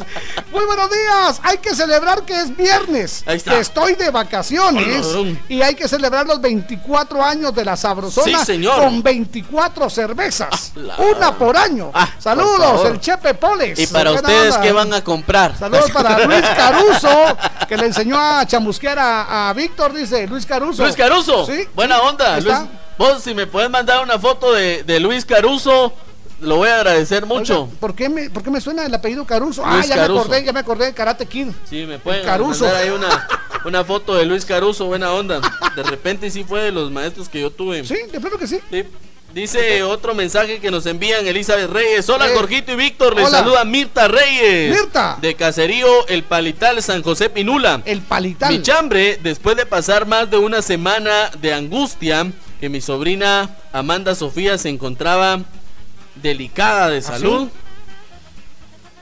Muy 0.52 0.66
buenos 0.66 0.90
días. 0.92 1.40
Hay 1.44 1.58
que 1.60 1.74
celebrar 1.74 2.24
que 2.24 2.34
es 2.42 2.56
viernes. 2.56 3.24
Ahí 3.26 3.38
está. 3.38 3.52
Que 3.52 3.60
estoy 3.60 3.94
de 3.96 4.10
vacaciones. 4.10 5.08
Y 5.48 5.62
hay 5.62 5.76
que 5.76 5.88
celebrar 5.88 6.26
los 6.28 6.42
24 6.42 7.24
años 7.24 7.54
de 7.56 7.64
la 7.64 7.78
Sabrosona. 7.78 8.40
Sí, 8.40 8.46
señor. 8.46 8.80
Con 8.82 9.02
24 9.02 9.90
cervezas. 9.90 10.72
la- 10.76 10.98
Una 10.98 11.38
por 11.38 11.56
año. 11.56 11.92
por 11.92 12.02
Saludos, 12.20 12.86
el 12.88 13.00
Chepe 13.00 13.36
Poles. 13.36 13.80
¿Y 13.80 13.88
para 13.88 14.12
ustedes 14.12 14.56
onda. 14.56 14.62
qué 14.62 14.72
van 14.74 14.94
a 14.94 15.02
comprar? 15.04 15.58
Saludos 15.58 15.92
para 15.94 16.26
Luis 16.26 16.46
Caruso, 16.58 17.38
que 17.70 17.78
le 17.78 17.86
enseñó 17.86 18.20
a 18.20 18.46
chamusquear 18.46 19.00
a, 19.00 19.50
a 19.50 19.54
Víctor, 19.54 19.94
dice 19.94 20.28
Luis 20.28 20.46
Caruso. 20.46 20.84
Luis 20.84 20.96
Caruso. 20.96 21.46
Sí. 21.46 21.68
Buena 21.74 22.02
onda. 22.02 22.40
Luis. 22.40 22.56
Vos, 23.02 23.22
si 23.24 23.34
me 23.34 23.48
puedes 23.48 23.70
mandar 23.70 24.04
una 24.04 24.18
foto 24.20 24.54
de, 24.54 24.84
de 24.84 25.00
Luis 25.00 25.26
Caruso, 25.26 25.94
lo 26.40 26.56
voy 26.58 26.70
a 26.70 26.76
agradecer 26.78 27.26
mucho. 27.26 27.64
Oiga, 27.64 27.74
¿por, 27.80 27.96
qué 27.96 28.10
me, 28.10 28.30
¿Por 28.30 28.44
qué 28.44 28.50
me 28.50 28.62
suena 28.62 28.86
el 28.86 28.94
apellido 28.94 29.26
Caruso? 29.26 29.64
ah, 29.66 29.76
Luis 29.76 29.88
ya 29.88 29.96
Caruso. 29.96 30.14
me 30.16 30.22
acordé, 30.22 30.44
ya 30.46 30.54
me 30.54 30.60
acordé 30.60 30.86
de 30.86 30.94
Karate 30.94 31.26
Kid. 31.26 31.48
Sí, 31.70 31.86
me 31.86 32.00
pueden 32.00 32.26
Caruso. 32.26 32.64
mandar 32.66 32.82
ahí 32.84 32.90
una, 32.90 33.28
una 33.66 33.84
foto 33.84 34.16
de 34.16 34.26
Luis 34.26 34.46
Caruso, 34.46 34.86
buena 34.86 35.12
onda. 35.14 35.40
De 35.76 35.84
repente 35.84 36.30
sí 36.32 36.44
fue 36.44 36.62
de 36.64 36.72
los 36.72 36.90
maestros 36.92 37.30
que 37.30 37.42
yo 37.42 37.52
tuve. 37.52 37.84
Sí, 37.86 37.96
de 38.12 38.20
plano 38.20 38.38
que 38.38 38.48
sí. 38.48 38.60
Dice 39.34 39.82
otro 39.84 40.14
mensaje 40.14 40.60
que 40.60 40.70
nos 40.72 40.86
envían 40.86 41.26
Elizabeth 41.26 41.70
Reyes. 41.72 42.10
Hola, 42.10 42.28
Eh, 42.30 42.34
Jorgito 42.36 42.74
y 42.74 42.76
Víctor. 42.76 43.16
Les 43.16 43.28
hola. 43.28 43.38
saluda 43.38 43.64
Mirta 43.64 44.10
Reyes. 44.10 44.78
Mirta. 44.78 45.18
De 45.22 45.36
Caserío 45.36 45.88
El 46.10 46.24
Palital, 46.24 46.82
San 46.84 47.02
José 47.02 47.30
Pinula. 47.30 47.82
El 47.86 48.02
Palital. 48.02 48.52
Mi 48.52 48.62
chambre, 48.62 49.18
después 49.24 49.56
de 49.56 49.66
pasar 49.66 50.06
más 50.06 50.30
de 50.30 50.36
una 50.38 50.62
semana 50.62 51.30
de 51.40 51.54
angustia, 51.54 52.30
que 52.62 52.70
mi 52.70 52.80
sobrina 52.80 53.50
Amanda 53.74 54.14
Sofía 54.16 54.58
se 54.58 54.70
encontraba 54.70 55.42
delicada 56.16 56.86
¿Ah, 56.86 56.90
de 56.90 57.02
salud. 57.02 57.50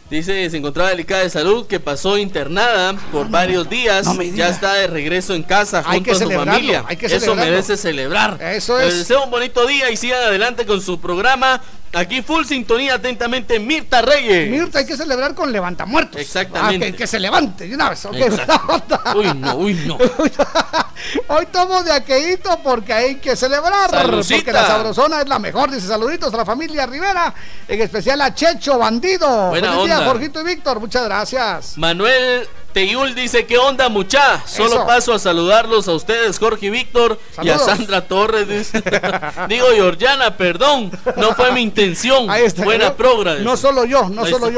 Dice, 0.10 0.50
se 0.50 0.58
encontraba 0.58 0.90
delicada 0.90 1.22
de 1.22 1.30
salud, 1.30 1.68
que 1.68 1.80
pasó 1.80 2.18
internada 2.18 2.94
por 3.12 3.30
varios 3.30 3.70
días. 3.70 4.08
no 4.08 4.24
ya 4.24 4.50
está 4.50 4.74
de 4.74 4.88
regreso 4.88 5.36
en 5.36 5.44
casa 5.44 5.84
Hay 5.86 6.00
junto 6.00 6.04
que 6.06 6.12
a 6.12 6.16
su 6.16 6.32
familia. 6.32 6.84
hay 6.88 6.98
que 6.98 7.06
Eso 7.06 7.36
merece 7.36 7.78
celebrar. 7.78 8.42
Eso 8.42 8.80
Les 8.80 8.94
es. 8.94 9.00
deseo 9.00 9.24
un 9.26 9.30
bonito 9.30 9.68
día 9.68 9.92
y 9.92 9.98
sigan 9.98 10.24
adelante 10.24 10.66
con 10.66 10.82
su 10.82 11.00
programa. 11.00 11.62
Aquí 11.94 12.22
full 12.22 12.46
sintonía 12.46 12.96
atentamente 12.96 13.60
Mirta 13.60 14.02
Reyes. 14.02 14.50
Mirta, 14.50 14.80
hay 14.80 14.86
que 14.86 14.96
celebrar 14.96 15.34
con 15.34 15.52
levantamuertos. 15.52 16.22
Exactamente. 16.22 16.88
Ah, 16.88 16.92
que, 16.92 16.98
que 16.98 17.08
se 17.08 17.20
levante 17.20 17.68
de 17.68 17.76
una 17.76 17.90
vez. 17.90 18.06
Uy, 19.16 19.34
no, 19.36 19.56
uy, 19.56 19.74
no. 19.86 19.98
Hoy 21.28 21.46
tomo 21.52 21.82
de 21.84 21.92
aquelito 21.92 22.60
porque 22.64 22.94
hay 22.94 23.16
que 23.16 23.36
celebrar. 23.36 23.90
Salucita. 23.90 24.38
Porque 24.38 24.52
la 24.52 24.68
sabrosona 24.68 25.22
es 25.22 25.28
la 25.28 25.40
mejor. 25.40 25.72
Dice 25.72 25.88
saluditos 25.88 26.34
a 26.34 26.38
la 26.38 26.46
familia 26.46 26.86
Rivera. 26.86 27.34
En 27.68 27.82
especial 27.82 28.22
a 28.22 28.34
Checho 28.34 28.78
Bandido. 28.78 29.50
Buena 29.50 29.70
Buenos 29.70 29.86
días. 29.86 30.04
Jorgito 30.04 30.42
y 30.42 30.44
Víctor. 30.44 30.80
Muchas 30.80 31.06
gracias. 31.06 31.78
Manuel 31.78 32.48
Teyul 32.74 33.16
dice, 33.16 33.46
¿qué 33.46 33.58
onda 33.58 33.90
mucha? 33.90 34.42
Solo 34.46 34.76
Eso. 34.76 34.86
paso 34.88 35.14
a 35.14 35.20
saludarlos 35.20 35.88
a 35.88 35.94
ustedes, 35.94 36.38
Jorge 36.38 36.68
y 36.68 36.70
Víctor, 36.70 37.20
y 37.42 37.50
a. 37.50 37.58
Sandra 37.58 38.08
Torres. 38.08 38.48
dice. 38.48 38.82
Digo, 39.48 39.68
Georgiana, 39.74 40.38
perdón, 40.38 40.92
no 41.18 41.34
fue 41.36 41.52
mi 41.52 41.62
intención. 41.62 42.30
Ahí 42.30 42.44
está. 42.44 42.64
Buena 42.64 42.90
No- 42.90 42.96
progra. 42.96 43.36
No 43.36 43.58
solo 43.58 43.86
yo, 43.86 44.08
no 44.10 44.24
Ahí 44.24 44.32
solo 44.32 44.48
está. 44.48 44.54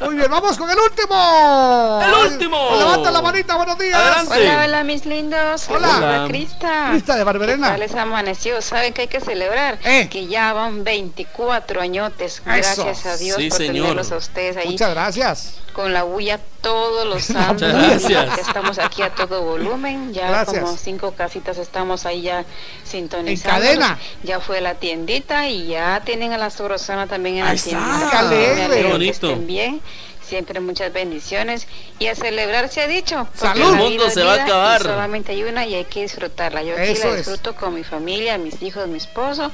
yo. 0.00 0.06
Muy 0.06 0.14
bien, 0.16 0.30
vamos 0.30 0.56
con 0.56 0.70
el 0.70 0.78
último. 0.78 2.00
¡El 2.04 2.32
último! 2.32 2.76
Levanta 2.78 3.10
la 3.10 3.22
manita, 3.22 3.56
buenos 3.56 3.78
días. 3.78 3.94
Adelante. 3.98 4.34
Hola, 4.40 4.64
hola 4.64 4.84
mis 4.84 5.04
lindos. 5.06 5.68
Hola. 5.68 5.96
Hola. 5.98 6.24
Crista. 6.28 6.88
Crista 6.90 7.16
de 7.16 7.24
Barberena. 7.24 7.66
¿Qué 7.66 7.72
tal 7.72 7.80
les 7.80 7.94
amaneció? 7.94 8.62
¿Saben 8.62 8.92
que 8.92 9.02
hay 9.02 9.08
que 9.08 9.20
celebrar? 9.20 9.78
Eh. 9.84 10.08
Que 10.10 10.26
ya 10.26 10.52
van 10.52 10.84
24 10.84 11.80
añotes. 11.80 12.42
Gracias 12.44 13.04
a 13.06 13.16
Dios 13.16 13.36
Sí, 13.36 13.48
por 13.48 13.58
señor. 13.58 13.74
tenerlos 13.74 14.12
a 14.12 14.16
ustedes 14.16 14.56
ahí. 14.56 14.70
Muchas 14.70 14.90
gracias. 14.90 15.54
Con 15.72 15.92
la 15.92 16.02
bulla 16.02 16.40
todos 16.68 17.06
los 17.06 17.22
santos. 17.36 17.72
Gracias. 17.72 18.38
Estamos 18.38 18.78
aquí 18.78 19.02
a 19.02 19.10
todo 19.14 19.42
volumen. 19.42 20.12
Ya 20.12 20.28
Gracias. 20.28 20.60
como 20.62 20.76
cinco 20.76 21.12
casitas 21.12 21.56
estamos 21.58 22.04
ahí 22.06 22.22
ya 22.22 22.44
sintonizando. 22.84 23.58
cadena. 23.60 23.98
Ya 24.22 24.40
fue 24.40 24.60
la 24.60 24.74
tiendita 24.74 25.48
y 25.48 25.66
ya 25.68 26.02
tienen 26.04 26.32
a 26.32 26.38
la 26.38 26.50
Sorosana 26.50 27.06
también 27.06 27.38
en 27.38 27.42
Ahí 27.44 27.48
la 27.48 27.54
está. 27.54 28.30
tiendita. 28.30 28.74
¡Qué 28.76 28.84
bonito. 28.92 29.36
bien. 29.36 29.80
Siempre 30.22 30.60
muchas 30.60 30.92
bendiciones 30.92 31.66
y 31.98 32.08
a 32.08 32.14
celebrar 32.14 32.68
se 32.68 32.82
ha 32.82 32.86
dicho. 32.86 33.26
porque 33.38 33.38
Salud. 33.60 33.72
El 33.72 33.76
mundo 33.78 34.10
se 34.10 34.22
va 34.22 34.34
a 34.34 34.42
acabar. 34.44 34.82
Solamente 34.82 35.32
hay 35.32 35.42
una 35.44 35.64
y 35.66 35.74
hay 35.74 35.86
que 35.86 36.02
disfrutarla. 36.02 36.62
Yo 36.62 36.74
aquí 36.74 36.90
Eso 36.90 37.06
la 37.08 37.10
es. 37.12 37.16
disfruto 37.26 37.54
con 37.54 37.74
mi 37.74 37.82
familia, 37.82 38.36
mis 38.36 38.60
hijos, 38.60 38.86
mi 38.88 38.98
esposo, 38.98 39.50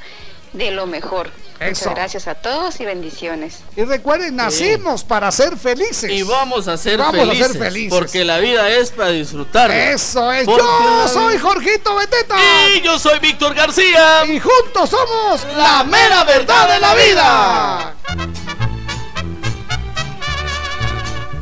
de 0.55 0.71
lo 0.71 0.87
mejor. 0.87 1.31
Eso. 1.61 1.85
Muchas 1.85 1.95
gracias 1.95 2.29
a 2.29 2.35
todos 2.35 2.81
y 2.81 2.85
bendiciones. 2.85 3.61
Y 3.77 3.85
recuerden, 3.85 4.37
nacimos 4.37 5.05
para 5.05 5.31
ser 5.31 5.57
felices. 5.57 6.11
Y 6.11 6.23
vamos 6.23 6.67
a 6.69 6.77
ser, 6.77 6.99
vamos 6.99 7.15
a 7.15 7.27
felices, 7.27 7.53
ser 7.53 7.59
felices. 7.63 7.99
Porque 7.99 8.25
la 8.25 8.39
vida 8.39 8.69
es 8.71 8.91
para 8.91 9.11
disfrutar. 9.11 9.71
Eso 9.71 10.33
es. 10.33 10.45
Porque 10.45 10.63
Yo 10.63 11.09
soy 11.09 11.39
Jorgito 11.39 11.95
Beteta. 11.97 12.37
Y 12.75 12.81
yo 12.83 12.99
soy 12.99 13.19
Víctor 13.19 13.55
García. 13.55 14.25
Y 14.27 14.41
juntos 14.41 14.91
somos 14.91 15.47
la 15.57 15.85
mera 15.85 16.25
verdad 16.25 16.69
de 16.69 16.81
la 16.81 16.95
vida. 16.95 17.95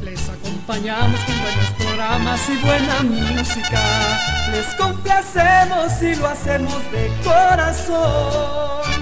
Les 0.03 0.29
acompañamos 0.29 1.21
con 1.21 1.41
buenos 1.43 1.71
programas 1.79 2.49
y 2.49 2.57
buena 2.59 3.03
música. 3.03 3.83
Les 4.53 4.67
complacemos 4.75 6.03
y 6.03 6.15
lo 6.17 6.29
hacemos 6.29 6.93
de 6.93 7.11
corazón. 7.25 9.02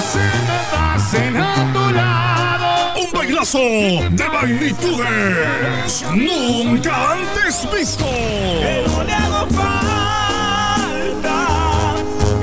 Se 0.00 0.18
me 0.18 0.58
pasen 0.70 1.36
a 1.36 1.72
tu 1.72 1.90
lado. 1.90 3.00
Un 3.00 3.10
bailazo 3.12 3.58
de 3.58 4.28
magnitudes 4.28 6.04
nunca 6.14 7.12
antes 7.12 7.68
visto. 7.74 8.04
Que 8.04 8.84
no 8.86 9.02
le 9.04 9.12
hago 9.12 9.46
falta, 9.48 11.38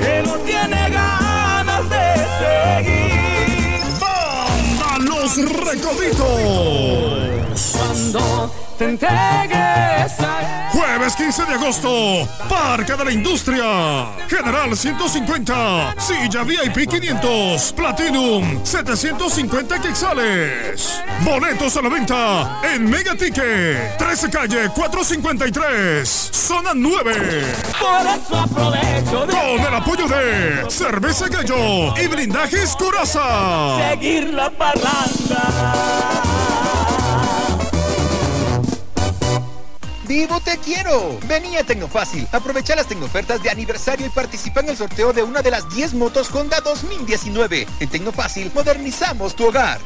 que 0.00 0.22
no 0.22 0.34
tiene 0.38 0.90
ganas 0.90 1.88
de 1.90 2.06
seguir. 2.40 3.80
Banda 4.00 4.90
Los 5.04 5.36
Recoditos. 5.66 6.28
Cuando 7.76 8.52
te 8.80 8.86
entregues 8.86 10.20
a 10.20 10.70
Jueves 10.72 11.14
15 11.14 11.44
de 11.44 11.52
agosto, 11.52 12.26
Parque 12.48 12.94
de 12.94 13.04
la 13.04 13.12
Industria. 13.12 14.06
General 14.26 14.74
150, 14.74 15.94
Silla 15.98 16.42
VIP 16.44 16.88
500, 16.88 17.74
Platinum 17.74 18.64
750 18.64 19.80
quetzales. 19.80 21.02
Boletos 21.22 21.76
a 21.76 21.82
la 21.82 21.88
venta 21.90 22.60
en 22.72 22.88
Mega 22.88 23.14
Ticket, 23.14 23.98
13 23.98 24.30
calle 24.30 24.70
453, 24.70 26.08
zona 26.32 26.70
9. 26.74 27.44
Por 27.78 28.06
eso 28.06 28.38
aprovecho 28.38 29.26
de 29.26 29.32
Con 29.32 29.60
el 29.60 29.74
apoyo 29.74 30.08
de 30.08 30.70
Cerveza 30.70 31.28
Gallo 31.28 31.94
y 31.98 32.06
Blindajes 32.06 32.74
Curaza. 32.76 33.90
seguir 33.90 34.32
la 34.32 34.48
parranda. 34.48 35.50
¡Vivo 40.10 40.40
te 40.40 40.58
quiero! 40.58 41.20
Vení 41.28 41.56
a 41.56 41.62
Tecnofácil, 41.62 42.26
aprovecha 42.32 42.74
las 42.74 42.88
tecnofertas 42.88 43.40
de 43.44 43.48
aniversario 43.48 44.06
y 44.06 44.10
participa 44.10 44.58
en 44.58 44.70
el 44.70 44.76
sorteo 44.76 45.12
de 45.12 45.22
una 45.22 45.40
de 45.40 45.52
las 45.52 45.72
10 45.72 45.94
motos 45.94 46.34
Honda 46.34 46.60
2019. 46.60 47.64
En 47.78 47.88
Tecnofácil 47.88 48.50
modernizamos 48.52 49.36
tu 49.36 49.46
hogar. 49.46 49.78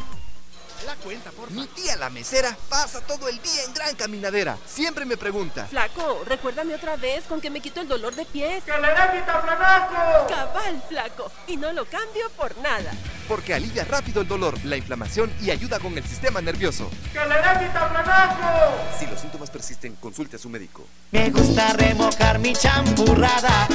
La 0.86 0.96
cuenta, 0.96 1.30
por 1.30 1.50
Mi 1.50 1.66
tía 1.68 1.96
la 1.96 2.10
mesera 2.10 2.54
pasa 2.68 3.00
todo 3.00 3.28
el 3.28 3.40
día 3.40 3.64
en 3.64 3.72
gran 3.72 3.94
caminadera. 3.94 4.58
Siempre 4.66 5.06
me 5.06 5.16
pregunta. 5.16 5.66
Flaco, 5.66 6.22
recuérdame 6.26 6.74
otra 6.74 6.96
vez 6.96 7.24
con 7.24 7.40
que 7.40 7.48
me 7.48 7.60
quito 7.60 7.80
el 7.80 7.88
dolor 7.88 8.14
de 8.14 8.26
pies. 8.26 8.64
¡Que 8.64 8.72
le 8.72 8.88
dé 8.88 9.18
vitaflanaco! 9.18 10.26
Cabal, 10.28 10.82
flaco. 10.86 11.32
Y 11.46 11.56
no 11.56 11.72
lo 11.72 11.86
cambio 11.86 12.28
por 12.36 12.54
nada. 12.58 12.92
Porque 13.28 13.54
alivia 13.54 13.84
rápido 13.84 14.20
el 14.20 14.28
dolor, 14.28 14.62
la 14.64 14.76
inflamación 14.76 15.32
y 15.40 15.50
ayuda 15.50 15.78
con 15.78 15.96
el 15.96 16.04
sistema 16.04 16.42
nervioso. 16.42 16.90
¡Que 17.12 17.20
le 17.20 17.34
dé 17.34 17.66
vitaflanaco! 17.66 18.74
Si 18.98 19.06
los 19.06 19.18
síntomas 19.18 19.50
persisten, 19.50 19.96
consulte 19.96 20.36
a 20.36 20.38
su 20.38 20.50
médico. 20.50 20.84
Me 21.12 21.30
gusta 21.30 21.72
remojar 21.72 22.38
mi 22.38 22.52
champurrada 22.52 23.68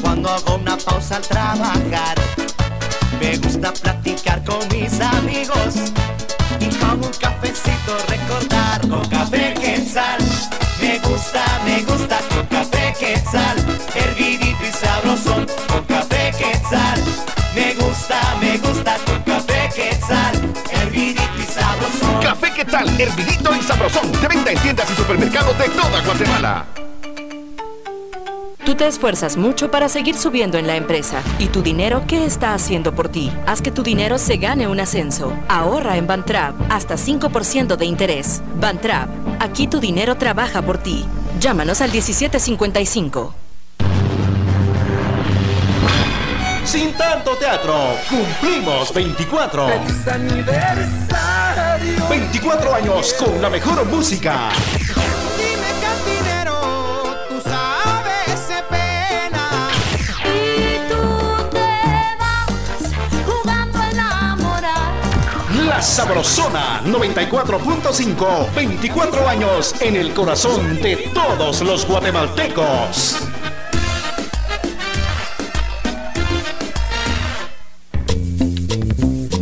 cuando 0.00 0.28
hago 0.28 0.56
una 0.56 0.76
pausa 0.76 1.16
al 1.16 1.22
trabajar. 1.22 2.16
Me 3.20 3.36
gusta 3.38 3.72
platicar 3.72 4.42
con 4.44 4.58
mis 4.68 5.00
amigos 5.00 5.74
y 6.60 6.66
con 6.76 7.04
un 7.04 7.12
cafecito 7.20 7.96
recordar 8.08 8.80
con 8.88 9.04
café 9.08 9.54
quetzal. 9.54 10.20
Me 10.80 10.98
gusta, 10.98 11.44
me 11.64 11.82
gusta 11.82 12.18
con 12.30 12.46
café 12.46 12.94
quetzal, 12.98 13.56
hervidito 13.94 14.64
y 14.66 14.72
sabrosón 14.72 15.46
con 15.68 15.84
café 15.84 16.32
quetzal. 16.38 17.02
Me 17.54 17.74
gusta, 17.74 18.20
me 18.40 18.58
gusta 18.58 18.96
con 19.06 19.22
café 19.22 19.70
quetzal, 19.74 20.34
hervidito 20.70 21.22
y 21.38 21.52
sabrosón. 21.52 22.22
Café 22.22 22.52
¿qué 22.54 22.64
tal? 22.64 23.00
Hervidito 23.00 23.54
y 23.54 23.62
sabrosón. 23.62 24.12
De 24.20 24.28
venta 24.28 24.52
en 24.52 24.58
tiendas 24.58 24.90
y 24.90 24.94
supermercados 24.94 25.58
de 25.58 25.68
toda 25.68 26.00
Guatemala. 26.02 26.83
Tú 28.64 28.74
te 28.74 28.86
esfuerzas 28.86 29.36
mucho 29.36 29.70
para 29.70 29.90
seguir 29.90 30.16
subiendo 30.16 30.56
en 30.56 30.66
la 30.66 30.76
empresa. 30.76 31.22
¿Y 31.38 31.48
tu 31.48 31.60
dinero 31.60 32.04
qué 32.08 32.24
está 32.24 32.54
haciendo 32.54 32.94
por 32.94 33.10
ti? 33.10 33.30
Haz 33.46 33.60
que 33.60 33.70
tu 33.70 33.82
dinero 33.82 34.16
se 34.16 34.38
gane 34.38 34.66
un 34.66 34.80
ascenso. 34.80 35.34
Ahorra 35.48 35.98
en 35.98 36.06
Bantrap 36.06 36.54
hasta 36.70 36.94
5% 36.94 37.76
de 37.76 37.84
interés. 37.84 38.42
Bantrap, 38.58 39.10
aquí 39.38 39.66
tu 39.66 39.80
dinero 39.80 40.16
trabaja 40.16 40.62
por 40.62 40.78
ti. 40.78 41.04
Llámanos 41.40 41.82
al 41.82 41.92
1755. 41.92 43.34
Sin 46.64 46.94
tanto 46.94 47.36
teatro, 47.36 47.74
cumplimos 48.08 48.94
24. 48.94 49.68
¡Feliz 49.68 50.08
aniversario! 50.08 52.08
24 52.08 52.74
años 52.74 53.12
con 53.12 53.42
la 53.42 53.50
mejor 53.50 53.84
música. 53.84 54.48
Sabrosona 65.84 66.80
94.5. 66.82 68.54
24 68.54 69.28
años 69.28 69.74
en 69.80 69.96
el 69.96 70.14
corazón 70.14 70.80
de 70.80 70.96
todos 71.12 71.60
los 71.60 71.86
guatemaltecos. 71.86 73.18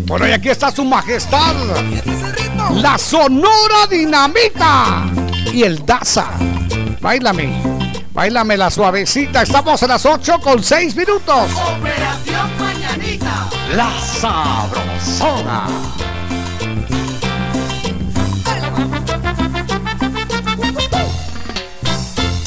Bueno, 0.06 0.28
y 0.28 0.32
aquí 0.32 0.48
está 0.48 0.72
su 0.72 0.84
majestad, 0.84 1.54
la 2.72 2.98
Sonora 2.98 3.86
Dinamita 3.88 5.04
y 5.52 5.62
el 5.62 5.86
Daza. 5.86 6.32
Bailame, 7.00 7.52
bailame 8.12 8.56
la 8.56 8.68
suavecita. 8.68 9.42
Estamos 9.42 9.80
a 9.84 9.86
las 9.86 10.04
8 10.04 10.40
con 10.40 10.62
6 10.62 10.96
minutos. 10.96 11.50
Operación 11.78 12.58
Mañanita. 12.58 13.48
La 13.74 13.90
Sabrosona. 13.98 15.66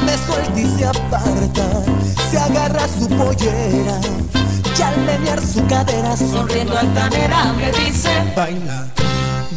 Me 0.00 0.16
suelta 0.26 0.60
y 0.60 0.78
se 0.78 0.86
aparta 0.86 1.66
se 2.30 2.38
agarra 2.38 2.88
su 2.88 3.08
pollera 3.08 4.00
y 4.78 4.82
al 4.82 4.96
menear 5.02 5.40
su 5.40 5.64
cadera 5.66 6.16
Sonriendo 6.16 6.76
altanera 6.76 7.52
me 7.54 7.72
dice. 7.72 8.10
Baila, 8.36 8.86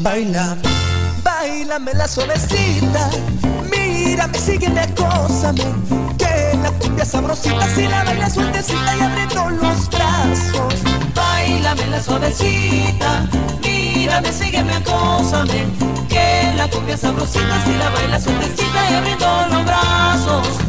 baila, 0.01 0.57
bailame 1.23 1.93
la 1.93 2.07
suavecita. 2.07 3.09
Mírame, 3.69 4.37
sígueme, 4.37 4.81
acósame. 4.81 5.65
Que 6.17 6.57
la 6.61 6.71
cumbia 6.79 7.05
sabrosita, 7.05 7.67
si 7.75 7.87
la 7.87 8.03
baila 8.03 8.29
sueltecita 8.29 8.97
y 8.97 9.01
abriendo 9.01 9.49
los 9.49 9.89
brazos. 9.89 10.73
Bailame 11.13 11.87
la 11.87 12.01
suavecita, 12.01 13.27
mírame, 13.61 14.31
sígueme, 14.31 14.73
acósame. 14.73 15.65
La 16.57 16.67
cumbia 16.69 16.97
sabrosita, 16.97 17.63
si 17.65 17.73
la 17.77 17.89
baila 17.89 18.19
sueltecita 18.19 18.91
y 18.91 18.93
abriendo 18.95 19.25
los 19.49 19.65
brazos. 19.65 20.68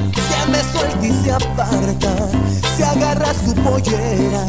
Me 0.47 0.61
suelta 0.71 1.05
y 1.05 1.23
se 1.23 1.31
aparta, 1.31 2.15
se 2.75 2.83
agarra 2.83 3.33
su 3.33 3.53
pollera, 3.55 4.45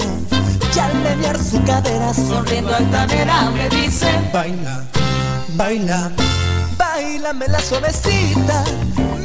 y 0.75 0.79
al 0.79 0.95
menear 1.03 1.39
su 1.39 1.63
cadera, 1.65 2.15
Sonriendo 2.15 2.75
altanera 2.75 3.51
me 3.51 3.69
dice 3.69 4.07
baila, 4.33 4.85
baila, 5.55 6.11
bailame 6.77 7.49
la 7.49 7.61
suavecita, 7.61 8.65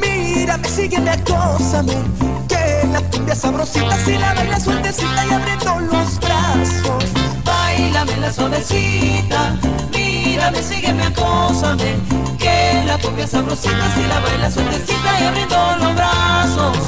mírame, 0.00 0.68
sígueme, 0.68 1.10
acósame, 1.10 1.94
que 2.48 2.86
la 2.92 3.00
cumbia 3.10 3.34
sabrosita, 3.34 3.96
si 4.04 4.18
la 4.18 4.34
baila 4.34 4.60
sueltecita 4.60 5.26
y 5.26 5.32
abriendo 5.32 5.80
los 5.80 6.20
brazos, 6.20 7.04
Bailame 7.44 8.16
la 8.18 8.32
suavecita, 8.32 9.56
mírame, 9.92 10.62
sígueme, 10.62 11.04
acósame. 11.04 11.96
La 12.86 12.98
cumbia 12.98 13.26
sabrosita, 13.26 13.94
si 13.94 14.02
la 14.06 14.20
baila 14.20 14.50
sueltecita 14.50 15.20
y 15.20 15.24
abriendo 15.24 15.56
los 15.80 15.94
brazos. 15.94 16.78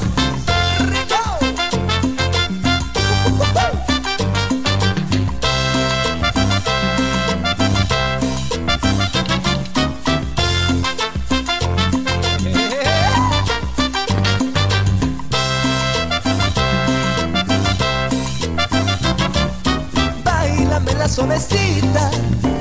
Bailame 20.24 20.94
la 20.94 21.08
suavecita, 21.08 22.10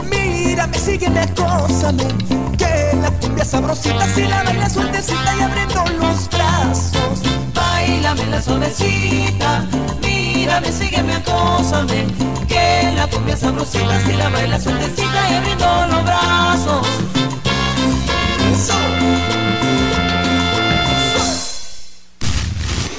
mírame, 0.10 0.78
sígueme, 0.78 1.22
acósame, 1.22 2.04
la 3.10 3.20
cumbia 3.20 3.46
sabrosita, 3.46 4.08
si 4.14 4.24
la 4.24 4.44
baila 4.44 4.70
sueltecita 4.70 5.36
y 5.38 5.42
abriendo 5.42 5.84
los 6.00 6.30
brazos, 6.30 7.22
Bailame 7.54 8.26
la 8.28 8.42
suavecita, 8.42 9.66
mírame, 10.02 10.72
sígueme, 10.72 11.16
acósame. 11.16 12.08
Que 12.48 12.92
la 12.96 13.08
cumbia 13.08 13.36
sabrosita, 13.36 14.00
si 14.06 14.14
la 14.14 14.30
baila 14.30 14.60
sueltecita 14.60 15.30
y 15.30 15.34
abriendo 15.34 15.88
los 15.88 16.04
brazos. 16.04 16.88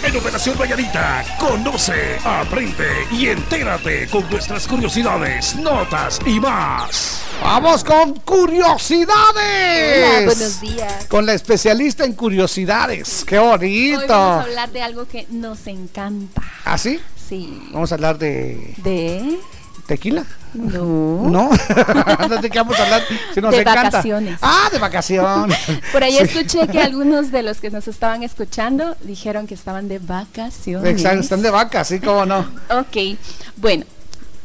En 0.02 0.16
Operación 0.16 0.58
Valladita, 0.58 1.24
conoce, 1.38 2.18
aprende 2.24 3.06
y 3.12 3.28
entérate 3.28 4.08
con 4.08 4.28
nuestras 4.28 4.66
curiosidades, 4.66 5.54
notas 5.56 6.18
y 6.26 6.40
más. 6.40 7.29
Vamos 7.52 7.82
con 7.82 8.14
curiosidades. 8.20 9.08
Hola, 9.34 10.24
buenos 10.24 10.60
días. 10.60 11.06
Con 11.08 11.26
la 11.26 11.32
especialista 11.34 12.04
en 12.04 12.12
curiosidades. 12.12 13.24
Qué 13.26 13.40
Hoy 13.40 13.48
bonito. 13.48 14.06
vamos 14.06 14.38
a 14.38 14.42
hablar 14.48 14.70
de 14.70 14.82
algo 14.82 15.08
que 15.08 15.26
nos 15.30 15.66
encanta. 15.66 16.40
¿Ah, 16.64 16.78
sí? 16.78 17.00
Sí. 17.28 17.60
Vamos 17.72 17.90
a 17.90 17.96
hablar 17.96 18.18
de 18.18 18.72
De. 18.84 19.40
tequila. 19.86 20.24
No. 20.54 20.84
¿No? 21.28 21.50
¿De 22.40 22.50
qué 22.50 22.58
vamos 22.60 22.78
a 22.78 22.84
hablar? 22.84 23.02
Si 23.34 23.40
nos 23.40 23.50
De 23.50 23.62
encanta. 23.62 23.82
vacaciones. 23.82 24.38
Ah, 24.42 24.68
de 24.70 24.78
vacaciones. 24.78 25.58
Por 25.92 26.04
ahí 26.04 26.12
Sí. 26.18 26.18
escuché 26.38 26.68
que 26.68 26.80
algunos 26.80 27.32
de 27.32 27.42
los 27.42 27.58
que 27.60 27.70
nos 27.70 27.88
estaban 27.88 28.22
escuchando 28.22 28.96
dijeron 29.00 29.48
que 29.48 29.54
estaban 29.54 29.88
de 29.88 29.98
vacaciones. 29.98 30.88
Exacto, 30.88 31.18
están 31.20 31.42
de 31.42 31.50
vaca, 31.50 31.82
sí, 31.82 31.98
cómo 31.98 32.24
no. 32.26 32.38
Ok, 32.70 33.18
bueno, 33.56 33.84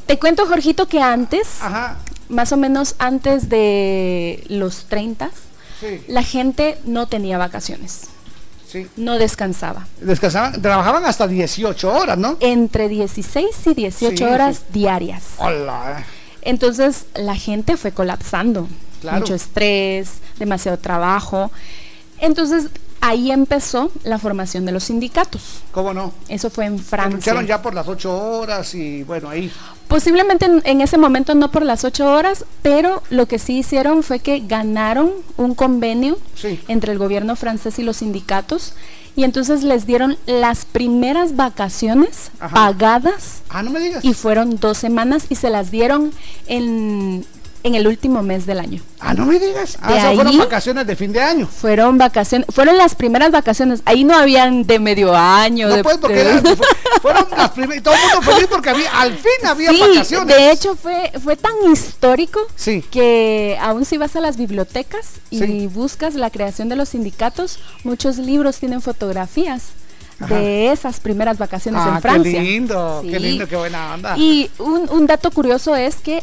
te 0.08 0.18
cuento, 0.18 0.48
Jorgito, 0.48 0.88
que 0.88 1.00
antes, 1.00 1.60
más 2.30 2.52
o 2.52 2.58
menos 2.58 2.96
antes 3.00 3.50
de 3.50 4.44
los 4.50 4.86
30, 4.86 5.30
Sí. 5.80 6.02
la 6.08 6.24
gente 6.24 6.78
no 6.86 7.08
tenía 7.08 7.38
vacaciones. 7.38 8.02
Sí. 8.68 8.88
No 8.98 9.18
descansaba. 9.18 9.88
Descansaban, 10.02 10.62
trabajaban 10.62 11.06
hasta 11.06 11.28
18 11.28 11.94
horas, 11.94 12.18
¿no? 12.18 12.38
Entre 12.40 12.90
16 12.90 13.46
y 13.68 13.74
18 13.74 14.18
Sí, 14.18 14.24
horas 14.24 14.62
diarias. 14.74 15.24
Hola. 15.38 15.98
eh. 16.00 16.06
Entonces 16.42 17.06
la 17.16 17.36
gente 17.36 17.78
fue 17.78 17.92
colapsando. 17.92 18.68
Claro. 19.02 19.20
Mucho 19.20 19.36
estrés, 19.36 20.10
demasiado 20.40 20.78
trabajo. 20.80 21.52
Entonces 22.20 22.70
ahí 23.02 23.32
empezó 23.32 23.92
la 24.04 24.18
formación 24.20 24.66
de 24.66 24.72
los 24.72 24.86
sindicatos. 24.86 25.62
¿Cómo 25.72 25.94
no? 25.94 26.14
Eso 26.28 26.50
fue 26.50 26.66
en 26.66 26.80
Francia. 26.80 27.16
Lucharon 27.18 27.46
ya 27.48 27.62
por 27.62 27.74
las 27.74 27.88
8 27.88 28.12
horas 28.40 28.74
y 28.76 29.04
bueno, 29.04 29.30
ahí. 29.30 29.52
Posiblemente 29.88 30.46
en, 30.46 30.62
en 30.66 30.82
ese 30.82 30.98
momento 30.98 31.36
no 31.36 31.52
por 31.52 31.64
las 31.64 31.84
ocho 31.84 32.12
horas, 32.12 32.44
pero 32.64 33.04
lo 33.12 33.28
que 33.28 33.38
sí 33.38 33.60
hicieron 33.60 34.02
fue 34.02 34.18
que 34.20 34.40
ganaron 34.40 35.12
un 35.38 35.54
convenio 35.54 36.18
Sí. 36.34 36.60
entre 36.68 36.92
el 36.92 36.98
gobierno 36.98 37.36
francés 37.36 37.78
y 37.78 37.84
los 37.84 37.98
sindicatos 37.98 38.74
y 39.16 39.24
entonces 39.24 39.64
les 39.64 39.86
dieron 39.86 40.18
las 40.26 40.66
primeras 40.66 41.36
vacaciones 41.36 42.32
Ajá. 42.40 42.54
pagadas 42.56 43.44
Ah, 43.50 43.62
no 43.62 43.70
me 43.70 43.80
digas. 43.80 44.04
y 44.04 44.14
fueron 44.16 44.58
dos 44.60 44.80
semanas 44.80 45.28
y 45.30 45.36
se 45.36 45.52
las 45.52 45.70
dieron 45.70 46.12
en, 46.48 47.24
en 47.66 47.74
el 47.74 47.88
último 47.88 48.22
mes 48.22 48.46
del 48.46 48.60
año. 48.60 48.80
Ah, 49.00 49.16
no 49.16 49.26
me 49.26 49.40
digas. 49.40 49.78
Ah, 49.82 49.88
De 49.92 49.98
o 49.98 50.02
sea, 50.02 50.14
fueron 50.14 50.28
ahí- 50.34 50.38
vacaciones 50.38 50.86
de 50.86 50.96
fin 50.96 51.12
de 51.12 51.20
año. 51.20 51.48
Fueron 51.48 51.98
vacaciones, 51.98 52.46
fueron 52.54 52.78
las 52.78 52.94
primeras 52.94 53.32
vacaciones. 53.32 53.82
Ahí 53.86 54.04
no 54.04 54.16
habían 54.16 54.68
de 54.68 54.78
medio 54.80 55.16
año. 55.16 55.68
No 55.68 55.76
de, 55.78 55.84
puedes 55.84 56.00
porque 56.00 56.16
de- 56.24 56.30
era- 56.30 56.42
fueron 57.02 57.26
las 57.36 57.50
primeras. 57.52 57.84
Todo 57.84 57.96
el 57.96 58.00
mundo 58.02 58.32
feliz 58.32 58.48
porque 58.52 58.70
había, 58.70 59.02
al 59.02 59.14
fin 59.14 59.48
había 59.48 59.72
Sí, 59.72 59.80
vacaciones. 59.80 60.36
de 60.38 60.52
hecho 60.52 60.76
fue, 60.76 61.12
fue 61.24 61.36
tan 61.38 61.54
histórico 61.72 62.40
Sí. 62.56 62.84
que 62.92 63.58
aún 63.60 63.84
si 63.84 63.98
vas 63.98 64.16
a 64.16 64.20
las 64.22 64.38
bibliotecas 64.38 65.14
y 65.32 65.40
Sí. 65.40 65.68
buscas 65.68 66.14
la 66.14 66.30
creación 66.30 66.70
de 66.70 66.76
los 66.76 66.90
sindicatos, 66.90 67.58
muchos 67.84 68.18
libros 68.18 68.58
tienen 68.60 68.80
fotografías 68.82 69.64
Ajá. 70.20 70.36
de 70.36 70.72
esas 70.72 71.00
primeras 71.00 71.40
vacaciones 71.40 71.82
Ah, 71.84 71.94
en 71.96 72.02
Francia. 72.04 72.32
qué 72.32 72.40
lindo, 72.42 73.02
qué 73.04 73.18
Sí. 73.18 73.24
lindo, 73.24 73.48
qué 73.48 73.56
buena 73.56 73.96
onda. 73.96 74.16
Y 74.18 74.52
un, 74.60 74.88
un 74.90 75.08
dato 75.08 75.32
curioso 75.32 75.76
es 75.76 75.96
que 75.96 76.22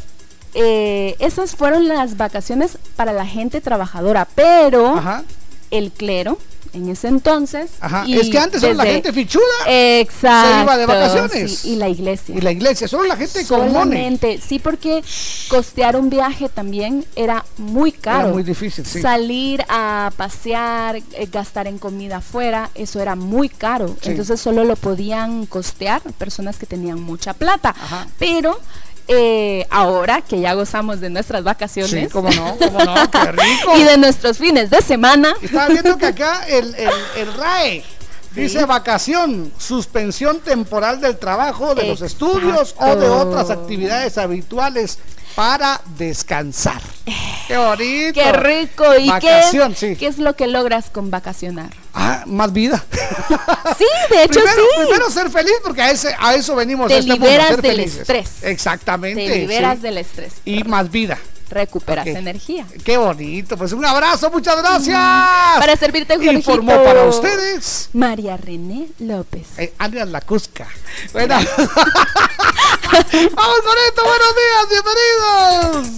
eh, 0.55 1.17
esas 1.19 1.57
fueron 1.57 1.89
las 1.89 2.17
vacaciones 2.17 2.79
para 2.97 3.13
la 3.13 3.27
gente 3.27 3.61
trabajadora, 3.61 4.29
pero 4.35 4.97
Ajá. 4.97 5.25
el 5.71 5.91
clero 5.91 6.39
en 6.73 6.89
ese 6.89 7.09
entonces. 7.09 7.71
Ajá, 7.81 8.05
y 8.07 8.19
es 8.19 8.31
que 8.31 8.39
antes 8.39 8.61
solo 8.61 8.75
la 8.75 8.85
gente 8.85 9.13
fichuda 9.13 9.43
Exacto. 9.67 10.55
se 10.57 10.63
iba 10.63 10.77
de 10.79 10.87
vacaciones. 10.87 11.59
sí, 11.59 11.71
y 11.73 11.77
la 11.77 11.89
iglesia. 11.89 12.35
Y 12.35 12.41
la 12.41 12.51
iglesia, 12.53 12.89
solo 12.89 13.05
la 13.05 13.17
gente 13.17 13.47
con 13.47 13.61
money. 13.61 13.73
Solamente, 13.73 14.41
sí, 14.41 14.59
porque 14.59 15.03
costear 15.49 15.97
un 15.97 16.09
viaje 16.09 16.49
también 16.49 17.05
era 17.15 17.45
muy 17.59 17.93
caro. 17.93 18.27
Era 18.27 18.33
muy 18.33 18.43
difícil, 18.43 18.87
sí. 18.87 19.01
Salir 19.03 19.65
a 19.69 20.11
pasear, 20.17 20.97
eh, 20.97 21.29
gastar 21.31 21.67
en 21.67 21.79
comida 21.79 22.19
afuera, 22.19 22.71
eso 22.75 23.01
era 23.01 23.17
muy 23.17 23.49
caro. 23.49 23.89
Sí. 24.01 24.11
Entonces 24.11 24.41
solo 24.41 24.65
lo 24.65 24.77
podían 24.77 25.47
costear 25.47 26.01
personas 26.19 26.59
que 26.59 26.67
tenían 26.67 27.01
mucha 27.01 27.35
plata. 27.35 27.71
Ajá. 27.71 28.07
Pero 28.19 28.59
eh, 29.09 29.67
ahora 29.71 30.21
que 30.23 30.41
ya 30.41 30.55
gozamos 30.55 31.01
de 31.01 31.11
nuestras 31.11 31.45
vacaciones. 31.45 31.91
Sí, 31.91 32.09
cómo 32.13 32.31
no, 32.31 32.57
cómo 32.59 32.79
no, 32.85 33.11
qué 33.11 33.33
rico. 33.33 33.77
y 33.77 33.83
de 33.85 33.99
nuestros 33.99 34.39
fines 34.39 34.71
de 34.71 34.81
semana, 34.81 35.35
Estaba 35.43 35.69
viendo 35.69 35.97
que 35.99 36.07
acá 36.07 36.45
el, 36.49 36.75
el, 36.75 36.91
el 37.17 37.35
RAE 37.35 37.85
dice 38.35 38.65
vacación, 38.65 39.53
suspensión 39.59 40.41
temporal 40.41 41.01
del 41.01 41.19
trabajo, 41.19 41.75
de 41.75 41.87
los 41.87 42.01
estudios 42.01 42.75
o 42.79 42.97
de 42.97 43.09
otras 43.09 43.51
actividades 43.51 44.17
habituales 44.19 44.99
para 45.35 45.81
descansar. 45.97 46.83
Qué 47.49 47.57
bonito. 47.57 48.21
qué 48.21 48.33
rico. 48.33 48.97
¿Y 48.97 49.09
Vacación, 49.09 49.73
qué, 49.75 49.79
sí. 49.79 49.97
qué 49.97 50.07
es 50.07 50.19
lo 50.19 50.37
que 50.37 50.47
logras 50.47 50.89
con 50.91 51.11
vacacionar? 51.11 51.71
Ah, 51.93 52.23
más 52.27 52.53
vida. 52.53 52.83
Sí, 53.79 53.85
de 54.11 54.23
hecho 54.25 54.41
primero, 54.41 54.53
sí. 54.63 54.81
primero 54.87 55.11
ser 55.11 55.31
feliz 55.31 55.55
porque 55.63 55.83
a, 55.83 55.91
ese, 55.91 56.15
a 56.19 56.35
eso 56.35 56.55
venimos 56.55 56.89
Te 56.89 56.95
a 56.95 56.99
este 56.99 57.11
mundo, 57.11 57.27
liberas 57.27 57.49
ser 57.49 57.63
del 57.63 57.71
felices. 57.77 58.01
estrés. 58.01 58.31
Exactamente. 58.43 59.27
Te 59.27 59.37
liberas 59.39 59.77
sí. 59.77 59.83
del 59.83 59.99
estrés. 59.99 60.33
Y 60.45 60.63
más 60.65 60.91
vida. 60.91 61.19
Recuperas 61.53 62.07
energía. 62.07 62.65
Qué 62.83 62.97
bonito. 62.97 63.59
Pues 63.59 63.73
un 63.73 63.85
abrazo, 63.85 64.31
muchas 64.31 64.57
gracias. 64.57 64.97
Para 64.97 65.77
servirte, 65.77 66.15
Jorgito. 66.15 66.33
Informó 66.33 66.83
para 66.83 67.05
ustedes. 67.05 67.91
María 67.93 68.39
René 68.39 68.89
López. 69.01 69.47
Eh, 69.59 69.75
alias 69.79 70.09
la 70.09 70.23
Cusca. 70.23 70.67
Bueno. 71.13 71.35
Vamos 72.93 73.13
con 73.13 73.79
esto, 73.89 74.03
buenos 74.05 74.35
días, 74.37 74.69
bienvenidos. 74.71 75.89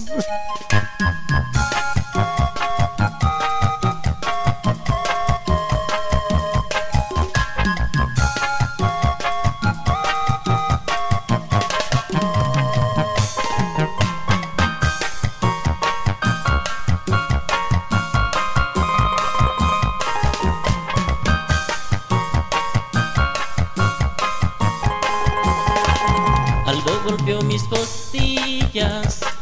Golpeó 27.25 27.41
mis 27.41 27.63
costillas 27.63 29.34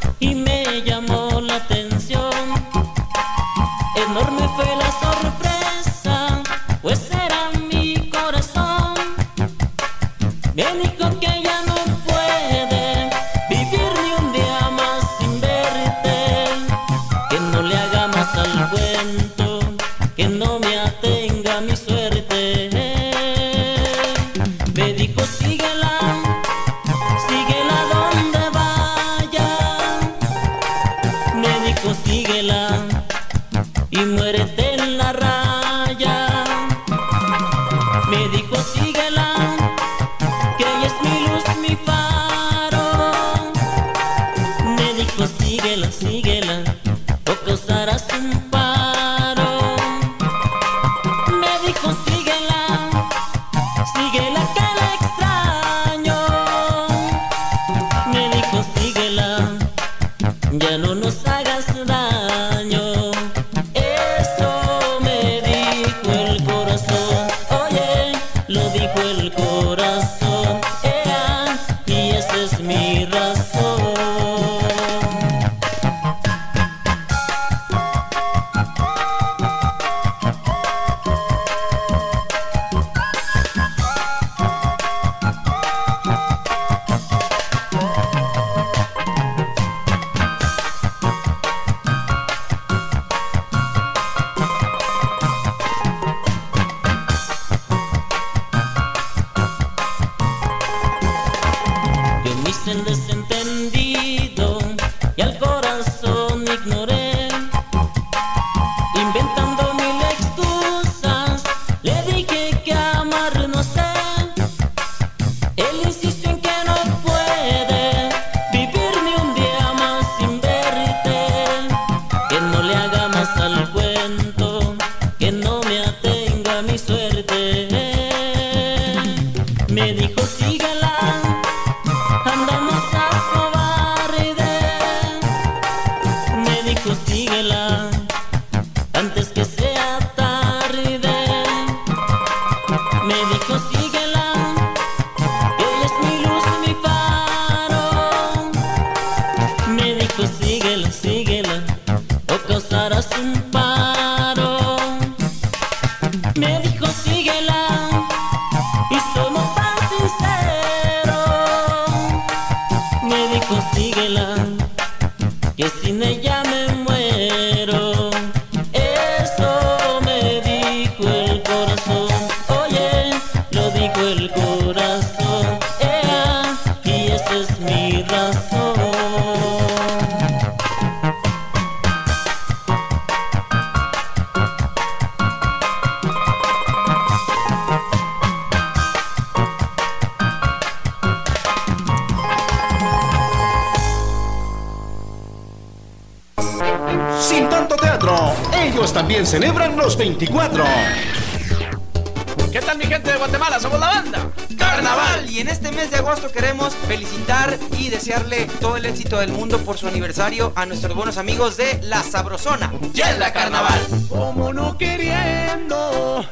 a 210.64 210.66
nuestros 210.66 210.96
buenos 210.96 211.18
amigos 211.18 211.58
de 211.58 211.80
La 211.84 212.02
Sabrosona. 212.02 212.72
Ya 212.94 213.12
la 213.18 213.34
Carnaval. 213.34 213.82
Como 214.08 214.54
no 214.54 214.78
queriendo, 214.78 216.26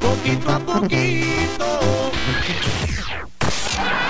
poquito 0.00 0.50
a 0.50 0.58
poquito. 0.58 1.80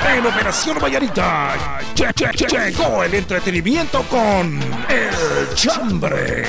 En 0.08 0.24
Operación 0.26 0.78
Vallarita 0.82 1.54
che- 1.94 2.10
che- 2.14 2.30
che- 2.30 2.46
llegó 2.46 3.02
el 3.02 3.14
entretenimiento 3.14 4.02
con 4.04 4.58
El 4.88 5.54
Chambre. 5.54 6.44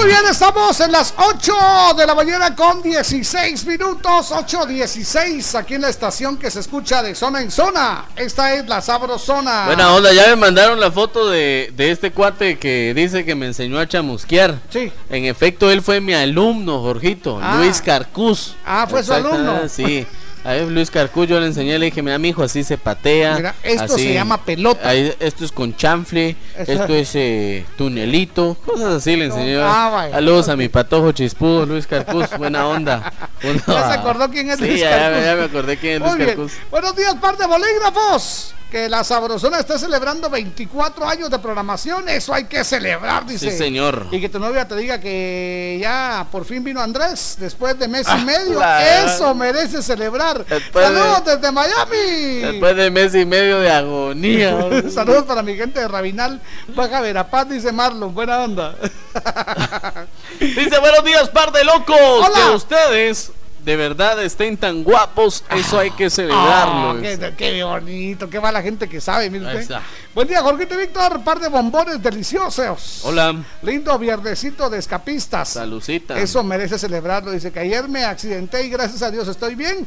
Muy 0.00 0.08
bien, 0.08 0.20
estamos 0.30 0.80
en 0.80 0.92
las 0.92 1.12
8 1.14 1.52
de 1.98 2.06
la 2.06 2.14
mañana 2.14 2.56
con 2.56 2.80
16 2.80 3.66
minutos, 3.66 4.30
8.16 4.30 5.58
aquí 5.58 5.74
en 5.74 5.82
la 5.82 5.90
estación 5.90 6.38
que 6.38 6.50
se 6.50 6.60
escucha 6.60 7.02
de 7.02 7.14
zona 7.14 7.42
en 7.42 7.50
zona. 7.50 8.06
Esta 8.16 8.54
es 8.54 8.66
la 8.66 8.80
Sabrosona. 8.80 9.66
Buena 9.66 9.92
onda, 9.94 10.10
ya 10.14 10.28
me 10.28 10.36
mandaron 10.36 10.80
la 10.80 10.90
foto 10.90 11.28
de, 11.28 11.70
de 11.76 11.90
este 11.90 12.12
cuate 12.12 12.58
que 12.58 12.94
dice 12.94 13.26
que 13.26 13.34
me 13.34 13.44
enseñó 13.44 13.78
a 13.78 13.86
chamusquear. 13.86 14.58
Sí. 14.70 14.90
En 15.10 15.26
efecto, 15.26 15.70
él 15.70 15.82
fue 15.82 16.00
mi 16.00 16.14
alumno, 16.14 16.80
Jorgito, 16.80 17.38
Ah. 17.42 17.56
Luis 17.58 17.82
Carcús. 17.82 18.54
Ah, 18.64 18.86
fue 18.88 19.02
su 19.04 19.12
alumno. 19.12 19.68
Sí. 19.68 20.06
A 20.42 20.52
ver, 20.52 20.62
Luis 20.68 20.90
Carcús, 20.90 21.28
yo 21.28 21.38
le 21.38 21.46
enseñé, 21.46 21.78
le 21.78 21.86
dije, 21.86 22.00
mira, 22.02 22.18
mi 22.18 22.28
hijo, 22.30 22.42
así 22.42 22.64
se 22.64 22.78
patea. 22.78 23.36
Mira, 23.36 23.54
esto 23.62 23.94
así. 23.94 24.04
se 24.08 24.14
llama 24.14 24.42
pelota. 24.42 24.88
Ahí, 24.88 25.12
esto 25.20 25.44
es 25.44 25.52
con 25.52 25.76
chanfle, 25.76 26.34
esto 26.56 26.94
es 26.94 27.10
eh, 27.14 27.66
tunelito, 27.76 28.56
cosas 28.64 28.94
así 28.94 29.16
le 29.16 29.26
enseñé. 29.26 29.52
yo. 29.54 29.64
Ah, 29.64 29.90
vaya. 29.90 30.14
Saludos 30.14 30.48
a 30.48 30.56
mi 30.56 30.68
patojo 30.70 31.12
chispudo, 31.12 31.66
Luis 31.66 31.86
Carcús, 31.86 32.24
buena 32.38 32.66
onda. 32.66 33.12
Buena- 33.42 33.62
¿Ya 33.66 33.88
se 33.88 33.98
acordó 33.98 34.30
quién 34.30 34.50
es 34.50 34.58
Sí, 34.58 34.66
Luis 34.66 34.80
ya, 34.80 34.90
Carcús? 34.90 35.24
ya 35.24 35.34
me 35.36 35.42
acordé 35.44 35.76
quién 35.76 35.92
es 35.94 36.00
Muy 36.00 36.08
Luis 36.10 36.18
bien. 36.18 36.28
Carcús. 36.30 36.52
Buenos 36.70 36.96
días, 36.96 37.14
par 37.16 37.36
de 37.36 37.46
bolígrafos. 37.46 38.54
Que 38.70 38.88
la 38.88 39.02
Sabrosona 39.02 39.58
está 39.58 39.76
celebrando 39.78 40.30
24 40.30 41.08
años 41.08 41.28
de 41.28 41.38
programación. 41.40 42.08
Eso 42.08 42.32
hay 42.32 42.44
que 42.44 42.62
celebrar, 42.62 43.26
dice. 43.26 43.50
Sí, 43.50 43.56
señor. 43.58 44.06
Y 44.12 44.20
que 44.20 44.28
tu 44.28 44.38
novia 44.38 44.68
te 44.68 44.76
diga 44.76 45.00
que 45.00 45.76
ya 45.80 46.24
por 46.30 46.44
fin 46.44 46.62
vino 46.62 46.80
Andrés 46.80 47.36
después 47.40 47.76
de 47.78 47.88
mes 47.88 48.06
y 48.06 48.10
Ah, 48.12 48.16
medio. 48.18 48.60
la- 48.60 49.04
Eso 49.06 49.34
merece 49.34 49.82
celebrar. 49.82 50.44
Después 50.46 50.88
de- 50.88 50.94
Saludos 50.94 51.24
desde 51.24 51.50
Miami. 51.52 52.40
Después 52.42 52.76
de 52.76 52.90
mes 52.92 53.14
y 53.16 53.26
medio 53.26 53.58
de 53.58 53.70
agonía. 53.72 54.56
Saludos 54.94 55.24
para 55.24 55.42
mi 55.42 55.56
gente 55.56 55.80
de 55.80 55.88
Rabinal, 55.88 56.40
Baja 56.68 57.00
Verapaz, 57.00 57.48
dice 57.48 57.72
Marlon, 57.72 58.14
buena 58.14 58.38
onda. 58.44 58.76
Dice 60.40 60.78
buenos 60.78 61.04
días, 61.04 61.28
par 61.30 61.52
de 61.52 61.64
locos. 61.64 61.96
Hola. 61.98 62.38
Que 62.50 62.54
ustedes 62.54 63.32
de 63.64 63.76
verdad 63.76 64.22
estén 64.22 64.56
tan 64.56 64.82
guapos, 64.82 65.44
eso 65.50 65.78
hay 65.78 65.90
que 65.90 66.08
celebrarlo. 66.10 66.90
Ah, 66.90 66.96
qué, 67.00 67.34
qué 67.36 67.62
bonito, 67.62 68.28
qué 68.30 68.40
mala 68.40 68.62
gente 68.62 68.88
que 68.88 69.00
sabe, 69.00 69.28
mire 69.30 69.46
usted. 69.60 69.76
Buen 70.14 70.26
día, 70.28 70.40
Jorgito 70.42 70.76
Víctor, 70.76 71.22
par 71.22 71.38
de 71.40 71.48
bombones 71.48 72.02
deliciosos. 72.02 73.00
Hola. 73.04 73.34
Lindo 73.62 73.98
viernesito 73.98 74.68
de 74.70 74.78
escapistas. 74.78 75.50
Salucita. 75.50 76.18
Eso 76.18 76.42
merece 76.42 76.78
celebrarlo. 76.78 77.30
Dice 77.30 77.52
que 77.52 77.60
ayer 77.60 77.88
me 77.88 78.04
accidenté 78.04 78.64
y 78.64 78.70
gracias 78.70 79.02
a 79.02 79.10
Dios 79.10 79.28
estoy 79.28 79.54
bien. 79.54 79.86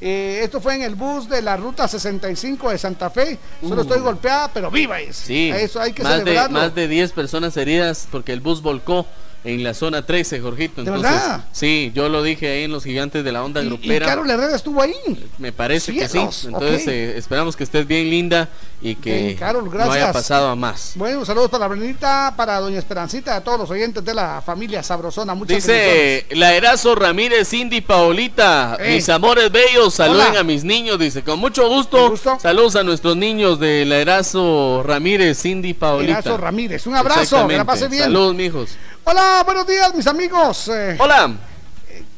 Eh, 0.00 0.40
esto 0.42 0.60
fue 0.60 0.74
en 0.74 0.82
el 0.82 0.96
bus 0.96 1.28
de 1.28 1.40
la 1.40 1.56
ruta 1.56 1.86
65 1.88 2.70
de 2.70 2.78
Santa 2.78 3.08
Fe. 3.10 3.38
Solo 3.62 3.76
Uh. 3.76 3.80
estoy 3.82 4.00
golpeada, 4.00 4.50
pero 4.52 4.70
viva 4.70 5.00
es. 5.00 5.16
Sí, 5.16 5.50
Eso 5.50 5.80
hay 5.80 5.92
que 5.92 6.02
más 6.02 6.14
de, 6.14 6.18
celebrarlo. 6.18 6.58
más 6.58 6.74
de 6.74 6.88
10 6.88 7.12
personas 7.12 7.56
heridas 7.56 8.06
porque 8.10 8.32
el 8.32 8.40
bus 8.40 8.60
volcó 8.60 9.06
en 9.44 9.62
la 9.62 9.74
zona 9.74 10.04
13, 10.06 10.40
Jorgito. 10.40 10.82
¿De 10.82 10.88
Entonces, 10.90 11.12
verdad? 11.12 11.44
sí, 11.52 11.92
yo 11.94 12.08
lo 12.08 12.22
dije 12.22 12.48
ahí 12.48 12.64
en 12.64 12.72
los 12.72 12.84
gigantes 12.84 13.22
de 13.22 13.30
la 13.30 13.44
onda 13.44 13.62
Y 13.62 13.66
grupera. 13.66 14.06
Carol 14.06 14.28
Herrera 14.30 14.56
estuvo 14.56 14.80
ahí. 14.80 14.94
Me 15.38 15.52
parece 15.52 15.92
que 15.92 16.08
sí. 16.08 16.18
Entonces, 16.18 16.86
eh, 16.88 17.18
esperamos 17.18 17.54
que 17.54 17.64
estés 17.64 17.86
bien 17.86 18.08
linda 18.08 18.48
y 18.80 18.94
que 18.94 19.22
Bien, 19.22 19.36
Carol, 19.36 19.70
no 19.72 19.92
haya 19.92 20.12
pasado 20.12 20.48
a 20.48 20.56
más. 20.56 20.92
Bueno, 20.96 21.24
saludos 21.24 21.50
para 21.50 21.68
Brenita, 21.68 22.34
para 22.36 22.58
Doña 22.60 22.78
Esperancita, 22.78 23.36
a 23.36 23.42
todos 23.42 23.58
los 23.58 23.70
oyentes 23.70 24.04
de 24.04 24.14
la 24.14 24.42
familia 24.44 24.82
Sabrosona. 24.82 25.34
Muchas. 25.34 25.56
Dice 25.56 26.26
Laerazo 26.30 26.94
Ramírez, 26.94 27.48
Cindy 27.48 27.80
Paolita, 27.80 28.78
mis 28.86 29.08
amores 29.08 29.50
bellos, 29.52 29.94
saluden 29.94 30.28
Hola. 30.30 30.40
a 30.40 30.44
mis 30.44 30.64
niños, 30.64 30.98
dice, 30.98 31.22
con 31.22 31.38
mucho 31.38 31.68
gusto, 31.68 32.14
saludos 32.40 32.76
a 32.76 32.82
nuestros 32.82 33.16
niños 33.16 33.58
de 33.60 33.84
Laerazo 33.84 34.82
Ramírez, 34.84 35.40
Cindy 35.40 35.74
Paolita. 35.74 36.12
Erazo 36.20 36.36
Ramírez, 36.36 36.86
un 36.86 36.94
abrazo, 36.94 37.46
que 37.46 37.56
la 37.56 37.64
pase 37.64 37.88
bien. 37.88 38.04
Saludos, 38.04 38.34
mijos. 38.34 38.70
Hola, 39.06 39.33
buenos 39.42 39.66
días, 39.66 39.92
mis 39.94 40.06
amigos. 40.06 40.68
Eh, 40.68 40.96
Hola. 40.98 41.30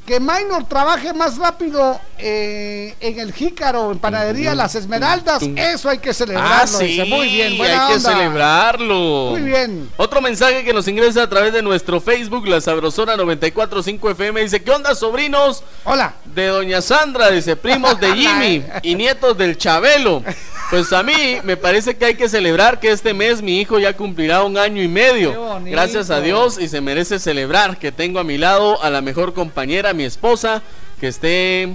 Que 0.06 0.20
Minor 0.20 0.64
trabaje 0.68 1.12
más 1.12 1.36
rápido 1.36 2.00
eh, 2.18 2.94
en 3.00 3.18
el 3.18 3.32
Jícaro, 3.32 3.90
en 3.90 3.98
Panadería 3.98 4.54
Las 4.54 4.76
Esmeraldas, 4.76 5.42
eso 5.42 5.88
hay 5.88 5.98
que 5.98 6.14
celebrarlo. 6.14 6.54
Ah, 6.54 6.66
sí, 6.66 6.84
dice. 6.84 7.04
Muy 7.06 7.28
bien, 7.28 7.58
buena 7.58 7.88
hay 7.88 7.94
que 7.94 8.00
celebrarlo. 8.00 9.30
Muy 9.32 9.42
bien. 9.42 9.90
Otro 9.96 10.20
mensaje 10.22 10.64
que 10.64 10.72
nos 10.72 10.86
ingresa 10.86 11.24
a 11.24 11.28
través 11.28 11.52
de 11.52 11.60
nuestro 11.60 12.00
Facebook, 12.00 12.46
La 12.46 12.60
Sabrosona 12.60 13.16
945 13.16 14.10
FM, 14.10 14.42
dice, 14.42 14.62
¿qué 14.62 14.70
onda, 14.70 14.94
sobrinos? 14.94 15.64
Hola. 15.82 16.14
De 16.24 16.46
Doña 16.46 16.80
Sandra, 16.80 17.30
dice, 17.30 17.56
primos 17.56 17.98
de 17.98 18.12
Jimmy 18.14 18.64
y 18.82 18.94
nietos 18.94 19.36
del 19.36 19.58
Chabelo. 19.58 20.22
Pues 20.70 20.92
a 20.92 21.04
mí 21.04 21.38
me 21.44 21.56
parece 21.56 21.96
que 21.96 22.06
hay 22.06 22.14
que 22.16 22.28
celebrar 22.28 22.80
que 22.80 22.90
este 22.90 23.14
mes 23.14 23.40
mi 23.40 23.60
hijo 23.60 23.78
ya 23.78 23.96
cumplirá 23.96 24.42
un 24.42 24.58
año 24.58 24.82
y 24.82 24.88
medio. 24.88 25.60
Gracias 25.64 26.10
a 26.10 26.20
Dios 26.20 26.58
y 26.58 26.66
se 26.68 26.80
merece 26.80 27.20
celebrar 27.20 27.78
que 27.78 27.92
tengo 27.92 28.18
a 28.18 28.24
mi 28.24 28.36
lado 28.36 28.82
a 28.82 28.90
la 28.90 29.00
mejor 29.00 29.32
compañera, 29.32 29.92
mi 29.96 30.04
esposa, 30.04 30.62
que 31.00 31.08
esté 31.08 31.74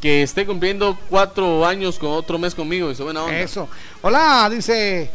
que 0.00 0.22
esté 0.22 0.44
cumpliendo 0.46 0.96
cuatro 1.08 1.66
años 1.66 1.98
con 1.98 2.10
otro 2.10 2.38
mes 2.38 2.54
conmigo. 2.54 2.88
Dice, 2.88 3.02
buena 3.02 3.22
onda. 3.24 3.38
Eso. 3.38 3.68
Hola, 4.02 4.48
dice, 4.50 5.10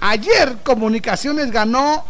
ayer 0.00 0.58
Comunicaciones 0.62 1.50
ganó, 1.50 2.04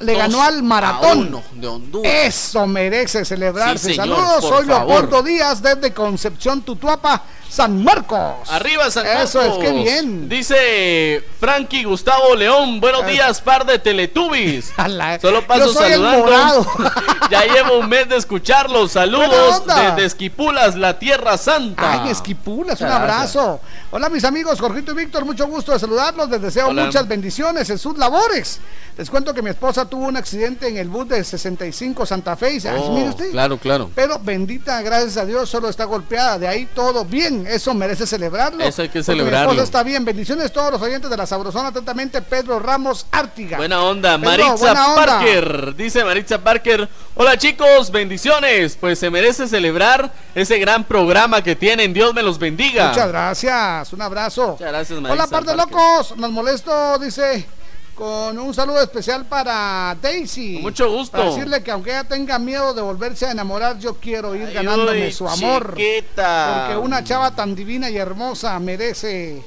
le 0.00 0.12
Dos 0.12 0.22
ganó 0.22 0.42
al 0.42 0.62
maratón. 0.62 1.42
de 1.54 1.66
Honduras. 1.66 2.12
Eso 2.12 2.66
merece 2.66 3.24
celebrarse. 3.24 3.90
Sí, 3.90 3.94
señor, 3.96 4.16
Saludos, 4.16 4.44
soy 4.44 4.66
Leopoldo 4.66 5.10
favor. 5.10 5.24
Díaz 5.24 5.62
desde 5.62 5.92
Concepción, 5.92 6.62
Tutuapa, 6.62 7.22
San 7.52 7.84
Marcos. 7.84 8.48
Arriba 8.48 8.90
San 8.90 9.06
Eso 9.06 9.42
es, 9.42 9.48
Marcos. 9.48 9.58
qué 9.62 9.72
bien. 9.72 10.26
Dice 10.26 11.22
Frankie 11.38 11.84
Gustavo 11.84 12.34
León, 12.34 12.80
buenos 12.80 13.06
días, 13.06 13.42
par 13.42 13.66
de 13.66 13.78
Teletubbies. 13.78 14.72
Solo 15.20 15.46
paso 15.46 15.66
Yo 15.66 15.72
soy 15.74 15.90
saludando. 15.92 16.66
ya 17.30 17.44
llevo 17.44 17.78
un 17.78 17.90
mes 17.90 18.08
de 18.08 18.16
escucharlos. 18.16 18.92
Saludos 18.92 19.64
desde 19.66 20.06
Esquipulas, 20.06 20.76
la 20.76 20.98
Tierra 20.98 21.36
Santa. 21.36 22.04
Ay, 22.04 22.10
Esquipulas, 22.10 22.80
un 22.80 22.88
abrazo. 22.88 23.60
Hola, 23.90 24.08
mis 24.08 24.24
amigos, 24.24 24.58
Jorgito 24.58 24.92
y 24.92 24.94
Víctor, 24.94 25.26
mucho 25.26 25.46
gusto 25.46 25.72
de 25.72 25.78
saludarlos. 25.78 26.30
Les 26.30 26.40
deseo 26.40 26.68
Hola. 26.68 26.86
muchas 26.86 27.06
bendiciones 27.06 27.68
en 27.68 27.76
sus 27.78 27.98
labores. 27.98 28.60
Les 28.96 29.08
cuento 29.10 29.32
que 29.34 29.42
mi 29.42 29.50
esposa 29.50 29.84
tuvo 29.86 30.06
un 30.06 30.16
accidente 30.16 30.68
en 30.68 30.76
el 30.78 30.88
bus 30.88 31.08
de 31.08 31.22
65 31.22 32.06
Santa 32.06 32.34
Fe. 32.36 32.54
Y 32.54 32.66
ay, 32.66 32.78
Oh, 32.82 32.92
mire 32.94 33.08
usted. 33.10 33.30
claro, 33.30 33.58
claro. 33.58 33.90
Pero 33.94 34.18
bendita, 34.18 34.80
gracias 34.82 35.16
a 35.18 35.24
Dios, 35.26 35.48
solo 35.50 35.68
está 35.68 35.84
golpeada. 35.84 36.38
De 36.38 36.48
ahí 36.48 36.66
todo 36.74 37.04
bien. 37.04 37.41
Eso 37.46 37.74
merece 37.74 38.06
celebrarlo. 38.06 38.62
Eso 38.64 38.82
hay 38.82 38.88
que 38.88 39.02
celebrarlo. 39.02 39.50
Esposa 39.50 39.64
está 39.64 39.82
bien. 39.82 40.04
Bendiciones 40.04 40.46
a 40.46 40.48
todos 40.50 40.72
los 40.72 40.82
oyentes 40.82 41.10
de 41.10 41.16
la 41.16 41.26
Sabrosona. 41.26 41.68
Atentamente, 41.68 42.22
Pedro 42.22 42.58
Ramos 42.58 43.06
Ártiga. 43.10 43.56
Buena 43.56 43.82
onda, 43.82 44.18
Pedro, 44.18 44.30
Maritza 44.30 44.54
buena 44.54 44.86
onda. 44.88 45.06
Parker. 45.06 45.76
Dice 45.76 46.04
Maritza 46.04 46.38
Parker. 46.38 46.88
Hola 47.14 47.36
chicos, 47.36 47.90
bendiciones. 47.90 48.76
Pues 48.80 48.98
se 48.98 49.10
merece 49.10 49.48
celebrar 49.48 50.12
ese 50.34 50.58
gran 50.58 50.84
programa 50.84 51.42
que 51.42 51.56
tienen. 51.56 51.92
Dios 51.92 52.14
me 52.14 52.22
los 52.22 52.38
bendiga. 52.38 52.88
Muchas 52.88 53.08
gracias, 53.08 53.92
un 53.92 54.02
abrazo. 54.02 54.52
Muchas 54.52 54.68
gracias, 54.68 55.00
Maritza 55.00 55.24
Hola, 55.24 55.26
par 55.26 55.44
de 55.44 55.56
locos. 55.56 56.16
Nos 56.16 56.30
molesto, 56.30 56.98
dice, 56.98 57.46
con 57.94 58.38
un 58.38 58.54
saludo 58.54 58.80
especial 58.82 59.26
para 59.26 59.96
Daisy. 60.00 60.54
Con 60.54 60.62
mucho 60.62 60.90
gusto. 60.90 61.16
Para 61.16 61.30
decirle 61.30 61.62
que 61.62 61.70
aunque 61.70 61.90
ella 61.90 62.04
tenga 62.04 62.38
miedo 62.38 62.72
de 62.74 62.82
volverse 62.82 63.26
a 63.26 63.32
enamorar, 63.32 63.78
yo 63.78 63.94
quiero 63.94 64.34
ir 64.34 64.46
Ay, 64.48 64.54
ganándome 64.54 65.06
uy, 65.06 65.12
su 65.12 65.28
amor. 65.28 65.74
chiquita. 65.76 66.64
Porque 66.68 66.78
una 66.78 67.04
chava 67.04 67.34
tan 67.34 67.54
divina 67.54 67.90
y 67.90 67.96
hermosa 67.96 68.58
merece 68.58 69.42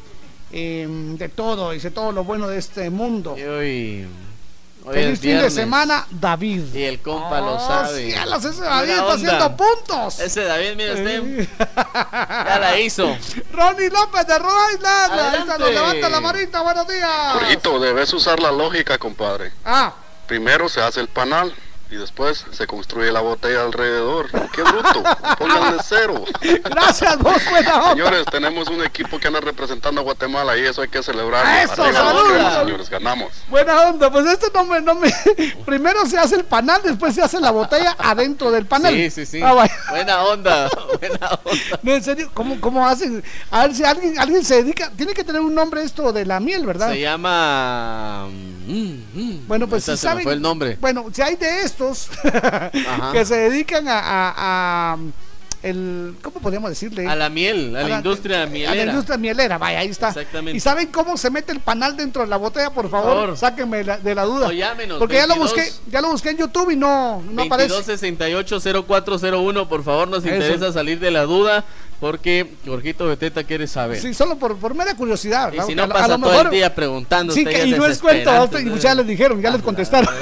eh, 0.52 0.88
de 1.18 1.30
todo, 1.30 1.72
dice 1.72 1.92
todo 1.92 2.12
lo 2.12 2.24
bueno 2.24 2.48
de 2.48 2.58
este 2.60 2.90
mundo. 2.90 3.36
Y 3.38 4.06
hoy, 4.86 4.94
Feliz 4.94 5.20
fin 5.20 5.40
de 5.42 5.50
semana, 5.50 6.06
David. 6.12 6.74
Y 6.74 6.84
el 6.84 7.02
compa 7.02 7.40
lo 7.40 7.56
Oh, 7.56 7.68
sabe. 7.68 8.12
cielos, 8.12 8.46
ese 8.46 8.62
David 8.62 8.90
está 8.92 9.04
onda. 9.06 9.14
haciendo 9.16 9.58
puntos. 9.58 10.20
Ese 10.20 10.44
David, 10.44 10.76
mire 10.76 10.94
usted. 10.94 11.48
ya 11.94 12.58
la 12.60 12.80
hizo. 12.80 13.18
Ronnie 13.52 13.90
López 13.90 14.28
de 14.28 14.40
Rhode 14.40 14.74
Island. 14.76 15.60
Nos 15.60 15.70
levanta 15.72 16.10
la 16.10 16.22
manita, 16.22 16.62
buenos 16.62 16.88
días. 16.88 17.10
Jorgito, 17.34 17.80
debes 17.80 18.14
usar 18.14 18.40
la 18.40 18.52
lógica, 18.52 18.98
compadre. 18.98 19.52
Ah, 19.64 19.94
Primero 20.28 20.68
se 20.70 20.82
hace 20.82 21.00
el 21.02 21.08
panal 21.08 21.54
y 21.96 21.98
después 21.98 22.46
se 22.52 22.68
construye 22.68 23.10
la 23.12 23.22
botella 23.22 23.64
alrededor. 23.64 24.30
¡Qué 24.52 24.62
bruto! 24.64 25.02
Pónganle 25.38 25.82
cero. 25.84 26.26
gracias, 26.64 27.18
vos, 27.20 27.42
buena 27.50 27.76
onda. 27.76 27.90
Señores, 27.92 28.26
tenemos 28.30 28.68
un 28.68 28.84
equipo 28.84 29.18
que 29.18 29.28
anda 29.28 29.40
representando 29.40 30.02
a 30.02 30.04
Guatemala 30.04 30.58
y 30.58 30.62
eso 30.62 30.82
hay 30.82 30.90
que 30.90 31.02
celebrarlo. 31.02 31.50
¡Eso, 31.52 31.84
Arriba 31.84 32.04
los 32.04 32.14
salud! 32.14 32.34
cremas, 32.34 32.54
señores, 32.60 32.90
ganamos. 32.90 33.34
Buena 33.50 33.82
onda, 33.84 34.12
pues 34.12 34.26
esto 34.26 34.48
no 34.54 34.66
me, 34.66 34.82
no 34.82 34.96
me. 34.96 35.10
Primero 35.66 36.06
se 36.06 36.18
hace 36.18 36.36
el 36.36 36.44
panal, 36.44 36.82
después 36.84 37.16
se 37.16 37.22
hace 37.22 37.40
la 37.40 37.52
botella 37.52 37.96
adentro 37.98 38.52
del 38.52 38.66
panal. 38.66 38.94
Sí, 38.94 39.10
sí, 39.10 39.26
sí. 39.26 39.42
Ah. 39.42 39.66
Buena 39.90 40.24
onda. 40.24 40.70
Buena 41.00 41.30
onda. 41.46 41.80
No, 41.82 41.94
en 41.94 42.04
serio, 42.04 42.30
¿cómo, 42.34 42.60
cómo 42.60 42.86
hacen? 42.86 43.24
A 43.52 43.68
ver 43.68 43.76
si 43.76 43.86
alguien, 43.86 44.20
alguien 44.20 44.44
se 44.44 44.64
dedica. 44.64 44.92
Tiene 44.98 45.14
que 45.14 45.24
tener 45.24 45.42
un 45.42 45.56
nombre 45.56 45.82
esto 45.84 46.12
de 46.12 46.26
la 46.26 46.42
miel, 46.42 46.66
¿verdad? 46.66 46.92
Se 46.92 47.00
llama. 47.00 48.28
mm, 48.68 48.96
mm. 49.14 49.48
Bueno, 49.48 49.68
pues 49.68 49.84
si 49.84 49.86
se 49.86 49.92
me 49.92 49.98
saben. 49.98 50.24
fue 50.24 50.34
el 50.34 50.42
nombre. 50.42 50.78
Bueno, 50.82 51.06
si 51.14 51.22
hay 51.22 51.36
de 51.36 51.64
que 53.14 53.26
se 53.26 53.36
dedican 53.38 53.88
a. 53.88 54.00
a- 54.00 54.34
a, 54.94 54.98
el, 55.64 56.16
¿Cómo 56.22 56.40
podríamos 56.42 56.70
decirle? 56.70 57.08
A 57.08 57.16
la 57.16 57.28
miel, 57.28 57.76
a 57.76 57.88
la 57.88 57.96
industria 57.98 58.44
A 58.44 58.46
mielera. 58.46 58.76
la 58.76 58.84
industria 58.92 59.18
mielera, 59.18 59.58
vaya, 59.58 59.80
ahí 59.80 59.88
está. 59.88 60.10
Exactamente. 60.10 60.56
¿Y 60.56 60.60
saben 60.60 60.90
cómo 60.92 61.18
se 61.18 61.32
mete 61.32 61.52
el 61.54 61.60
panal 61.60 61.98
dentro 61.98 62.22
de 62.22 62.28
la 62.28 62.38
botella? 62.38 62.70
Por 62.70 62.88
favor, 62.88 63.16
favor. 63.16 63.36
sáquenme 63.38 63.84
la- 63.84 63.98
de 63.98 64.14
la 64.14 64.26
duda. 64.26 64.46
O 64.48 64.52
llámenos, 64.52 65.00
Porque 65.00 65.16
ya 65.16 65.26
lo 65.26 65.34
22. 65.40 65.52
busqué, 65.56 65.74
ya 65.90 66.02
lo 66.02 66.12
busqué 66.12 66.30
en 66.30 66.38
YouTube 66.38 66.70
y 66.70 66.76
no, 66.76 67.24
no 67.32 67.42
aparece. 67.42 67.74
2268-0401, 67.74 69.68
por 69.68 69.84
favor, 69.84 70.08
nos 70.08 70.24
Eso. 70.24 70.36
interesa 70.36 70.72
salir 70.72 71.00
de 71.00 71.10
la 71.10 71.24
duda 71.24 71.64
porque 72.00 72.56
Jorgito 72.66 73.06
Beteta 73.08 73.44
quiere 73.44 73.68
saber. 73.68 74.00
Sí, 74.00 74.14
solo 74.14 74.36
por, 74.38 74.58
por 74.58 74.74
mera 74.76 74.96
curiosidad. 74.96 75.52
y 75.54 75.62
si 75.62 75.76
no 75.76 75.84
a 75.84 75.88
lo- 75.88 75.94
a 75.94 75.98
pasa 75.98 76.08
lo 76.10 76.20
todo 76.20 76.30
mejor- 76.32 76.46
el 76.48 76.52
día 76.52 76.74
preguntando. 76.76 77.34
Sí, 77.34 77.46
que, 77.46 77.66
y 77.66 77.72
no 77.72 77.86
es 77.86 78.00
cuento, 78.00 78.32
desesperante, 78.32 78.76
y 78.78 78.80
ya 78.80 78.94
les 78.96 79.08
dijeron, 79.08 79.42
ya 79.42 79.50
les 79.52 79.62
contestaron. 79.62 80.14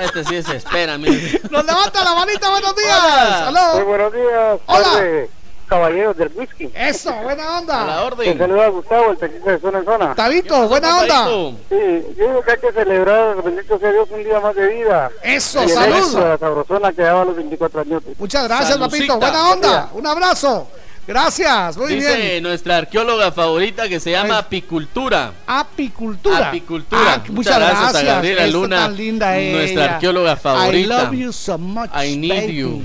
Este 0.00 0.24
sí 0.24 0.36
es 0.36 0.48
espera, 0.48 0.96
mire. 0.96 1.40
Nos 1.50 1.64
levanta 1.64 2.04
la 2.04 2.14
manita, 2.14 2.48
buenos 2.50 2.74
días. 2.76 3.48
Hola. 3.48 3.70
Muy 3.74 3.82
buenos 3.84 4.12
días, 4.12 4.60
Hola. 4.66 5.26
caballeros 5.68 6.16
del 6.16 6.30
whisky. 6.34 6.70
Eso, 6.74 7.12
buena 7.22 7.58
onda. 7.58 7.82
A 7.82 7.86
la 7.86 7.96
Te 7.96 8.02
orden. 8.04 8.38
saluda 8.38 8.68
Gustavo, 8.68 9.10
el 9.10 9.18
taxista 9.18 9.50
de 9.50 9.58
zona 9.60 9.78
en 9.80 9.84
zona. 9.84 10.14
Tabito, 10.14 10.68
buena 10.68 10.98
onda. 11.00 11.26
Sí, 11.68 12.04
yo 12.16 12.26
digo 12.28 12.42
que 12.42 12.50
hay 12.52 12.58
que 12.58 12.72
celebrar, 12.72 13.42
bendito 13.42 13.78
sea 13.78 13.90
Dios, 13.92 14.08
un 14.10 14.24
día 14.24 14.40
más 14.40 14.54
de 14.54 14.66
vida. 14.68 15.10
Eso, 15.22 15.60
Y 15.60 15.64
el 15.64 15.70
salud. 15.70 15.96
éxito 15.96 16.20
de 16.20 16.28
la 16.28 16.38
sabrosona 16.38 16.92
que 16.92 17.02
daba 17.02 17.22
a 17.22 17.24
los 17.26 17.36
24 17.36 17.80
años. 17.82 18.02
Muchas 18.18 18.44
gracias, 18.44 18.68
Salucita. 18.78 19.14
papito. 19.14 19.18
Buena 19.18 19.50
onda. 19.52 19.90
Un 19.94 20.06
abrazo. 20.06 20.68
Gracias, 21.08 21.78
muy 21.78 21.94
Dice 21.94 22.16
bien. 22.16 22.42
nuestra 22.42 22.76
arqueóloga 22.76 23.32
favorita 23.32 23.88
que 23.88 23.98
se 23.98 24.10
llama 24.10 24.36
apicultura. 24.36 25.32
Apicultura. 25.46 26.48
Apicultura. 26.48 27.00
Ah, 27.02 27.16
Muchas 27.16 27.30
muchas 27.34 27.56
gracias, 27.58 27.80
gracias. 27.80 28.02
a 28.04 28.06
Gabriela 28.14 28.46
Luna, 28.48 28.76
tan 28.76 28.96
linda 28.96 29.26
nuestra 29.30 29.84
ella. 29.84 29.94
arqueóloga 29.94 30.36
favorita. 30.36 30.78
I 30.78 30.84
love 30.86 31.12
you 31.14 31.32
so 31.32 31.56
much. 31.56 31.90
I 31.94 32.14
need 32.14 32.28
baby. 32.28 32.56
you. 32.56 32.82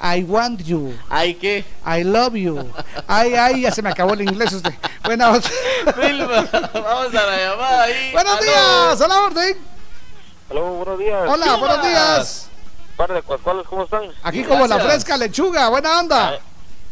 I 0.00 0.24
want 0.24 0.60
you. 0.64 0.92
¿Ay 1.08 1.34
qué? 1.34 1.64
I 1.86 2.02
love 2.02 2.34
you. 2.34 2.68
Ay, 3.06 3.34
ay, 3.34 3.60
ya 3.60 3.70
se 3.70 3.80
me 3.80 3.90
acabó 3.90 4.14
el 4.14 4.22
inglés 4.22 4.52
usted. 4.54 4.74
Buena 5.04 5.30
onda. 5.30 5.48
Vilma, 6.02 6.44
vamos 6.74 7.14
a 7.14 7.26
la 7.26 7.36
llamada 7.38 7.82
ahí. 7.84 8.10
Buenos 8.12 8.32
Aló. 8.32 8.42
días, 8.42 9.00
a 9.02 9.06
la 9.06 9.22
orden. 9.22 9.56
Hola, 10.48 10.60
buenos 10.62 10.98
días. 10.98 11.22
Hola, 11.28 11.56
buenos 11.58 11.82
días. 11.86 12.48
par 12.96 13.12
de 13.12 13.22
cuascuales, 13.22 13.64
¿cómo 13.68 13.84
están? 13.84 14.02
Aquí 14.24 14.42
como 14.42 14.66
la 14.66 14.80
fresca 14.80 15.16
lechuga, 15.16 15.68
buena 15.68 16.00
onda. 16.00 16.34
Eso 16.34 16.42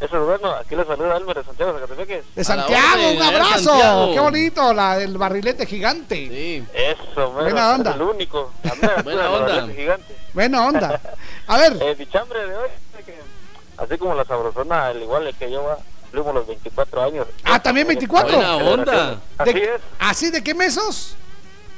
es 0.01 0.11
bueno, 0.11 0.51
aquí 0.53 0.75
les 0.77 0.87
saluda 0.87 1.17
Álvaro 1.17 1.41
de 1.41 1.47
Santiago, 1.47 1.75
Zacatepeque. 1.75 2.23
De 2.35 2.45
Santiago, 2.45 3.11
un 3.13 3.23
abrazo. 3.23 4.11
Qué 4.13 4.21
bonito, 4.21 4.73
la 4.73 4.97
del 4.99 5.19
barrilete 5.19 5.67
gigante. 5.67 6.15
Sí. 6.17 6.65
Eso, 6.73 7.33
mero, 7.33 7.45
Buena 7.45 7.75
onda. 7.75 7.91
es 7.91 7.97
el 7.97 8.03
único. 8.03 8.51
Buena 9.05 9.31
onda. 9.31 9.69
gigante. 9.75 10.17
Buena 10.33 10.67
onda. 10.67 11.01
A 11.47 11.59
ver. 11.59 11.77
Eh, 11.83 11.97
mi 11.99 12.07
chambre 12.07 12.47
de 12.47 12.57
hoy, 12.57 12.69
es 12.99 13.05
que, 13.05 13.15
así 13.77 13.99
como 13.99 14.15
la 14.15 14.25
sabrosona, 14.25 14.87
al 14.87 15.03
igual 15.03 15.35
que 15.39 15.51
yo, 15.51 15.63
va, 15.65 15.77
cumplimos 16.03 16.35
los 16.35 16.47
24 16.47 17.03
años. 17.03 17.27
Ah, 17.45 17.61
también 17.61 17.87
24. 17.87 18.35
Buena 18.37 18.57
onda. 18.57 19.21
Así 19.39 19.53
De- 19.53 19.65
es. 19.65 19.81
¿Así 19.99 20.31
de 20.31 20.43
qué 20.43 20.55
mesos? 20.55 21.17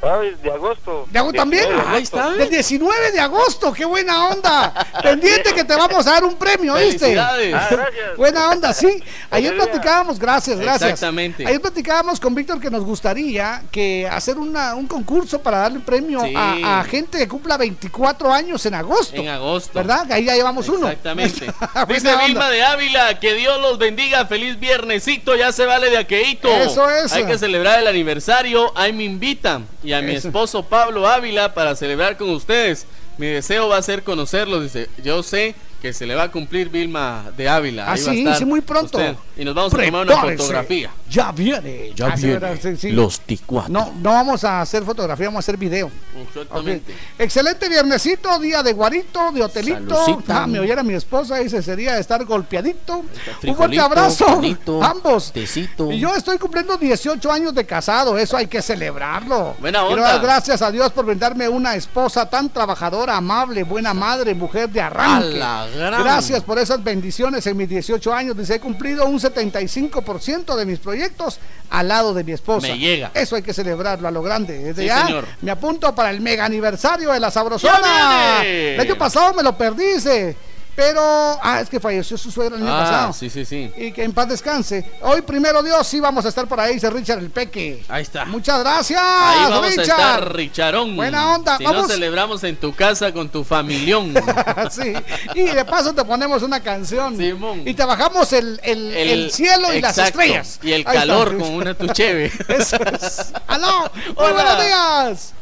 Ay, 0.02 0.34
de 0.42 0.50
agosto. 0.50 1.06
¿De 1.10 1.18
agosto 1.18 1.36
también? 1.36 1.62
19 1.64 1.88
de 1.88 1.96
Ahí 1.96 2.02
está. 2.02 2.30
Del 2.30 2.50
19 2.50 3.12
de 3.12 3.20
agosto, 3.20 3.72
qué 3.72 3.84
buena 3.84 4.28
onda. 4.28 4.74
Pendiente 5.02 5.54
que 5.54 5.62
te 5.64 5.76
vamos 5.76 6.04
a 6.06 6.10
dar 6.10 6.24
un 6.24 6.34
premio, 6.34 6.74
¿viste? 6.74 7.18
Ah, 7.18 7.36
gracias. 7.38 8.16
Buena 8.16 8.50
onda, 8.50 8.72
sí. 8.72 9.02
Ayer 9.30 9.54
platicábamos, 9.54 10.18
gracias, 10.18 10.58
gracias. 10.58 10.90
Exactamente. 10.90 11.46
Ayer 11.46 11.60
platicábamos 11.60 12.18
con 12.18 12.34
Víctor 12.34 12.60
que 12.60 12.68
nos 12.70 12.84
gustaría 12.84 13.62
que 13.70 14.08
hacer 14.08 14.38
una, 14.38 14.74
un 14.74 14.88
concurso 14.88 15.40
para 15.40 15.58
darle 15.58 15.78
un 15.78 15.84
premio 15.84 16.20
Sí. 16.22 16.34
a, 16.36 16.80
a 16.80 16.84
gente 16.84 17.18
que 17.18 17.28
cumpla 17.28 17.56
24 17.56 18.32
años 18.32 18.66
en 18.66 18.74
agosto. 18.74 19.14
En 19.16 19.28
agosto. 19.28 19.70
¿Verdad? 19.74 20.06
Que 20.06 20.14
ahí 20.14 20.24
ya 20.24 20.34
llevamos 20.34 20.68
uno. 20.68 20.88
Exactamente. 20.88 21.46
Dice. 21.88 22.16
Vilma 22.26 22.50
de 22.50 22.62
Ávila, 22.64 23.20
que 23.20 23.34
Dios 23.34 23.60
los 23.60 23.78
bendiga, 23.78 24.26
feliz 24.26 24.58
viernesito, 24.58 25.36
ya 25.36 25.52
se 25.52 25.64
vale 25.64 25.90
de 25.90 25.98
aqueito. 25.98 26.48
Eso 26.48 26.90
es. 26.90 27.12
Hay 27.12 27.24
que 27.24 27.38
celebrar 27.38 27.78
el 27.78 27.86
aniversario, 27.86 28.72
ahí 28.76 28.92
me 28.92 29.04
invitan. 29.04 29.66
Y 29.84 29.91
a 29.92 30.02
mi 30.02 30.14
esposo 30.14 30.64
Pablo 30.64 31.06
Ávila 31.06 31.54
para 31.54 31.76
celebrar 31.76 32.16
con 32.16 32.30
ustedes. 32.30 32.86
Mi 33.18 33.26
deseo 33.26 33.68
va 33.68 33.76
a 33.76 33.82
ser 33.82 34.02
conocerlos, 34.02 34.62
dice. 34.62 34.88
Yo 35.02 35.22
sé 35.22 35.54
que 35.82 35.92
se 35.92 36.06
le 36.06 36.14
va 36.14 36.22
a 36.22 36.30
cumplir 36.30 36.68
Vilma 36.68 37.32
de 37.36 37.48
Ávila. 37.48 37.86
Ah, 37.88 37.94
ahí 37.94 38.04
va 38.04 38.10
a 38.10 38.14
sí, 38.14 38.18
estar 38.20 38.36
sí, 38.36 38.44
muy 38.44 38.60
pronto. 38.60 38.98
usted. 38.98 39.16
Y 39.36 39.44
nos 39.44 39.52
vamos 39.52 39.74
a 39.74 39.76
tomar 39.84 40.06
una 40.06 40.16
fotografía. 40.16 40.90
Ya 41.10 41.32
viene. 41.32 41.90
Ya 41.96 42.06
Ah, 42.06 42.14
viene. 42.16 42.56
Sí, 42.62 42.76
sí. 42.76 42.90
Los 42.92 43.20
ticuanos. 43.22 43.68
No, 43.70 43.92
no 44.00 44.10
vamos 44.12 44.44
a 44.44 44.60
hacer 44.60 44.84
fotografía, 44.84 45.26
vamos 45.26 45.38
a 45.38 45.44
hacer 45.44 45.56
video. 45.56 45.90
Exactamente. 46.28 46.94
Excelente 47.18 47.68
viernesito, 47.68 48.38
día 48.38 48.62
de 48.62 48.72
guarito, 48.72 49.32
de 49.32 49.42
hotelito. 49.42 50.22
Ah, 50.28 50.46
me 50.46 50.60
oyera 50.60 50.84
mi 50.84 50.94
esposa, 50.94 51.38
dice, 51.38 51.60
sería 51.62 51.98
estar 51.98 52.24
golpeadito. 52.24 53.04
Un 53.42 53.56
fuerte 53.56 53.80
abrazo. 53.80 54.24
panito, 54.26 54.80
Ambos. 54.84 55.32
tecito. 55.32 55.90
Y 55.90 55.98
yo 55.98 56.14
estoy 56.14 56.38
cumpliendo 56.38 56.76
18 56.76 57.32
años 57.32 57.54
de 57.56 57.66
casado, 57.66 58.16
eso 58.16 58.36
hay 58.36 58.46
que 58.46 58.62
celebrarlo. 58.62 59.56
Buena 59.58 59.80
Quiero 59.80 60.02
onda. 60.02 60.12
dar 60.12 60.22
gracias 60.22 60.62
a 60.62 60.70
Dios 60.70 60.92
por 60.92 61.04
brindarme 61.06 61.48
una 61.48 61.74
esposa 61.74 62.30
tan 62.30 62.48
trabajadora, 62.50 63.16
amable, 63.16 63.64
buena 63.64 63.92
madre, 63.92 64.32
mujer 64.32 64.68
de 64.70 64.80
arranque. 64.80 65.38
Gran. 65.74 66.02
Gracias 66.02 66.42
por 66.42 66.58
esas 66.58 66.82
bendiciones 66.82 67.46
en 67.46 67.56
mis 67.56 67.68
18 67.68 68.12
años. 68.14 68.36
Dice, 68.36 68.54
he 68.56 68.60
cumplido 68.60 69.06
un 69.06 69.18
75% 69.18 70.54
de 70.56 70.66
mis 70.66 70.78
proyectos 70.78 71.38
al 71.70 71.88
lado 71.88 72.14
de 72.14 72.24
mi 72.24 72.32
esposa. 72.32 72.68
Me 72.68 72.78
llega. 72.78 73.10
Eso 73.14 73.36
hay 73.36 73.42
que 73.42 73.52
celebrarlo 73.54 74.08
a 74.08 74.10
lo 74.10 74.22
grande. 74.22 74.58
Desde 74.58 74.82
Sí, 74.82 74.88
ya 74.88 75.06
señor. 75.06 75.26
me 75.40 75.50
apunto 75.50 75.94
para 75.94 76.10
el 76.10 76.20
mega 76.20 76.44
aniversario 76.44 77.12
de 77.12 77.20
la 77.20 77.30
Sabrosona. 77.30 78.42
El 78.44 78.80
año 78.80 78.96
pasado 78.96 79.32
me 79.34 79.42
lo 79.42 79.56
perdí, 79.56 79.84
dice. 79.94 80.36
Pero, 80.74 81.00
ah, 81.42 81.60
es 81.60 81.68
que 81.68 81.78
falleció 81.80 82.16
su 82.16 82.30
suegra 82.30 82.56
el 82.56 82.62
año 82.62 82.74
Ah, 82.74 82.80
pasado. 82.84 83.12
sí, 83.12 83.28
sí, 83.28 83.44
sí. 83.44 83.70
Y 83.76 83.92
que 83.92 84.04
en 84.04 84.12
paz 84.14 84.28
descanse. 84.28 84.84
Hoy, 85.02 85.20
primero 85.20 85.62
Dios, 85.62 85.86
sí 85.86 86.00
vamos 86.00 86.24
a 86.24 86.28
estar 86.30 86.46
por 86.48 86.58
ahí, 86.60 86.74
dice 86.74 86.88
Richard 86.88 87.18
el 87.18 87.30
Peque. 87.30 87.84
Ahí 87.88 88.02
está. 88.02 88.24
Muchas 88.24 88.60
gracias, 88.60 89.00
Ahí 89.02 89.50
vamos 89.50 89.66
Richard. 89.68 89.80
a 89.80 89.82
estar, 90.14 90.32
Richarón. 90.34 90.96
Buena 90.96 91.34
onda, 91.34 91.58
Si 91.58 91.64
vamos. 91.64 91.82
no 91.82 91.88
celebramos 91.88 92.42
en 92.44 92.56
tu 92.56 92.74
casa 92.74 93.12
con 93.12 93.28
tu 93.28 93.44
familión. 93.44 94.14
sí. 94.70 94.94
Y 95.34 95.42
de 95.42 95.64
paso 95.66 95.92
te 95.92 96.04
ponemos 96.04 96.42
una 96.42 96.60
canción. 96.60 97.16
Simón. 97.18 97.62
Y 97.68 97.74
te 97.74 97.84
bajamos 97.84 98.32
el, 98.32 98.58
el, 98.64 98.92
el 98.96 99.30
cielo 99.30 99.74
y 99.74 99.80
las 99.82 99.98
estrellas. 99.98 100.58
Y 100.62 100.72
el 100.72 100.84
Ahí 100.86 100.96
calor 100.98 101.32
está. 101.32 101.38
con 101.44 101.52
una 101.54 101.74
tucheve. 101.74 102.32
Eso 102.48 102.76
es. 102.76 103.32
¡Aló! 103.46 103.90
¡Muy 103.94 104.14
Hola. 104.16 104.32
buenos 104.32 104.64
días! 104.64 105.34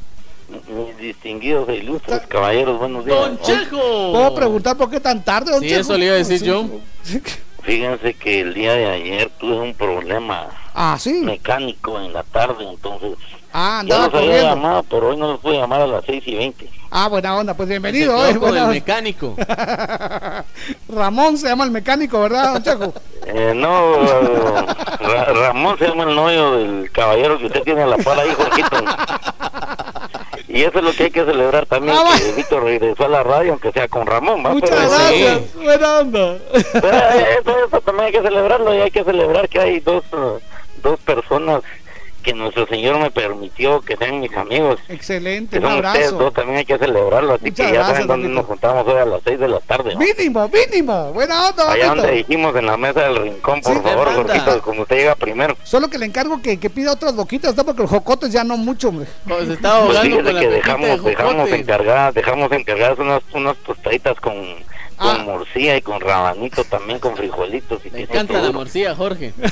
Mis 0.50 0.96
distinguidos 0.98 1.68
e 1.68 1.76
ilustres 1.76 2.22
caballeros, 2.26 2.78
buenos 2.78 3.04
días. 3.04 3.18
Don 3.18 3.38
Chejo. 3.40 4.12
¿Puedo 4.12 4.34
preguntar 4.34 4.76
por 4.76 4.90
qué 4.90 4.98
tan 4.98 5.22
tarde, 5.24 5.52
don 5.52 5.60
Sí, 5.60 5.68
Checo? 5.68 5.80
eso 5.80 5.96
le 5.98 6.06
iba 6.06 6.14
a 6.14 6.18
decir 6.18 6.38
Sí. 6.40 6.44
yo. 6.46 6.64
Fíjense 7.62 8.14
que 8.14 8.40
el 8.40 8.54
día 8.54 8.72
de 8.72 8.86
ayer 8.86 9.30
tuve 9.38 9.60
un 9.60 9.74
problema 9.74 10.48
Ah, 10.74 10.96
sí. 10.98 11.20
mecánico 11.22 12.00
en 12.00 12.12
la 12.12 12.22
tarde, 12.24 12.64
entonces 12.68 13.12
Ah, 13.52 13.82
ya 13.86 13.96
andaba 13.96 14.04
los 14.06 14.14
había 14.14 14.26
corriendo. 14.30 14.54
llamado, 14.56 14.82
pero 14.84 15.08
hoy 15.10 15.16
no 15.16 15.28
los 15.32 15.40
pude 15.40 15.56
llamar 15.58 15.82
a 15.82 15.86
las 15.86 16.04
6 16.04 16.22
y 16.26 16.34
20. 16.36 16.70
Ah, 16.90 17.08
buena 17.08 17.36
onda, 17.36 17.54
pues 17.54 17.68
bienvenido. 17.68 18.24
Se 18.24 18.30
eh, 18.32 18.38
buena 18.38 18.64
el 18.64 18.68
mecánico. 18.70 19.36
Ramón 20.88 21.36
se 21.38 21.48
llama 21.48 21.64
el 21.64 21.70
mecánico, 21.70 22.20
¿verdad, 22.20 22.54
don 22.54 22.62
Checo? 22.62 22.94
Eh, 23.26 23.52
no, 23.54 23.96
Ra- 24.98 25.24
Ramón 25.32 25.78
se 25.78 25.86
llama 25.88 26.04
el 26.04 26.14
novio 26.16 26.52
del 26.52 26.90
caballero 26.90 27.38
que 27.38 27.46
usted 27.46 27.62
tiene 27.62 27.82
a 27.82 27.86
la 27.86 27.96
par 27.98 28.18
ahí, 28.18 28.30
Jorgito. 28.34 28.76
Y 30.52 30.62
eso 30.64 30.78
es 30.78 30.84
lo 30.84 30.92
que 30.92 31.04
hay 31.04 31.10
que 31.12 31.24
celebrar 31.24 31.64
también, 31.66 31.96
Ah, 31.96 32.16
que 32.18 32.32
Víctor 32.32 32.64
regresó 32.64 33.04
a 33.04 33.08
la 33.08 33.22
radio, 33.22 33.52
aunque 33.52 33.70
sea 33.70 33.86
con 33.86 34.04
Ramón, 34.06 34.44
¿va? 34.44 34.50
Muchas 34.50 34.70
Pero- 34.70 34.90
gracias. 34.90 35.54
Buena 35.54 35.98
onda. 36.00 36.38
Pero 36.72 36.98
eso, 37.40 37.66
eso 37.68 37.80
también 37.82 38.06
hay 38.06 38.12
que 38.12 38.22
celebrarlo 38.22 38.74
y 38.74 38.80
hay 38.80 38.90
que 38.90 39.04
celebrar 39.04 39.48
que 39.48 39.60
hay 39.60 39.78
dos, 39.80 40.02
dos 40.82 40.98
personas 41.00 41.62
que 42.20 42.32
nuestro 42.34 42.66
Señor 42.66 42.98
me 42.98 43.10
permitió 43.10 43.80
que 43.80 43.96
sean 43.96 44.20
mis 44.20 44.32
amigos. 44.36 44.78
Excelente, 44.88 45.58
Que 45.58 45.64
un 45.64 45.70
son 45.72 45.84
ustedes 45.84 46.06
abrazo. 46.08 46.16
dos, 46.24 46.34
también 46.34 46.58
hay 46.58 46.64
que 46.64 46.78
celebrarlo. 46.78 47.34
Así 47.34 47.44
Muchas 47.46 47.56
que 47.66 47.72
ya 47.72 47.78
gracias, 47.78 47.92
saben 47.96 48.06
dónde 48.08 48.28
nos 48.28 48.46
juntamos 48.46 48.86
hoy 48.86 48.98
a 48.98 49.04
las 49.06 49.20
6 49.24 49.38
de 49.40 49.48
la 49.48 49.60
tarde. 49.60 49.94
¿no? 49.94 50.00
Mínimo, 50.00 50.48
mínimo. 50.48 51.12
Buena 51.12 51.48
onda, 51.48 51.72
Allá 51.72 51.88
bonito. 51.88 52.02
donde 52.06 52.16
dijimos 52.18 52.56
en 52.56 52.66
la 52.66 52.76
mesa 52.76 53.00
del 53.00 53.16
rincón, 53.16 53.60
por 53.60 53.74
Sí, 53.74 53.80
favor. 53.82 54.14
Jorgito, 54.14 54.62
como 54.62 54.82
usted 54.82 54.96
llega 54.96 55.14
primero. 55.14 55.56
Solo 55.64 55.88
que 55.88 55.98
le 55.98 56.06
encargo 56.06 56.40
que, 56.42 56.58
que 56.58 56.70
pida 56.70 56.92
otras 56.92 57.14
boquitas, 57.14 57.56
¿no? 57.56 57.64
Porque 57.64 57.82
los 57.82 57.90
jocotes 57.90 58.32
ya 58.32 58.44
no 58.44 58.56
mucho, 58.56 58.88
hombre. 58.88 59.06
Pues 59.26 59.48
ahogando 59.64 60.00
fíjese 60.02 60.22
con 60.24 60.34
la 60.34 60.40
que 60.40 60.46
coquita 60.46 60.48
de 60.48 60.54
dejamos, 60.56 61.04
dejamos 61.04 61.34
jocote. 61.34 61.56
encargadas, 61.56 62.14
dejamos 62.14 62.52
encargadas 62.52 62.98
unas, 62.98 63.22
unas 63.32 63.56
tostaditas 63.58 64.18
con, 64.20 64.34
con 64.34 64.64
Ah. 64.98 65.22
morcilla 65.24 65.76
y 65.76 65.82
con 65.82 66.00
rabanito 66.00 66.62
también, 66.64 66.98
con 66.98 67.16
frijolitos. 67.16 67.80
Y 67.86 67.90
Me 67.90 68.00
encanta 68.02 68.40
la 68.42 68.52
morcilla, 68.52 68.94
Jorge. 68.94 69.32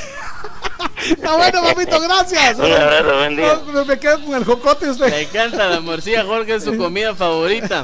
Está 1.02 1.36
bueno, 1.36 1.62
papito, 1.62 2.00
gracias. 2.00 2.58
Un 2.58 2.72
abrazo, 2.72 3.16
buen 3.16 3.36
día. 3.36 3.60
No, 3.72 3.84
me 3.84 3.98
quedo 3.98 4.24
con 4.24 4.34
el 4.34 4.44
jocote 4.44 4.90
usted. 4.90 5.10
Me 5.10 5.22
encanta 5.22 5.68
la 5.68 5.80
morcilla, 5.80 6.24
Jorge, 6.24 6.56
es 6.56 6.64
su 6.64 6.76
comida 6.76 7.14
favorita. 7.14 7.80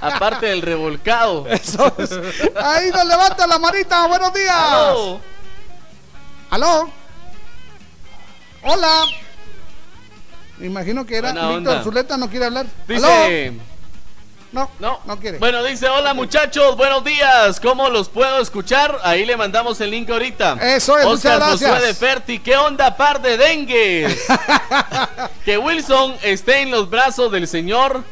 Aparte 0.00 0.46
del 0.46 0.62
revolcado. 0.62 1.46
Eso 1.48 1.92
es. 1.98 2.12
Ahí 2.56 2.90
nos 2.90 3.06
levanta 3.06 3.46
la 3.46 3.58
manita. 3.58 4.06
Buenos 4.06 4.32
días. 4.32 4.54
Aló. 4.54 5.20
¿Aló? 6.50 6.90
Hola. 8.62 9.06
Me 10.58 10.66
imagino 10.66 11.04
que 11.04 11.16
era 11.16 11.32
Buena 11.32 11.48
Víctor 11.48 11.72
onda. 11.72 11.82
Zuleta, 11.82 12.16
no 12.16 12.30
quiere 12.30 12.46
hablar. 12.46 12.66
Dice. 12.86 13.48
¿Aló? 13.48 13.71
No, 14.52 14.68
No, 14.78 15.00
no 15.06 15.18
quiere. 15.18 15.38
Bueno, 15.38 15.62
dice, 15.64 15.88
hola 15.88 16.12
muchachos, 16.12 16.76
buenos 16.76 17.02
días. 17.04 17.58
¿Cómo 17.58 17.88
los 17.88 18.10
puedo 18.10 18.38
escuchar? 18.40 18.98
Ahí 19.02 19.24
le 19.24 19.34
mandamos 19.36 19.80
el 19.80 19.90
link 19.90 20.10
ahorita. 20.10 20.58
Eso 20.60 20.98
es, 20.98 21.06
Oscar 21.06 21.38
muchas 21.40 21.60
gracias. 21.60 21.82
De 21.82 21.94
Ferti, 21.94 22.38
¿qué 22.38 22.56
onda, 22.58 22.94
par 22.94 23.22
de 23.22 23.38
dengues? 23.38 24.26
que 25.46 25.56
Wilson 25.56 26.16
esté 26.22 26.60
en 26.60 26.70
los 26.70 26.90
brazos 26.90 27.32
del 27.32 27.48
Señor. 27.48 28.04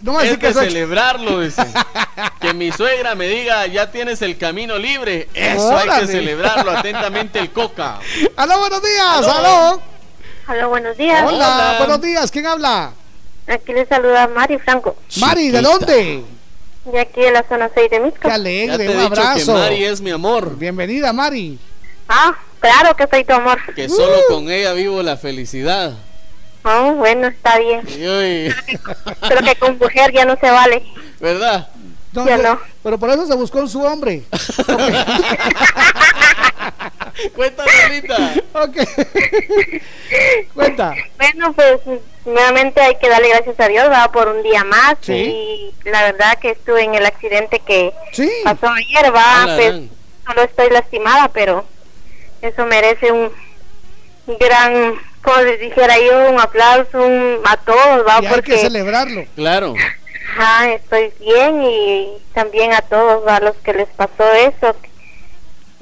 No 0.00 0.14
me 0.14 0.28
es 0.28 0.38
que 0.38 0.52
soy- 0.52 0.66
celebrarlo, 0.66 1.40
dice. 1.40 1.64
que 2.40 2.52
mi 2.52 2.72
suegra 2.72 3.14
me 3.14 3.28
diga, 3.28 3.64
ya 3.68 3.92
tienes 3.92 4.22
el 4.22 4.36
camino 4.36 4.76
libre. 4.76 5.28
Eso 5.34 5.78
hay 5.78 5.88
que 6.00 6.06
celebrarlo. 6.08 6.72
Atentamente 6.72 7.38
el 7.38 7.52
Coca. 7.52 8.00
Aló, 8.36 8.58
buenos 8.58 8.82
días. 8.82 9.06
Aló. 9.18 9.32
Aló. 9.32 9.82
Hola, 10.48 10.66
buenos 10.66 10.96
días. 10.96 11.22
Hola, 11.24 11.36
Hola. 11.36 11.74
buenos 11.78 12.00
días. 12.02 12.30
¿Quién 12.32 12.46
habla? 12.46 12.92
Aquí 13.46 13.72
les 13.72 13.88
saluda 13.88 14.26
Mari 14.28 14.58
Franco. 14.58 14.96
Mari, 15.20 15.50
¿de 15.50 15.60
dónde? 15.60 16.24
De 16.86 17.00
aquí 17.00 17.20
de 17.20 17.30
la 17.30 17.42
zona 17.48 17.70
6 17.74 17.90
de 17.90 17.96
Qué 17.98 18.00
Misco. 18.02 18.18
Ya 18.22 18.28
te 18.28 18.32
alegre, 18.34 18.84
he 18.84 18.88
un 18.88 18.94
dicho 18.98 19.14
que 19.14 19.20
abrazo. 19.20 19.54
Mari 19.54 19.84
es 19.84 20.00
mi 20.00 20.10
amor. 20.10 20.56
Bienvenida, 20.56 21.12
Mari. 21.12 21.58
Ah, 22.08 22.34
claro 22.60 22.94
que 22.96 23.06
soy 23.06 23.24
tu 23.24 23.32
amor. 23.34 23.58
Que 23.74 23.88
solo 23.88 24.16
Uh. 24.28 24.32
con 24.34 24.50
ella 24.50 24.72
vivo 24.72 25.02
la 25.02 25.16
felicidad. 25.16 25.94
Oh, 26.64 26.94
bueno, 26.94 27.26
está 27.28 27.58
bien. 27.58 27.82
Pero 29.28 29.42
que 29.42 29.54
con 29.56 29.78
mujer 29.78 30.12
ya 30.12 30.24
no 30.24 30.36
se 30.40 30.50
vale. 30.50 30.82
¿verdad? 31.20 31.68
No, 32.12 32.26
Ya 32.26 32.36
yo- 32.38 32.42
no. 32.42 32.60
Pero 32.82 32.98
por 32.98 33.10
eso 33.10 33.26
se 33.26 33.34
buscó 33.34 33.60
en 33.60 33.68
su 33.68 33.82
hombre. 33.82 34.22
Cuéntame, 37.34 37.70
Rita. 37.88 38.34
Ok. 38.54 38.76
Cuenta. 40.54 40.94
Bueno, 41.16 41.52
pues 41.52 41.80
nuevamente 42.24 42.80
hay 42.80 42.96
que 42.96 43.08
darle 43.08 43.28
gracias 43.28 43.58
a 43.60 43.68
Dios 43.68 43.84
¿verdad? 43.88 44.10
por 44.10 44.28
un 44.28 44.42
día 44.42 44.64
más. 44.64 44.96
Sí. 45.00 45.12
Y 45.12 45.74
la 45.90 46.02
verdad 46.04 46.38
que 46.38 46.50
estuve 46.50 46.82
en 46.82 46.94
el 46.94 47.06
accidente 47.06 47.60
que 47.60 47.92
Sí. 48.12 48.30
pasó 48.44 48.68
ayer, 48.68 49.14
va. 49.14 49.44
Hola, 49.44 49.56
Pues 49.56 49.74
solo 50.26 50.42
estoy 50.42 50.70
lastimada, 50.70 51.28
pero 51.28 51.64
eso 52.42 52.64
merece 52.66 53.12
un 53.12 53.30
gran, 54.38 54.94
como 55.22 55.36
les 55.42 55.60
dijera 55.60 55.96
yo, 55.98 56.30
un 56.30 56.40
aplauso 56.40 56.98
un- 57.02 57.40
a 57.44 57.56
todos, 57.58 58.06
va, 58.06 58.14
Y 58.14 58.16
hay 58.16 58.22
que 58.22 58.28
porque 58.34 58.58
celebrarlo. 58.58 59.24
Claro. 59.36 59.74
Ajá, 60.36 60.72
estoy 60.72 61.12
bien 61.20 61.62
y 61.62 62.08
también 62.32 62.72
a 62.72 62.80
todos 62.82 63.26
a 63.28 63.40
los 63.40 63.54
que 63.56 63.72
les 63.74 63.88
pasó 63.90 64.24
eso. 64.32 64.74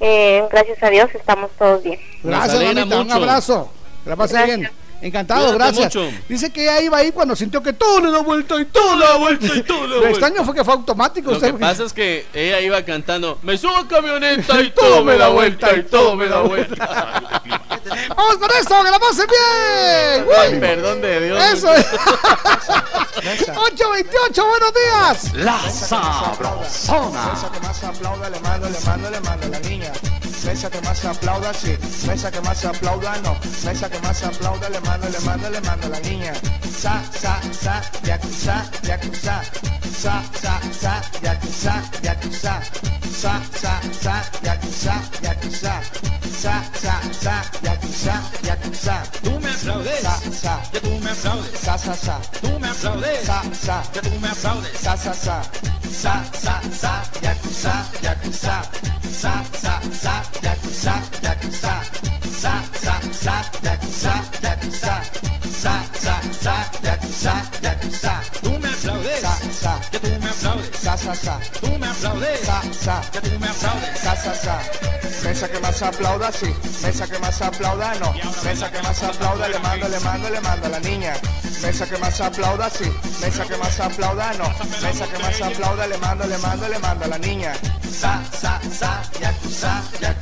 Eh, 0.05 0.43
gracias 0.51 0.83
a 0.83 0.91
Dios 0.91 1.09
estamos 1.15 1.53
todos 1.57 1.81
bien. 1.85 2.01
Gracias, 2.25 2.61
mamita, 2.61 3.01
un 3.01 3.13
abrazo. 3.13 3.71
Que 4.03 4.11
la 4.11 4.17
pase 4.17 4.35
Gracias. 4.35 4.59
bien. 4.59 4.71
Encantado, 5.03 5.47
Cuídate 5.49 5.59
gracias. 5.59 5.95
mucho. 5.97 6.17
Dice 6.29 6.51
que 6.53 6.63
ella 6.63 6.81
iba 6.81 6.97
ahí 6.99 7.11
cuando 7.13 7.35
sintió 7.35 7.61
que 7.63 7.73
todo 7.73 8.01
le 8.01 8.11
da 8.13 8.19
vuelta 8.21 8.61
y 8.61 8.65
todo 8.67 8.97
le 8.97 9.05
da 9.05 9.17
vuelta 9.17 9.47
y 9.47 9.63
todo 9.65 9.81
le 9.83 9.89
da 9.89 9.95
Lo 9.95 10.01
vuelta. 10.01 10.11
extraño 10.11 10.45
fue 10.45 10.55
que 10.55 10.65
fue 10.65 10.75
automático. 10.75 11.31
Lo 11.31 11.37
usted- 11.37 11.53
que 11.53 11.59
pasa 11.59 11.85
es 11.85 11.93
que 11.93 12.27
ella 12.33 12.61
iba 12.61 12.81
cantando, 12.85 13.39
me 13.43 13.59
subo 13.59 13.77
a 13.77 13.89
camioneta 13.89 14.61
y 14.63 14.71
todo 14.75 15.03
me 15.05 15.17
da 15.19 15.29
vuelta 15.29 15.75
y 15.77 15.83
todo 15.83 16.15
me 16.15 16.29
da 16.29 16.41
vuelta. 16.41 16.89
Vamos 18.17 18.37
con 18.39 18.49
esto, 18.59 18.75
que 18.85 18.91
la 18.93 18.99
pase 19.01 19.23
bien. 19.27 20.27
Ay, 20.39 20.61
perdón 20.61 21.01
de 21.01 21.21
Dios. 21.27 21.45
Eso 21.53 21.75
es. 21.75 21.85
828, 23.17 24.47
buenos 24.49 24.73
días. 24.73 25.35
La 25.35 25.59
Sabrosona. 25.71 27.33
Mesa 27.33 27.51
que 27.53 27.61
más 27.61 27.83
aplauda, 27.85 28.31
le 28.31 28.41
mando, 28.41 28.69
le 28.71 28.81
mando, 28.81 29.11
le 29.11 29.21
mando 29.21 29.47
a 29.47 29.51
la 29.51 29.59
niña. 29.61 29.93
Mesa 30.45 30.69
que 30.71 30.81
más 30.83 31.05
aplauda, 31.05 31.53
sí. 31.55 31.77
Mesa 32.07 32.31
que 32.31 32.41
más 32.41 32.65
aplauda, 32.65 33.17
no. 33.23 33.37
Mesa 33.65 33.89
que 33.89 33.99
más 34.01 34.23
aplauda, 34.23 34.69
le 34.69 34.81
mando, 34.81 35.09
le 35.09 35.21
mando, 35.21 35.51
le 35.51 35.61
mando 35.61 35.87
a 35.87 35.91
la 35.91 36.01
niña. 36.01 36.33
Sa, 36.79 37.01
sa, 37.13 37.41
sa, 37.53 37.83
yakuza, 38.05 38.65
yakuza. 38.83 39.43
Sa, 40.03 40.23
sa, 40.43 40.61
sa, 40.81 41.03
yakuza, 41.23 41.83
yakuza. 42.03 42.61
Sa, 43.23 43.41
sa, 43.61 43.81
sa, 44.03 44.23
yakuza, 44.43 44.95
yakuza. 45.23 45.81
Sa, 46.43 46.63
sa, 46.75 47.01
sa, 47.23 47.43
yakuza, 47.63 48.15
yakuza. 48.43 49.03
Tú 49.23 49.39
me 49.39 49.49
aplaudes, 49.51 50.03
Sa, 50.03 50.19
sa. 50.33 50.63
que 50.73 50.81
tú 50.81 50.99
me 50.99 51.11
aplaudes. 51.11 51.61
Sa, 51.61 51.79
sa, 51.79 51.95
sa. 51.95 52.21
Tú 52.41 52.59
me 52.59 52.69
aplaudes, 52.69 53.25
Sa, 53.27 53.43
sa. 53.53 53.83
que 53.93 54.01
tú 54.01 54.19
me 54.21 54.29
aplaudes. 54.29 54.81
Sa, 54.81 54.97
sa, 54.97 55.15
sa. 55.15 55.43
Sa, 56.03 56.25
sa, 56.35 56.61
sa, 56.81 57.03
yakuza, 57.23 57.87
yakuza. 58.03 58.63
Sa, 59.23 59.45
sa, 59.63 59.81
sa, 60.03 60.23
yakuza, 60.43 60.95
yakuza. 61.23 61.75
Sa, 62.43 62.53
sa, 62.83 62.95
sa, 63.13 63.35
yakuza, 63.63 64.15
yakuza. 64.43 64.95
Sa, 65.63 65.75
sa, 65.95 66.15
sa, 66.43 66.55
yakuza, 66.83 67.35
yakuza. 67.63 68.15
Tú 68.43 68.51
me 68.59 68.69
aplaudes, 68.69 69.21
Sa, 69.21 69.37
sa. 69.53 69.81
que 69.91 69.99
tú 70.01 70.09
me 70.21 70.29
aplaudes. 70.29 70.79
Sa, 70.79 70.97
sa, 70.97 71.15
sa. 71.15 71.39
Tú 71.61 71.79
me 71.79 71.87
aplaudes, 71.87 72.41
Sa, 72.41 72.63
sa. 72.85 73.01
que 73.13 73.21
tú 73.21 73.39
me 73.39 73.49
aplaudes. 73.49 74.01
Sa, 74.01 74.17
sa, 74.17 74.35
sa. 74.35 74.59
Mesa 75.23 75.49
que 75.49 75.61
más 75.61 75.81
aplauda, 75.83 76.33
sí. 76.33 76.53
Mesa 76.83 77.07
que 77.07 77.19
más 77.21 77.41
aplauda, 77.41 77.95
no. 78.01 78.13
Mesa 78.43 78.71
que 78.73 78.83
más 78.83 79.03
aplauda, 79.05 79.49
le 79.49 79.59
mando, 79.61 79.89
le 79.89 80.01
mando, 80.01 80.29
le 80.31 80.41
mando 80.41 80.67
a 80.67 80.71
la 80.71 80.81
niña. 80.81 81.15
Mesa 81.63 81.87
que 81.87 81.97
más 81.99 82.21
aplauda, 82.21 82.69
sí. 82.71 82.91
Mesa 83.21 83.45
que 83.45 83.57
más 83.57 83.79
aplauda, 83.79 84.33
no. 84.35 84.49
Mesa 84.83 85.07
que 85.07 85.19
más 85.23 85.41
aplauda, 85.41 85.87
le 85.87 85.99
mando, 85.99 86.27
le 86.27 86.39
mando, 86.39 86.69
le 86.69 86.79
mando 86.81 87.05
a 87.05 87.09
la 87.09 87.19
niña. 87.19 87.53
Sa, 88.01 88.21
sa, 88.33 88.61
sa, 88.77 89.01
yakuza, 89.21 89.81
yakuza. 90.01 90.22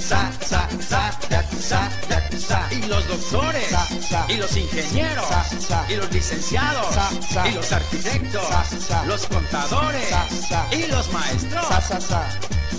Sa, 0.00 0.30
sa, 0.40 0.68
sa, 0.88 1.10
yakuza. 1.30 1.88
Sa, 2.08 2.20
sa, 2.30 2.38
sa. 2.38 2.74
Y 2.74 2.82
los 2.88 3.06
doctores, 3.06 3.70
Sa, 3.70 3.86
sa. 4.08 4.26
y 4.32 4.36
los 4.36 4.56
ingenieros, 4.56 5.28
Sa, 5.28 5.44
sa. 5.60 5.84
y 5.88 5.96
los 5.96 6.10
licenciados, 6.12 6.94
Sa, 6.94 7.10
sa. 7.32 7.48
y 7.48 7.52
los 7.52 7.72
arquitectos, 7.72 8.48
Sa, 8.48 8.64
sa. 8.80 9.04
los 9.04 9.26
contadores, 9.26 10.08
Sa, 10.08 10.26
sa. 10.48 10.74
y 10.74 10.86
los 10.88 11.12
maestros, 11.12 11.66
Sa, 11.68 11.80
sa, 11.80 12.00
sa. 12.00 12.22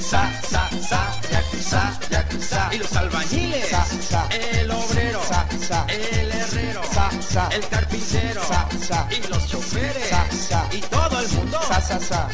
Sa, 0.01 0.29
sa, 0.49 0.69
sa, 0.89 1.11
yakuza, 1.31 1.99
yakuza. 2.09 2.69
y 2.73 2.77
los 2.79 2.95
albañiles, 2.95 3.69
Sa, 3.69 3.85
sa. 3.85 4.27
el 4.31 4.71
obrero, 4.71 5.21
Sa, 5.23 5.45
sa. 5.67 5.85
el 5.87 6.31
herrero, 6.31 6.81
Sa, 6.91 7.09
sa. 7.21 7.47
el 7.51 7.65
carpintero, 7.67 8.41
Sa, 8.43 8.67
sa. 8.87 9.07
y 9.11 9.21
los 9.27 9.47
choferes, 9.47 10.09
Sa, 10.09 10.25
sa. 10.49 10.67
y 10.75 10.81
todo 10.81 11.19
el 11.19 11.29
mundo, 11.29 11.59
Sa, 11.67 11.79
sa, 11.81 11.99
sa. 11.99 12.29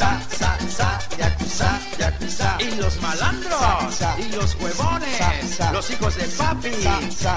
Sa, 0.00 0.18
sa, 0.38 0.56
sa, 0.70 0.98
yakuza, 1.18 1.78
yakuza. 1.98 2.56
y 2.60 2.70
los 2.76 2.96
malandros, 3.02 3.60
Sa, 3.60 3.90
sa. 3.90 4.16
Y 4.20 4.28
los 4.36 4.54
huevones, 4.56 5.58
los 5.72 5.90
hijos 5.90 6.16
de 6.16 6.24
papi, 6.24 6.70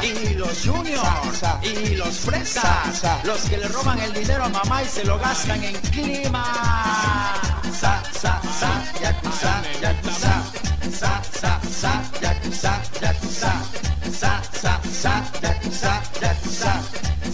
y 0.04 0.34
los 0.36 0.66
juniors, 0.66 1.44
y 1.62 1.96
los 1.96 2.20
fresas, 2.20 2.64
Sa, 2.64 2.94
sa. 2.94 3.22
los 3.24 3.42
que 3.44 3.58
le 3.58 3.68
roban 3.68 4.00
el 4.00 4.14
dinero 4.14 4.44
a 4.46 4.50
mamá 4.50 4.84
y 4.84 4.88
se 4.88 5.04
lo 5.04 5.18
gastan 5.18 5.64
en 5.64 5.76
clima. 5.92 6.46
Sa, 7.80 8.04
sa, 8.12 8.42
sa, 8.60 8.84
yakuza, 9.02 9.62
yakuza. 9.82 10.33
Sa, 11.00 11.22
sa, 11.42 11.60
sa, 11.82 11.92
yakuza, 12.22 12.74
yakuza. 13.02 13.52
Sa, 14.20 14.42
sa, 14.62 14.74
sa, 15.02 15.14
yakuza, 15.44 15.94
yakuza. 16.22 16.74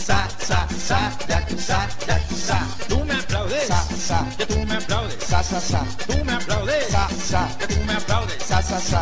Sa, 0.08 0.28
sa, 0.48 0.60
sa, 0.88 1.00
yakuza, 1.30 1.80
yakuza. 2.08 2.58
Tú 2.88 3.04
me 3.06 3.14
aplaudes, 3.14 3.68
Sa, 3.68 3.80
sa. 4.08 4.26
que 4.38 4.46
tú 4.46 4.66
me 4.66 4.76
aplaudes, 4.76 5.24
Sa, 5.24 5.44
sa, 5.44 5.60
sa. 5.60 5.82
tú 6.08 6.24
me 6.26 6.34
aplaudes, 6.34 6.88
Sa, 6.90 7.08
sa. 7.30 7.42
que 7.60 7.68
tú 7.68 7.80
me 7.86 7.94
aplaudes. 7.94 8.44
Sa, 8.44 8.62
sa, 8.62 8.80
sa. 8.80 9.02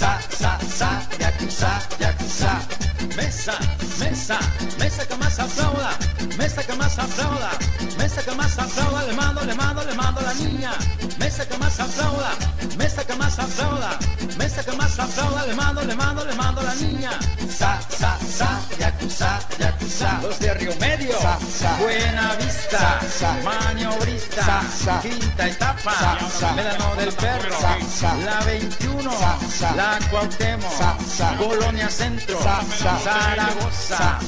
Sa, 0.00 0.20
sa, 0.40 0.58
sa, 0.78 0.90
yakuza, 1.18 1.72
yakuza. 2.00 2.89
Mesa, 3.16 3.58
mesa, 3.98 4.38
mesa 4.78 5.06
que 5.06 5.16
más 5.16 5.38
aplauda, 5.38 5.98
mesa 6.38 6.62
que 6.62 6.74
más 6.74 6.98
aplauda, 6.98 7.50
mesa 7.98 8.22
que 8.22 8.32
más 8.32 8.58
aplauda, 8.58 9.04
le 9.04 9.12
mando, 9.12 9.44
le 9.44 9.54
mando, 9.54 9.84
le 9.84 9.94
mando 9.94 10.20
a 10.20 10.24
la 10.24 10.34
niña. 10.34 10.72
Mesa 11.18 11.46
que 11.46 11.58
más 11.58 11.78
aplauda, 11.78 12.32
mesa 12.78 13.04
que 13.04 13.14
más 13.14 13.38
aplauda, 13.38 13.98
mesa 14.38 14.64
que 14.64 14.72
más 14.72 14.98
aplauda, 14.98 15.46
le 15.46 15.54
mando, 15.54 15.82
le 15.82 15.94
mando, 15.94 16.24
le 16.24 16.34
mando 16.34 16.60
a 16.60 16.64
la 16.64 16.74
niña. 16.76 17.10
Sa, 17.50 17.78
sa, 17.90 18.16
sa, 18.18 18.60
yakuza, 18.78 19.38
yakuza. 19.58 20.20
Los 20.22 20.38
de 20.38 20.54
Río 20.54 20.74
Medio, 20.80 21.12
Sa, 21.20 21.38
sa. 21.38 21.76
Buena 21.76 22.36
Vista, 22.36 22.78
Sa, 22.78 23.10
sa. 23.10 23.32
Maniobrista, 23.44 24.42
Sa, 24.42 24.62
sa. 24.70 25.00
Quinta 25.02 25.46
Etapa, 25.46 25.92
Sa, 25.92 26.30
sa. 26.30 26.52
Médano 26.52 26.94
del 26.96 27.12
Perro, 27.12 27.60
Sa, 27.60 27.76
sa. 27.86 28.14
La 28.24 28.40
21, 28.46 29.12
Sa, 29.12 29.38
sa. 29.50 29.74
La 29.74 29.98
Cuauhtémoc, 30.08 30.72
Sa, 30.72 30.96
sa. 31.04 31.36
Colonia 31.36 31.90
Centro, 31.90 32.40
Sa, 32.40 32.64
sa. 32.78 32.99
Zaragoza. 33.02 34.18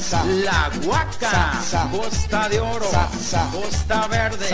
La 0.45 0.71
Huaca. 0.85 1.53
Costa 1.91 2.49
de 2.49 2.61
Oro. 2.61 2.91
Costa 3.53 4.07
Verde. 4.09 4.49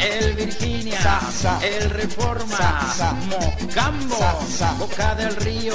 El 0.00 0.34
Virginia. 0.34 1.20
El 1.62 1.90
Reforma. 1.90 2.94
Mocambo. 3.26 4.16
Boca 4.78 5.14
del 5.14 5.36
Río. 5.36 5.74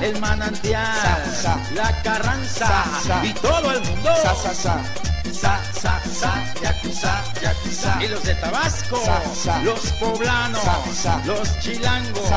El 0.00 0.20
Manantial. 0.20 1.22
La 1.74 2.02
Carranza 2.02 2.84
y 3.22 3.32
todo 3.34 3.72
el 3.72 3.80
mundo. 3.82 4.10
Sa, 5.34 5.60
sa, 5.74 6.32
yakuza, 6.62 7.22
yakuza. 7.42 8.02
Y 8.02 8.08
los 8.08 8.22
de 8.22 8.34
Tabasco, 8.36 8.98
los 9.64 9.92
poblanos, 9.92 10.62
los 11.26 11.58
chilangos, 11.60 12.30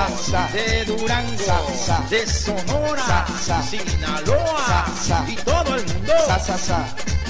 de 0.51 0.85
Durango, 0.85 1.67
de 2.09 2.25
Sonora. 2.27 3.25
Sinaloa 3.69 4.76
Sa, 4.85 4.85
sa. 5.07 5.25
y 5.27 5.35
todo 5.37 5.75
el 5.75 5.85
mundo. 5.87 6.13
Sa, 6.27 6.39
sa, 6.39 6.57
sa. 6.57 6.79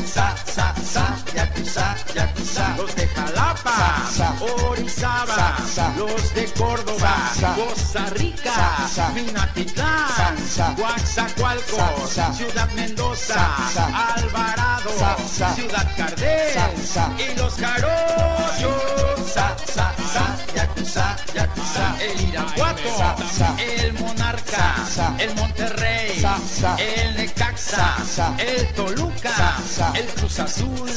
Sa, 0.06 0.36
sa, 0.46 0.74
sa, 0.94 1.06
yakuza, 1.36 1.96
yakuza. 2.16 2.76
Los 2.78 2.96
de 2.96 3.08
Jalapa, 3.08 3.76
Sa, 4.12 4.36
sa. 4.38 4.46
Orizaba, 4.68 5.36
Sa, 5.36 5.66
sa. 5.76 5.94
los 5.98 6.34
de 6.34 6.46
Córdoba, 6.54 7.14
Sa, 7.34 7.40
sa. 7.40 7.56
Costa 7.56 8.06
Rica, 8.16 8.54
Sa, 8.54 8.88
sa. 8.96 9.10
Minatitlán, 9.14 10.08
Sa, 10.18 10.34
sa. 10.48 10.76
Coaxacualcos, 10.76 12.10
Sa, 12.10 12.28
sa. 12.28 12.34
Ciudad 12.34 12.70
Mendoza, 12.76 13.34
Sa, 13.36 13.70
sa. 13.74 13.86
Alvarado, 14.16 14.90
Sa, 14.98 15.18
sa. 15.38 15.54
Ciudad 15.56 15.88
Cardel 15.98 16.54
Sa, 16.54 16.66
sa. 16.94 17.04
y 17.18 17.36
los 17.38 17.54
Jarochos. 17.58 19.32
Sa, 19.34 19.56
sa, 19.66 19.94
sa, 20.14 20.24
yakuza, 20.56 21.16
yakuza. 21.34 21.86
El 22.02 22.22
Irapuato, 22.30 22.90
Sa, 22.98 23.16
sa. 23.38 23.56
el 23.62 23.94
Monarca, 23.94 24.76
Sa, 24.86 24.96
sa. 24.96 25.16
el 25.20 25.36
Monterrey, 25.36 26.20
Sa, 26.22 26.38
sa. 26.60 26.76
el 26.80 27.16
Necaxa, 27.18 27.37
Sa. 27.38 28.36
el 28.40 28.68
Toluca, 28.74 29.58
el 29.94 30.06
Cruz 30.08 30.40
Azul, 30.40 30.90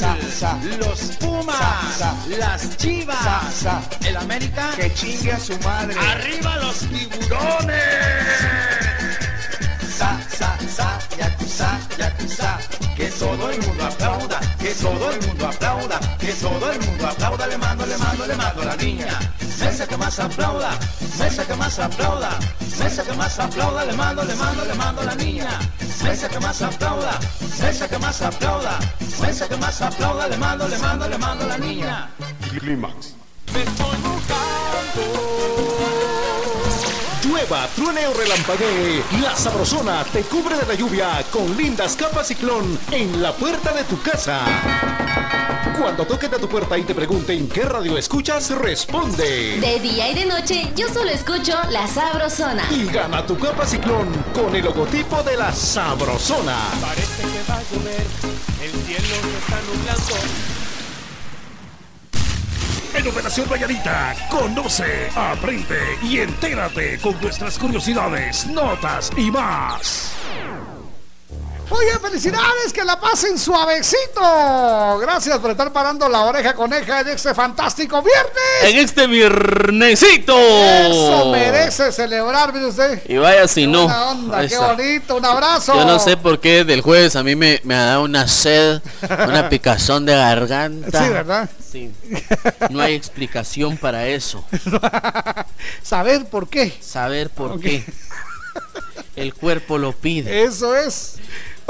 los 0.79 0.99
Pumas, 1.17 2.01
las 2.27 2.77
Chivas, 2.77 3.65
el 4.03 4.17
América. 4.17 4.71
Que 4.75 4.91
chingue 4.93 5.33
a 5.33 5.39
su 5.39 5.57
madre. 5.59 5.95
¡Arriba 5.99 6.55
los 6.57 6.79
tiburones! 6.79 7.77
Sa, 9.97 10.19
sa, 10.29 10.57
sa, 10.67 10.99
yakuza, 11.17 11.79
yakuza. 11.97 12.57
Que 12.95 13.07
todo 13.11 13.51
el 13.51 13.61
mundo 13.61 13.85
aplauda, 13.85 14.39
que 14.59 14.73
todo 14.75 15.11
el 15.11 15.27
mundo 15.27 15.47
aplauda, 15.47 15.99
que 16.19 16.33
todo 16.33 16.71
el 16.71 16.79
mundo 16.79 17.07
aplauda, 17.07 17.47
le 17.47 17.57
mando, 17.57 17.85
le 17.85 17.97
mando, 17.97 18.25
le 18.25 18.35
mando 18.35 18.61
a 18.63 18.65
la 18.65 18.75
niña. 18.77 19.19
Mesa 19.61 19.87
que 19.87 19.95
más 19.95 20.19
aplauda, 20.19 20.71
mesa 21.19 21.45
que 21.45 21.53
más 21.55 21.79
aplauda, 21.79 22.39
mesa 22.79 23.03
que 23.03 23.13
más 23.13 23.39
aplauda, 23.39 23.85
le 23.85 23.93
mando, 23.93 24.23
le 24.23 24.35
mando, 24.35 24.65
le 24.65 24.73
mando 24.73 25.01
a 25.01 25.05
la 25.05 25.15
niña. 25.15 25.59
Mesa 26.03 26.27
que 26.27 26.39
más 26.39 26.61
aplauda, 26.61 27.19
mesa 27.61 27.87
que 27.87 27.99
más 27.99 28.21
aplauda, 28.21 28.79
mesa 29.21 29.47
que 29.47 29.57
más 29.57 29.81
aplauda, 29.81 30.27
le 30.27 30.37
mando, 30.37 30.67
le 30.67 30.77
mando, 30.79 31.07
le 31.07 31.17
mando 31.17 31.45
a 31.45 31.47
la 31.47 31.57
niña. 31.59 32.09
Clímax. 32.59 33.13
Me 33.53 33.61
estoy 33.61 33.97
buscando. 33.97 35.21
Llueva, 37.23 37.67
truene 37.75 38.07
o 38.07 38.13
relampaguee, 38.13 39.03
la 39.21 39.35
Sabrosona 39.35 40.03
te 40.05 40.23
cubre 40.23 40.57
de 40.57 40.65
la 40.65 40.73
lluvia 40.73 41.23
con 41.31 41.55
lindas 41.55 41.95
capas 41.95 42.27
ciclón 42.27 42.79
en 42.91 43.21
la 43.21 43.31
puerta 43.31 43.71
de 43.73 43.83
tu 43.83 44.01
casa. 44.01 44.41
Cuando 45.81 46.05
toquen 46.05 46.31
a 46.35 46.37
tu 46.37 46.47
puerta 46.47 46.77
y 46.77 46.83
te 46.83 46.93
pregunten 46.93 47.49
qué 47.49 47.63
radio 47.63 47.97
escuchas, 47.97 48.51
responde. 48.51 49.59
De 49.59 49.79
día 49.79 50.11
y 50.11 50.13
de 50.13 50.27
noche, 50.27 50.71
yo 50.75 50.87
solo 50.87 51.09
escucho 51.09 51.57
La 51.71 51.87
Sabrosona. 51.87 52.71
Y 52.71 52.85
gana 52.85 53.25
tu 53.25 53.35
capa 53.35 53.65
ciclón 53.65 54.07
con 54.31 54.55
el 54.55 54.63
logotipo 54.63 55.23
de 55.23 55.37
la 55.37 55.51
Sabrosona. 55.51 56.55
Parece 56.79 57.23
que 57.23 57.51
va 57.51 57.57
a 57.57 57.63
llover, 57.63 58.05
el 58.61 58.71
cielo 58.85 59.07
se 59.23 59.37
está 59.39 59.59
nublando. 59.65 60.15
En 62.93 63.07
Operación 63.07 63.49
Valladita, 63.49 64.15
conoce, 64.29 65.09
aprende 65.15 65.97
y 66.03 66.19
entérate 66.19 66.99
con 66.99 67.19
nuestras 67.19 67.57
curiosidades, 67.57 68.45
notas 68.45 69.09
y 69.17 69.31
más. 69.31 70.13
Oye, 71.71 71.99
felicidades, 72.01 72.73
que 72.73 72.83
la 72.83 72.99
pasen 72.99 73.37
suavecito. 73.39 74.97
Gracias 74.99 75.39
por 75.39 75.51
estar 75.51 75.71
parando 75.71 76.09
la 76.09 76.21
oreja 76.21 76.53
coneja 76.53 76.99
en 76.99 77.07
este 77.07 77.33
fantástico 77.33 78.01
viernes. 78.01 78.63
En 78.63 78.77
este 78.77 79.07
viernesito. 79.07 80.37
Eso 80.37 81.31
merece 81.31 81.93
celebrar, 81.93 82.53
mire 82.53 82.65
usted. 82.65 83.01
Y 83.07 83.15
vaya 83.15 83.47
si 83.47 83.67
no. 83.67 83.85
Onda, 83.85 84.45
qué 84.47 84.57
bonito, 84.57 85.15
un 85.15 85.25
abrazo. 85.25 85.73
Yo 85.73 85.85
no 85.85 85.97
sé 85.97 86.17
por 86.17 86.41
qué 86.41 86.65
del 86.65 86.81
jueves 86.81 87.15
a 87.15 87.23
mí 87.23 87.37
me, 87.37 87.61
me 87.63 87.73
ha 87.75 87.85
dado 87.85 88.03
una 88.03 88.27
sed, 88.27 88.81
una 89.27 89.47
picazón 89.47 90.05
de 90.05 90.13
garganta. 90.13 91.03
Sí, 91.03 91.09
¿verdad? 91.09 91.49
Sí. 91.71 91.91
No 92.69 92.81
hay 92.81 92.95
explicación 92.95 93.77
para 93.77 94.07
eso. 94.07 94.43
Saber 95.83 96.25
por 96.25 96.49
qué. 96.49 96.77
Saber 96.81 97.29
por 97.29 97.61
qué. 97.61 97.85
El 99.15 99.33
cuerpo 99.33 99.77
lo 99.77 99.93
pide. 99.93 100.43
Eso 100.43 100.75
es. 100.75 101.15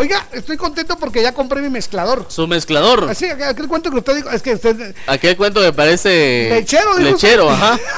Oiga, 0.02 0.26
estoy 0.32 0.58
contento 0.58 0.98
porque 0.98 1.22
ya 1.22 1.32
compré 1.34 1.62
mi 1.62 1.70
mezclador. 1.70 2.26
Su 2.28 2.48
mezclador. 2.48 3.08
Así, 3.10 3.26
aquel 3.26 3.48
aquel 3.50 3.68
cuento 3.68 3.92
que 3.92 3.98
usted 3.98 4.16
dijo, 4.16 4.30
es 4.32 4.42
que 4.42 4.56
usted... 4.56 4.96
Aquel 5.06 5.38
cuento 5.38 5.60
me 5.62 5.72
parece. 5.74 6.50
Lechero, 6.50 6.96
dijo 6.98 7.12
Lechero, 7.12 7.48
usted. 7.48 7.62
ajá. 7.64 7.80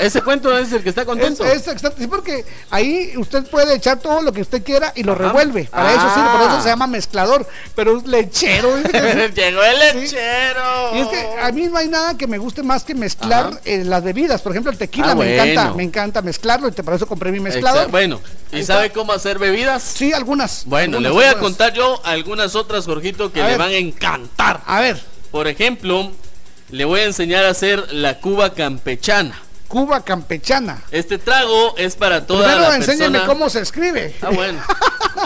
Ese 0.00 0.22
cuento 0.22 0.56
es 0.58 0.72
el 0.72 0.82
que 0.82 0.88
está 0.88 1.04
contento. 1.04 1.44
Es, 1.44 1.62
es 1.62 1.68
exacto, 1.68 1.98
sí, 2.00 2.08
porque 2.08 2.44
ahí 2.70 3.12
usted 3.16 3.44
puede 3.48 3.76
echar 3.76 4.00
todo 4.00 4.22
lo 4.22 4.32
que 4.32 4.40
usted 4.40 4.64
quiera 4.64 4.92
y 4.96 5.04
lo 5.04 5.12
Ajá. 5.12 5.26
revuelve. 5.28 5.68
Para 5.70 5.92
eso 5.92 6.00
sirve, 6.14 6.28
por 6.30 6.40
eso 6.40 6.50
Ah. 6.58 6.62
se 6.62 6.68
llama 6.68 6.88
mezclador. 6.88 7.46
Pero 7.76 7.98
es 7.98 8.04
lechero. 8.04 8.76
sí. 8.76 8.90
Llegó 9.36 9.62
el 9.62 9.76
Sí. 9.92 9.98
lechero. 10.00 10.96
Y 10.96 10.98
es 10.98 11.06
que 11.06 11.26
a 11.40 11.52
mí 11.52 11.68
no 11.68 11.78
hay 11.78 11.86
nada 11.86 12.16
que 12.18 12.26
me 12.26 12.38
guste 12.38 12.64
más 12.64 12.82
que 12.82 12.92
mezclar 12.96 13.60
eh, 13.64 13.84
las 13.84 14.02
bebidas. 14.02 14.42
Por 14.42 14.50
ejemplo, 14.50 14.72
el 14.72 14.78
tequila 14.78 15.12
Ah, 15.12 15.14
me 15.14 15.32
encanta, 15.36 15.74
me 15.74 15.82
encanta 15.84 16.22
mezclarlo 16.22 16.66
y 16.68 16.72
te- 16.72 16.82
por 16.82 16.94
eso 16.94 17.06
compré 17.06 17.30
mi 17.30 17.38
mezclador. 17.38 17.86
Exa- 17.86 17.90
Bueno, 17.92 18.20
¿y 18.50 18.56
Ahí 18.56 18.64
sabe 18.64 18.90
cómo 18.90 19.12
hacer 19.12 19.38
bebidas? 19.38 19.80
Sí, 19.84 20.12
algunas. 20.12 20.64
Bueno, 20.66 20.98
le 20.98 21.08
voy 21.08 21.24
a. 21.24 21.38
contar 21.44 21.74
yo 21.74 22.00
algunas 22.04 22.54
otras, 22.54 22.86
Jorgito, 22.86 23.30
que 23.32 23.40
A 23.40 23.44
le 23.44 23.50
ver. 23.50 23.58
van 23.58 23.68
a 23.70 23.76
encantar. 23.76 24.62
A 24.66 24.80
ver, 24.80 25.00
Por 25.30 25.46
ejemplo, 25.48 26.10
le 26.70 26.84
voy 26.84 27.00
a 27.00 27.04
enseñar 27.04 27.44
a 27.44 27.50
hacer 27.50 27.92
la 27.92 28.18
cuba 28.20 28.54
campechana. 28.54 29.40
Cuba 29.74 30.04
campechana. 30.04 30.84
Este 30.92 31.18
trago 31.18 31.74
es 31.76 31.96
para 31.96 32.24
toda 32.28 32.44
Primero 32.46 32.68
la 32.68 32.76
enséñeme 32.76 33.18
persona. 33.18 33.26
cómo 33.26 33.50
se 33.50 33.58
escribe. 33.58 34.14
Ah, 34.22 34.30
bueno. 34.30 34.60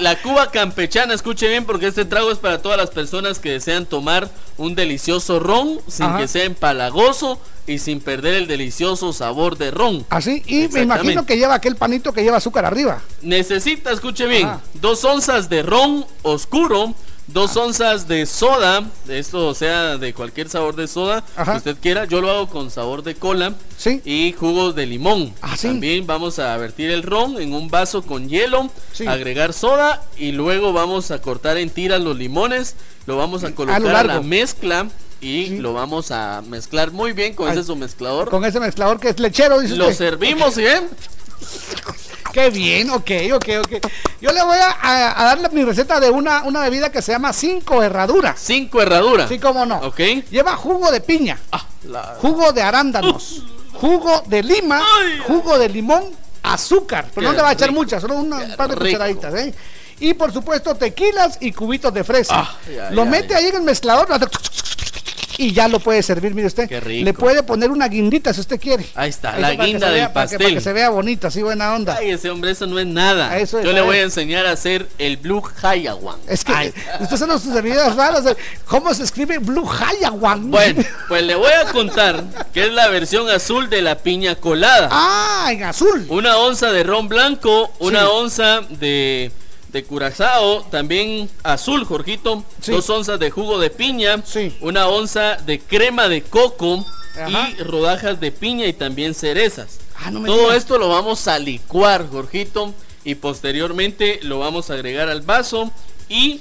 La 0.01 0.17
cuba 0.23 0.51
campechana, 0.51 1.13
escuche 1.13 1.49
bien, 1.49 1.67
porque 1.67 1.87
este 1.89 2.07
trago 2.07 2.33
es 2.33 2.39
para 2.39 2.63
todas 2.63 2.79
las 2.79 2.89
personas 2.89 3.41
que 3.41 3.51
desean 3.51 3.85
tomar 3.85 4.31
un 4.57 4.75
delicioso 4.75 5.39
ron 5.39 5.79
sin 5.87 6.07
Ajá. 6.07 6.17
que 6.21 6.29
sea 6.29 6.45
empalagoso 6.45 7.39
y 7.67 7.79
sin 7.79 8.01
perder 8.01 8.33
el 8.37 8.47
delicioso 8.47 9.13
sabor 9.13 9.59
de 9.59 9.71
ron. 9.71 10.07
Así, 10.09 10.43
y 10.47 10.69
me 10.69 10.81
imagino 10.81 11.27
que 11.27 11.37
lleva 11.37 11.53
aquel 11.53 11.77
panito 11.77 12.15
que 12.15 12.23
lleva 12.23 12.39
azúcar 12.39 12.65
arriba. 12.65 13.03
Necesita, 13.21 13.91
escuche 13.93 14.27
bien, 14.27 14.47
Ajá. 14.49 14.61
dos 14.81 15.05
onzas 15.05 15.51
de 15.51 15.63
ron 15.63 16.07
oscuro, 16.23 16.95
dos 17.29 17.57
onzas 17.57 18.09
de 18.09 18.27
soda, 18.27 18.85
esto 19.09 19.55
sea 19.55 19.97
de 19.99 20.13
cualquier 20.15 20.49
sabor 20.49 20.75
de 20.77 20.89
soda 20.89 21.23
Ajá. 21.37 21.53
que 21.53 21.59
usted 21.59 21.77
quiera. 21.81 22.05
Yo 22.07 22.21
lo 22.21 22.31
hago 22.31 22.49
con 22.49 22.71
sabor 22.71 23.03
de 23.03 23.15
cola 23.15 23.55
Sí. 23.77 24.01
y 24.05 24.33
jugo 24.33 24.73
de 24.73 24.87
limón. 24.87 25.35
Ah, 25.43 25.57
sí. 25.57 25.69
También 25.69 26.07
vamos 26.07 26.39
a 26.39 26.57
vertir 26.57 26.91
el 26.91 27.03
ron 27.03 27.41
en 27.41 27.53
un 27.55 27.69
vaso 27.69 28.03
con 28.03 28.29
hielo, 28.29 28.71
Sí. 28.93 29.07
agregar 29.07 29.53
soda 29.53 30.03
y 30.17 30.33
luego 30.33 30.73
vamos 30.73 31.11
a 31.11 31.21
cortar 31.21 31.57
en 31.59 31.71
tiras 31.71 32.01
los 32.01 32.17
limones. 32.17 32.75
Lo 33.07 33.17
vamos 33.17 33.45
a 33.45 33.55
colocar 33.55 33.95
a, 33.97 34.05
la 34.05 34.21
mezcla 34.21 34.89
y 35.21 35.57
lo 35.59 35.73
vamos 35.73 36.11
a 36.11 36.43
mezclar 36.49 36.91
muy 36.93 37.13
bien 37.13 37.35
con 37.35 37.49
Ay, 37.49 37.55
ese 37.59 37.65
su 37.65 37.77
mezclador. 37.77 38.31
Con 38.31 38.45
ese 38.45 38.61
mezclador 38.61 39.01
que 39.01 39.09
es 39.11 39.19
lechero, 39.19 39.61
dice 39.61 39.77
Lo 39.77 39.85
usted. 39.89 39.97
servimos, 40.11 40.55
¿sí? 40.55 40.63
ven? 40.65 40.89
Qué 42.33 42.51
bien, 42.51 42.91
ok, 42.91 43.11
ok, 43.35 43.49
ok. 43.65 43.87
Yo 44.21 44.33
le 44.33 44.43
voy 44.43 44.59
a, 44.59 44.77
a- 45.21 45.25
darle 45.25 45.49
mi 45.51 45.65
receta 45.65 45.99
de 46.01 46.11
una, 46.11 46.43
una 46.45 46.61
bebida 46.61 46.91
que 46.93 47.01
se 47.03 47.13
llama 47.13 47.33
cinco 47.33 47.83
herraduras. 47.83 48.39
Cinco 48.41 48.83
herraduras. 48.83 49.29
Sí, 49.29 49.39
cómo 49.39 49.65
no. 49.67 49.79
Ok. 49.79 49.99
Lleva 50.31 50.57
jugo 50.57 50.91
de 50.91 51.01
piña, 51.01 51.39
Ah, 51.53 51.65
la- 51.85 52.17
jugo 52.21 52.53
de 52.53 52.63
arándanos, 52.63 53.43
jugo 53.75 54.23
de 54.27 54.43
lima, 54.43 54.83
jugo 55.27 55.59
de 55.59 55.69
limón, 55.69 56.05
azúcar. 56.43 57.09
Pero 57.15 57.29
no 57.29 57.33
le 57.37 57.43
va 57.43 57.51
a 57.51 57.53
echar 57.53 57.69
rico, 57.69 57.81
mucha, 57.81 58.01
solo 58.01 58.17
una- 58.17 58.39
un 58.39 58.57
par 58.57 58.71
de 58.71 58.77
cucharaditas, 58.77 59.35
¿eh? 59.35 59.55
Y 60.01 60.15
por 60.15 60.33
supuesto 60.33 60.75
tequilas 60.77 61.39
y 61.41 61.53
cubitos 61.53 61.93
de 61.93 62.05
fresa. 62.05 62.35
Ah, 62.39 62.57
ya, 62.73 62.91
lo 62.91 63.05
ya, 63.05 63.11
mete 63.11 63.29
ya. 63.31 63.39
ahí 63.39 63.47
en 63.47 63.57
el 63.57 63.63
mezclador 63.63 64.07
y 65.39 65.53
ya 65.53 65.69
lo 65.69 65.79
puede 65.81 66.03
servir, 66.03 66.35
mire 66.35 66.49
usted. 66.49 66.69
Qué 66.69 66.81
rico. 66.81 67.05
Le 67.05 67.15
puede 67.15 67.43
poner 67.43 67.71
una 67.71 67.89
guindita 67.89 68.35
si 68.35 68.41
usted 68.41 68.61
quiere. 68.61 68.85
Ahí 68.95 69.09
está, 69.11 69.39
la 69.39 69.53
guinda 69.55 69.87
se 69.87 69.93
del 69.93 69.95
vea- 70.03 70.13
para 70.13 70.27
que- 70.27 70.33
pastel. 70.35 70.39
Para 70.39 70.55
que 70.57 70.61
se 70.61 70.73
vea 70.75 70.91
bonita, 70.91 71.29
así 71.29 71.41
buena 71.43 71.73
onda. 71.75 71.97
Ay, 71.99 72.11
ese 72.11 72.29
hombre, 72.29 72.51
eso 72.51 72.67
no 72.67 72.79
es 72.79 72.87
nada. 72.87 73.31
A 73.31 73.39
eso 73.39 73.59
es, 73.59 73.65
Yo 73.65 73.73
le 73.73 73.81
voy 73.81 73.97
a 73.99 74.03
enseñar 74.03 74.45
a 74.47 74.51
hacer 74.53 74.87
el 74.99 75.17
Blue 75.17 75.43
Hayawan. 75.63 76.19
Es 76.29 76.45
que 76.45 76.53
Ay. 76.53 76.75
usted 77.01 77.17
son 77.17 77.41
sus 77.41 77.53
bebidas 77.55 77.95
raras. 77.97 78.27
eh. 78.27 78.37
¿Cómo 78.67 78.93
se 78.93 79.05
escribe 79.05 79.39
Blue 79.39 79.67
Hayawan? 79.71 80.51
Bueno, 80.51 80.85
pues 81.09 81.23
le 81.23 81.35
voy 81.37 81.53
a 81.53 81.71
contar 81.73 82.25
que 82.53 82.67
es 82.67 82.73
la 82.73 82.89
versión 82.89 83.31
azul 83.31 83.71
de 83.71 83.81
la 83.83 83.97
piña 83.99 84.35
colada. 84.35 84.89
Ah, 84.91 85.49
en 85.53 85.63
azul. 85.63 86.05
Una 86.09 86.37
onza 86.39 86.73
de 86.73 86.83
ron 86.83 87.09
blanco, 87.09 87.73
una 87.79 88.01
Sí. 88.01 88.07
onza 88.13 88.61
de, 88.71 89.31
de 89.73 89.85
curazao, 89.85 90.63
también 90.65 91.29
azul, 91.43 91.85
Jorgito. 91.85 92.45
Sí. 92.61 92.73
Dos 92.73 92.89
onzas 92.91 93.19
de 93.21 93.31
jugo 93.31 93.59
de 93.59 93.71
piña, 93.71 94.23
Sí. 94.25 94.57
una 94.61 94.89
onza 94.89 95.37
de 95.37 95.61
crema 95.61 96.09
de 96.09 96.23
coco 96.23 96.87
Ajá. 97.21 97.51
y 97.51 97.63
rodajas 97.63 98.21
de 98.21 98.33
piña 98.33 98.67
y 98.67 98.73
también 98.73 99.15
cerezas. 99.15 99.79
Ah, 99.97 100.11
no 100.11 100.25
Todo 100.25 100.43
diga. 100.45 100.57
esto 100.57 100.79
lo 100.79 100.89
vamos 100.89 101.27
a 101.29 101.39
licuar, 101.39 102.09
Jorgito, 102.11 102.73
y 103.05 103.17
posteriormente 103.17 104.21
lo 104.23 104.39
vamos 104.39 104.71
a 104.71 104.75
agregar 104.75 105.09
al 105.09 105.23
vaso 105.23 105.71
y 106.09 106.41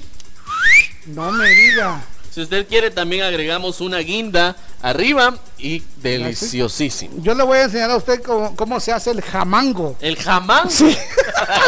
No 1.08 1.32
me 1.32 1.48
diga. 1.50 2.04
Si 2.38 2.44
usted 2.44 2.68
quiere 2.68 2.92
también 2.92 3.24
agregamos 3.24 3.82
una 3.82 3.98
guinda 3.98 4.56
arriba 4.84 5.40
y 5.58 5.82
deliciosísimo. 6.04 7.16
Yo 7.24 7.34
le 7.34 7.44
voy 7.44 7.58
a 7.58 7.64
enseñar 7.64 7.90
a 7.90 7.96
usted 7.96 8.22
cómo, 8.22 8.56
cómo 8.56 8.80
se 8.80 8.92
hace 8.92 9.10
el 9.10 9.22
jamango. 9.24 9.96
El 10.00 10.16
jamán. 10.18 10.70
Sí. 10.70 10.86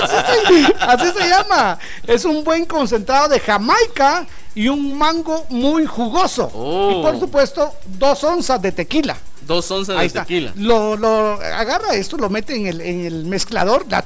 así, 0.04 0.64
se, 0.68 0.76
así 0.80 1.20
se 1.20 1.28
llama. 1.28 1.80
Es 2.06 2.24
un 2.24 2.44
buen 2.44 2.66
concentrado 2.68 3.30
de 3.30 3.40
Jamaica 3.40 4.28
y 4.54 4.68
un 4.68 4.96
mango 4.96 5.44
muy 5.50 5.88
jugoso. 5.88 6.52
Oh. 6.54 6.92
Y 6.92 7.02
por 7.02 7.20
supuesto, 7.20 7.74
dos 7.88 8.24
onzas 8.24 8.62
de 8.62 8.72
tequila. 8.72 9.18
Dos 9.42 9.72
onzas 9.72 9.96
Ahí 9.96 10.02
de 10.02 10.06
está. 10.06 10.22
tequila. 10.22 10.54
Lo, 10.56 10.96
lo 10.96 11.32
agarra 11.42 11.96
esto, 11.96 12.16
lo 12.16 12.30
mete 12.30 12.56
en 12.56 12.68
el, 12.68 12.82
en 12.82 13.06
el 13.08 13.26
mezclador 13.26 13.88
la- 13.90 14.04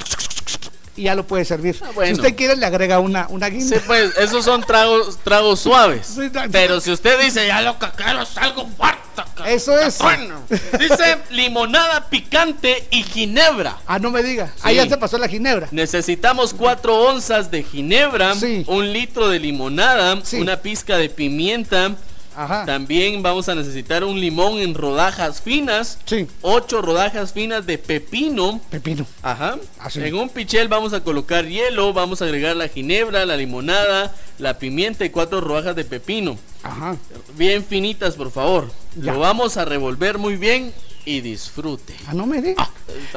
y 0.95 1.03
ya 1.03 1.15
lo 1.15 1.25
puede 1.25 1.45
servir. 1.45 1.77
Ah, 1.81 1.89
bueno. 1.95 2.15
Si 2.15 2.21
usted 2.21 2.35
quiere, 2.35 2.55
le 2.55 2.65
agrega 2.65 2.99
una, 2.99 3.27
una 3.29 3.49
guinda. 3.49 3.77
Sí, 3.77 3.83
pues 3.87 4.15
esos 4.17 4.45
son 4.45 4.61
tragos, 4.63 5.17
tragos 5.23 5.59
suaves. 5.59 6.05
Sí, 6.07 6.29
Pero 6.51 6.79
si 6.79 6.91
usted 6.91 7.19
dice, 7.21 7.47
ya 7.47 7.61
lo 7.61 7.77
que 7.79 7.87
quiero 7.95 8.21
es 8.21 8.37
algo 8.37 8.67
fuerte. 8.77 8.99
Eso 9.45 9.77
es. 9.79 9.99
Bueno, 9.99 10.41
dice 10.79 11.17
limonada 11.29 12.09
picante 12.09 12.87
y 12.89 13.03
ginebra. 13.03 13.77
Ah, 13.85 13.99
no 13.99 14.09
me 14.09 14.23
diga. 14.23 14.51
Ahí 14.63 14.75
ya 14.77 14.87
se 14.87 14.97
pasó 14.97 15.17
la 15.17 15.27
ginebra. 15.27 15.67
Necesitamos 15.71 16.53
cuatro 16.53 16.99
onzas 16.99 17.51
de 17.51 17.63
ginebra, 17.63 18.33
Sí. 18.35 18.63
un 18.67 18.91
litro 18.91 19.29
de 19.29 19.39
limonada, 19.39 20.19
una 20.33 20.57
pizca 20.57 20.97
de 20.97 21.09
pimienta. 21.09 21.91
Ajá. 22.35 22.65
También 22.65 23.21
vamos 23.23 23.49
a 23.49 23.55
necesitar 23.55 24.03
un 24.03 24.19
limón 24.19 24.59
en 24.59 24.73
rodajas 24.73 25.41
finas, 25.41 25.99
Sí. 26.05 26.27
ocho 26.41 26.81
rodajas 26.81 27.33
finas 27.33 27.65
de 27.65 27.77
pepino. 27.77 28.59
Pepino. 28.69 29.05
Ajá. 29.21 29.57
Así. 29.79 30.01
En 30.03 30.15
un 30.15 30.29
pichel 30.29 30.67
vamos 30.67 30.93
a 30.93 31.03
colocar 31.03 31.45
hielo, 31.47 31.93
vamos 31.93 32.21
a 32.21 32.25
agregar 32.25 32.55
la 32.55 32.67
ginebra, 32.67 33.25
la 33.25 33.37
limonada, 33.37 34.13
la 34.39 34.57
pimienta 34.57 35.05
y 35.05 35.09
cuatro 35.09 35.41
rodajas 35.41 35.75
de 35.75 35.85
pepino. 35.85 36.37
Ajá. 36.63 36.95
Bien 37.35 37.63
finitas, 37.63 38.15
por 38.15 38.31
favor. 38.31 38.71
Ya. 38.95 39.13
Lo 39.13 39.19
vamos 39.19 39.57
a 39.57 39.65
revolver 39.65 40.17
muy 40.17 40.37
bien 40.37 40.73
y 41.05 41.21
disfrute. 41.21 41.95
Ah, 42.07 42.13
no 42.13 42.25
me 42.25 42.41
diga. 42.41 42.69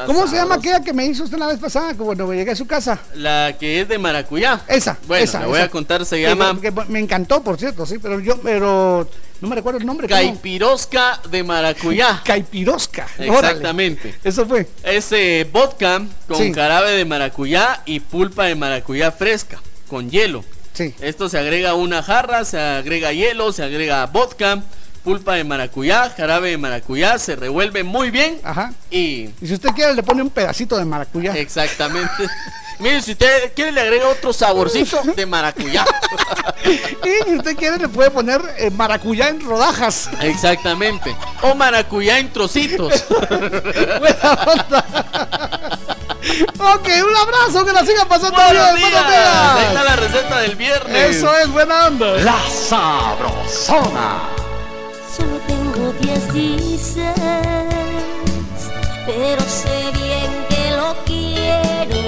¿Cómo 0.06 0.26
se 0.26 0.36
llama 0.36 0.56
aquella 0.56 0.80
que 0.82 0.92
me 0.92 1.06
hizo 1.06 1.24
usted 1.24 1.38
la 1.38 1.46
vez 1.46 1.58
pasada 1.58 1.94
cuando 1.94 2.32
llegué 2.32 2.50
a 2.52 2.56
su 2.56 2.66
casa? 2.66 3.00
La 3.14 3.56
que 3.58 3.80
es 3.80 3.88
de 3.88 3.98
maracuyá. 3.98 4.60
Esa. 4.68 4.98
Bueno, 5.06 5.24
esa, 5.24 5.40
le 5.40 5.46
voy 5.46 5.56
esa. 5.58 5.64
a 5.66 5.70
contar, 5.70 6.04
se 6.04 6.20
llama 6.20 6.58
que 6.60 6.72
me 6.88 6.98
encantó, 6.98 7.42
por 7.42 7.58
cierto, 7.58 7.86
sí, 7.86 7.98
pero 8.00 8.20
yo, 8.20 8.40
pero 8.40 9.08
no 9.40 9.48
me 9.48 9.54
recuerdo 9.56 9.78
el 9.78 9.86
nombre. 9.86 10.08
¿cómo? 10.08 10.20
Caipirosca 10.20 11.20
de 11.30 11.42
maracuyá. 11.42 12.22
Caipirosca. 12.24 13.06
Exactamente. 13.18 14.14
Eso 14.24 14.46
fue. 14.46 14.66
Es 14.82 15.12
eh, 15.12 15.48
vodka 15.52 16.02
con 16.26 16.38
Sí. 16.38 16.52
jarabe 16.52 16.92
de 16.92 17.04
maracuyá 17.04 17.82
y 17.86 18.00
pulpa 18.00 18.44
de 18.44 18.54
maracuyá 18.54 19.12
fresca, 19.12 19.60
con 19.88 20.10
hielo. 20.10 20.44
Sí. 20.72 20.94
Esto 21.00 21.28
se 21.28 21.38
agrega 21.38 21.70
a 21.70 21.74
una 21.74 22.02
jarra, 22.02 22.44
se 22.44 22.58
agrega 22.60 23.12
hielo, 23.12 23.52
se 23.52 23.62
agrega 23.62 24.04
vodka, 24.06 24.62
pulpa 25.06 25.34
de 25.34 25.44
maracuyá, 25.44 26.10
jarabe 26.16 26.50
de 26.50 26.58
maracuyá, 26.58 27.16
se 27.20 27.36
revuelve 27.36 27.84
muy 27.84 28.10
bien. 28.10 28.40
Ajá. 28.42 28.72
Y 28.90 29.30
Y 29.40 29.46
si 29.46 29.54
usted 29.54 29.68
quiere, 29.70 29.94
le 29.94 30.02
pone 30.02 30.20
un 30.20 30.30
pedacito 30.30 30.76
de 30.76 30.84
maracuyá. 30.84 31.32
exactamente. 31.36 32.26
Mire, 32.80 33.00
si 33.00 33.12
usted 33.12 33.52
quiere 33.54 33.70
le 33.70 33.80
agrega 33.82 34.08
otro 34.08 34.32
saborcito 34.32 35.00
de 35.14 35.24
maracuyá. 35.26 35.84
Y 36.66 37.24
si 37.30 37.36
usted 37.36 37.56
quiere, 37.56 37.78
le 37.78 37.88
puede 37.88 38.10
poner 38.10 38.40
eh, 38.58 38.70
maracuyá 38.70 39.28
en 39.28 39.40
rodajas. 39.40 40.10
Exactamente. 40.20 41.14
O 41.42 41.54
maracuyá 41.54 42.18
en 42.18 42.32
trocitos. 42.32 43.04
Ok, 46.58 46.88
un 47.08 47.16
abrazo, 47.16 47.64
que 47.64 47.72
la 47.72 47.84
sigan 47.86 48.08
pasando 48.08 48.34
Buenos 48.36 48.74
bien. 48.74 48.88
días. 48.88 49.04
Ahí 49.06 49.64
está 49.68 49.84
la 49.84 49.96
receta 49.96 50.40
del 50.40 50.56
viernes. 50.56 51.16
Eso 51.16 51.36
es 51.38 51.48
buena 51.48 51.86
onda. 51.86 52.06
La 52.18 52.36
Sabrosona. 52.50 54.22
Solo 55.16 55.38
tengo 55.46 55.92
16, 56.00 56.96
pero 59.06 59.42
sé 59.42 59.90
bien 59.92 60.30
que 60.50 60.70
lo 60.76 60.94
quiero. 61.06 62.00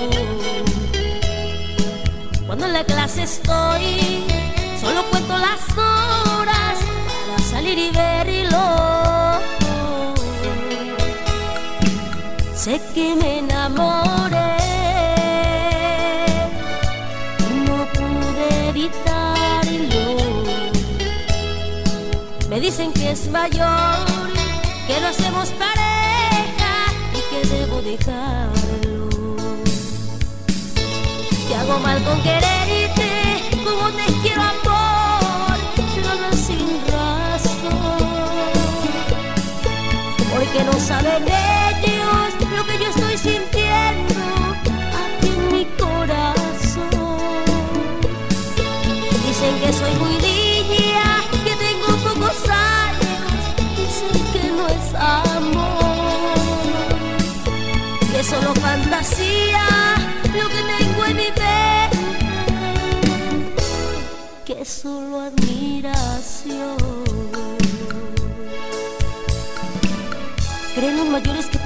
Cuando 2.46 2.66
en 2.66 2.72
la 2.74 2.84
clase 2.84 3.22
estoy, 3.22 4.24
solo 4.80 5.02
cuento 5.10 5.38
las 5.38 5.60
horas 5.78 6.78
para 7.26 7.38
salir 7.50 7.78
y 7.78 7.90
verlo. 7.90 8.58
Sé 12.54 12.80
que 12.94 13.14
me 13.14 13.47
dicen 22.68 22.92
que 22.92 23.12
es 23.12 23.30
mayor, 23.30 23.96
que 24.86 25.00
no 25.00 25.06
hacemos 25.06 25.48
pareja 25.52 26.74
y 27.14 27.20
que 27.30 27.48
debo 27.48 27.80
dejarlo. 27.80 29.08
Que 31.48 31.54
hago 31.54 31.78
mal 31.78 32.04
con 32.04 32.22
quererte, 32.22 33.42
como 33.64 33.88
te 33.92 34.04
quiero 34.20 34.42
amor, 34.42 35.56
pero 35.94 36.10
no 36.20 36.30
sin 36.36 36.68
razón. 36.92 38.02
Porque 40.30 40.62
no 40.64 40.74
saben 40.78 41.24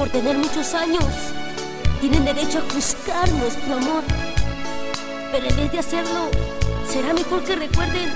por 0.03 0.11
tener 0.11 0.37
muchos 0.37 0.75
años 0.75 1.05
tienen 2.01 2.25
derecho 2.25 2.59
a 2.59 2.75
juzgar 2.75 3.31
nuestro 3.35 3.77
amor. 3.77 4.03
Pero 5.31 5.47
en 5.47 5.57
vez 5.57 5.71
de 5.71 5.79
hacerlo, 5.79 6.29
será 6.89 7.15
mejor 7.15 7.45
que 7.45 7.55
recuerden 7.55 8.13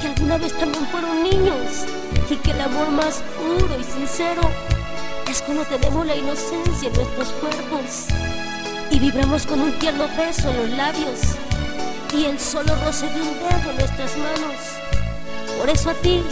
que 0.00 0.06
alguna 0.06 0.38
vez 0.38 0.56
también 0.56 0.86
fueron 0.92 1.24
niños 1.24 1.86
y 2.30 2.36
que 2.36 2.52
el 2.52 2.60
amor 2.60 2.88
más 2.90 3.20
puro 3.36 3.80
y 3.80 3.82
sincero 3.82 4.42
es 5.28 5.42
cuando 5.42 5.64
tenemos 5.64 6.06
la 6.06 6.14
inocencia 6.14 6.88
en 6.88 6.94
nuestros 6.94 7.28
cuerpos 7.40 8.06
y 8.92 9.00
vibramos 9.00 9.44
con 9.44 9.60
un 9.60 9.72
tierno 9.80 10.06
beso 10.16 10.50
en 10.50 10.56
los 10.56 10.70
labios 10.70 11.20
y 12.16 12.26
el 12.26 12.38
solo 12.38 12.76
roce 12.84 13.08
de 13.08 13.20
un 13.20 13.34
dedo 13.40 13.70
en 13.72 13.76
nuestras 13.76 14.16
manos. 14.18 14.56
Por 15.58 15.68
eso 15.68 15.90
a 15.90 15.94
ti, 15.94 16.22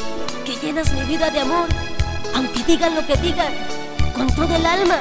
que 0.45 0.55
llenas 0.65 0.93
mi 0.93 1.03
vida 1.03 1.29
de 1.29 1.41
amor, 1.41 1.67
aunque 2.37 2.63
digan 2.63 2.95
lo 2.95 3.05
que 3.05 3.17
digan, 3.17 3.53
con 4.15 4.27
todo 4.35 4.55
el 4.55 4.67
alma 4.67 5.01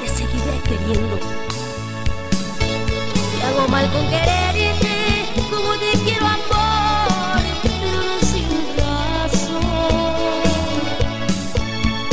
te 0.00 0.08
seguiré 0.08 0.60
queriendo. 0.64 1.18
Y 3.38 3.42
hago 3.42 3.68
mal 3.68 3.90
con 3.90 4.06
quererte, 4.08 5.26
como 5.50 5.72
te 5.78 5.98
quiero 6.04 6.26
amor, 6.26 7.42
pero 7.62 7.96
no 8.08 8.20
sin 8.30 8.48
razón. 8.78 9.62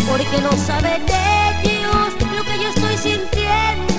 Porque 0.08 0.42
no 0.42 0.52
saben 0.66 1.04
ellos 1.64 2.12
lo 2.36 2.44
que 2.44 2.60
yo 2.62 2.70
estoy 2.70 2.98
sintiendo 2.98 3.94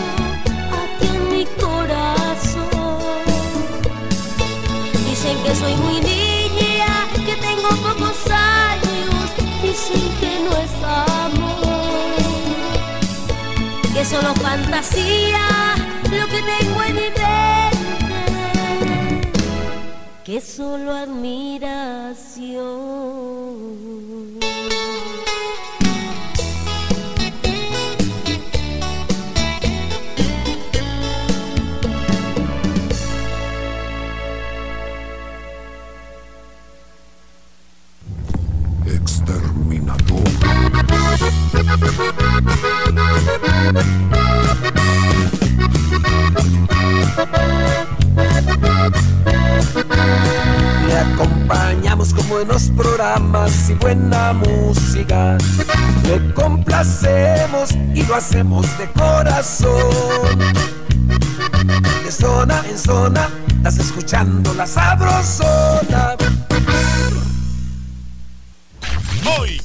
aquí 0.83 1.07
en 1.07 1.31
mi 1.31 1.45
corazón. 1.61 2.61
Dicen 5.09 5.37
que 5.43 5.55
soy 5.55 5.75
muy 5.77 6.01
que 14.01 14.07
solo 14.07 14.35
fantasía 14.37 15.75
lo 16.05 16.27
que 16.27 16.43
tengo 16.43 16.83
en 16.85 16.95
mi 16.95 17.03
mente, 17.03 17.21
que 20.25 20.41
solo 20.41 20.95
admiración. 20.95 22.01
Exterminador. 38.87 40.21
Le 43.73 43.79
acompañamos 50.99 52.13
con 52.13 52.29
buenos 52.29 52.71
programas 52.77 53.71
y 53.71 53.75
buena 53.75 54.33
música. 54.33 55.39
Le 56.03 56.35
complacemos 56.35 57.71
y 57.95 58.03
lo 58.03 58.17
hacemos 58.17 58.67
de 58.77 58.91
corazón. 58.91 60.39
De 62.05 62.11
zona 62.11 62.61
en 62.69 62.77
zona, 62.77 63.29
estás 63.59 63.79
escuchando 63.79 64.53
la 64.55 64.67
sabrosona. 64.67 66.17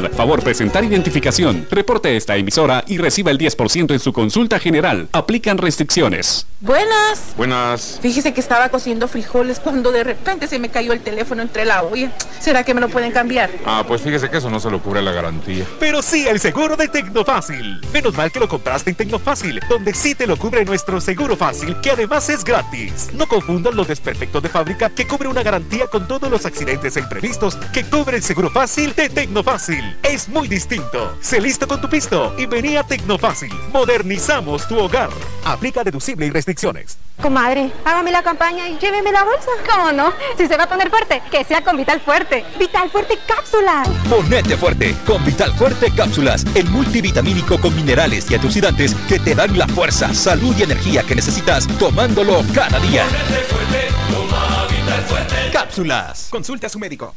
seguridad. 0.00 0.16
Favor 0.16 0.42
presentar 0.42 0.84
identificación. 0.84 1.66
Reporte 1.70 2.16
esta 2.16 2.36
emisora 2.36 2.84
y 2.86 2.98
reciba 2.98 3.30
el 3.30 3.38
10% 3.38 3.92
en 3.92 4.00
su 4.00 4.12
consulta 4.12 4.58
general. 4.58 5.08
Aplican 5.12 5.58
restricciones. 5.58 6.46
Buenas. 6.60 7.34
Buenas. 7.36 7.98
Fíjese 8.02 8.34
que 8.34 8.40
estaba 8.40 8.68
cociendo 8.68 9.08
frijoles 9.08 9.60
cuando 9.60 9.92
de 9.92 10.04
repente 10.04 10.46
se 10.46 10.58
me 10.58 10.68
cayó 10.68 10.92
el 10.92 11.00
teléfono 11.00 11.42
entre 11.42 11.64
la 11.64 11.82
olla. 11.82 12.12
¿Será 12.38 12.64
que 12.64 12.74
me 12.74 12.80
lo 12.80 12.88
pueden 12.88 13.12
cambiar? 13.12 13.50
Ah, 13.64 13.84
pues 13.86 14.02
fíjese 14.02 14.28
que 14.28 14.38
eso 14.38 14.50
no 14.50 14.60
se 14.60 14.70
lo 14.70 14.82
cubre 14.82 15.02
la 15.02 15.12
garantía. 15.12 15.64
Pero 15.78 16.02
sí 16.02 16.26
el 16.28 16.38
seguro 16.38 16.76
de 16.76 16.88
Tecnofácil. 16.88 17.80
Menos 17.92 18.14
mal 18.14 18.30
que 18.30 18.40
lo 18.40 18.48
compraste 18.48 18.90
en 18.90 18.96
Tecnofácil, 18.96 19.60
donde 19.68 19.94
sí 19.94 20.14
te 20.14 20.26
lo 20.26 20.36
cubre 20.36 20.64
nuestro 20.64 21.00
seguro 21.00 21.36
fácil, 21.36 21.80
que 21.80 21.90
además 21.90 22.28
es 22.28 22.44
gratis. 22.44 23.08
No 23.14 23.26
confundan 23.26 23.74
los 23.74 23.88
desperfectos 23.88 24.42
de 24.42 24.48
fábrica 24.48 24.90
que 24.90 25.06
cubre 25.06 25.28
una 25.28 25.42
garantía 25.42 25.86
con 25.86 26.06
todos 26.06 26.30
los 26.30 26.44
accidentes 26.44 26.96
e 26.96 27.00
imprevistos 27.00 27.56
que 27.72 27.84
cubre 27.84 28.18
el 28.18 28.22
seguro 28.22 28.50
fácil 28.50 28.94
de 28.94 29.08
Tecnofácil. 29.08 29.89
Es 30.02 30.28
muy 30.28 30.48
distinto. 30.48 31.16
Sé 31.20 31.40
listo 31.40 31.66
con 31.66 31.80
tu 31.80 31.88
pisto 31.88 32.34
y 32.38 32.46
vení 32.46 32.76
a 32.76 32.82
Tecnofácil. 32.82 33.52
Modernizamos 33.72 34.66
tu 34.66 34.78
hogar. 34.78 35.10
Aplica 35.44 35.84
deducible 35.84 36.26
y 36.26 36.30
restricciones. 36.30 36.98
Comadre, 37.20 37.70
hágame 37.84 38.10
la 38.10 38.22
campaña 38.22 38.68
y 38.68 38.78
lléveme 38.78 39.12
la 39.12 39.24
bolsa. 39.24 39.50
¿Cómo 39.70 39.92
no? 39.92 40.12
Si 40.38 40.46
se 40.46 40.56
va 40.56 40.64
a 40.64 40.68
poner 40.68 40.90
fuerte, 40.90 41.22
que 41.30 41.44
sea 41.44 41.62
con 41.62 41.76
Vital 41.76 42.00
Fuerte. 42.00 42.44
Vital 42.58 42.90
Fuerte 42.90 43.18
Cápsulas. 43.26 43.88
Ponete 44.08 44.56
fuerte 44.56 44.96
con 45.06 45.24
Vital 45.24 45.52
Fuerte 45.54 45.92
Cápsulas, 45.94 46.44
el 46.54 46.68
multivitamínico 46.70 47.60
con 47.60 47.74
minerales 47.76 48.30
y 48.30 48.34
antioxidantes 48.34 48.94
que 49.08 49.18
te 49.18 49.34
dan 49.34 49.56
la 49.58 49.68
fuerza, 49.68 50.14
salud 50.14 50.54
y 50.58 50.62
energía 50.62 51.02
que 51.02 51.14
necesitas 51.14 51.66
tomándolo 51.78 52.42
cada 52.54 52.78
día. 52.80 53.04
Cápsulas. 55.52 56.28
Consulte 56.30 56.66
a 56.66 56.68
su 56.68 56.78
médico. 56.78 57.14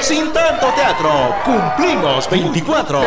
Sin 0.00 0.32
tanto 0.32 0.66
teatro, 0.74 1.34
cumplimos 1.44 2.28
24. 2.30 3.02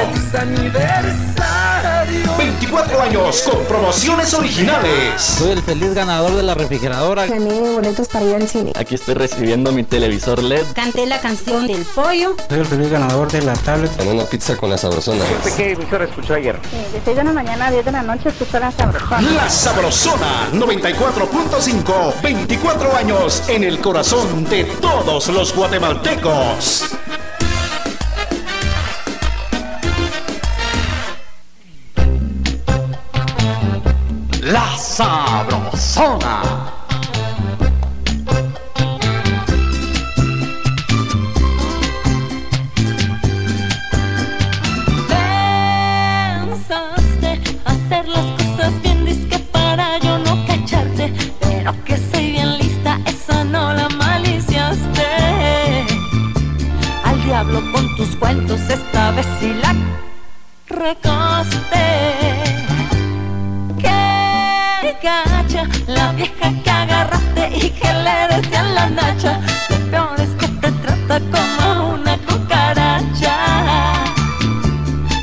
24 2.38 3.02
años 3.02 3.42
con 3.44 3.64
promociones 3.66 4.34
originales. 4.34 5.22
Soy 5.22 5.52
el 5.52 5.62
feliz 5.62 5.94
ganador 5.94 6.34
de 6.36 6.44
la 6.44 6.54
refrigeradora. 6.56 7.26
Gané 7.26 7.60
boletos 7.72 8.08
para 8.08 8.26
ir 8.26 8.36
al 8.36 8.48
cine. 8.48 8.74
Aquí 8.76 8.96
estoy 8.96 9.14
recibiendo 9.16 9.72
mi 9.72 9.84
televisor 9.84 10.42
LED. 10.42 10.64
Canté 10.74 11.06
la 11.06 11.20
canción 11.22 11.68
del 11.68 11.84
pollo. 11.84 12.36
Soy 12.50 12.60
el 12.60 12.66
feliz 12.66 12.90
ganador 12.90 13.32
de 13.32 13.42
la 13.42 13.54
tablet. 13.54 13.96
Con 13.98 14.08
una 14.08 14.24
pizza 14.24 14.56
con 14.58 14.70
la 14.70 14.78
sabrosona. 14.78 15.24
¿Qué 15.56 15.72
emisora 15.74 16.06
escuchó 16.06 16.34
ayer? 16.36 16.60
de 16.62 17.02
6 17.04 17.18
de 17.18 17.24
la 17.24 17.32
mañana 17.34 17.68
a 17.68 17.72
10 17.72 17.86
de 17.86 17.92
la 17.92 18.04
noche 18.04 18.30
escucho 18.30 18.60
la 18.60 18.72
sabrosona. 18.72 19.22
La 19.22 19.50
Sabrosona 19.50 20.50
94.5. 20.54 22.22
24 22.22 22.96
años 22.98 23.44
en 23.48 23.64
el 23.64 23.80
corazón 23.80 24.44
de 24.46 24.64
todos 24.82 25.28
los 25.30 25.54
guatemaltecos. 25.56 26.90
La 34.44 34.78
Sabrosona. 34.78 36.42
Pensaste 46.38 47.42
hacer 47.64 48.10
las 48.10 48.26
cosas 48.38 48.82
bien, 48.82 49.06
disque 49.06 49.40
para 49.54 49.98
yo 50.00 50.18
no 50.18 50.46
cacharte. 50.46 51.14
Pero 51.40 51.74
que 51.86 51.98
soy 51.98 52.32
bien 52.32 52.58
lista, 52.58 53.00
esa 53.06 53.46
no 53.46 53.74
la 53.74 53.88
maliciaste. 53.88 55.06
Al 57.06 57.24
diablo 57.24 57.62
con 57.72 57.96
tus 57.96 58.14
cuentos, 58.18 58.60
esta 58.70 59.12
vez 59.12 59.26
sí 59.40 59.54
la 59.54 59.74
recaste. 60.68 62.33
La 65.96 66.12
vieja 66.14 66.52
que 66.64 66.70
agarraste 66.70 67.50
y 67.56 67.70
que 67.70 67.94
le 68.06 68.36
decían 68.36 68.76
la 68.76 68.90
nacha. 68.90 69.40
Lo 69.70 69.78
peor 69.92 70.20
es 70.20 70.30
que 70.40 70.48
te 70.48 70.72
trata 70.72 71.20
como 71.34 71.94
una 71.96 72.18
cucaracha. 72.18 73.36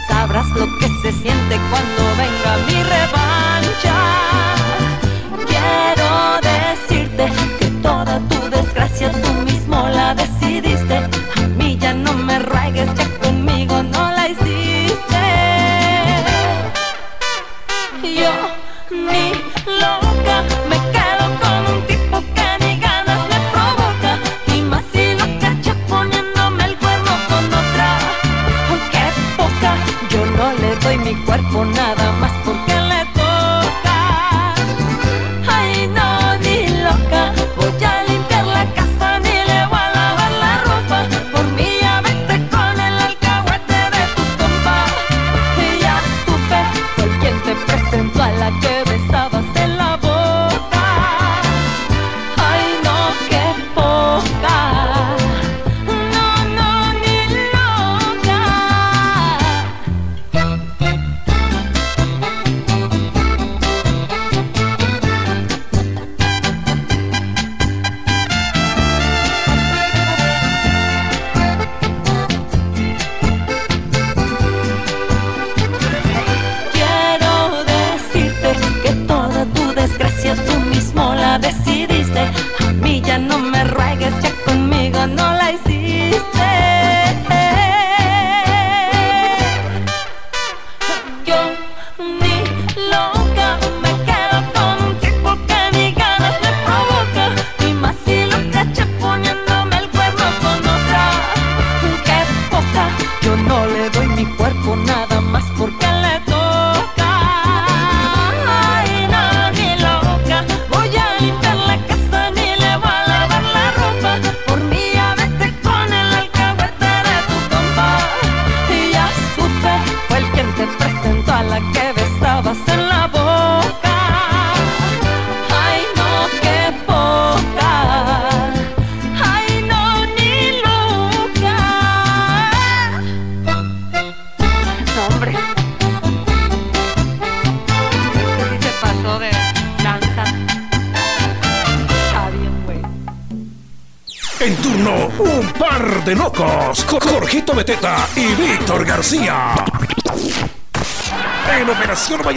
Sabrás 0.08 0.49
lo 0.50 0.66
que 0.78 0.89
se 1.02 1.12
siente 1.12 1.58
cuando 1.70 2.02
venga 2.16 2.52
mi 2.66 2.82
revancha. 2.82 4.49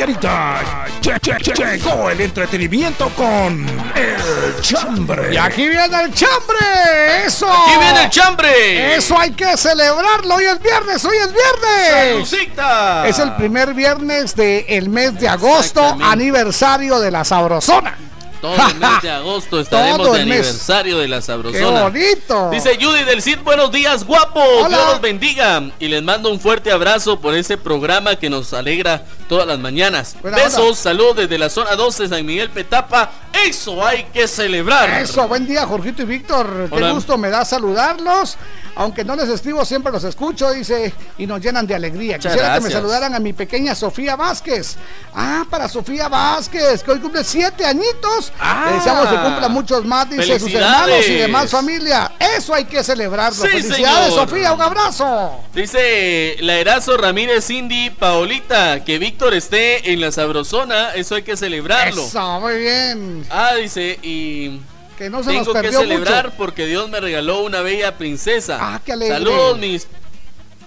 Che- 0.06 1.18
che- 1.22 1.38
che- 1.42 1.54
llegó 1.54 2.10
el 2.10 2.20
entretenimiento 2.20 3.08
con 3.16 3.66
El 3.96 4.62
Chambre. 4.62 5.34
Y 5.34 5.38
aquí 5.38 5.66
viene 5.68 6.02
el 6.04 6.14
chambre. 6.14 7.26
Eso. 7.26 7.48
Aquí 7.50 7.78
viene 7.80 8.04
el 8.04 8.10
chambre. 8.10 8.96
Eso 8.96 9.18
hay 9.18 9.32
que 9.32 9.56
celebrarlo. 9.56 10.36
Hoy 10.36 10.44
es 10.44 10.62
viernes. 10.62 11.06
Hoy 11.06 11.16
es 11.16 11.32
viernes. 11.32 12.28
¡Salucita! 12.30 13.08
Es 13.08 13.18
el 13.20 13.34
primer 13.36 13.74
viernes 13.74 14.36
del 14.36 14.90
mes 14.90 15.18
de 15.18 15.30
agosto, 15.30 15.98
aniversario 16.04 17.00
de 17.00 17.10
la 17.10 17.24
Sabrosona. 17.24 17.98
Todo 18.42 18.56
el 18.56 18.76
mes 18.76 19.02
de 19.02 19.10
agosto 19.10 19.58
estaremos 19.62 20.00
Todo 20.00 20.14
de 20.16 20.22
aniversario 20.24 20.98
de 21.00 21.08
la 21.08 21.16
¡Qué 21.18 21.22
Sabrosona. 21.22 21.84
bonito! 21.84 22.50
Dice 22.50 22.78
Judy 22.78 23.06
del 23.06 23.22
Cid, 23.22 23.40
buenos 23.40 23.72
días, 23.72 24.04
guapo. 24.04 24.42
Hola. 24.42 24.68
Dios 24.68 24.88
los 24.92 25.00
bendiga. 25.02 25.64
Y 25.80 25.88
les 25.88 26.04
mando 26.04 26.30
un 26.30 26.42
fuerte 26.42 26.70
abrazo 26.70 27.22
por 27.22 27.36
ese 27.36 27.58
programa 27.58 28.18
que 28.18 28.30
nos 28.30 28.52
alegra 28.52 29.06
todas 29.34 29.48
las 29.48 29.58
mañanas. 29.58 30.16
Buena 30.22 30.38
Besos, 30.38 30.60
onda. 30.60 30.76
saludos 30.76 31.16
desde 31.16 31.40
la 31.40 31.50
zona 31.50 31.76
12, 31.76 32.08
San 32.08 32.24
Miguel 32.24 32.52
Petapa. 32.52 33.10
Eso 33.48 33.84
hay 33.84 34.04
que 34.14 34.28
celebrar. 34.28 35.02
Eso, 35.02 35.28
buen 35.28 35.48
día, 35.48 35.66
Jorgito 35.66 36.04
y 36.04 36.06
Víctor. 36.06 36.68
Qué 36.70 36.76
Hola. 36.76 36.92
gusto 36.92 37.18
me 37.18 37.32
da 37.32 37.44
saludarlos. 37.44 38.38
Aunque 38.76 39.04
no 39.04 39.16
les 39.16 39.30
escribo, 39.30 39.64
siempre 39.66 39.92
los 39.92 40.04
escucho, 40.04 40.52
dice, 40.52 40.94
y 41.18 41.28
nos 41.28 41.42
llenan 41.42 41.68
de 41.68 41.76
alegría. 41.76 42.18
Muchas 42.18 42.34
Quisiera 42.34 42.56
que 42.56 42.62
me 42.62 42.72
saludaran 42.72 43.14
a 43.14 43.20
mi 43.20 43.34
pequeña 43.34 43.76
Sofía 43.76 44.16
Vázquez. 44.16 44.78
Ah, 45.14 45.46
para 45.50 45.68
Sofía 45.70 46.08
Vázquez, 46.08 46.84
que 46.84 46.92
hoy 46.92 47.00
cumple 47.00 47.24
siete 47.24 47.66
añitos. 47.66 48.32
Ah. 48.40 48.66
Le 48.70 48.76
deseamos 48.78 49.08
que 49.08 49.16
cumpla 49.16 49.50
muchos 49.50 49.86
más, 49.86 50.10
dice 50.10 50.40
sus 50.40 50.54
hermanos 50.54 51.08
y 51.08 51.14
demás 51.14 51.52
familia. 51.52 52.12
Eso 52.20 52.54
hay 52.54 52.66
que 52.66 52.84
celebrarlo. 52.84 53.44
Sí, 53.44 53.48
Felicidades, 53.48 54.10
señor. 54.10 54.30
Sofía, 54.30 54.54
un 54.54 54.62
abrazo. 54.62 55.40
Dice 55.54 56.38
la 56.40 56.58
Erazo 56.58 56.98
Ramírez 56.98 57.46
Cindy 57.46 57.90
Paolita 57.92 58.84
que 58.84 58.98
Víctor 58.98 59.34
esté 59.34 59.92
en 59.92 60.02
la 60.02 60.12
Sabrosona. 60.12 60.94
Eso 60.96 61.16
hay 61.16 61.24
que 61.24 61.38
celebrarlo. 61.38 62.06
Eso, 62.06 62.40
muy 62.40 62.58
bien. 62.58 63.26
Ah, 63.30 63.54
dice, 63.56 64.00
y 64.02 64.60
Que 64.98 65.10
no 65.10 65.24
se 65.24 65.34
nos 65.34 65.48
tengo 65.48 65.62
que 65.62 65.72
celebrar 65.72 66.26
mucho. 66.26 66.38
porque 66.38 66.66
Dios 66.66 66.90
me 66.90 67.00
regaló 67.00 67.42
una 67.42 67.62
bella 67.62 67.98
princesa. 67.98 68.58
Ah, 68.62 68.82
qué 68.86 68.94
alegre. 68.94 69.18
Saludos, 69.18 69.58
mis 69.58 69.88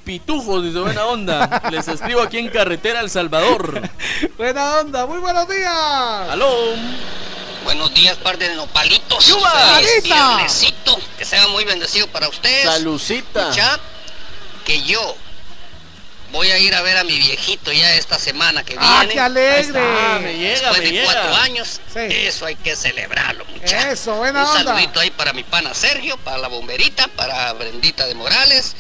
pitujos, 0.05 0.65
dice 0.65 0.79
buena 0.79 1.05
onda. 1.07 1.63
Les 1.71 1.87
escribo 1.89 2.23
aquí 2.23 2.39
en 2.39 2.49
Carretera 2.49 3.01
El 3.01 3.11
Salvador. 3.11 3.83
Buena 4.39 4.79
onda, 4.79 5.07
muy 5.07 5.19
buenos 5.19 5.49
días. 5.49 5.73
Aló. 6.31 6.55
Buenos 7.65 7.93
días, 7.95 8.17
par 8.19 8.39
de 8.39 8.55
nopalitos. 8.55 9.27
¡Yuba! 9.27 9.81
Que 11.19 11.25
sea 11.25 11.49
muy 11.49 11.65
bendecido 11.65 12.07
para 12.09 12.29
ustedes. 12.29 12.65
Salucita. 12.65 13.51
Escucha, 13.51 13.81
que 14.65 14.83
yo 14.83 15.17
voy 16.33 16.51
a 16.51 16.59
ir 16.59 16.75
a 16.75 16.83
ver 16.83 16.97
a 16.97 17.05
mi 17.05 17.17
viejito 17.19 17.73
ya 17.73 17.95
esta 17.95 18.19
semana 18.19 18.65
que 18.65 18.77
Ah, 18.79 18.99
viene. 19.01 19.15
qué 19.15 19.21
alegre. 19.21 19.61
Está, 19.61 20.19
Me 20.21 20.33
Después 20.33 20.39
llega, 20.39 20.73
me 20.73 20.81
de 20.81 20.91
llega. 20.91 21.05
cuatro 21.13 21.35
años. 21.37 21.81
Sí. 21.93 22.01
Eso 22.11 22.47
hay 22.47 22.57
que 22.57 22.77
celebrarlo, 22.77 23.45
muchachos. 23.47 23.85
Eso, 23.93 24.15
buena 24.17 24.43
Un 24.45 24.49
onda. 24.59 24.65
saludito 24.73 25.01
ahí 25.01 25.11
para 25.11 25.33
mi 25.33 25.43
pana 25.45 25.73
Sergio, 25.75 26.17
para 26.19 26.39
la 26.39 26.49
bomberita, 26.49 27.09
para 27.09 27.53
Brendita 27.55 28.07
de 28.07 28.15
Morales 28.15 28.75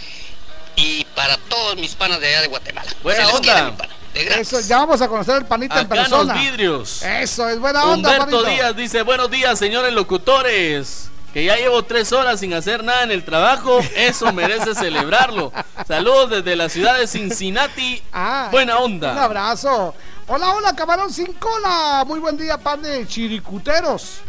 y 0.76 1.04
para 1.14 1.36
todos 1.38 1.76
mis 1.76 1.94
panas 1.94 2.20
de 2.20 2.28
allá 2.28 2.42
de 2.42 2.48
Guatemala. 2.48 2.90
Buena 3.02 3.28
onda. 3.28 3.40
quiere, 3.40 3.62
mi 3.70 3.76
pana. 3.76 3.92
De 4.14 4.24
gratis. 4.24 4.52
Eso, 4.52 4.60
ya 4.68 4.78
vamos 4.78 5.00
a 5.02 5.08
conocer 5.08 5.36
el 5.36 5.44
panita 5.46 5.78
en 5.80 5.86
Acá 5.86 5.94
en 5.96 6.02
persona. 6.02 6.34
los 6.34 6.42
vidrios. 6.42 7.02
Eso, 7.02 7.48
es 7.48 7.58
buena 7.58 7.84
onda, 7.84 8.10
Humberto 8.10 8.38
panito. 8.38 8.44
Díaz 8.50 8.76
dice, 8.76 9.02
buenos 9.02 9.30
días, 9.30 9.58
señores 9.58 9.92
locutores. 9.92 11.08
Que 11.36 11.44
ya 11.44 11.56
llevo 11.56 11.82
tres 11.82 12.14
horas 12.14 12.40
sin 12.40 12.54
hacer 12.54 12.82
nada 12.82 13.02
en 13.02 13.10
el 13.10 13.22
trabajo. 13.22 13.80
Eso 13.94 14.32
merece 14.32 14.74
celebrarlo. 14.74 15.52
Saludos 15.86 16.30
desde 16.30 16.56
la 16.56 16.70
ciudad 16.70 16.98
de 16.98 17.06
Cincinnati. 17.06 18.02
Ah, 18.10 18.48
Buena 18.50 18.78
Un 18.78 18.94
onda. 18.94 19.22
abrazo. 19.22 19.94
Hola, 20.28 20.54
hola, 20.54 20.74
camarón 20.74 21.12
sin 21.12 21.34
cola. 21.34 22.04
Muy 22.06 22.20
buen 22.20 22.38
día, 22.38 22.56
par 22.56 22.78
de 22.80 23.06
chiricuteros. 23.06 24.20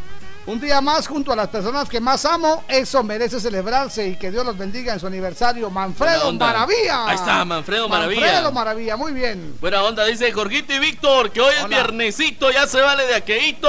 Un 0.48 0.61
día 0.61 0.80
más 0.80 1.08
junto 1.08 1.34
a 1.34 1.35
las 1.35 1.50
personas 1.50 1.90
que 1.90 2.00
más 2.00 2.24
amo. 2.24 2.64
Eso 2.69 3.03
merece 3.03 3.38
celebrarse 3.38 4.08
y 4.08 4.16
que 4.16 4.32
Dios 4.32 4.45
los 4.45 4.58
bendiga 4.58 4.93
en 4.93 5.00
su 5.00 5.06
aniversario. 5.06 5.69
Manfredo. 5.69 6.32
Maravilla. 6.32 7.06
Ahí 7.06 7.16
está, 7.16 7.43
Manfredo 7.43 7.90
Maravilla. 7.90 8.22
Manfredo 8.22 8.51
Maravilla, 8.53 8.95
muy 8.95 9.11
bien. 9.11 9.58
Buena 9.59 9.84
onda, 9.84 10.06
dice 10.06 10.32
Jorgito 10.32 10.72
y 10.74 10.80
Víctor, 10.80 11.32
que 11.32 11.42
hoy 11.42 11.53
es 11.61 11.67
viernesito, 11.67 12.50
ya 12.50 12.66
se 12.66 12.80
vale 12.80 13.06
de 13.08 13.16
aqueíto. 13.16 13.67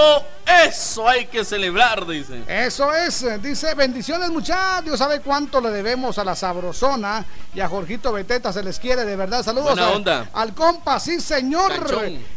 Eso 0.66 1.08
hay 1.08 1.26
que 1.26 1.44
celebrar, 1.44 2.06
dice. 2.06 2.42
Eso 2.46 2.94
es, 2.94 3.26
dice, 3.42 3.74
bendiciones 3.74 4.30
muchachos, 4.30 4.84
Dios 4.84 4.98
sabe 4.98 5.20
cuánto 5.20 5.60
le 5.60 5.70
debemos 5.70 6.16
a 6.18 6.24
la 6.24 6.36
Sabrosona 6.36 7.24
y 7.54 7.60
a 7.60 7.68
Jorgito 7.68 8.12
Beteta, 8.12 8.52
se 8.52 8.62
les 8.62 8.78
quiere 8.78 9.04
de 9.04 9.16
verdad, 9.16 9.42
saludos 9.42 9.72
Buena 9.72 9.88
a- 9.88 9.90
onda. 9.90 10.30
al 10.32 10.54
compa, 10.54 11.00
sí 11.00 11.20
señor, 11.20 11.72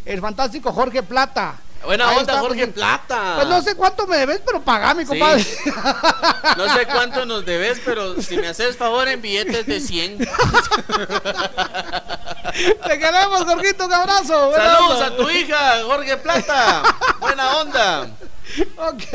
el 0.04 0.20
fantástico 0.20 0.74
Jorge 0.74 1.04
Plata. 1.04 1.56
Buena 1.84 2.10
Ahí 2.10 2.18
onda, 2.18 2.34
está, 2.34 2.40
Jorge 2.42 2.68
pues, 2.68 2.76
Plata. 2.76 3.34
Pues 3.36 3.48
no 3.48 3.62
sé 3.62 3.76
cuánto 3.76 4.08
me 4.08 4.18
debes, 4.18 4.42
pero 4.46 4.62
pagame, 4.62 5.06
compadre. 5.06 5.46
No 6.58 6.74
sé 6.74 6.86
cuánto 6.86 7.26
nos 7.26 7.46
debes, 7.46 7.82
pero 7.84 8.22
si 8.22 8.38
me 8.38 8.48
haces 8.48 8.78
favor 8.78 9.08
en 9.08 9.22
billetes 9.22 9.66
de 9.66 9.80
100. 9.80 10.18
Te 12.88 13.00
queremos, 13.00 13.46
Jorgito, 13.46 13.86
un 13.86 13.94
abrazo. 13.94 14.52
Saludos 14.54 14.92
onda. 14.92 15.06
a 15.08 15.16
tu 15.16 15.30
hija, 15.30 15.84
Jorge 15.86 16.18
Plata. 16.18 16.84
Buena 17.20 17.58
onda. 17.58 18.10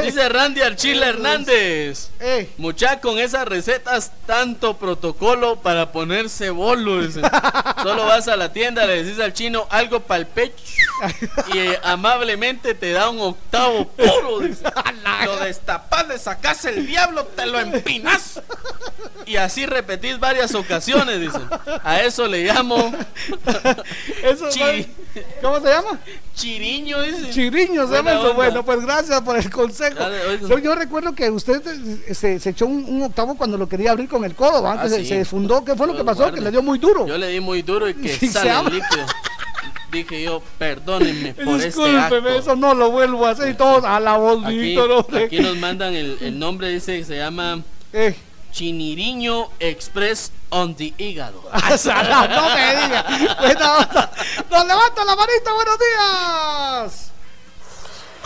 Dice 0.02 0.28
Randy 0.28 0.62
Archila 0.62 1.08
Hernández. 1.08 2.10
Mucha 2.56 3.00
con 3.00 3.18
esas 3.18 3.46
recetas, 3.46 4.12
tanto 4.26 4.76
protocolo 4.76 5.56
para 5.56 5.92
ponerse 5.92 6.50
bolo. 6.50 6.86
Solo 7.82 8.06
vas 8.06 8.28
a 8.28 8.36
la 8.36 8.52
tienda, 8.52 8.86
le 8.86 9.04
decís 9.04 9.20
al 9.20 9.32
chino 9.32 9.66
algo 9.70 10.00
para 10.00 10.20
el 10.20 10.26
pecho 10.26 10.62
y 11.52 11.58
eh, 11.58 11.80
amablemente 11.82 12.74
te 12.74 12.92
da 12.92 13.10
un 13.10 13.20
octavo 13.20 13.88
puro. 13.88 14.40
Dice. 14.40 14.64
Lo 15.24 15.36
destapas, 15.38 16.06
le 16.08 16.18
sacas 16.18 16.64
el 16.66 16.86
diablo, 16.86 17.24
te 17.24 17.46
lo 17.46 17.58
empinas. 17.58 18.40
Y 19.24 19.36
así 19.36 19.66
repetís 19.66 20.20
varias 20.20 20.54
ocasiones, 20.54 21.20
dice. 21.20 21.38
A 21.82 22.02
eso 22.02 22.26
le 22.26 22.44
llamo. 22.44 22.92
Eso, 24.22 24.48
¿Cómo 25.40 25.60
se 25.60 25.68
llama? 25.68 25.98
Chiriño, 26.34 27.00
dice. 27.02 27.30
Chiriño, 27.30 27.88
se 27.88 27.94
llama 27.94 28.12
eso. 28.12 28.34
Bueno, 28.34 28.64
pues 28.64 28.82
gracias 28.82 29.20
por 29.26 29.36
el 29.36 29.50
consejo. 29.50 29.98
Dale. 29.98 30.38
Yo, 30.48 30.58
yo 30.58 30.74
recuerdo 30.74 31.14
que 31.14 31.30
usted 31.30 31.60
eh, 32.08 32.14
se, 32.14 32.40
se 32.40 32.50
echó 32.50 32.64
un, 32.66 32.84
un 32.84 33.02
octavo 33.02 33.36
cuando 33.36 33.58
lo 33.58 33.68
quería 33.68 33.90
abrir 33.90 34.08
con 34.08 34.24
el 34.24 34.34
codo, 34.34 34.62
¿va? 34.62 34.80
Ah, 34.80 34.88
se, 34.88 35.00
sí. 35.00 35.06
se 35.06 35.18
desfundó. 35.18 35.62
¿Qué 35.64 35.74
fue 35.76 35.86
lo 35.86 35.94
que 35.96 36.04
pasó? 36.04 36.20
guarde. 36.22 36.38
Que 36.38 36.44
le 36.44 36.50
dio 36.50 36.62
muy 36.62 36.78
duro. 36.78 37.06
Yo 37.06 37.18
le 37.18 37.28
di 37.28 37.40
muy 37.40 37.60
duro 37.60 37.86
y 37.88 37.94
que 37.94 38.08
Sí, 38.16 38.28
se 38.28 38.32
sale 38.32 38.50
el 38.52 38.64
líquido. 38.76 39.06
Dije 39.92 40.22
yo, 40.22 40.42
perdónenme 40.58 41.34
por 41.44 41.60
este 41.60 41.98
acto. 41.98 42.28
eso 42.28 42.56
no 42.56 42.74
lo 42.74 42.90
vuelvo 42.90 43.26
a 43.26 43.30
hacer 43.30 43.50
y 43.50 43.54
todos 43.54 43.84
a 43.84 44.00
la 44.00 44.16
voz, 44.16 44.44
Aquí, 44.44 44.76
aquí 45.24 45.38
nos 45.40 45.56
mandan 45.58 45.94
el, 45.94 46.16
el 46.20 46.38
nombre, 46.38 46.68
dice 46.70 46.98
que 46.98 47.04
se 47.04 47.16
llama 47.18 47.60
Eh. 47.92 48.14
Chiniriño 48.52 49.48
Express 49.60 50.32
on 50.48 50.74
the 50.74 50.92
hígado. 50.96 51.42
Salado, 51.76 52.28
no 52.34 52.54
me 52.54 52.76
diga. 52.82 53.04
Buena 53.38 53.72
onda. 53.78 54.10
Nos 54.50 54.66
levanta 54.66 55.04
la 55.04 55.14
manita, 55.16 55.52
buenos 55.54 55.76
días. 55.78 57.12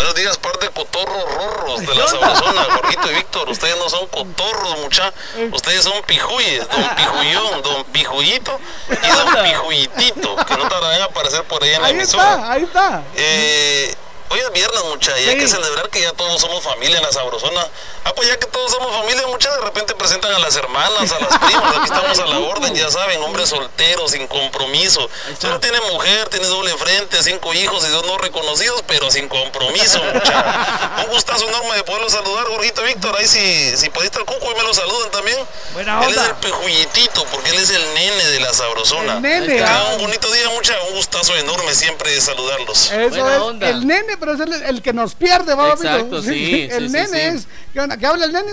Buenos 0.01 0.15
días, 0.15 0.39
par 0.39 0.59
de 0.59 0.71
cotorros 0.71 1.25
rorros 1.35 1.81
de 1.81 1.95
la 1.95 2.09
sabrosona, 2.09 2.65
Jorgito 2.75 3.11
y 3.11 3.15
Víctor. 3.17 3.51
Ustedes 3.51 3.77
no 3.77 3.87
son 3.91 4.07
cotorros, 4.07 4.79
mucha. 4.79 5.13
Ustedes 5.53 5.85
son 5.85 6.03
pijuyes, 6.07 6.67
don 6.71 6.89
Pijuyón, 6.97 7.61
don 7.63 7.85
Pijuyito 7.85 8.59
y 8.91 9.09
don 9.09 9.45
Pijuyitito, 9.45 10.37
que 10.37 10.57
no 10.57 10.69
tardarán 10.71 11.03
a 11.03 11.05
aparecer 11.05 11.45
por 11.45 11.63
ahí 11.63 11.75
en 11.75 11.83
la 11.83 11.89
Ahí 11.89 11.93
emisora. 11.93 12.31
está, 12.33 12.53
ahí 12.53 12.63
está. 12.63 13.03
Eh, 13.15 13.95
hoy 14.31 14.39
es 14.41 14.53
viernes, 14.53 14.85
mucha, 14.85 15.19
y 15.21 15.29
hay 15.29 15.39
que 15.39 15.49
celebrar 15.49 15.89
que 15.91 16.01
ya 16.01 16.13
todos 16.13 16.41
somos 16.41 16.63
familia 16.63 16.99
en 16.99 17.03
la 17.03 17.13
sabrosona. 17.13 17.67
Ah, 18.05 18.13
pues 18.15 18.29
ya 18.29 18.39
que 18.39 18.47
todos 18.47 18.71
somos 18.71 18.95
familia, 18.97 19.27
mucha, 19.27 19.51
de 19.55 19.61
repente 19.61 19.95
presentan 19.95 20.33
a 20.33 20.39
las 20.39 20.57
hermanas, 20.57 21.13
a 21.13 21.19
las 21.21 21.39
primas, 21.39 21.77
aquí 21.77 21.85
estamos 21.85 22.19
a 22.19 22.27
la 22.27 22.39
orden, 22.39 22.75
ya 22.75 22.91
saben, 22.91 23.23
hombres 23.23 23.49
solteros, 23.49 24.13
sin 24.13 24.27
compromiso. 24.27 25.09
Solo 25.39 25.61
tiene 25.61 25.81
mujer, 25.93 26.29
tiene 26.29 26.47
doble 26.47 26.77
frente, 26.79 27.23
cinco 27.23 27.53
hijos 27.53 27.85
y 27.85 27.89
dos 27.89 28.07
no 28.07 28.17
reconocidos, 28.19 28.83
pero 28.87 29.11
sin 29.11 29.29
compromiso, 29.29 30.03
mucha. 30.15 30.97
Un 31.05 31.13
gustazo 31.13 31.49
enorme 31.49 31.77
de 31.77 31.85
poderlos 31.85 32.13
saludar, 32.13 32.47
Jorgito 32.47 32.83
Víctor, 32.83 33.17
ahí 33.17 33.27
si, 33.27 33.77
si 33.77 33.91
podiste 33.91 34.19
al 34.19 34.25
cuco 34.25 34.51
y 34.51 34.55
me 34.55 34.63
lo 34.63 34.73
saludan 34.73 35.11
también. 35.11 35.39
Buena 35.75 36.03
Él 36.05 36.11
es 36.13 36.17
onda. 36.17 36.31
el 36.31 36.35
pejuyitito, 36.37 37.25
porque 37.27 37.51
él 37.51 37.59
es 37.59 37.71
el 37.71 37.95
nene 37.95 38.25
de 38.27 38.41
la 38.41 38.53
sabrosona. 38.55 39.15
El 39.15 39.23
nene, 39.23 39.57
Que 39.57 39.65
ah. 39.65 39.93
un 39.95 40.03
bonito 40.03 40.31
día, 40.31 40.49
mucha, 40.51 40.75
un 40.89 40.95
gustazo 40.95 41.37
enorme 41.37 41.75
siempre 41.75 42.11
de 42.13 42.21
saludarlos. 42.21 42.91
Eso 42.91 43.29
es 43.31 43.63
el 43.63 43.87
nene 43.87 44.17
pero 44.21 44.35
es 44.35 44.41
el, 44.41 44.53
el 44.53 44.83
que 44.83 44.93
nos 44.93 45.15
pierde, 45.15 45.55
¿va? 45.55 45.71
Exacto, 45.71 46.23
sí, 46.23 46.69
El 46.71 46.83
sí, 46.83 46.87
sí, 46.89 46.93
nene 46.93 47.09
sí. 47.09 47.37
es. 47.39 47.49
¿Qué, 47.73 47.81
onda? 47.81 47.97
¿Qué 47.97 48.07
habla 48.07 48.25
el 48.25 48.33
nene? 48.33 48.49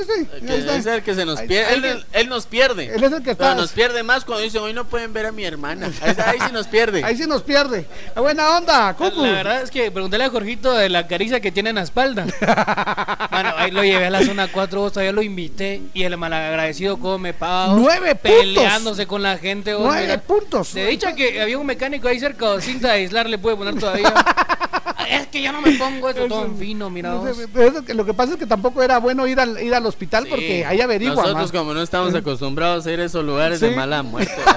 Es 0.78 0.86
el 0.86 1.02
que 1.02 1.16
se 1.16 1.26
nos 1.26 1.42
pierde. 1.42 1.74
Él, 1.74 1.82
que- 1.82 2.20
él 2.20 2.30
nos 2.30 2.46
pierde. 2.46 2.86
Él 2.94 3.04
es 3.04 3.12
el 3.12 3.18
que 3.24 3.36
Pero 3.36 3.50
está- 3.50 3.56
nos 3.56 3.72
pierde 3.72 4.04
más 4.04 4.24
cuando 4.26 4.44
dicen, 4.44 4.62
hoy 4.62 4.74
no 4.74 4.86
pueden 4.86 5.12
ver 5.14 5.26
a 5.26 5.32
mi 5.32 5.44
hermana. 5.44 5.90
Ahí, 6.02 6.16
ahí 6.26 6.38
sí 6.46 6.54
nos 6.54 6.68
pierde. 6.68 7.04
Ahí 7.04 7.18
sí 7.18 7.26
nos 7.26 7.42
pierde. 7.42 7.86
Buena 8.16 8.58
onda, 8.58 8.94
Cucu. 8.96 9.24
La 9.26 9.32
verdad 9.32 9.62
es 9.64 9.72
que 9.72 9.90
preguntéle 9.92 10.26
a 10.26 10.30
Jorgito 10.30 10.72
de 10.74 10.90
la 10.90 11.08
caricia 11.08 11.40
que 11.40 11.52
tiene 11.52 11.70
en 11.70 11.76
la 11.78 11.84
espalda. 11.84 12.26
Bueno, 13.30 13.54
ahí 13.58 13.70
lo 13.72 13.84
llevé 13.84 14.08
a 14.08 14.10
la 14.10 14.24
zona 14.24 14.48
4, 14.52 14.80
vos 14.82 14.92
todavía 14.94 15.12
lo 15.12 15.22
invité 15.22 15.82
y 15.94 16.04
el 16.04 16.18
malagradecido 16.18 16.98
como 16.98 17.20
me 17.20 17.34
paga. 17.34 17.68
vos, 17.74 17.82
Nueve 17.82 18.16
puntos. 18.16 18.40
Peleándose 18.40 19.06
con 19.06 19.22
la 19.22 19.38
gente. 19.38 19.74
vos, 19.76 19.84
Nueve 19.86 20.02
mira. 20.08 20.22
puntos. 20.22 20.74
De 20.74 20.88
dicha 20.88 21.14
que 21.14 21.40
había 21.42 21.58
un 21.60 21.66
mecánico 21.68 22.08
ahí 22.08 22.20
cerca, 22.20 22.60
cinta 22.62 22.88
de 22.88 22.94
aislar 22.96 23.30
le 23.30 23.38
puede 23.38 23.56
poner 23.58 23.76
todavía. 23.80 24.12
es 25.10 25.28
que 25.28 25.42
yo 25.42 25.52
no 25.52 25.62
me 25.62 25.72
pongo 25.74 26.10
esto 26.10 26.28
todo 26.28 26.46
en 26.46 26.58
fino, 26.58 26.90
mira 26.90 27.14
vos. 27.14 27.38
pero 27.54 27.74
Lo 27.94 28.06
que 28.06 28.14
pasa 28.14 28.34
es 28.34 28.40
que 28.40 28.46
tampoco 28.48 28.82
era 28.82 28.98
bueno 29.08 29.26
ir 29.26 29.40
al, 29.40 29.58
ir 29.64 29.74
al 29.74 29.86
hospital 29.86 30.28
porque 30.30 30.66
ahí 30.66 30.82
averiguan. 30.82 31.16
Nosotros 31.16 31.44
más. 31.44 31.52
como 31.54 31.74
no 31.74 31.82
estamos 31.82 32.14
acostumbrados 32.14 32.86
a 32.86 32.92
ir 32.92 33.00
a 33.00 33.06
esos 33.06 33.24
lugares 33.24 33.60
Sí. 33.62 33.68
de 33.68 33.76
mala 33.76 34.04
muerte. 34.04 34.34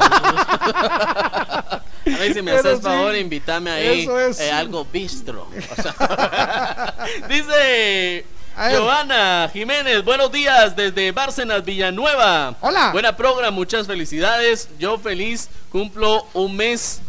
a 0.70 1.80
ver 2.18 2.34
si 2.34 2.42
me 2.42 2.52
Pero 2.52 2.70
haces 2.70 2.80
favor, 2.82 3.14
invítame 3.16 3.70
ahí 3.70 4.08
es. 4.28 4.40
eh, 4.40 4.50
algo 4.50 4.84
bistro. 4.92 5.46
O 5.78 5.82
sea, 5.82 6.94
dice. 7.28 8.26
Giovanna 8.70 9.48
Jiménez, 9.52 10.04
buenos 10.04 10.30
días 10.32 10.74
desde 10.76 11.12
Bárcenas, 11.12 11.64
Villanueva. 11.64 12.56
Hola. 12.60 12.90
Buena 12.92 13.16
program, 13.16 13.54
muchas 13.54 13.86
felicidades. 13.86 14.68
Yo 14.78 14.98
feliz 14.98 15.48
cumplo 15.70 16.26
un 16.34 16.56
mes 16.56 17.00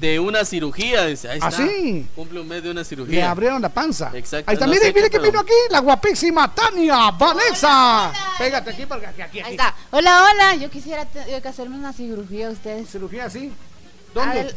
de 0.00 0.18
una 0.18 0.44
cirugía. 0.44 1.04
Dice, 1.06 1.28
ahí 1.28 1.38
¿Ah, 1.42 1.48
está. 1.50 1.66
sí? 1.66 2.06
Cumple 2.16 2.40
un 2.40 2.48
mes 2.48 2.62
de 2.62 2.70
una 2.70 2.80
Le 2.80 2.84
cirugía. 2.84 3.30
abrieron 3.30 3.60
la 3.60 3.68
panza. 3.68 4.10
Exacto, 4.14 4.50
Ahí 4.50 4.54
está, 4.54 4.66
no 4.66 4.72
mire, 4.72 4.86
sé 4.86 4.92
mire 4.92 5.04
qué, 5.04 5.10
que 5.10 5.18
pero- 5.20 5.30
vino 5.30 5.40
aquí 5.40 5.52
la 5.70 5.80
guapísima 5.80 6.52
Tania 6.54 7.10
Vanessa. 7.12 8.12
Pégate 8.38 8.70
aquí 8.70 8.86
porque 8.86 9.06
aquí, 9.06 9.22
aquí, 9.22 9.40
aquí. 9.40 9.48
Ahí 9.48 9.52
está. 9.54 9.74
Hola, 9.90 10.24
hola. 10.32 10.54
Yo 10.56 10.70
quisiera 10.70 11.06
que 11.06 11.46
hacerme 11.48 11.76
una 11.76 11.92
cirugía 11.92 12.48
a 12.48 12.50
ustedes. 12.50 12.88
¿Cirugía 12.90 13.26
así? 13.26 13.52
¿Dónde? 14.14 14.54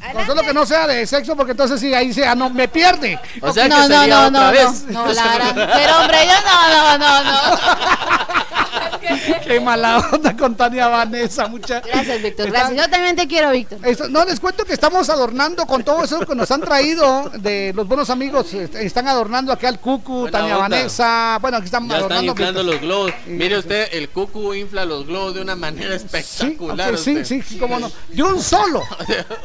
Adel- 0.00 0.12
Con 0.14 0.26
solo 0.26 0.42
que 0.42 0.52
no 0.54 0.66
sea 0.66 0.86
de 0.86 1.06
sexo, 1.06 1.36
porque 1.36 1.52
entonces 1.52 1.80
sí, 1.80 1.92
ahí 1.94 2.12
sea, 2.12 2.34
no, 2.34 2.50
me 2.50 2.68
pierde. 2.68 3.18
O 3.40 3.52
sea 3.52 3.66
no, 3.68 3.76
que 3.76 3.88
no, 3.88 4.00
sería 4.00 4.06
no, 4.06 4.26
otra 4.28 4.40
no, 4.46 4.52
vez. 4.52 4.84
no, 4.88 5.06
no, 5.06 5.12
Lara. 5.12 5.52
Pero 5.54 5.98
hombre, 6.00 6.18
yo 6.26 6.34
no, 6.44 6.98
no, 6.98 6.98
no, 6.98 7.24
no. 7.24 8.46
Qué 9.46 9.60
mala 9.60 9.98
onda 10.12 10.36
con 10.36 10.56
Tania 10.56 10.88
Vanessa, 10.88 11.46
mucha. 11.46 11.80
Gracias, 11.80 12.20
Víctor. 12.20 12.50
Gracias. 12.50 12.76
Yo 12.76 12.90
también 12.90 13.14
te 13.14 13.28
quiero, 13.28 13.50
Víctor. 13.52 13.78
Esto- 13.84 14.08
no, 14.08 14.24
les 14.24 14.40
cuento 14.40 14.64
que 14.64 14.72
estamos 14.72 15.08
adornando 15.08 15.64
con 15.66 15.84
todo 15.84 16.02
eso 16.02 16.18
que 16.26 16.34
nos 16.34 16.50
han 16.50 16.60
traído 16.60 17.30
de 17.38 17.72
los 17.74 17.86
buenos 17.86 18.10
amigos. 18.10 18.52
est- 18.54 18.74
Están 18.74 19.06
adornando 19.06 19.52
acá 19.52 19.68
al 19.68 19.78
Cucu, 19.78 20.22
Buena 20.22 20.38
Tania 20.38 20.56
onda. 20.58 20.68
Vanessa. 20.76 21.38
Bueno, 21.40 21.58
aquí 21.58 21.66
están 21.66 21.82
Ya 21.88 21.94
están 21.98 22.00
adornando. 22.12 22.32
inflando 22.32 22.62
los 22.64 22.80
globos. 22.80 23.12
Mire 23.26 23.58
usted, 23.58 23.88
el 23.92 24.08
cucu 24.08 24.52
infla 24.54 24.84
los 24.84 25.06
globos 25.06 25.34
de 25.36 25.42
una 25.42 25.54
manera 25.54 25.94
espectacular. 25.94 26.98
Sí, 26.98 27.16
usted. 27.18 27.42
sí, 27.44 27.58
cómo 27.58 27.78
no. 27.78 27.90
De 28.08 28.22
un 28.22 28.42
solo. 28.42 28.82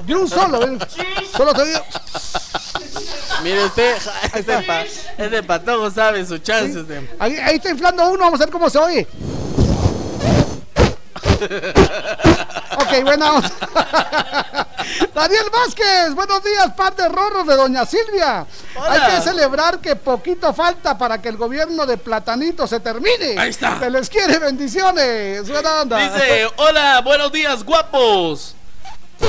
De 0.05 0.15
un 0.15 0.27
solo. 0.27 0.40
¿eh? 0.45 0.77
Solo 1.35 1.53
te 1.53 1.65
digo. 1.65 1.79
Mire 3.43 3.65
usted, 3.65 3.95
ese, 4.35 4.61
pa, 4.63 4.83
ese 5.17 5.43
patojo 5.43 5.89
sabe 5.91 6.25
sus 6.25 6.41
chances. 6.43 6.87
de- 6.87 7.09
Ahí, 7.19 7.35
ahí 7.37 7.55
está 7.55 7.69
inflando 7.69 8.07
uno, 8.09 8.19
vamos 8.25 8.39
a 8.41 8.45
ver 8.45 8.51
cómo 8.51 8.69
se 8.69 8.77
oye. 8.77 9.07
ok, 12.77 13.03
buena 13.03 13.33
onda. 13.33 13.51
Daniel 15.15 15.45
Vázquez, 15.51 16.13
buenos 16.15 16.43
días, 16.43 16.71
par 16.75 16.95
de 16.95 17.07
rorros 17.09 17.47
de 17.47 17.55
Doña 17.55 17.85
Silvia. 17.85 18.45
Hola. 18.75 18.91
Hay 18.91 19.15
que 19.15 19.21
celebrar 19.21 19.79
que 19.79 19.95
poquito 19.95 20.53
falta 20.53 20.97
para 20.97 21.21
que 21.21 21.29
el 21.29 21.37
gobierno 21.37 21.85
de 21.85 21.97
Platanito 21.97 22.67
se 22.67 22.79
termine. 22.79 23.35
Ahí 23.39 23.49
está. 23.49 23.79
Se 23.79 23.89
les 23.89 24.09
quiere, 24.09 24.39
bendiciones. 24.39 25.47
Buena 25.49 25.81
onda. 25.81 25.97
Dice, 25.97 26.47
hola, 26.57 27.01
buenos 27.01 27.31
días, 27.31 27.63
guapos. 27.63 28.55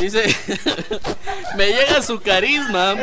Dice, 0.01 0.25
me 1.57 1.69
llega 1.69 2.03
su 2.03 2.21
carisma, 2.21 2.95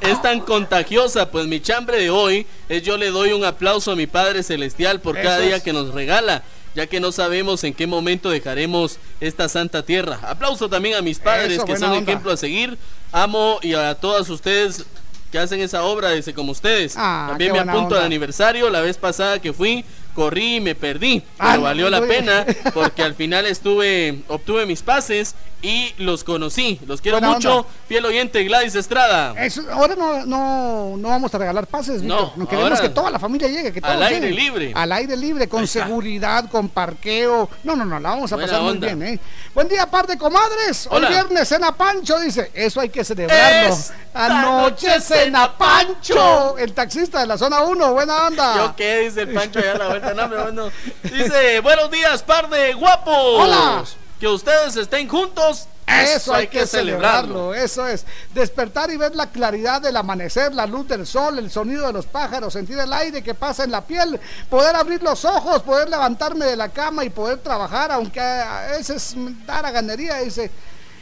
es. 0.00 0.22
tan 0.22 0.40
contagiosa, 0.40 1.30
pues 1.30 1.46
mi 1.46 1.60
chambre 1.60 1.98
de 1.98 2.10
hoy 2.10 2.46
es 2.68 2.82
yo 2.82 2.96
le 2.96 3.10
doy 3.10 3.32
un 3.32 3.44
aplauso 3.44 3.92
a 3.92 3.96
mi 3.96 4.06
Padre 4.06 4.42
Celestial 4.42 5.00
por 5.00 5.14
cada 5.16 5.38
Eso 5.38 5.46
día 5.46 5.56
es. 5.56 5.62
que 5.62 5.72
nos 5.72 5.94
regala, 5.94 6.42
ya 6.74 6.86
que 6.86 7.00
no 7.00 7.12
sabemos 7.12 7.62
en 7.64 7.74
qué 7.74 7.86
momento 7.86 8.30
dejaremos 8.30 8.98
esta 9.20 9.48
santa 9.48 9.84
tierra. 9.84 10.18
Aplauso 10.22 10.68
también 10.68 10.96
a 10.96 11.02
mis 11.02 11.18
padres 11.18 11.52
Eso, 11.58 11.64
que 11.64 11.76
son 11.76 11.90
onda. 11.90 12.02
ejemplo 12.02 12.32
a 12.32 12.36
seguir. 12.36 12.78
Amo 13.12 13.58
y 13.62 13.74
a 13.74 13.94
todas 13.94 14.28
ustedes 14.30 14.84
que 15.30 15.38
hacen 15.38 15.60
esa 15.60 15.84
obra, 15.84 16.10
dice 16.10 16.34
como 16.34 16.52
ustedes. 16.52 16.94
Ah, 16.96 17.26
también 17.28 17.52
me 17.52 17.60
apunto 17.60 17.96
al 17.96 18.04
aniversario, 18.04 18.68
la 18.70 18.80
vez 18.80 18.96
pasada 18.96 19.38
que 19.40 19.52
fui, 19.52 19.84
corrí 20.14 20.56
y 20.56 20.60
me 20.60 20.74
perdí, 20.74 21.22
Ah, 21.38 21.50
pero 21.52 21.62
valió 21.62 21.90
la 21.90 22.00
pena 22.02 22.44
porque 22.74 23.02
al 23.02 23.14
final 23.14 23.46
estuve, 23.46 24.22
obtuve 24.28 24.66
mis 24.66 24.82
pases 24.82 25.34
y 25.62 25.92
los 25.98 26.24
conocí. 26.24 26.80
Los 26.86 27.02
quiero 27.02 27.18
Buena 27.18 27.34
mucho, 27.34 27.56
onda. 27.58 27.68
fiel 27.86 28.04
oyente 28.06 28.42
Gladys 28.44 28.74
Estrada. 28.74 29.34
Eso, 29.44 29.62
ahora 29.70 29.94
no, 29.94 30.24
no, 30.24 30.96
no 30.96 31.08
vamos 31.10 31.34
a 31.34 31.38
regalar 31.38 31.66
pases, 31.66 32.02
No, 32.02 32.32
queremos 32.48 32.80
que 32.80 32.88
toda 32.88 33.10
la 33.10 33.18
familia 33.18 33.46
llegue, 33.48 33.70
que 33.72 33.80
Al 33.80 34.02
aire 34.02 34.20
lleguen. 34.30 34.36
libre. 34.36 34.72
Al 34.74 34.90
aire 34.92 35.16
libre, 35.16 35.48
con 35.48 35.66
seguridad, 35.66 36.48
con 36.50 36.68
parqueo. 36.70 37.50
No, 37.64 37.76
no, 37.76 37.84
no, 37.84 38.00
la 38.00 38.08
vamos 38.10 38.32
a 38.32 38.36
Buena 38.36 38.50
pasar 38.52 38.62
onda. 38.66 38.86
muy 38.94 38.96
bien, 39.04 39.14
¿eh? 39.14 39.20
Buen 39.54 39.68
día, 39.68 39.86
par 39.90 40.06
de 40.06 40.16
comadres. 40.16 40.86
Hola. 40.90 41.08
Hoy 41.08 41.14
viernes 41.14 41.48
cena 41.48 41.72
Pancho, 41.72 42.18
dice. 42.20 42.50
Eso 42.54 42.80
hay 42.80 42.88
que 42.88 43.04
celebrarlo. 43.04 43.74
Esta 43.74 43.94
Anoche 44.14 44.88
noche 44.88 45.00
cena 45.02 45.56
Pancho. 45.58 46.56
El 46.56 46.72
taxista 46.72 47.20
de 47.20 47.26
la 47.26 47.36
zona 47.36 47.60
1, 47.62 47.92
buena 47.92 48.28
onda. 48.28 48.56
¿Yo 48.56 48.76
qué? 48.76 49.00
Dice 49.00 49.22
el 49.22 49.34
Pancho 49.34 49.58
allá 49.58 49.74
la 49.76 49.88
bueno. 50.28 50.70
Dice, 51.02 51.60
buenos 51.60 51.90
días, 51.90 52.22
par 52.22 52.48
de 52.48 52.74
guapos. 52.74 53.14
Hola. 53.14 53.84
Que 54.18 54.28
ustedes 54.28 54.76
estén 54.76 55.08
juntos. 55.08 55.66
Eso 55.86 56.34
hay 56.34 56.46
que 56.46 56.66
celebrarlo, 56.66 57.52
eso 57.52 57.86
es. 57.86 58.06
Despertar 58.32 58.90
y 58.90 58.96
ver 58.96 59.16
la 59.16 59.26
claridad 59.26 59.82
del 59.82 59.96
amanecer, 59.96 60.54
la 60.54 60.66
luz 60.66 60.86
del 60.86 61.06
sol, 61.06 61.38
el 61.38 61.50
sonido 61.50 61.86
de 61.86 61.92
los 61.92 62.06
pájaros, 62.06 62.52
sentir 62.52 62.78
el 62.78 62.92
aire 62.92 63.22
que 63.22 63.34
pasa 63.34 63.64
en 63.64 63.72
la 63.72 63.80
piel, 63.80 64.20
poder 64.48 64.76
abrir 64.76 65.02
los 65.02 65.24
ojos, 65.24 65.62
poder 65.62 65.88
levantarme 65.88 66.46
de 66.46 66.56
la 66.56 66.68
cama 66.68 67.04
y 67.04 67.10
poder 67.10 67.38
trabajar, 67.38 67.90
aunque 67.90 68.20
a 68.20 68.68
veces 68.70 69.14
dar 69.46 69.66
a 69.66 69.70
ganería, 69.72 70.18
dice. 70.18 70.50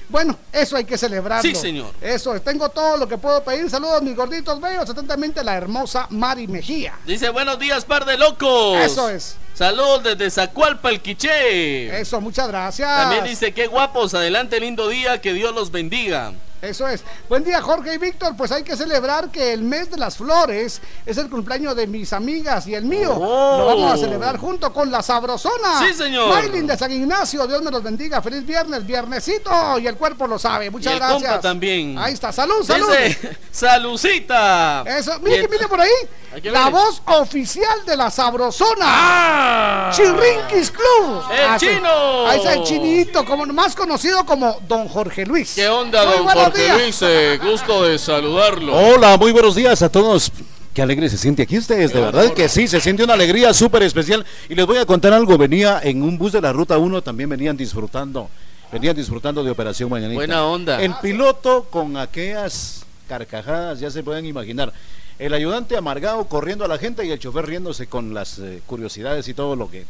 Bueno, 0.09 0.39
eso 0.53 0.77
hay 0.77 0.85
que 0.85 0.97
celebrarlo. 0.97 1.43
Sí, 1.43 1.55
señor. 1.55 1.93
Eso 2.01 2.35
es. 2.35 2.43
Tengo 2.43 2.69
todo 2.71 2.97
lo 2.97 3.07
que 3.07 3.19
puedo 3.19 3.43
pedir. 3.45 3.69
Saludos, 3.69 4.03
mis 4.03 4.17
gorditos 4.17 4.61
bellos. 4.61 4.89
Atentamente, 4.89 5.45
la 5.45 5.55
hermosa 5.55 6.07
Mari 6.11 6.47
Mejía. 6.47 6.95
Dice, 7.07 7.29
buenos 7.29 7.59
días, 7.59 7.85
par 7.85 8.05
de 8.05 8.17
locos. 8.17 8.79
Eso 8.79 9.09
es. 9.11 9.37
Saludos 9.55 10.05
desde 10.05 10.31
Zacualpa, 10.31 10.91
el 10.91 11.01
Quiché. 11.01 12.01
Eso, 12.01 12.21
muchas 12.21 12.49
gracias. 12.49 12.89
También 12.89 13.25
dice, 13.25 13.53
qué 13.53 13.67
guapos, 13.67 14.15
adelante, 14.15 14.61
lindo 14.61 14.89
día, 14.89 15.21
que 15.21 15.33
Dios 15.33 15.55
los 15.55 15.71
bendiga. 15.71 16.33
Eso 16.61 16.89
es. 16.89 17.05
Buen 17.29 17.45
día, 17.45 17.63
Jorge 17.63 17.95
y 17.95 17.99
Víctor. 17.99 18.35
Pues 18.37 18.51
hay 18.51 18.65
que 18.65 18.77
celebrar 18.77 19.31
que 19.31 19.53
el 19.53 19.63
mes 19.63 19.91
de 19.91 19.97
las 19.97 20.17
flores 20.17 20.81
es 21.07 21.17
el 21.17 21.31
cumpleaños 21.31 21.77
de 21.77 21.87
mis 21.87 22.13
amigas 22.13 22.67
y 22.67 22.75
el 22.75 22.85
mío. 22.85 23.15
Oh. 23.17 23.59
Lo 23.59 23.67
vamos 23.67 23.93
a 23.93 23.97
celebrar 23.97 24.39
junto 24.39 24.73
con 24.73 24.91
la 24.91 25.01
Sabrosona. 25.03 25.79
Sí, 25.79 25.95
señor. 25.95 26.29
Maylin 26.35 26.67
de 26.67 26.77
San 26.77 26.91
Ignacio. 26.91 27.47
Dios 27.47 27.63
me 27.63 27.71
los 27.71 27.83
bendiga. 27.83 28.21
Feliz 28.23 28.45
viernes, 28.45 28.85
viernesito. 28.85 29.79
Y 29.79 29.87
el 29.87 29.97
cuerpo 29.97 30.27
lo 30.27 30.39
sabe. 30.39 30.71
Muchas 30.71 30.93
y 30.93 30.95
el 30.95 30.99
gracias. 31.01 31.23
compa 31.23 31.41
también. 31.41 31.97
Ahí 31.99 32.15
está. 32.15 32.33
Salud, 32.33 32.65
salud. 32.65 32.89
Dice, 32.91 33.37
salucita. 33.53 34.83
Eso, 34.87 35.19
mire, 35.21 35.41
el- 35.41 35.49
mire 35.49 35.69
por 35.69 35.81
ahí. 35.81 35.91
La 36.35 36.41
viene. 36.41 36.71
voz 36.71 37.01
oficial 37.07 37.85
de 37.87 37.97
la 37.97 38.11
Sabrosona. 38.11 38.85
¡Ah! 38.87 39.91
Chirrinquis 39.95 40.71
Club. 40.71 41.23
¡El 41.31 41.59
sí. 41.59 41.67
chino! 41.67 42.27
Ahí 42.27 42.39
está 42.39 42.53
el 42.55 42.65
chinito, 42.65 43.25
como, 43.25 43.47
más 43.47 43.75
conocido 43.75 44.25
como 44.27 44.59
Don 44.69 44.89
Jorge 44.89 45.25
Luis. 45.25 45.55
¿Qué 45.55 45.69
onda, 45.69 46.05
Muy 46.05 46.17
don 46.17 46.25
buenos 46.25 46.48
Jorge 46.51 46.65
días. 46.65 46.79
Luis? 46.81 47.03
Eh, 47.03 47.39
gusto 47.43 47.85
de 47.85 47.99
saludarlo. 47.99 48.75
Hola, 48.75 49.17
muy 49.19 49.33
buenos 49.33 49.55
días 49.55 49.83
a 49.83 49.91
todos. 49.91 50.33
Qué 50.73 50.81
alegre 50.81 51.09
se 51.11 51.19
siente 51.19 51.43
aquí 51.43 51.59
ustedes, 51.59 51.93
de 51.93 52.01
verdad 52.01 52.33
que 52.33 52.49
sí, 52.49 52.69
se 52.69 52.81
siente 52.81 53.03
una 53.03 53.15
alegría 53.15 53.53
súper 53.53 53.83
especial. 53.83 54.25
Y 54.49 54.55
les 54.55 54.65
voy 54.65 54.79
a 54.79 54.87
contar 54.87 55.13
algo, 55.13 55.37
venía 55.37 55.81
en 55.83 56.03
un 56.03 56.17
bus 56.17 56.33
de 56.33 56.41
la 56.41 56.53
Ruta 56.53 56.79
1, 56.79 57.03
también 57.03 57.29
venían 57.29 57.57
disfrutando, 57.57 58.31
venían 58.73 58.97
disfrutando 58.97 59.43
de 59.43 59.51
Operación 59.51 59.91
Mañanita. 59.91 60.19
Buena 60.19 60.45
onda. 60.45 60.81
El 60.81 60.95
piloto 61.03 61.67
con 61.69 61.97
aquellas 61.97 62.87
carcajadas, 63.09 63.81
ya 63.81 63.91
se 63.91 64.03
pueden 64.03 64.25
imaginar. 64.25 64.73
El 65.19 65.35
ayudante 65.35 65.77
amargado 65.77 66.25
corriendo 66.29 66.65
a 66.65 66.69
la 66.69 66.79
gente 66.79 67.05
y 67.05 67.11
el 67.11 67.19
chofer 67.19 67.47
riéndose 67.47 67.89
con 67.89 68.15
las 68.15 68.39
eh, 68.39 68.63
curiosidades 68.65 69.27
y 69.27 69.35
todo 69.35 69.57
lo 69.57 69.69
que 69.69 69.85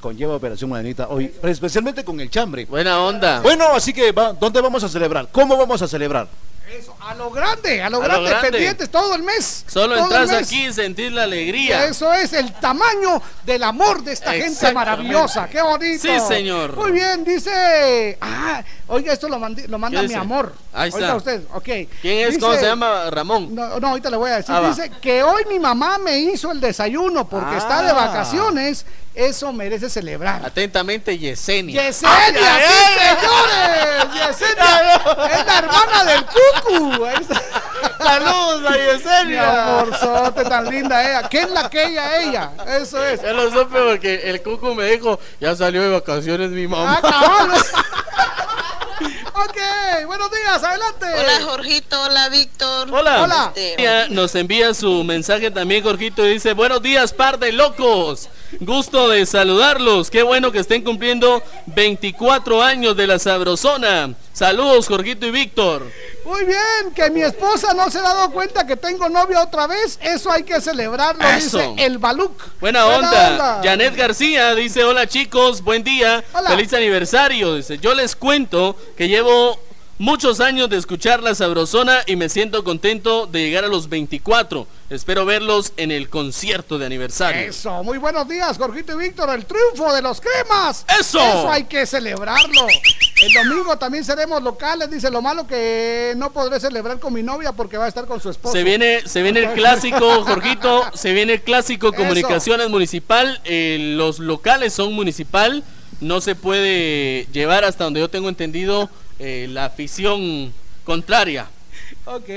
conlleva 0.00 0.34
Operación 0.36 0.70
Mañanita 0.70 1.08
hoy, 1.08 1.32
especialmente 1.42 2.04
con 2.04 2.20
el 2.20 2.30
chambre. 2.30 2.64
Buena 2.66 3.00
onda. 3.00 3.40
Bueno, 3.40 3.64
así 3.74 3.92
que, 3.92 4.12
va- 4.12 4.32
¿dónde 4.32 4.60
vamos 4.60 4.82
a 4.84 4.88
celebrar? 4.88 5.28
¿Cómo 5.32 5.56
vamos 5.56 5.80
a 5.82 5.88
celebrar? 5.88 6.28
Eso, 6.68 6.96
a 7.00 7.14
lo 7.14 7.30
grande, 7.30 7.80
a 7.80 7.88
lo, 7.88 8.02
A 8.02 8.06
grande, 8.06 8.28
grande. 8.30 8.50
pendientes 8.50 8.90
todo 8.90 9.14
el 9.14 9.22
mes. 9.22 9.64
Solo 9.68 9.96
entras 9.96 10.30
aquí 10.32 10.66
y 10.66 10.72
sentís 10.72 11.12
la 11.12 11.22
alegría. 11.22 11.84
Eso 11.84 12.12
es 12.12 12.32
el 12.32 12.52
tamaño 12.54 13.22
del 13.44 13.62
amor 13.62 14.02
de 14.02 14.12
esta 14.12 14.32
gente 14.32 14.72
maravillosa. 14.72 15.48
Qué 15.48 15.62
bonito. 15.62 16.02
Sí, 16.02 16.10
señor. 16.26 16.74
Muy 16.74 16.90
bien, 16.90 17.22
dice. 17.24 18.18
Ah, 18.20 18.64
oiga, 18.88 19.12
esto 19.12 19.28
lo, 19.28 19.38
mandi- 19.38 19.68
lo 19.68 19.78
manda 19.78 19.98
¿Qué 20.00 20.02
mi 20.02 20.08
dice? 20.08 20.20
amor. 20.20 20.54
Ahí 20.72 20.88
está. 20.88 21.12
Ahorita 21.12 21.16
usted, 21.16 21.42
ok. 21.54 21.88
¿Quién 22.02 22.18
es? 22.18 22.26
Dice- 22.34 22.40
¿Cómo 22.40 22.54
se 22.56 22.66
llama? 22.66 23.10
Ramón. 23.10 23.54
No, 23.54 23.78
no, 23.78 23.88
ahorita 23.88 24.10
le 24.10 24.16
voy 24.16 24.30
a 24.32 24.36
decir. 24.38 24.52
Ah, 24.54 24.68
dice 24.68 24.90
que 25.00 25.22
hoy 25.22 25.44
mi 25.48 25.60
mamá 25.60 25.98
me 25.98 26.18
hizo 26.18 26.50
el 26.50 26.60
desayuno 26.60 27.28
porque 27.28 27.56
está 27.56 27.82
de 27.82 27.90
Ah. 27.90 27.94
vacaciones. 27.94 28.84
Eso 29.14 29.50
merece 29.50 29.88
celebrar. 29.88 30.44
Atentamente, 30.44 31.16
Yesenia. 31.16 31.84
Yesenia, 31.84 32.58
sí, 32.58 32.98
señores. 32.98 34.12
Yesenia 34.12 34.92
es 35.40 35.46
la 35.46 35.58
hermana 35.58 36.04
del 36.04 36.22
cucu. 36.26 36.55
Ahí 36.64 37.14
está. 37.20 37.42
Saludos 37.98 38.70
a 38.70 38.76
Yesenia. 38.76 39.78
amorzote 39.78 40.44
tan 40.44 40.68
linda 40.70 41.02
ella. 41.02 41.28
¿Qué 41.28 41.40
es 41.40 41.50
la 41.50 41.68
que 41.68 41.84
ella, 41.84 42.20
ella? 42.22 42.50
Eso 42.80 43.04
es. 43.04 43.22
Ya 43.22 43.32
lo 43.32 43.50
supe 43.50 43.78
porque 43.80 44.30
el 44.30 44.42
cucu 44.42 44.74
me 44.74 44.84
dijo, 44.84 45.18
ya 45.40 45.54
salió 45.56 45.82
de 45.82 45.90
vacaciones 45.90 46.50
mi 46.50 46.66
mamá. 46.66 47.00
Ah, 47.02 47.48
ok, 49.34 50.06
buenos 50.06 50.30
días, 50.30 50.62
adelante. 50.62 51.06
Hola 51.06 51.40
Jorgito, 51.44 52.02
hola 52.02 52.28
Víctor. 52.28 52.88
Hola. 52.90 53.22
Hola. 53.22 53.52
Ella 53.54 54.08
Nos 54.08 54.34
envía 54.34 54.72
su 54.74 55.04
mensaje 55.04 55.50
también, 55.50 55.82
Jorgito, 55.82 56.24
y 56.26 56.34
dice, 56.34 56.52
buenos 56.54 56.82
días, 56.82 57.12
par 57.12 57.38
de 57.38 57.52
locos. 57.52 58.28
Gusto 58.60 59.08
de 59.08 59.26
saludarlos. 59.26 60.10
Qué 60.10 60.22
bueno 60.22 60.52
que 60.52 60.58
estén 60.60 60.82
cumpliendo 60.82 61.42
24 61.66 62.62
años 62.62 62.96
de 62.96 63.06
la 63.06 63.18
Sabrosona. 63.18 64.14
Saludos, 64.32 64.88
Jorgito 64.88 65.26
y 65.26 65.30
Víctor. 65.30 65.90
Muy 66.24 66.44
bien, 66.44 66.92
que 66.94 67.08
mi 67.10 67.22
esposa 67.22 67.72
no 67.74 67.90
se 67.90 67.98
ha 67.98 68.02
dado 68.02 68.30
cuenta 68.30 68.66
que 68.66 68.76
tengo 68.76 69.08
novia 69.08 69.42
otra 69.42 69.66
vez. 69.66 69.98
Eso 70.02 70.30
hay 70.30 70.42
que 70.42 70.60
celebrarlo, 70.60 71.22
Eso. 71.28 71.58
dice 71.58 71.84
el 71.86 71.98
Baluc. 71.98 72.42
Buena, 72.60 72.86
onda. 72.86 73.60
Janet 73.62 73.94
García 73.96 74.54
dice, 74.54 74.84
hola 74.84 75.06
chicos, 75.06 75.62
buen 75.62 75.84
día, 75.84 76.24
Hola. 76.32 76.50
feliz 76.50 76.72
aniversario. 76.72 77.54
Dice, 77.54 77.78
yo 77.78 77.94
les 77.94 78.16
cuento 78.16 78.76
que 78.96 79.08
llevo 79.08 79.58
muchos 79.98 80.40
años 80.40 80.68
de 80.68 80.76
escuchar 80.76 81.22
la 81.22 81.34
Sabrosona 81.34 82.00
y 82.06 82.16
me 82.16 82.28
siento 82.28 82.64
contento 82.64 83.26
de 83.26 83.40
llegar 83.40 83.64
a 83.64 83.68
los 83.68 83.88
24. 83.88 84.66
Espero 84.90 85.24
verlos 85.24 85.72
en 85.76 85.90
el 85.90 86.08
concierto 86.08 86.78
de 86.78 86.86
aniversario. 86.86 87.40
Eso, 87.42 87.82
muy 87.82 87.98
buenos 87.98 88.28
días, 88.28 88.56
Jorgito 88.56 88.92
y 88.92 89.04
Víctor. 89.04 89.30
El 89.30 89.44
triunfo 89.46 89.92
de 89.92 90.02
los 90.02 90.20
cremas. 90.20 90.84
Eso. 91.00 91.18
Eso 91.18 91.50
hay 91.50 91.64
que 91.64 91.86
celebrarlo. 91.86 92.66
El 93.22 93.32
domingo 93.32 93.76
también 93.78 94.04
seremos 94.04 94.42
locales. 94.42 94.90
Dice 94.90 95.10
lo 95.10 95.22
malo 95.22 95.46
que 95.46 96.14
no 96.16 96.32
podré 96.32 96.60
celebrar 96.60 97.00
con 97.00 97.12
mi 97.12 97.22
novia 97.22 97.52
porque 97.52 97.76
va 97.76 97.86
a 97.86 97.88
estar 97.88 98.06
con 98.06 98.20
su 98.20 98.30
esposo. 98.30 98.52
Se 98.54 98.62
viene, 98.62 99.00
se 99.06 99.22
viene 99.22 99.40
el 99.40 99.52
clásico, 99.54 99.98
Jorgito, 100.24 100.84
se 100.94 101.12
viene 101.12 101.34
el 101.34 101.42
clásico 101.42 101.88
Eso. 101.88 101.96
comunicaciones 101.96 102.68
municipal, 102.68 103.40
eh, 103.44 103.94
los 103.96 104.18
locales 104.18 104.72
son 104.72 104.92
municipal, 104.92 105.64
no 106.00 106.20
se 106.20 106.34
puede 106.34 107.26
llevar 107.32 107.64
hasta 107.64 107.84
donde 107.84 108.00
yo 108.00 108.10
tengo 108.10 108.28
entendido 108.28 108.90
eh, 109.18 109.46
la 109.50 109.66
afición 109.66 110.52
contraria. 110.84 111.48
Ok. 112.08 112.28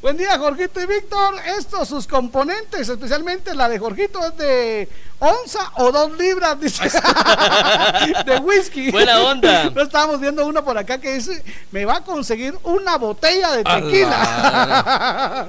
Buen 0.00 0.16
día, 0.16 0.38
Jorgito 0.38 0.80
y 0.80 0.86
Víctor. 0.86 1.34
Estos 1.58 1.88
sus 1.88 2.06
componentes, 2.06 2.88
especialmente 2.88 3.54
la 3.54 3.68
de 3.68 3.78
Jorgito, 3.78 4.18
es 4.24 4.34
de 4.38 4.88
onza 5.18 5.72
o 5.76 5.92
dos 5.92 6.16
libras, 6.16 6.58
dice. 6.60 6.84
de 8.24 8.38
whisky. 8.38 8.90
Buena 8.90 9.20
onda. 9.20 9.70
No 9.74 9.82
estábamos 9.82 10.20
viendo 10.20 10.46
uno 10.46 10.64
por 10.64 10.76
acá 10.78 10.98
que 10.98 11.14
dice, 11.14 11.44
me 11.70 11.84
va 11.84 11.96
a 11.96 12.00
conseguir 12.04 12.54
una 12.64 12.96
botella 12.96 13.52
de 13.52 13.62
tequila. 13.64 15.48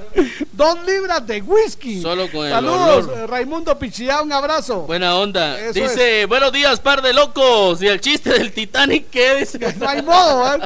dos 0.52 0.84
libras 0.84 1.26
de 1.26 1.40
whisky. 1.40 2.02
Solo 2.02 2.30
con 2.30 2.46
el 2.46 2.52
Saludos, 2.52 3.06
olor. 3.08 3.30
Raimundo 3.30 3.78
Pichillá, 3.78 4.20
un 4.20 4.32
abrazo. 4.32 4.82
Buena 4.82 5.16
onda. 5.16 5.58
Eso 5.58 5.72
Dice, 5.80 6.26
buenos 6.26 6.52
días, 6.52 6.78
par 6.78 7.00
de 7.00 7.14
locos. 7.14 7.80
Y 7.82 7.88
el 7.88 8.00
chiste 8.02 8.30
del 8.30 8.52
Titanic, 8.52 9.08
¿qué 9.10 9.34
dice? 9.36 9.58
No 9.78 9.88
hay 9.88 10.02
modo, 10.02 10.54
¿eh? 10.54 10.60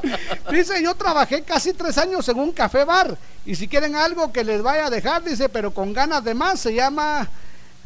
Dice, 0.51 0.83
yo 0.83 0.94
trabajé 0.97 1.43
casi 1.43 1.73
tres 1.73 1.97
años 1.99 2.28
en 2.28 2.39
un 2.41 2.51
café 2.52 2.85
bar. 2.85 2.95
Y 3.44 3.55
si 3.55 3.68
quieren 3.68 3.94
algo 3.94 4.33
que 4.33 4.44
les 4.44 4.62
vaya 4.62 4.86
a 4.86 4.91
dejar, 4.91 5.23
dice, 5.23 5.49
pero 5.49 5.73
con 5.73 5.92
ganas 5.92 6.25
de 6.25 6.34
más, 6.34 6.60
se 6.60 6.75
llama 6.75 7.28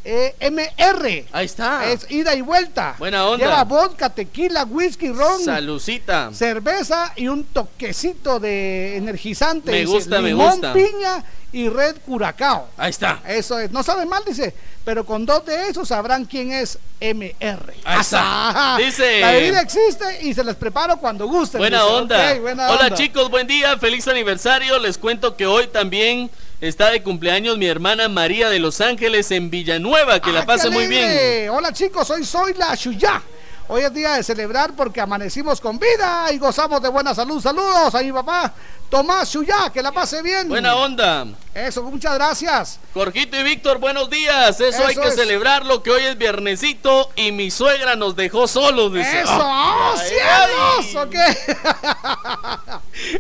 eh, 0.05 0.35
MR. 0.41 1.27
Ahí 1.33 1.47
está. 1.47 1.91
Es 1.91 2.07
ida 2.11 2.35
y 2.35 2.41
vuelta. 2.41 2.95
Buena 2.99 3.27
onda. 3.27 3.45
Lleva 3.45 3.65
vodka, 3.65 4.11
tequila, 4.11 4.65
whisky, 4.65 5.11
ron. 5.11 5.45
Salucita. 5.45 6.31
Cerveza 6.33 7.13
y 7.17 7.29
un 7.29 7.45
toquecito 7.45 8.41
de 8.41 8.97
energizante. 8.97 9.71
Me 9.71 9.81
dice, 9.81 9.93
gusta, 9.93 10.21
me 10.21 10.29
limón, 10.29 10.53
gusta. 10.53 10.73
piña 10.73 11.25
y 11.53 11.69
red 11.69 11.97
curacao. 12.07 12.69
Ahí 12.77 12.91
está. 12.91 13.21
Eso 13.27 13.59
es. 13.59 13.71
No 13.71 13.83
sabe 13.83 14.07
mal, 14.07 14.23
dice. 14.27 14.55
Pero 14.85 15.05
con 15.05 15.27
dos 15.27 15.45
de 15.45 15.69
esos 15.69 15.89
sabrán 15.89 16.25
quién 16.25 16.53
es 16.53 16.79
MR. 17.01 17.75
Ahí 17.85 18.01
está. 18.01 18.77
Dice- 18.79 19.21
La 19.21 19.33
bebida 19.33 19.61
existe 19.61 20.23
y 20.23 20.33
se 20.33 20.43
les 20.43 20.57
preparo 20.57 20.97
cuando 20.97 21.27
gusten. 21.27 21.59
Buena 21.59 21.83
dice. 21.83 21.93
onda. 21.95 22.35
Buena 22.41 22.71
Hola 22.71 22.85
onda. 22.85 22.95
chicos, 22.97 23.29
buen 23.31 23.47
día, 23.47 23.77
feliz 23.79 24.09
aniversario. 24.09 24.79
Les 24.79 24.97
cuento 24.97 25.37
que 25.37 25.47
hoy 25.47 25.67
también 25.67 26.31
está 26.61 26.91
de 26.91 27.03
cumpleaños 27.03 27.59
mi 27.59 27.67
hermana 27.67 28.09
María 28.09 28.49
de 28.51 28.59
Los 28.59 28.81
Ángeles 28.81 29.31
en 29.31 29.51
Villanueva. 29.51 30.21
Que 30.21 30.33
la 30.33 30.41
Ah, 30.41 30.47
pase 30.47 30.71
muy 30.71 30.87
bien. 30.87 31.51
Hola 31.51 31.73
chicos, 31.73 32.09
hoy 32.11 32.25
soy 32.25 32.55
la 32.55 32.75
Shuyá. 32.75 33.23
Hoy 33.69 33.83
es 33.83 33.95
día 33.95 34.15
de 34.15 34.23
celebrar 34.25 34.73
porque 34.75 35.01
amanecimos 35.01 35.61
con 35.61 35.79
vida 35.79 36.33
y 36.33 36.39
gozamos 36.39 36.83
de 36.83 36.89
buena 36.89 37.15
salud. 37.15 37.41
Saludos 37.41 37.95
a 37.95 38.03
mi 38.03 38.11
papá 38.13 38.53
Tomás 38.91 39.29
Shuyá, 39.31 39.71
que 39.73 39.83
la 39.83 39.93
pase 39.93 40.21
bien. 40.21 40.49
Buena 40.49 40.75
onda. 40.75 41.25
Eso, 41.55 41.83
muchas 41.83 42.15
gracias. 42.15 42.79
Jorgito 42.95 43.37
y 43.37 43.43
Víctor, 43.43 43.79
buenos 43.79 44.09
días. 44.11 44.61
Eso, 44.61 44.85
hay 44.87 44.95
que 44.97 45.09
es. 45.09 45.15
celebrarlo, 45.15 45.83
que 45.83 45.91
hoy 45.91 46.03
es 46.05 46.17
viernesito 46.19 47.11
y 47.17 47.33
mi 47.33 47.51
suegra 47.51 47.97
nos 47.97 48.15
dejó 48.17 48.47
solos. 48.49 48.93
Dice. 48.93 49.21
Eso, 49.21 49.31
Ah, 49.43 49.93
¡oh, 49.93 49.95
ay, 49.97 50.09
cielos! 50.09 51.07
Ok. 51.07 51.15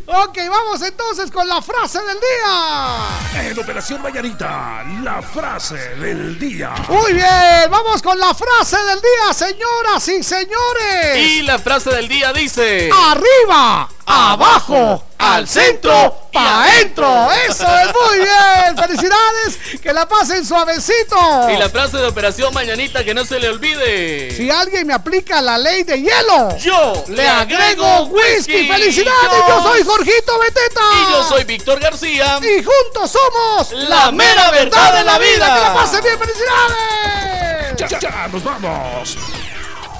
ok, 0.28 0.38
vamos 0.48 0.82
entonces 0.82 1.30
con 1.30 1.46
la 1.48 1.60
frase 1.62 1.98
del 2.02 2.18
día. 2.18 3.50
En 3.50 3.58
Operación 3.58 4.02
Mañanita, 4.02 4.84
la 5.02 5.22
frase 5.22 5.76
del 5.96 6.38
día. 6.38 6.72
Muy 6.88 7.12
bien, 7.12 7.70
vamos 7.70 8.00
con 8.02 8.18
la 8.18 8.32
frase 8.34 8.76
del 8.76 9.00
día, 9.00 9.32
señoras 9.34 10.06
y 10.08 10.22
señores. 10.22 11.16
Y 11.16 11.42
la 11.42 11.58
frase 11.58 11.90
del 11.90 12.08
día 12.08 12.32
dice: 12.32 12.90
Arriba, 12.92 13.88
abajo, 14.06 15.04
al 15.18 15.46
centro, 15.48 15.59
pa' 16.32 16.62
adentro. 16.64 17.28
Eso 17.48 17.66
es 17.78 17.86
muy 17.94 18.18
bien. 18.18 18.76
Felicidades, 18.76 19.80
que 19.82 19.92
la 19.92 20.08
pasen 20.08 20.44
suavecito. 20.44 21.50
Y 21.50 21.56
la 21.56 21.68
frase 21.68 21.98
de 21.98 22.06
Operación 22.06 22.52
Mañanita, 22.54 23.04
que 23.04 23.14
no 23.14 23.24
se 23.24 23.38
le 23.40 23.48
olvide. 23.48 24.30
Si 24.36 24.50
alguien 24.50 24.86
me 24.86 24.94
aplica 24.94 25.40
la 25.42 25.58
ley 25.58 25.82
de 25.82 26.00
hielo, 26.00 26.56
Yo 26.58 27.04
le 27.08 27.28
agrego 27.28 28.04
whisky. 28.06 28.68
¡Felicidades! 28.68 29.30
Yo- 29.30 29.48
Yo 29.48 29.62
soy 29.62 29.82
Jorgito 29.84 30.38
Beteta. 30.38 30.80
Y 30.94 31.10
yo 31.12 31.24
soy 31.28 31.44
Víctor 31.44 31.80
García. 31.80 32.38
Y 32.42 32.62
juntos 32.62 33.10
somos 33.10 33.72
La 33.88 34.10
mera 34.10 34.50
verdad 34.50 34.94
de 34.94 35.04
la 35.04 35.18
vida. 35.18 35.54
¡Que 35.54 35.60
la 35.60 35.74
pasen 35.74 36.02
bien! 36.02 36.18
¡Felicidades! 36.18 37.76
Ya, 37.76 37.88
ya, 37.88 37.98
ya, 38.00 38.28
nos 38.28 38.42
vamos. 38.44 39.16